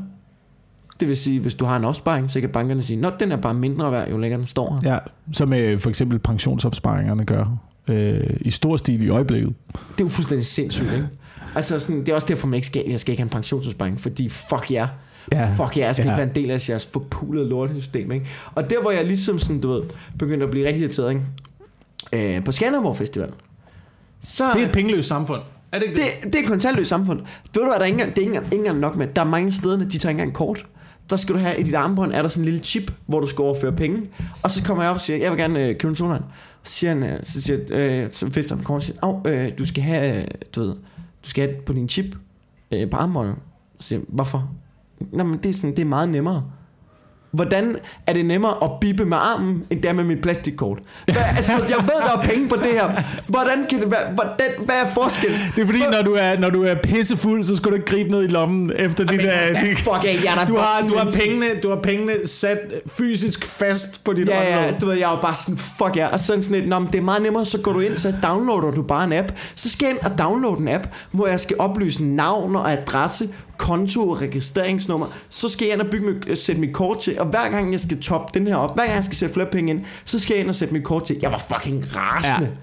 Det 0.99 1.07
vil 1.07 1.17
sige, 1.17 1.39
hvis 1.39 1.55
du 1.55 1.65
har 1.65 1.77
en 1.77 1.85
opsparing, 1.85 2.29
så 2.29 2.41
kan 2.41 2.49
bankerne 2.49 2.83
sige, 2.83 2.99
nå, 2.99 3.11
den 3.19 3.31
er 3.31 3.35
bare 3.35 3.53
mindre 3.53 3.91
værd, 3.91 4.09
jo 4.09 4.17
længere 4.17 4.39
den 4.39 4.47
står 4.47 4.79
her. 4.83 4.93
Ja, 4.93 4.97
som 5.33 5.53
øh, 5.53 5.79
for 5.79 5.89
eksempel 5.89 6.19
pensionsopsparingerne 6.19 7.25
gør 7.25 7.57
øh, 7.87 8.29
i 8.41 8.51
stor 8.51 8.77
stil 8.77 9.01
i 9.03 9.09
øjeblikket. 9.09 9.53
Det 9.71 9.79
er 9.79 10.03
jo 10.03 10.07
fuldstændig 10.07 10.45
sindssygt, 10.45 10.93
ikke? 10.93 11.07
Altså, 11.55 11.79
sådan, 11.79 11.99
det 11.99 12.09
er 12.09 12.15
også 12.15 12.27
derfor, 12.27 12.47
man 12.47 12.55
ikke 12.55 12.67
skal, 12.67 12.83
jeg 12.87 12.99
skal 12.99 13.11
ikke 13.11 13.21
have 13.21 13.25
en 13.25 13.29
pensionsopsparing, 13.29 13.99
fordi 13.99 14.29
fuck 14.29 14.71
jer. 14.71 14.87
Ja. 15.31 15.53
Fuck 15.57 15.77
jer, 15.77 15.85
jeg 15.85 15.95
skal 15.95 16.05
Ja. 16.05 16.11
ikke 16.11 16.17
være 16.17 16.29
en 16.29 16.35
del 16.35 16.51
af 16.51 16.69
jeres 16.69 16.87
forpulede 16.93 17.49
lortesystem, 17.49 18.11
ikke? 18.11 18.25
Og 18.55 18.69
der, 18.69 18.81
hvor 18.81 18.91
jeg 18.91 19.05
ligesom 19.05 19.39
sådan, 19.39 19.61
du 19.61 19.69
ved, 19.73 19.83
begyndte 20.19 20.43
at 20.45 20.51
blive 20.51 20.67
rigtig 20.67 20.81
irriteret, 20.83 21.09
ikke? 22.13 22.35
Øh, 22.37 22.43
på 22.43 22.51
Skanderborg 22.51 22.97
Festival. 22.97 23.29
Så, 24.21 24.43
Det 24.53 24.61
er 24.61 24.65
et 24.65 24.71
pengeløst 24.71 25.07
samfund. 25.07 25.41
Er 25.71 25.79
det 25.79 25.85
ikke 25.87 25.97
det? 25.99 26.05
det, 26.23 26.33
det 26.33 26.39
er 26.39 26.43
et 26.43 26.49
kontantløst 26.49 26.89
samfund. 26.89 27.19
Ved 27.19 27.27
du 27.53 27.59
hvad, 27.63 27.73
der 27.73 27.79
er 27.79 27.85
ikke 27.85 27.93
engang, 27.95 28.15
det 28.15 28.17
er 28.17 28.21
ikke 28.21 28.29
engang, 28.35 28.45
ikke 28.45 28.55
engang 28.57 28.79
nok 28.79 28.95
med. 28.95 29.07
Der 29.15 29.21
er 29.21 29.25
mange 29.25 29.51
steder, 29.51 29.77
de 29.77 29.85
tager 29.97 30.09
ikke 30.09 30.09
engang 30.21 30.33
kort. 30.33 30.63
Der 31.09 31.17
skal 31.17 31.35
du 31.35 31.39
have 31.39 31.59
i 31.59 31.63
dit 31.63 31.73
armbånd, 31.73 32.13
er 32.13 32.21
der 32.21 32.29
sådan 32.29 32.41
en 32.41 32.45
lille 32.45 32.59
chip, 32.63 32.91
hvor 33.05 33.19
du 33.19 33.27
skal 33.27 33.41
overføre 33.41 33.71
penge. 33.71 34.01
Og 34.43 34.51
så 34.51 34.63
kommer 34.63 34.83
jeg 34.83 34.89
op 34.89 34.95
og 34.95 35.01
siger, 35.01 35.17
jeg 35.17 35.31
vil 35.31 35.39
gerne 35.39 35.59
øh, 35.63 35.77
købe 35.77 35.89
en 35.89 35.95
sodavand. 35.95 36.23
Så 36.63 36.71
siger 36.73 36.93
han, 36.93 37.03
øh, 37.03 37.19
så 37.23 37.41
siger, 37.41 37.59
øh, 37.69 38.07
så 38.11 38.25
vifter 38.25 38.49
han 38.49 38.57
med 38.57 38.65
kort 38.65 38.75
og 38.75 38.83
siger, 38.83 38.97
oh, 39.01 39.21
øh, 39.25 39.51
du 39.57 39.65
skal 39.65 39.83
have, 39.83 40.17
øh, 40.21 40.23
du 40.55 40.61
ved, 40.61 40.69
du 41.23 41.29
skal 41.29 41.47
have 41.47 41.61
på 41.61 41.73
din 41.73 41.89
chip 41.89 42.15
øh, 42.71 42.89
på 42.89 42.97
armbåndet. 42.97 43.35
Så 43.79 43.87
siger 43.87 43.99
jeg, 43.99 44.05
hvorfor? 44.09 44.51
Nå, 44.99 45.23
men 45.23 45.37
det 45.43 45.49
er, 45.49 45.53
sådan, 45.53 45.71
det 45.75 45.79
er 45.81 45.85
meget 45.85 46.09
nemmere. 46.09 46.43
Hvordan 47.31 47.77
er 48.07 48.13
det 48.13 48.25
nemmere 48.25 48.63
at 48.63 48.69
bippe 48.81 49.05
med 49.05 49.17
armen, 49.17 49.63
end 49.69 49.81
det 49.81 49.89
er 49.89 49.93
med 49.93 50.03
mit 50.03 50.21
plastikkort? 50.21 50.79
Hvad, 51.05 51.15
altså, 51.35 51.51
jeg 51.51 51.77
ved, 51.81 52.01
der 52.09 52.17
er 52.17 52.21
penge 52.21 52.49
på 52.49 52.55
det 52.55 52.63
her. 52.71 53.01
Hvordan 53.27 53.65
kan 53.69 53.79
det 53.79 53.91
være? 53.91 54.13
Hvordan, 54.13 54.49
hvad 54.65 54.75
er 54.75 54.89
forskellen? 54.93 55.39
Det 55.55 55.61
er 55.61 55.65
fordi, 55.65 55.79
når 55.91 56.01
du 56.01 56.13
er, 56.13 56.39
når 56.39 56.49
du 56.49 56.63
er 56.63 56.75
pissefuld, 56.83 57.43
så 57.43 57.55
skal 57.55 57.71
du 57.71 57.75
ikke 57.75 57.85
gribe 57.87 58.11
ned 58.11 58.23
i 58.23 58.27
lommen 58.27 58.71
efter 58.75 59.05
ja, 59.13 59.53
dit- 59.61 59.77
fuck 59.77 60.03
af, 60.05 60.17
jeg 60.25 60.41
er 60.41 60.45
du 60.45 60.57
har, 60.57 60.87
du, 60.87 60.97
har 60.97 61.11
pengene, 61.15 61.45
du 61.63 61.69
har 61.69 61.79
pengene 61.83 62.13
sat 62.27 62.59
fysisk 62.87 63.45
fast 63.45 64.03
på 64.03 64.13
dit 64.13 64.27
Ja, 64.29 64.41
ja, 64.49 64.55
håndled. 64.59 64.79
du 64.79 64.85
ved, 64.85 64.95
jeg 64.95 65.07
er 65.11 65.15
jo 65.15 65.21
bare 65.21 65.35
sådan, 65.35 65.57
fuck 65.57 65.95
ja, 65.95 66.07
og 66.07 66.19
sådan 66.19 66.43
sådan 66.43 66.63
et, 66.63 66.69
Nå, 66.69 66.79
men 66.79 66.87
det 66.91 66.97
er 66.97 67.01
meget 67.03 67.21
nemmere, 67.21 67.45
så 67.45 67.57
går 67.59 67.73
du 67.73 67.79
ind, 67.79 67.97
så 67.97 68.13
downloader 68.23 68.71
du 68.71 68.81
bare 68.83 69.03
en 69.03 69.13
app, 69.13 69.27
så 69.55 69.69
skal 69.69 69.85
jeg 69.85 69.95
ind 69.95 70.11
og 70.11 70.17
downloade 70.19 70.61
en 70.61 70.67
app, 70.67 70.87
hvor 71.11 71.27
jeg 71.27 71.39
skal 71.39 71.55
oplyse 71.59 72.03
navn 72.03 72.55
og 72.55 72.71
adresse, 72.71 73.29
konto 73.57 74.09
og 74.09 74.21
registreringsnummer, 74.21 75.07
så 75.29 75.49
skal 75.49 75.65
jeg 75.65 75.73
ind 75.73 75.81
og 75.81 75.87
bygge 75.87 76.05
mit, 76.05 76.37
sætte 76.37 76.61
mit 76.61 76.73
kort 76.73 76.99
til, 76.99 77.19
og 77.19 77.25
hver 77.25 77.49
gang 77.51 77.71
jeg 77.71 77.79
skal 77.79 77.99
toppe 78.01 78.39
den 78.39 78.47
her 78.47 78.55
op, 78.55 78.75
hver 78.75 78.83
gang 78.83 78.95
jeg 78.95 79.03
skal 79.03 79.15
sætte 79.15 79.33
flere 79.33 79.47
penge 79.51 79.73
ind, 79.73 79.81
så 80.05 80.19
skal 80.19 80.33
jeg 80.33 80.41
ind 80.41 80.49
og 80.49 80.55
sætte 80.55 80.73
mit 80.73 80.83
kort 80.83 81.03
til. 81.03 81.17
Jeg 81.21 81.31
var 81.31 81.43
fucking 81.53 81.95
rasende. 81.95 82.49
Ja. 82.55 82.61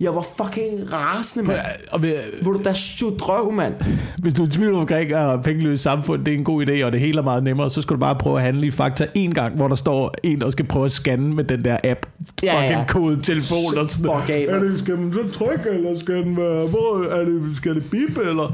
Jeg 0.00 0.14
var 0.14 0.26
fucking 0.36 0.92
rasende, 0.92 1.46
mand. 1.46 1.58
Og 1.92 2.00
Hvor 2.42 2.52
du 2.52 2.60
da 2.64 2.72
sut 2.74 3.20
drøv, 3.20 3.52
mand. 3.52 3.74
hvis 4.18 4.34
du 4.34 4.42
er 4.42 4.46
i 4.46 4.50
tvivl 4.50 4.74
omkring, 4.74 5.12
at 5.12 5.42
pengeløst 5.42 5.82
samfund 5.82 6.24
det 6.24 6.34
er 6.34 6.38
en 6.38 6.44
god 6.44 6.66
idé, 6.66 6.84
og 6.84 6.92
det 6.92 7.00
hele 7.00 7.18
er 7.18 7.22
meget 7.22 7.44
nemmere, 7.44 7.70
så 7.70 7.82
skal 7.82 7.94
du 7.94 8.00
bare 8.00 8.14
prøve 8.14 8.36
at 8.36 8.42
handle 8.42 8.66
i 8.66 8.70
Fakta 8.70 9.06
en 9.14 9.34
gang, 9.34 9.56
hvor 9.56 9.68
der 9.68 9.74
står 9.74 10.14
en, 10.22 10.40
der 10.40 10.50
skal 10.50 10.66
prøve 10.66 10.84
at 10.84 10.90
scanne 10.90 11.34
med 11.34 11.44
den 11.44 11.64
der 11.64 11.76
app. 11.84 12.06
Ja, 12.42 12.60
fucking 12.60 12.78
ja. 12.78 12.84
kode 12.88 13.22
telefon 13.22 13.78
og 13.78 13.90
sådan 13.90 14.10
af, 14.10 14.46
Er 14.48 14.58
det, 14.58 14.78
skal 14.78 14.98
man 14.98 15.12
så 15.12 15.38
trykke, 15.38 15.70
eller 15.70 15.98
skal 16.00 16.14
den 16.14 16.36
være, 16.36 16.66
hvor 16.68 17.04
er 17.10 17.24
det, 17.24 17.56
skal 17.56 17.74
det 17.74 17.84
bippe, 17.90 18.20
eller? 18.20 18.52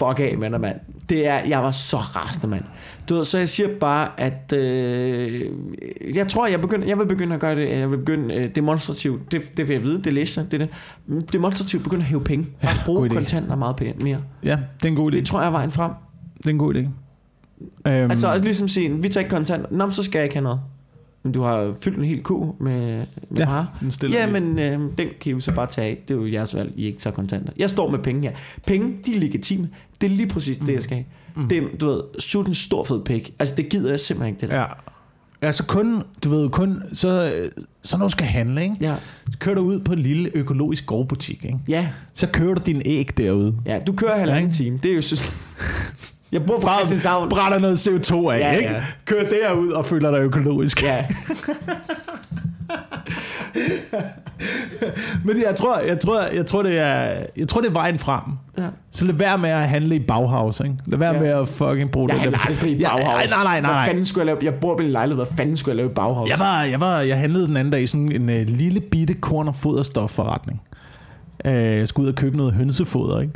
Fuck 0.00 0.20
af, 0.20 0.38
mand 0.38 0.54
og 0.54 0.60
mand. 0.60 0.76
Det 1.08 1.26
er, 1.26 1.40
jeg 1.48 1.62
var 1.62 1.70
så 1.70 1.96
rasende, 1.96 2.46
mand. 2.46 2.64
Du 3.08 3.14
ved, 3.14 3.24
så 3.24 3.38
jeg 3.38 3.48
siger 3.48 3.68
bare, 3.80 4.20
at 4.20 4.52
øh, 4.52 5.50
jeg 6.14 6.28
tror, 6.28 6.46
jeg, 6.46 6.60
begynder, 6.60 6.86
jeg 6.86 6.98
vil 6.98 7.06
begynde 7.06 7.34
at 7.34 7.40
gøre 7.40 7.54
det, 7.54 7.72
jeg 7.72 7.90
vil 7.90 7.96
begynde 7.96 8.34
øh, 8.34 8.54
demonstrativt, 8.54 9.32
det, 9.32 9.56
det 9.56 9.68
vil 9.68 9.74
jeg 9.74 9.84
vide, 9.84 10.02
det 10.02 10.12
læser 10.12 10.44
det 10.44 10.60
det, 10.60 10.70
demonstrativt 11.32 11.82
begynde 11.82 12.02
at 12.02 12.08
hæve 12.08 12.20
penge. 12.20 12.46
Bare 12.62 12.72
god 12.86 12.94
bruge 12.94 13.08
kontanter 13.08 13.56
meget 13.56 13.96
mere. 14.02 14.18
Ja, 14.44 14.58
det 14.80 14.84
er 14.84 14.88
en 14.88 14.96
god 14.96 15.12
idé. 15.12 15.16
Det 15.16 15.26
tror 15.26 15.40
jeg 15.40 15.46
er 15.46 15.52
vejen 15.52 15.70
frem. 15.70 15.92
Det 16.38 16.46
er 16.46 16.50
en 16.50 16.58
god 16.58 16.74
idé. 16.74 16.80
Um, 16.80 16.90
Altså 17.84 18.32
også 18.32 18.44
ligesom 18.44 18.68
sige, 18.68 19.02
vi 19.02 19.08
tager 19.08 19.24
ikke 19.24 19.34
kontanter, 19.36 19.68
nå, 19.70 19.90
så 19.90 20.02
skal 20.02 20.18
jeg 20.18 20.24
ikke 20.24 20.36
have 20.36 20.44
noget. 20.44 20.60
Men 21.22 21.32
du 21.32 21.42
har 21.42 21.74
fyldt 21.82 21.98
en 21.98 22.04
hel 22.04 22.22
ku 22.22 22.52
med, 22.60 22.80
med 23.30 23.38
Ja, 23.38 23.44
varer. 23.46 23.66
Ja, 24.12 24.30
men 24.30 24.58
øh, 24.58 24.80
den 24.98 25.08
kan 25.20 25.30
I 25.30 25.30
jo 25.30 25.40
så 25.40 25.52
bare 25.52 25.66
tage 25.66 25.88
af. 25.88 25.98
Det 26.08 26.14
er 26.14 26.18
jo 26.18 26.32
jeres 26.32 26.54
valg, 26.54 26.72
I 26.76 26.86
ikke 26.86 26.98
tager 26.98 27.14
kontanter. 27.14 27.52
Jeg 27.56 27.70
står 27.70 27.90
med 27.90 27.98
penge 27.98 28.28
her. 28.28 28.36
Penge, 28.66 28.96
de 29.06 29.16
er 29.16 29.20
legitime. 29.20 29.68
Det 30.00 30.06
er 30.06 30.10
lige 30.10 30.28
præcis 30.28 30.58
det, 30.58 30.72
jeg 30.74 30.82
skal 30.82 30.96
have. 30.96 31.06
Mm. 31.36 31.48
Det 31.48 31.80
du 31.80 31.86
ved, 31.86 32.00
shoot 32.18 32.46
en 32.46 32.54
stor 32.54 32.84
fed 32.84 33.00
pik. 33.04 33.34
Altså, 33.38 33.54
det 33.54 33.68
gider 33.68 33.90
jeg 33.90 34.00
simpelthen 34.00 34.34
ikke, 34.34 34.40
det 34.40 34.48
der. 34.48 34.60
Ja. 34.60 34.66
Altså 35.42 35.66
kun, 35.66 36.02
du 36.24 36.30
ved, 36.30 36.50
kun, 36.50 36.82
så, 36.92 37.32
så 37.82 37.98
når 37.98 38.04
du 38.06 38.10
skal 38.10 38.26
handle, 38.26 38.62
ikke? 38.62 38.76
Ja. 38.80 38.94
så 39.30 39.38
kører 39.38 39.54
du 39.54 39.62
ud 39.62 39.80
på 39.80 39.92
en 39.92 39.98
lille 39.98 40.30
økologisk 40.34 40.86
gårdbutik, 40.86 41.44
ikke? 41.44 41.58
Ja, 41.68 41.88
så 42.14 42.26
kører 42.32 42.54
du 42.54 42.62
din 42.66 42.82
æg 42.84 43.10
derude. 43.16 43.56
ja 43.66 43.78
du 43.86 43.92
kører 43.92 44.18
halvanden 44.18 44.52
time. 44.52 44.78
Det 44.82 44.90
er 44.90 44.94
jo 44.94 45.02
så... 45.02 45.32
Jeg 46.32 46.44
bor 46.46 46.58
på 46.58 46.66
Bare 46.66 46.76
Christianshavn. 46.76 47.28
brænder 47.28 47.58
noget 47.58 47.76
CO2 47.88 48.28
af, 48.30 48.38
Ja, 48.38 48.50
ikke? 48.52 48.70
ja. 48.70 48.82
Kører 49.04 49.24
derud 49.30 49.68
og 49.68 49.86
føler 49.86 50.10
dig 50.10 50.18
økologisk. 50.20 50.82
Ja, 50.82 51.04
Men 55.24 55.36
jeg 55.46 55.54
tror, 55.56 55.78
jeg 55.78 55.98
tror, 55.98 56.20
jeg 56.34 56.46
tror, 56.46 56.62
det 56.62 56.78
er, 56.78 57.12
jeg 57.36 57.48
tror, 57.48 57.60
det 57.60 57.68
er 57.68 57.72
vejen 57.72 57.98
frem. 57.98 58.20
ja. 58.58 58.64
Så 58.90 59.04
lad 59.06 59.14
være 59.14 59.38
med 59.38 59.50
at 59.50 59.68
handle 59.68 59.96
i 59.96 59.98
Bauhaus, 59.98 60.60
ikke? 60.60 60.76
Lad 60.86 60.98
være 60.98 61.14
Ja. 61.14 61.20
med 61.20 61.28
at 61.28 61.48
fucking 61.48 61.90
bruge 61.90 62.06
Jeg 62.08 62.14
det. 62.14 62.20
handler 62.20 62.38
der- 62.38 62.46
aldrig 62.46 62.70
i 62.80 62.84
Bauhaus. 62.84 63.30
nej, 63.30 63.42
nej, 63.44 63.60
nej, 63.60 63.72
Hvad 63.72 63.86
fanden 63.86 64.06
skulle 64.06 64.20
jeg 64.20 64.26
lave? 64.26 64.38
Jeg 64.52 64.60
bor 64.60 64.76
på 64.76 64.82
en 64.82 64.88
lejlighed. 64.90 65.24
Hvad 65.26 65.36
fanden 65.36 65.56
skulle 65.56 65.70
jeg 65.70 65.76
lave 65.76 65.90
i 65.90 65.94
Bauhaus? 65.94 66.28
Jeg 66.30 66.38
var, 66.38 66.62
jeg 66.62 66.80
var, 66.80 67.00
jeg 67.00 67.18
handlede 67.18 67.46
den 67.46 67.56
anden 67.56 67.72
dag 67.72 67.82
i 67.82 67.86
sådan 67.86 68.12
en 68.12 68.28
uh, 68.28 68.34
lille 68.48 68.80
bitte 68.80 69.14
korn- 69.14 69.48
og 69.48 69.54
foderstofforretning. 69.54 70.60
Uh, 71.44 71.52
jeg 71.52 71.88
skulle 71.88 72.04
ud 72.06 72.12
og 72.12 72.16
købe 72.16 72.36
noget 72.36 72.52
hønsefoder, 72.52 73.20
ikke? 73.20 73.32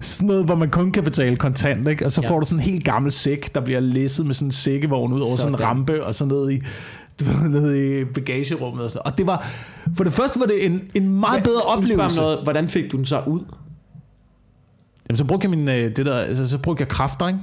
Sådan 0.00 0.26
noget, 0.26 0.44
hvor 0.44 0.54
man 0.54 0.70
kun 0.70 0.92
kan 0.92 1.04
betale 1.04 1.36
kontant, 1.36 1.88
ikke? 1.88 2.06
Og 2.06 2.12
så 2.12 2.20
Ja. 2.22 2.28
får 2.30 2.38
du 2.40 2.46
sådan 2.46 2.58
en 2.60 2.64
helt 2.70 2.84
gammel 2.84 3.12
sæk, 3.12 3.54
der 3.54 3.60
bliver 3.60 3.80
læsset 3.80 4.26
med 4.26 4.34
sådan 4.34 4.48
en 4.48 4.52
sækkevogn 4.52 5.12
ud 5.12 5.20
over 5.20 5.36
sådan 5.36 5.52
en 5.52 5.58
Sådan. 5.58 5.66
rampe, 5.66 6.04
og 6.04 6.14
så 6.14 6.24
ned 6.24 6.50
i, 6.50 6.60
du 7.20 7.24
ved, 7.24 7.48
ned 7.60 7.74
i 7.76 8.04
bagagerummet 8.04 8.84
og 8.84 8.90
sådan 8.90 9.02
Og 9.12 9.18
det 9.18 9.26
var, 9.26 9.46
for 9.96 10.04
det 10.04 10.12
første 10.12 10.40
var 10.40 10.46
det 10.46 10.66
en, 10.66 10.80
en 10.94 11.08
meget 11.20 11.42
bedre 11.42 11.62
oplevelse. 11.62 12.20
Noget. 12.20 12.38
Hvordan 12.42 12.68
fik 12.68 12.92
du 12.92 12.96
den 12.96 13.04
så 13.04 13.22
ud? 13.26 13.40
Jamen, 15.08 15.16
så 15.18 15.24
brugte 15.24 15.44
jeg 15.50 15.58
min, 15.58 15.68
øh, 15.68 15.96
det 15.96 16.06
der, 16.06 16.14
altså, 16.16 16.48
så 16.48 16.58
brugte 16.58 16.80
jeg 16.80 16.88
kræfter, 16.88 17.28
ikke? 17.28 17.40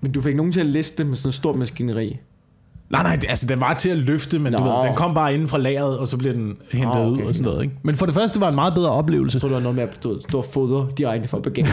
Men 0.00 0.12
du 0.12 0.20
fik 0.20 0.36
nogen 0.36 0.52
til 0.52 0.60
at 0.60 0.66
liste 0.66 0.96
det 0.98 1.06
med 1.06 1.16
sådan 1.16 1.28
en 1.28 1.32
stor 1.32 1.56
maskineri. 1.56 2.18
Nej, 2.90 3.02
nej, 3.02 3.16
det- 3.16 3.28
altså 3.28 3.46
den 3.46 3.60
var 3.60 3.74
til 3.74 3.88
at 3.90 3.96
løfte, 3.98 4.38
men 4.38 4.52
Nå. 4.52 4.58
du 4.58 4.64
ved, 4.64 4.72
den 4.86 4.94
kom 4.96 5.14
bare 5.14 5.34
inden 5.34 5.48
fra 5.48 5.58
lageret, 5.58 5.98
og 5.98 6.08
så 6.08 6.16
blev 6.16 6.32
den 6.32 6.56
hentet 6.72 7.06
ud 7.06 7.12
okay, 7.14 7.24
og 7.24 7.34
sådan 7.34 7.44
noget. 7.44 7.62
Ikke? 7.62 7.74
Men 7.82 7.96
for 7.96 8.06
det 8.06 8.14
første 8.14 8.40
var 8.40 8.46
det 8.46 8.52
en 8.52 8.54
meget 8.54 8.74
bedre 8.74 8.90
oplevelse. 8.90 9.36
Jeg 9.36 9.40
tror, 9.40 9.48
det 9.48 9.54
var 9.54 9.62
noget 9.62 9.76
med 9.76 9.84
at 9.84 9.98
du 10.04 10.20
stå 10.28 10.38
og 10.38 10.44
fodre 10.44 10.88
direkte 10.98 11.28
fra 11.28 11.38
bagagen. 11.38 11.66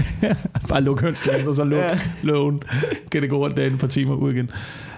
Bare 0.68 0.80
luk 0.80 1.00
hønslen, 1.00 1.48
og 1.48 1.54
så 1.54 1.64
luk 1.64 1.78
Ja. 1.78 1.98
lågen. 2.22 2.60
Kan 3.12 3.22
det 3.22 3.30
gå 3.30 3.38
rundt 3.38 3.56
derinde 3.56 3.74
et 3.74 3.80
par 3.80 3.86
timer 3.86 4.14
ud 4.14 4.32
igen. 4.32 4.50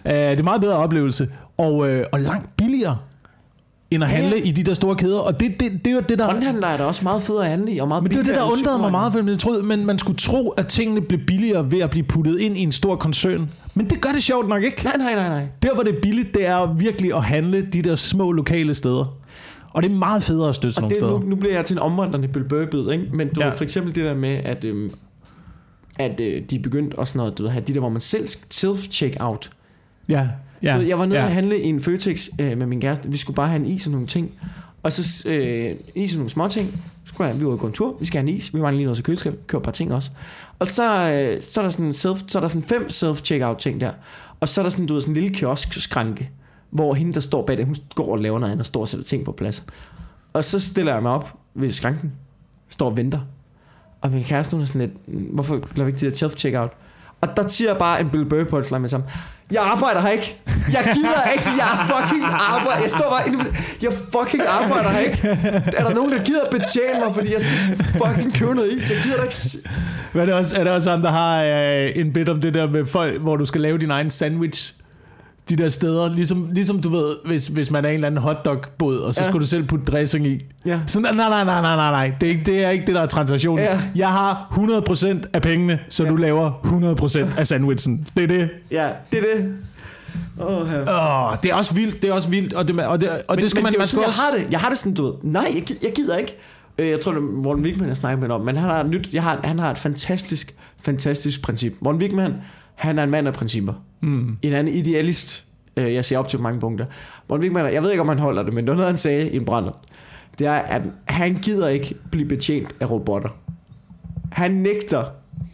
Uh, 0.05 0.11
det 0.11 0.17
er 0.17 0.31
en 0.33 0.45
meget 0.45 0.61
bedre 0.61 0.77
oplevelse, 0.77 1.29
og, 1.59 1.75
uh, 1.77 1.89
og 2.13 2.21
langt 2.21 2.57
billigere, 2.57 2.97
end 3.91 4.05
at 4.05 4.11
Ja, 4.11 4.15
ja. 4.17 4.21
handle 4.23 4.41
i 4.41 4.51
de 4.53 4.63
der 4.63 4.75
store 4.75 4.97
kæder. 4.97 5.19
Og 5.19 5.41
det, 5.41 5.61
det, 5.61 5.85
det 5.85 5.91
er 5.91 5.95
jo 5.95 6.01
det, 6.09 6.19
der... 6.19 6.27
Grønhandler 6.27 6.67
er 6.67 6.77
da 6.77 6.85
også 6.85 7.01
meget 7.05 7.23
federe 7.23 7.45
at 7.45 7.51
handle 7.51 7.73
i, 7.73 7.79
og 7.79 7.89
meget 7.89 8.03
Men 8.03 8.11
det 8.11 8.19
var 8.19 8.25
det, 8.25 8.35
der 8.35 8.53
undrede 8.53 8.79
mig 8.79 8.91
meget, 8.91 9.13
for 9.13 9.31
jeg 9.31 9.39
troede, 9.39 9.63
men 9.63 9.87
man 9.87 9.99
skulle 9.99 10.17
tro, 10.19 10.49
at 10.49 10.67
tingene 10.67 11.01
blev 11.01 11.21
billigere 11.27 11.71
ved 11.73 11.79
at 11.81 11.91
blive 11.91 12.05
puttet 12.07 12.41
ind 12.41 12.57
i 12.57 12.61
en 12.61 12.73
stor 12.73 12.97
koncern. 12.97 13.51
Men 13.75 13.91
det 13.91 14.01
gør 14.01 14.09
det 14.11 14.23
sjovt 14.23 14.49
nok 14.49 14.63
ikke. 14.63 14.85
Nej, 14.85 14.97
nej, 14.99 15.15
nej, 15.15 15.29
nej. 15.29 15.47
Der, 15.63 15.75
hvor 15.75 15.83
det 15.83 15.97
er 15.97 16.01
billigt, 16.03 16.35
det 16.35 16.47
er 16.47 16.75
virkelig 16.75 17.15
at 17.15 17.25
handle 17.25 17.67
de 17.67 17.83
der 17.83 17.95
små 17.95 18.33
lokale 18.33 18.75
steder. 18.75 19.17
Og 19.75 19.83
det 19.83 19.91
er 19.91 19.95
meget 19.95 20.23
federe 20.23 20.49
at 20.49 20.55
støtte 20.55 20.75
sådan 20.75 20.85
Og 20.85 20.91
nogle 20.91 20.95
det, 20.95 21.09
steder. 21.19 21.21
nu, 21.21 21.27
nu 21.29 21.37
bliver 21.37 21.55
jeg 21.55 21.65
til 21.65 21.75
en 21.75 21.79
omvandrende 21.79 22.29
Burr-bid, 22.29 22.91
ikke? 22.93 23.05
Men 23.15 23.29
du 23.29 23.41
Ja. 23.41 23.47
ja. 23.47 23.53
for 23.53 23.65
eksempel 23.65 23.95
det 23.95 24.05
der 24.05 24.15
med, 24.15 24.41
at, 24.45 24.65
øhm, 24.65 24.91
at 25.99 26.21
øh, 26.21 26.43
de 26.51 26.57
er 26.57 26.63
begyndt 26.63 26.95
også 26.95 27.19
noget, 27.19 27.39
du 27.39 27.43
ved, 27.43 27.51
have 27.51 27.65
de 27.67 27.75
der, 27.75 27.81
hvor 27.81 27.89
man 27.89 28.01
selv 28.01 28.29
self-check-out. 28.55 29.51
Ja, 30.09 30.29
ja. 30.63 30.77
Ved, 30.77 30.87
jeg 30.87 30.99
var 30.99 31.07
nede 31.07 31.19
ja. 31.19 31.25
og 31.25 31.33
handle 31.33 31.61
i 31.61 31.67
en 31.67 31.81
Føtex 31.81 32.29
øh, 32.39 32.59
med 32.59 32.67
min 32.67 32.81
kæreste. 32.81 33.11
Vi 33.11 33.17
skulle 33.17 33.35
bare 33.35 33.49
have 33.49 33.61
en 33.61 33.67
is 33.67 33.87
og 33.87 33.93
nogle 33.93 34.07
ting. 34.07 34.31
Og 34.83 34.93
så 34.93 35.29
øh, 35.29 35.77
is 35.95 36.13
og 36.13 36.17
nogle 36.17 36.31
små 36.31 36.49
ting. 36.49 36.73
Så 37.05 37.15
skulle 37.15 37.29
jeg, 37.29 37.41
vi 37.41 37.45
var 37.45 37.49
ude 37.49 37.55
og 37.55 37.61
gå 37.61 37.67
en 37.67 37.73
tur. 37.73 37.97
Vi 38.01 38.05
skal 38.05 38.21
have 38.21 38.31
en 38.31 38.37
is. 38.37 38.55
Vi 38.55 38.61
var 38.61 38.71
lige 38.71 38.85
nede 38.85 38.95
til 38.95 39.05
køleskab. 39.05 39.47
Køber 39.47 39.61
et 39.61 39.65
par 39.65 39.73
ting 39.73 39.95
også. 39.95 40.11
Og 40.59 40.67
så, 40.67 41.13
øh, 41.13 41.43
så, 41.43 41.61
er 41.61 41.65
der 41.65 41.71
sådan 41.71 41.93
self, 41.93 42.23
så 42.27 42.39
er 42.39 42.41
der 42.41 42.49
sådan 42.49 42.63
fem 42.63 42.87
self-checkout 42.87 43.59
ting 43.59 43.81
der. 43.81 43.93
Og 44.41 44.49
så 44.49 44.61
er 44.61 44.63
der 44.63 44.71
sådan, 44.71 44.87
du 44.87 44.95
ved, 44.95 45.01
sådan 45.01 45.17
en 45.17 45.23
lille 45.23 45.35
kiosk-skranke. 45.35 46.31
Hvor 46.71 46.95
hende, 46.95 47.13
der 47.13 47.21
står 47.21 47.47
bag 47.47 47.59
det, 47.59 47.67
hun 47.67 47.77
går 47.95 48.13
og 48.13 48.19
laver 48.19 48.39
noget 48.39 48.53
andet 48.53 48.63
og 48.63 48.67
står 48.67 48.81
og 48.81 48.89
sætter 48.89 49.05
ting 49.05 49.25
på 49.25 49.33
plads. 49.33 49.65
Og 50.33 50.45
så 50.45 50.61
stiller 50.61 50.93
jeg 50.93 51.03
mig 51.03 51.13
op 51.13 51.39
ved 51.55 51.71
skranken. 51.71 52.13
Står 52.69 52.91
og 52.91 52.97
venter. 52.97 53.21
Og 54.01 54.13
min 54.13 54.25
kæreste, 54.25 54.57
hun 54.57 54.63
er 54.63 54.67
sådan 54.67 54.81
lidt, 54.81 55.25
hvorfor 55.33 55.55
laver 55.55 55.85
vi 55.85 55.93
ikke 55.93 56.07
det 56.07 56.21
der 56.21 56.29
self-checkout? 56.29 56.77
Og 57.21 57.37
der 57.37 57.49
siger 57.49 57.71
jeg 57.71 57.79
bare 57.79 58.01
en 58.01 58.11
Bill 58.11 58.25
Burr 58.25 58.45
punchline 58.45 58.81
med 58.81 58.89
sammen. 58.89 59.11
Jeg 59.53 59.63
arbejder 59.63 60.01
her 60.01 60.09
ikke. 60.09 60.37
Jeg 60.73 60.91
gider 60.95 61.23
ikke. 61.35 61.45
Jeg 61.59 61.67
fucking 61.87 62.25
arbejder. 62.25 62.81
Jeg 62.81 62.91
står 62.91 63.11
bare 63.11 63.27
inde. 63.29 63.45
Jeg 63.83 63.93
fucking 64.13 64.43
arbejder 64.47 64.89
her 64.89 64.99
ikke. 65.01 65.29
Er 65.77 65.85
der 65.87 65.95
nogen, 65.95 66.13
der 66.13 66.25
gider 66.25 66.51
betjene 66.51 66.99
mig, 67.05 67.15
fordi 67.15 67.33
jeg 67.33 67.41
skal 67.41 67.85
fucking 68.05 68.35
købe 68.35 68.55
noget 68.55 68.73
is? 68.73 68.91
Jeg 68.91 68.99
gider 69.03 69.17
da 69.17 69.23
ikke. 69.23 69.37
Men 70.13 70.21
er 70.23 70.25
det 70.27 70.35
også, 70.35 70.57
er 70.61 70.65
det 70.65 70.73
også 70.73 70.91
ham, 70.91 71.03
der 71.03 71.11
har 71.11 71.43
øh, 71.43 71.91
en 71.97 72.13
bit 72.13 72.29
om 72.29 72.41
det 72.41 72.55
der 72.55 72.69
med 72.69 72.87
folk, 72.87 73.21
hvor 73.21 73.37
du 73.37 73.45
skal 73.45 73.61
lave 73.61 73.79
din 73.79 73.91
egen 73.91 74.11
sandwich? 74.11 74.75
De 75.49 75.57
der 75.57 75.69
steder, 75.69 76.15
ligesom, 76.15 76.49
ligesom 76.53 76.81
du 76.81 76.89
ved, 76.89 77.17
hvis, 77.27 77.47
hvis 77.47 77.71
man 77.71 77.85
er 77.85 77.89
en 77.89 77.95
eller 77.95 78.07
anden 78.07 78.23
hotdog-båd, 78.23 78.99
og 78.99 79.15
så 79.15 79.21
ja. 79.21 79.25
Ja. 79.25 79.31
skulle 79.31 79.43
du 79.43 79.47
selv 79.49 79.67
putte 79.67 79.85
dressing 79.85 80.27
i. 80.27 80.41
Ja. 80.67 80.81
Så 80.87 81.01
nej, 81.01 81.13
nej, 81.13 81.29
nej, 81.29 81.45
nej, 81.45 81.61
nej, 81.61 81.91
nej. 81.91 82.13
Det 82.21 82.27
er, 82.27 82.31
ikke, 82.31 82.43
det 82.47 82.65
er 82.65 82.71
ikke 82.71 82.87
det, 82.87 82.95
der 82.95 83.01
er 83.01 83.07
transaktionen. 83.07 83.65
Ja. 83.65 83.81
Jeg 83.97 84.09
har 84.09 84.59
100% 84.93 85.31
af 85.33 85.43
pengene, 85.43 85.79
så 85.89 86.05
ja. 86.05 86.11
du 86.11 86.17
laver 86.17 86.51
100% 87.35 87.39
af 87.39 87.47
sandwichen. 87.47 88.07
Det 88.17 88.25
er 88.25 88.29
det. 88.29 88.51
Ja, 88.71 88.89
det 89.13 89.19
er 89.19 89.23
det. 89.37 89.55
Åh, 90.41 90.69
her. 90.69 90.81
Åh, 90.81 91.37
det 91.43 91.51
er 91.51 91.55
også 91.55 91.75
vildt, 91.75 92.03
det 92.03 92.11
er 92.11 92.15
også 92.15 92.31
vildt, 92.31 92.53
og 92.55 92.69
det, 92.69 92.87
og 92.87 93.01
det, 93.01 93.09
og 93.09 93.19
Men, 93.31 93.43
det 93.43 93.51
skal 93.51 93.59
men 93.59 93.63
man, 93.65 93.73
det 93.73 93.79
man 93.79 93.87
skal 93.87 93.97
sådan, 93.97 94.09
også... 94.09 94.21
jeg 94.23 94.39
har 94.39 94.45
det. 94.45 94.53
Jeg 94.53 94.61
har 94.61 94.69
det 94.69 94.79
sådan, 94.79 94.95
du 94.95 95.07
ved. 95.07 95.13
Nej, 95.23 95.53
jeg, 95.55 95.63
gider, 95.63 95.81
jeg 95.83 95.93
gider 95.95 96.17
ikke. 96.17 96.37
Øh, 96.79 96.89
Jeg 96.89 97.01
tror, 97.01 97.13
det 97.13 97.19
er 97.19 97.23
Morten 97.23 97.65
Wigman, 97.65 97.89
jeg 97.89 97.97
snakker 97.97 98.21
med 98.29 98.35
om, 98.35 98.41
men 98.41 98.57
han 98.57 98.71
har 98.71 98.81
et 98.85 98.91
nyt, 98.91 99.09
jeg 99.13 99.23
har, 99.23 99.41
han 99.45 99.59
har 99.59 99.71
et 99.71 99.79
fantastisk, 99.79 100.55
fantastisk 100.83 101.43
princip. 101.43 101.75
Morten 101.81 102.01
Wigman, 102.01 102.35
han 102.81 102.99
er 102.99 103.05
en 103.05 103.11
mand 103.11 103.27
af 103.29 103.35
principper. 103.35 103.73
Mm. 104.01 104.37
En 104.43 104.53
anden 104.53 104.75
idealist. 104.75 105.45
Øh, 105.77 105.95
Jeg 105.95 106.05
ser 106.05 106.19
op 106.19 106.29
til 106.29 106.37
på 106.37 106.43
mange 106.43 106.61
punkter. 106.61 106.87
Morten 107.29 107.43
Wigman, 107.45 107.75
jeg 107.75 107.83
ved 107.83 107.91
ikke, 107.91 108.01
om 108.03 108.09
han 108.09 108.19
holder 108.19 108.43
det, 108.43 108.53
men 108.55 108.65
det 108.65 108.71
var 108.71 108.77
noget, 108.77 108.89
han 108.89 108.97
sagde 108.97 109.31
i 109.31 109.37
en 109.37 109.45
brænder. 109.45 109.71
Det 110.39 110.47
er, 110.47 110.53
at 110.53 110.83
han 111.09 111.35
gider 111.35 111.69
ikke 111.69 111.95
blive 112.11 112.29
betjent 112.29 112.75
af 112.81 112.91
robotter. 112.91 113.29
Han 114.33 114.51
nægter 114.51 115.05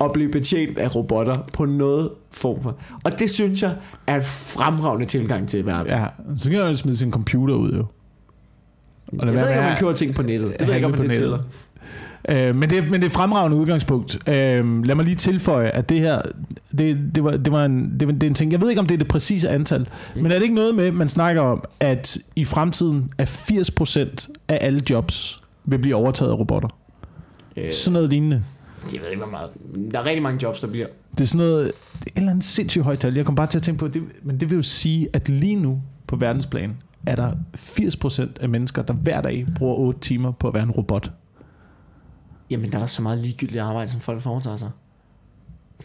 at 0.00 0.12
blive 0.12 0.30
betjent 0.32 0.78
af 0.78 0.94
robotter 0.96 1.38
på 1.52 1.64
noget 1.64 2.10
form 2.32 2.62
for. 2.62 2.76
Og 3.04 3.18
det 3.18 3.30
synes 3.30 3.62
jeg 3.62 3.74
er 4.06 4.16
en 4.16 4.22
fremragende 4.22 5.06
tilgang 5.06 5.48
til 5.48 5.66
verden. 5.66 5.86
Ja, 5.92 6.06
så 6.36 6.50
kan 6.50 6.58
jeg 6.58 6.68
jo 6.68 6.74
smide 6.74 6.96
sin 6.96 7.10
computer 7.10 7.54
ud, 7.54 7.70
jo. 7.72 7.84
Jeg 9.12 9.26
lad 9.26 9.32
ved 9.34 9.48
ikke, 9.48 9.58
om 9.58 9.64
man 9.64 9.72
at 9.72 9.78
køber 9.78 9.92
ting 9.92 10.14
på 10.14 10.22
nettet. 10.22 10.52
Det 10.52 10.60
ved 10.60 10.66
jeg 10.66 10.76
ikke, 10.76 10.86
om 10.86 10.92
handle 10.92 11.08
det 11.08 11.16
på 11.16 11.20
tæller. 11.20 11.36
nettet. 11.36 12.48
Øh, 12.48 12.56
men, 12.56 12.70
det, 12.70 12.84
men 12.84 12.92
det 12.92 13.02
er 13.02 13.06
et 13.06 13.12
fremragende 13.12 13.56
udgangspunkt. 13.56 14.28
Øh, 14.28 14.84
lad 14.84 14.94
mig 14.94 15.04
lige 15.04 15.14
tilføje, 15.14 15.68
at 15.68 15.88
det 15.88 16.00
her, 16.00 16.20
det, 16.78 17.14
det, 17.14 17.24
var, 17.24 17.30
det, 17.36 17.52
var 17.52 17.64
en, 17.64 18.00
det, 18.00 18.08
var, 18.08 18.14
det 18.14 18.22
er 18.22 18.26
en 18.28 18.34
ting, 18.34 18.52
jeg 18.52 18.60
ved 18.60 18.68
ikke, 18.70 18.80
om 18.80 18.86
det 18.86 18.94
er 18.94 18.98
det 18.98 19.08
præcise 19.08 19.48
antal, 19.48 19.88
men 20.16 20.26
er 20.26 20.34
det 20.34 20.42
ikke 20.42 20.54
noget 20.54 20.74
med, 20.74 20.92
man 20.92 21.08
snakker 21.08 21.42
om, 21.42 21.64
at 21.80 22.18
i 22.36 22.44
fremtiden 22.44 23.10
er 23.18 23.24
80% 23.24 24.28
af 24.48 24.58
alle 24.60 24.80
jobs 24.90 25.42
vil 25.64 25.78
blive 25.78 25.94
overtaget 25.96 26.30
af 26.30 26.38
robotter? 26.38 26.68
Øh, 27.56 27.72
Sådan 27.72 27.92
noget 27.92 28.10
lignende. 28.10 28.44
jeg 28.92 29.00
ved 29.00 29.08
ikke, 29.08 29.22
hvor 29.22 29.30
meget. 29.30 29.50
Der 29.92 30.00
er 30.00 30.04
rigtig 30.04 30.22
mange 30.22 30.38
jobs, 30.42 30.60
der 30.60 30.66
bliver. 30.66 30.86
Det 31.12 31.20
er 31.20 31.24
sådan 31.28 31.46
noget, 31.46 31.64
det 31.92 32.06
er 32.06 32.10
et 32.10 32.16
eller 32.16 32.30
andet 32.30 32.44
sindssygt 32.44 32.84
højt 32.84 32.98
tal. 32.98 33.14
Jeg 33.14 33.24
kom 33.26 33.34
bare 33.34 33.46
til 33.46 33.58
at 33.58 33.62
tænke 33.62 33.78
på, 33.78 33.88
det, 33.88 34.02
men 34.22 34.40
det 34.40 34.50
vil 34.50 34.56
jo 34.56 34.62
sige, 34.62 35.08
at 35.12 35.28
lige 35.28 35.56
nu 35.56 35.82
på 36.06 36.16
verdensplan, 36.16 36.76
er 37.06 37.16
der 37.16 37.32
80% 37.56 38.22
af 38.40 38.48
mennesker, 38.48 38.82
der 38.82 38.94
hver 38.94 39.20
dag 39.20 39.46
bruger 39.58 39.74
8 39.74 40.00
timer 40.00 40.30
på 40.32 40.48
at 40.48 40.54
være 40.54 40.62
en 40.62 40.70
robot. 40.70 41.10
Jamen, 42.50 42.70
der 42.70 42.76
er 42.76 42.80
der 42.82 42.86
så 42.86 43.02
meget 43.02 43.18
ligegyldigt 43.18 43.60
arbejde, 43.60 43.90
som 43.90 44.00
folk 44.00 44.20
foretager 44.20 44.56
sig. 44.56 44.70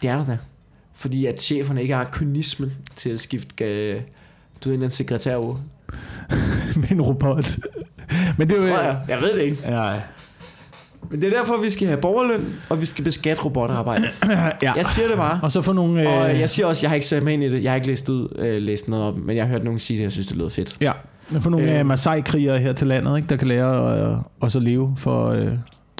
Det 0.02 0.10
er 0.10 0.16
der 0.16 0.24
da. 0.24 0.38
Fordi 1.02 1.26
at 1.26 1.42
cheferne 1.42 1.82
ikke 1.82 1.94
har 1.94 2.08
kynismen 2.12 2.72
til 2.96 3.10
at 3.10 3.20
skifte 3.20 3.64
øh, 3.64 4.00
du 4.64 4.70
ved, 4.70 4.82
en 4.82 4.90
sekretær 4.90 5.36
ud. 5.36 5.54
med 6.80 6.90
en 6.90 7.02
robot. 7.02 7.58
Men 8.38 8.48
det 8.48 8.56
er 8.62 8.68
jo... 8.68 8.74
Tror 8.74 8.82
jeg. 8.82 9.00
Jeg 9.08 9.20
ved 9.20 9.34
det 9.34 9.42
ikke. 9.42 9.58
Ja, 9.64 9.92
Men 11.10 11.22
det 11.22 11.32
er 11.32 11.38
derfor, 11.38 11.56
vi 11.62 11.70
skal 11.70 11.88
have 11.88 12.00
borgerløn, 12.00 12.54
og 12.68 12.80
vi 12.80 12.86
skal 12.86 13.04
beskatte 13.04 13.42
robotarbejde. 13.42 14.02
ja. 14.62 14.72
Jeg 14.76 14.86
siger 14.86 15.08
det 15.08 15.16
bare. 15.16 15.40
Og 15.42 15.52
så 15.52 15.62
få 15.62 15.72
nogle... 15.72 16.02
Øh, 16.02 16.22
Og 16.22 16.38
jeg 16.40 16.50
siger 16.50 16.66
også, 16.66 16.82
jeg 16.82 16.90
har 16.90 16.94
ikke 16.94 17.06
sat 17.06 17.22
mig 17.22 17.32
ind 17.34 17.44
i 17.44 17.50
det. 17.50 17.62
Jeg 17.62 17.70
har 17.70 17.76
ikke 17.76 17.86
læst, 17.86 18.08
ud, 18.08 18.28
øh, 18.38 18.62
læst 18.62 18.88
noget 18.88 19.04
op, 19.04 19.16
men 19.16 19.36
jeg 19.36 19.44
har 19.44 19.50
hørt 19.52 19.64
nogen 19.64 19.78
sige 19.78 19.96
det, 19.96 20.02
jeg 20.02 20.12
synes, 20.12 20.26
det 20.26 20.36
lød 20.36 20.50
fedt. 20.50 20.76
Ja, 20.80 20.92
få 21.40 21.50
nogle 21.50 21.72
øh, 21.72 21.80
Øh. 21.80 21.86
Masai-krigere 21.86 22.58
her 22.58 22.72
til 22.72 22.86
landet, 22.86 23.16
ikke, 23.16 23.28
der 23.28 23.36
kan 23.36 23.48
lære 23.48 23.96
at, 24.12 24.18
at 24.42 24.52
så 24.52 24.60
leve 24.60 24.94
for, 24.96 25.28
øh, 25.28 25.48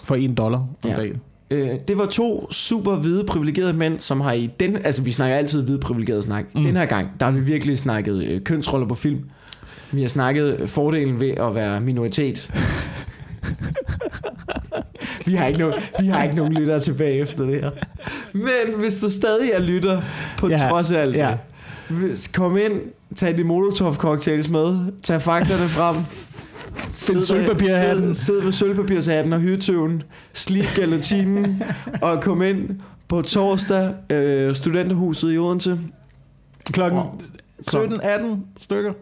for 0.05 0.14
en 0.14 0.34
dollar 0.34 0.59
om 0.59 0.90
Ja. 0.90 0.96
dagen. 0.96 1.20
Øh, 1.53 1.78
det 1.88 1.98
var 1.98 2.07
to 2.07 2.50
super 2.50 2.96
hvide 2.96 3.24
privilegerede 3.24 3.72
mænd, 3.72 4.00
som 4.00 4.20
har 4.20 4.32
i 4.32 4.50
den... 4.61 4.76
Altså, 4.84 5.03
vi 5.03 5.12
snakker 5.12 5.36
altid 5.36 5.62
hvide 5.62 5.78
privilegerede 5.78 6.22
snak. 6.22 6.44
Mm. 6.55 6.62
Den 6.62 6.76
her 6.76 6.86
gang, 6.86 7.09
der 7.20 7.26
har 7.26 7.32
vi 7.32 7.40
virkelig 7.40 7.78
snakket 7.78 8.24
øh, 8.24 8.40
kønsroller 8.40 8.88
på 8.88 8.94
film. 8.94 9.20
Vi 9.92 10.03
har 10.03 10.09
snakket 10.09 10.70
fordelen 10.70 11.20
ved 11.20 11.30
at 11.30 11.55
være 11.55 11.80
minoritet. 11.80 12.50
vi, 15.26 15.34
har 15.34 15.46
ikke 15.46 15.61
nogen, 15.61 15.74
vi 16.00 16.07
har 16.07 16.22
ikke 16.22 16.36
nogen 16.36 16.53
lyttere 16.53 16.80
tilbage 16.80 17.14
efter 17.14 17.44
det 17.44 17.61
her. 17.61 17.70
Men 18.32 18.80
hvis 18.80 19.00
du 19.00 19.11
stadig 19.11 19.50
er 19.55 19.61
lytter, 19.61 20.03
på 20.38 20.48
Ja, 20.48 20.57
trods 20.57 20.92
af 20.92 21.00
alt 21.00 21.16
ja. 21.16 21.36
det, 21.88 22.30
kom 22.34 22.57
ind, 22.57 22.72
tag 23.16 23.36
de 23.36 23.44
molotov 23.44 23.94
cocktails 23.94 24.50
med, 24.50 24.92
tag 25.03 25.22
faktorerne 25.22 25.68
frem, 25.68 25.96
Sid- 27.03 27.20
sølvpapirhatten. 27.20 28.14
Sid, 28.14 28.34
sid 28.34 28.40
med 28.44 28.53
sølvpapirshatten 28.53 29.32
og 29.32 29.40
hyretøven. 29.40 30.03
Slip 30.34 30.64
gelatinen. 30.76 31.62
og 32.03 32.22
kom 32.22 32.42
ind 32.42 32.68
på 33.09 33.22
torsdag. 33.22 33.94
Øh, 34.11 34.55
studenterhuset 34.55 35.32
i 35.34 35.38
Odense. 35.38 35.78
Klokken 36.72 36.98
Åh, 37.00 37.05
17-18 37.61 38.36
stykker. 38.59 38.92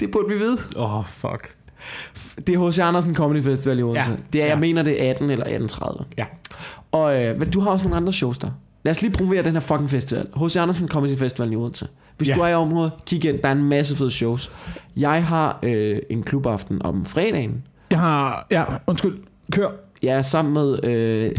Det 0.00 0.10
burde 0.10 0.28
vi 0.28 0.38
vide. 0.38 0.58
Åh, 0.76 0.98
oh, 0.98 1.04
fuck. 1.06 1.54
Det 2.46 2.54
er 2.54 2.68
H.C. 2.68 2.78
Andersen 2.78 3.14
Comedy 3.14 3.42
Festival 3.44 3.78
i 3.78 3.82
Odense. 3.82 4.10
Ja. 4.10 4.16
Ja. 4.16 4.22
Det 4.32 4.40
er, 4.42 4.46
jeg 4.46 4.54
Ja. 4.54 4.60
mener, 4.60 4.82
det 4.82 5.04
er 5.06 5.10
18 5.10 5.30
eller 5.30 5.46
18.30. 5.46 6.04
Ja. 6.18 6.24
Og 6.92 7.24
øh, 7.24 7.38
men 7.38 7.50
du 7.50 7.60
har 7.60 7.70
også 7.70 7.84
nogle 7.84 7.96
andre 7.96 8.12
shows 8.12 8.38
der. 8.38 8.50
Lad 8.82 8.90
os 8.90 9.02
lige 9.02 9.12
promovere 9.12 9.42
den 9.42 9.52
her 9.52 9.60
fucking 9.60 9.90
festival. 9.90 10.26
H.C. 10.36 10.56
Andersen 10.56 10.88
Comedy 10.88 11.16
Festival 11.18 11.52
i 11.52 11.56
Odense. 11.56 11.88
Hvis 12.18 12.28
Ja. 12.28 12.34
du 12.34 12.40
er 12.40 12.48
i 12.48 12.54
området, 12.54 12.92
kig 13.06 13.24
ind. 13.24 13.38
Der 13.38 13.48
er 13.48 13.52
en 13.52 13.64
masse 13.64 13.96
fede 13.96 14.10
shows. 14.10 14.50
Jeg 14.96 15.24
har 15.24 15.58
øh, 15.62 15.98
en 16.10 16.22
klubaften 16.22 16.82
om 16.84 17.04
fredagen. 17.04 17.62
Jeg 17.90 17.98
har... 18.00 18.46
Ja, 18.50 18.64
undskyld. 18.86 19.18
Kør. 19.52 19.68
Jeg 20.02 20.16
er 20.16 20.22
sammen 20.22 20.54
med 20.54 20.84
øh, 20.84 21.30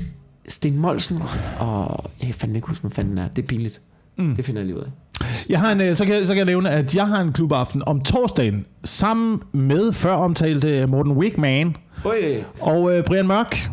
Sten 0.48 0.78
Molsen, 0.80 1.22
og 1.60 2.06
jeg 2.20 2.26
kan 2.26 2.36
fandme 2.36 2.58
ikke 2.58 2.68
huske, 2.68 2.82
hvad 2.82 2.92
fanden 2.92 3.18
er. 3.18 3.28
Det 3.28 3.44
er 3.44 3.48
pinligt. 3.48 3.82
Mm. 4.18 4.36
Det 4.36 4.46
finder 4.46 4.62
jeg 4.62 4.66
lige 4.66 4.78
ud 4.78 4.82
af. 4.82 4.90
Jeg 5.50 5.60
har 5.60 5.72
en, 5.72 5.82
øh, 5.82 5.96
så, 5.96 6.06
kan, 6.06 6.16
jeg- 6.16 6.26
så 6.28 6.34
kan 6.34 6.38
jeg 6.38 6.46
nævne, 6.46 6.70
at 6.70 6.96
jeg 6.96 7.08
har 7.08 7.22
en 7.22 7.34
klubaften 7.34 7.84
om 7.86 8.02
torsdagen, 8.02 8.66
sammen 8.84 9.42
med 9.52 9.94
før 9.94 10.14
omtalte 10.14 10.86
Morten 10.88 11.12
Wigman 11.12 11.76
Oj. 12.06 12.44
og 12.62 12.98
øh, 12.98 13.04
Brian 13.06 13.28
Mørk. 13.28 13.70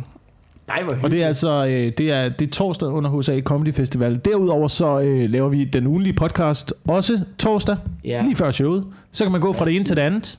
Nej, 0.68 0.82
hvor 0.82 0.94
Og 1.02 1.10
det 1.10 1.22
er 1.22 1.26
altså 1.26 1.64
det 1.66 2.00
er, 2.00 2.28
det 2.28 2.46
er 2.46 2.50
torsdag 2.50 2.88
under 2.88 3.20
HSA 3.20 3.40
Comedy 3.40 3.74
Festival. 3.74 4.20
Derudover 4.24 4.68
så 4.68 5.00
øh, 5.00 5.30
laver 5.30 5.48
vi 5.48 5.64
den 5.64 5.86
ugenlige 5.86 6.12
podcast 6.12 6.74
også 6.88 7.20
torsdag, 7.38 7.76
Ja. 8.04 8.22
lige 8.22 8.36
før 8.36 8.50
showet. 8.50 8.84
Så 9.12 9.24
kan 9.24 9.32
man 9.32 9.40
gå 9.40 9.52
fra 9.52 9.64
det 9.64 9.76
ene 9.76 9.84
til 9.84 9.96
det 9.96 10.02
andet. 10.02 10.38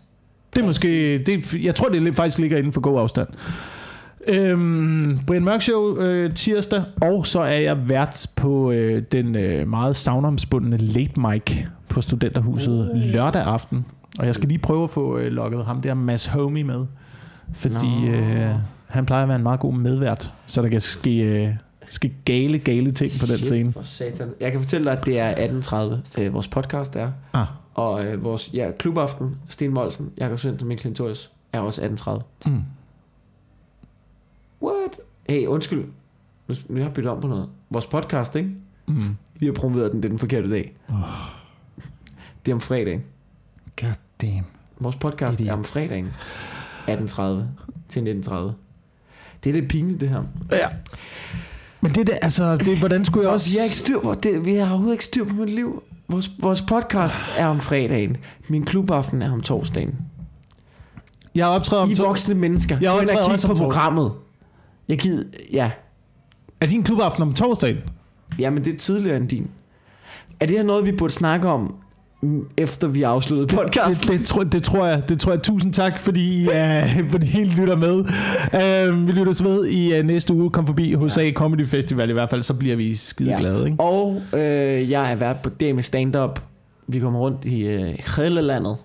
Det 0.55 0.61
er 0.61 0.65
måske, 0.65 1.17
det, 1.17 1.53
jeg 1.63 1.75
tror 1.75 1.87
det 1.89 1.97
er 1.97 2.01
lidt- 2.01 2.15
faktisk 2.15 2.39
ligger 2.39 2.57
inden 2.57 2.73
for 2.73 2.81
god 2.81 2.99
afstand. 3.01 3.27
Øhm, 4.27 5.19
Brian 5.27 5.43
Mørk 5.43 5.61
Show 5.61 5.97
øh, 5.97 6.33
tirsdag, 6.33 6.83
og 7.01 7.25
så 7.27 7.39
er 7.39 7.57
jeg 7.59 7.89
vært 7.89 8.27
på 8.35 8.71
øh, 8.71 9.03
den 9.11 9.35
øh, 9.35 9.67
meget 9.67 9.95
savnomspundne 9.95 10.77
Late 10.77 11.19
Mic 11.19 11.63
på 11.89 12.01
Studenterhuset 12.01 12.91
uh. 12.93 12.99
lørdag 13.13 13.41
aften. 13.41 13.85
Og 14.19 14.25
jeg 14.25 14.35
skal 14.35 14.47
lige 14.49 14.59
prøve 14.59 14.83
at 14.83 14.89
få 14.89 15.17
øh, 15.17 15.31
lukket 15.31 15.65
ham 15.65 15.81
der 15.81 15.93
Mads 15.93 16.25
Homie 16.25 16.63
med, 16.63 16.85
fordi 17.53 18.07
øh, 18.09 18.49
han 18.87 19.05
plejer 19.05 19.23
at 19.23 19.29
være 19.29 19.35
en 19.37 19.43
meget 19.43 19.59
god 19.59 19.73
medvært, 19.73 20.33
så 20.45 20.61
der 20.61 20.67
kan 20.67 20.81
ske, 20.81 21.19
øh, 21.23 21.53
ske 21.89 22.13
gale, 22.25 22.59
gale 22.59 22.91
ting 22.91 23.11
på 23.19 23.25
den 23.25 23.37
Shit, 23.37 23.45
scene. 23.45 23.73
For 23.73 23.81
satan. 23.81 24.33
Jeg 24.39 24.51
kan 24.51 24.61
fortælle 24.61 24.85
dig, 24.85 24.93
at 24.93 25.05
det 25.05 25.19
er 25.19 25.35
18.30, 26.17 26.21
øh, 26.21 26.33
vores 26.33 26.47
podcast 26.47 26.95
er. 26.95 27.11
Ah. 27.33 27.47
Og 27.73 28.05
øh, 28.05 28.23
vores 28.23 28.49
ja, 28.53 28.71
klubaften, 28.79 29.35
Sten 29.49 29.73
Molsen, 29.73 30.11
Jakob 30.17 30.39
Svendsen 30.39 30.61
og 30.61 30.67
Mikkel 30.67 30.81
Klintorius, 30.81 31.31
er 31.53 31.59
også 31.59 31.81
18.30. 32.45 32.49
Mm. 32.51 32.61
What? 34.61 34.99
Hey, 35.29 35.45
undskyld. 35.45 35.85
Nu, 36.47 36.55
nu 36.69 36.75
har 36.75 36.83
jeg 36.83 36.93
byttet 36.93 37.11
om 37.11 37.21
på 37.21 37.27
noget. 37.27 37.49
Vores 37.69 37.85
podcast, 37.85 38.35
ikke? 38.35 38.49
Mm. 38.87 39.17
Vi 39.39 39.45
har 39.45 39.53
promoveret 39.53 39.91
den, 39.91 40.03
det 40.03 40.05
er 40.05 40.09
den 40.09 40.19
forkerte 40.19 40.49
dag. 40.49 40.75
Oh. 40.89 40.95
Det 42.45 42.51
er 42.51 42.55
om 42.55 42.61
fredagen. 42.61 43.03
God 43.81 43.93
damn. 44.21 44.45
Vores 44.79 44.95
podcast 44.95 45.41
er 45.41 45.53
om 45.53 45.63
fredagen. 45.63 46.07
18.30 46.87 47.21
til 47.89 48.23
19.30. 48.27 48.66
Det 49.47 49.55
er 49.55 49.59
lidt 49.61 49.71
pinligt, 49.71 50.01
det 50.01 50.09
her. 50.09 50.23
Ja. 50.51 50.67
Men 51.81 51.91
det 51.91 52.07
der, 52.07 52.13
altså, 52.21 52.57
det, 52.57 52.77
hvordan 52.77 53.05
skulle 53.05 53.23
jeg 53.23 53.33
også... 53.33 53.49
Vi 53.49 53.57
har 53.57 53.63
ikke 53.63 53.75
styr 53.75 53.99
på 53.99 54.13
det. 54.13 54.45
Vi 54.45 54.55
har 54.55 54.69
overhovedet 54.69 54.93
ikke 54.93 55.05
styr 55.05 55.25
på 55.25 55.33
mit 55.33 55.49
liv. 55.49 55.83
Vores, 56.07 56.31
vores 56.39 56.61
podcast 56.61 57.15
er 57.37 57.47
om 57.47 57.59
fredagen. 57.59 58.17
Min 58.47 58.65
klubaften 58.65 59.21
er 59.21 59.31
om 59.31 59.41
torsdagen. 59.41 59.95
Jeg 61.35 61.47
optræder 61.47 61.83
om 61.83 61.91
I 61.91 61.95
to... 61.95 62.03
voksne 62.03 62.35
mennesker. 62.35 62.77
Jeg 62.81 62.91
optræder 62.91 63.19
og 63.19 63.25
kig 63.25 63.33
også 63.33 63.47
på 63.47 63.53
programmet. 63.53 64.11
Jeg 64.87 64.97
gider... 64.97 65.23
Ja. 65.51 65.71
Er 66.61 66.65
din 66.65 66.83
klubaften 66.83 67.21
om 67.21 67.33
torsdagen? 67.33 67.77
Jamen, 68.39 68.65
det 68.65 68.73
er 68.73 68.77
tidligere 68.77 69.17
end 69.17 69.29
din. 69.29 69.47
Er 70.39 70.45
det 70.45 70.55
her 70.57 70.63
noget, 70.63 70.85
vi 70.85 70.91
burde 70.91 71.13
snakke 71.13 71.47
om, 71.47 71.75
efter 72.57 72.87
vi 72.87 73.03
afsluttede 73.03 73.47
Det, 73.47 73.55
podcasten? 73.57 74.17
det, 74.17 74.25
tror, 74.25 74.43
det 74.43 74.63
tror 74.63 74.85
jeg. 74.85 75.09
Det 75.09 75.19
tror 75.19 75.31
jeg. 75.31 75.43
Tusind 75.43 75.73
tak, 75.73 75.99
fordi, 75.99 76.47
uh, 76.47 76.53
fordi 77.11 77.25
I 77.25 77.29
helt 77.29 77.57
lytter 77.57 77.75
med. 77.75 77.93
Uh, 78.91 79.07
vi 79.07 79.11
lytter 79.11 79.29
os 79.31 79.43
ved 79.43 79.67
i 79.67 79.99
uh, 79.99 80.05
næste 80.05 80.33
uge. 80.33 80.49
Kom 80.49 80.67
forbi 80.67 80.93
hos 80.93 81.17
A 81.17 81.31
Comedy 81.31 81.65
Festival 81.65 82.09
i 82.09 82.13
hvert 82.13 82.29
fald, 82.29 82.41
så 82.43 82.53
bliver 82.53 82.75
vi 82.75 82.95
skide 82.95 83.29
Ja. 83.29 83.35
glade. 83.39 83.65
Ikke? 83.65 83.79
Og 83.83 84.21
øh, 84.33 84.91
jeg 84.91 85.11
er 85.11 85.15
vært 85.15 85.37
på 85.43 85.49
det 85.49 85.75
med 85.75 85.83
stand-up. 85.83 86.41
Vi 86.87 86.99
kommer 86.99 87.19
rundt 87.19 87.45
i 87.45 87.61
øh, 87.61 87.95
hele 88.17 88.41
landet 88.41 88.75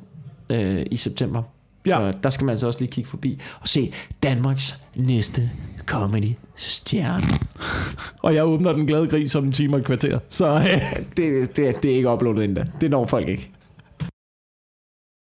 øh, 0.50 0.86
i 0.90 0.96
september. 0.96 1.42
Ja. 1.86 1.98
Så 1.98 2.18
der 2.22 2.30
skal 2.30 2.44
man 2.44 2.58
så 2.58 2.66
også 2.66 2.78
lige 2.78 2.90
kigge 2.90 3.10
forbi 3.10 3.40
og 3.60 3.68
se 3.68 3.92
Danmarks 4.22 4.78
næste 4.96 5.50
comedy 5.86 6.34
stjerne. 6.56 7.38
Og 8.24 8.34
jeg 8.34 8.46
åbner 8.46 8.72
den 8.72 8.86
glade 8.86 9.08
gris 9.08 9.34
om 9.34 9.44
en 9.48 9.52
time 9.52 9.76
og 9.76 9.80
et 9.80 9.86
kvarter. 9.86 10.18
Så 10.28 10.54
Det, 11.16 11.56
det, 11.56 11.82
det 11.82 11.90
er 11.90 11.96
ikke 11.96 12.10
uploadet 12.10 12.44
endda. 12.44 12.66
Det 12.80 12.90
når 12.90 13.06
folk 13.06 13.28
ikke. 13.28 13.50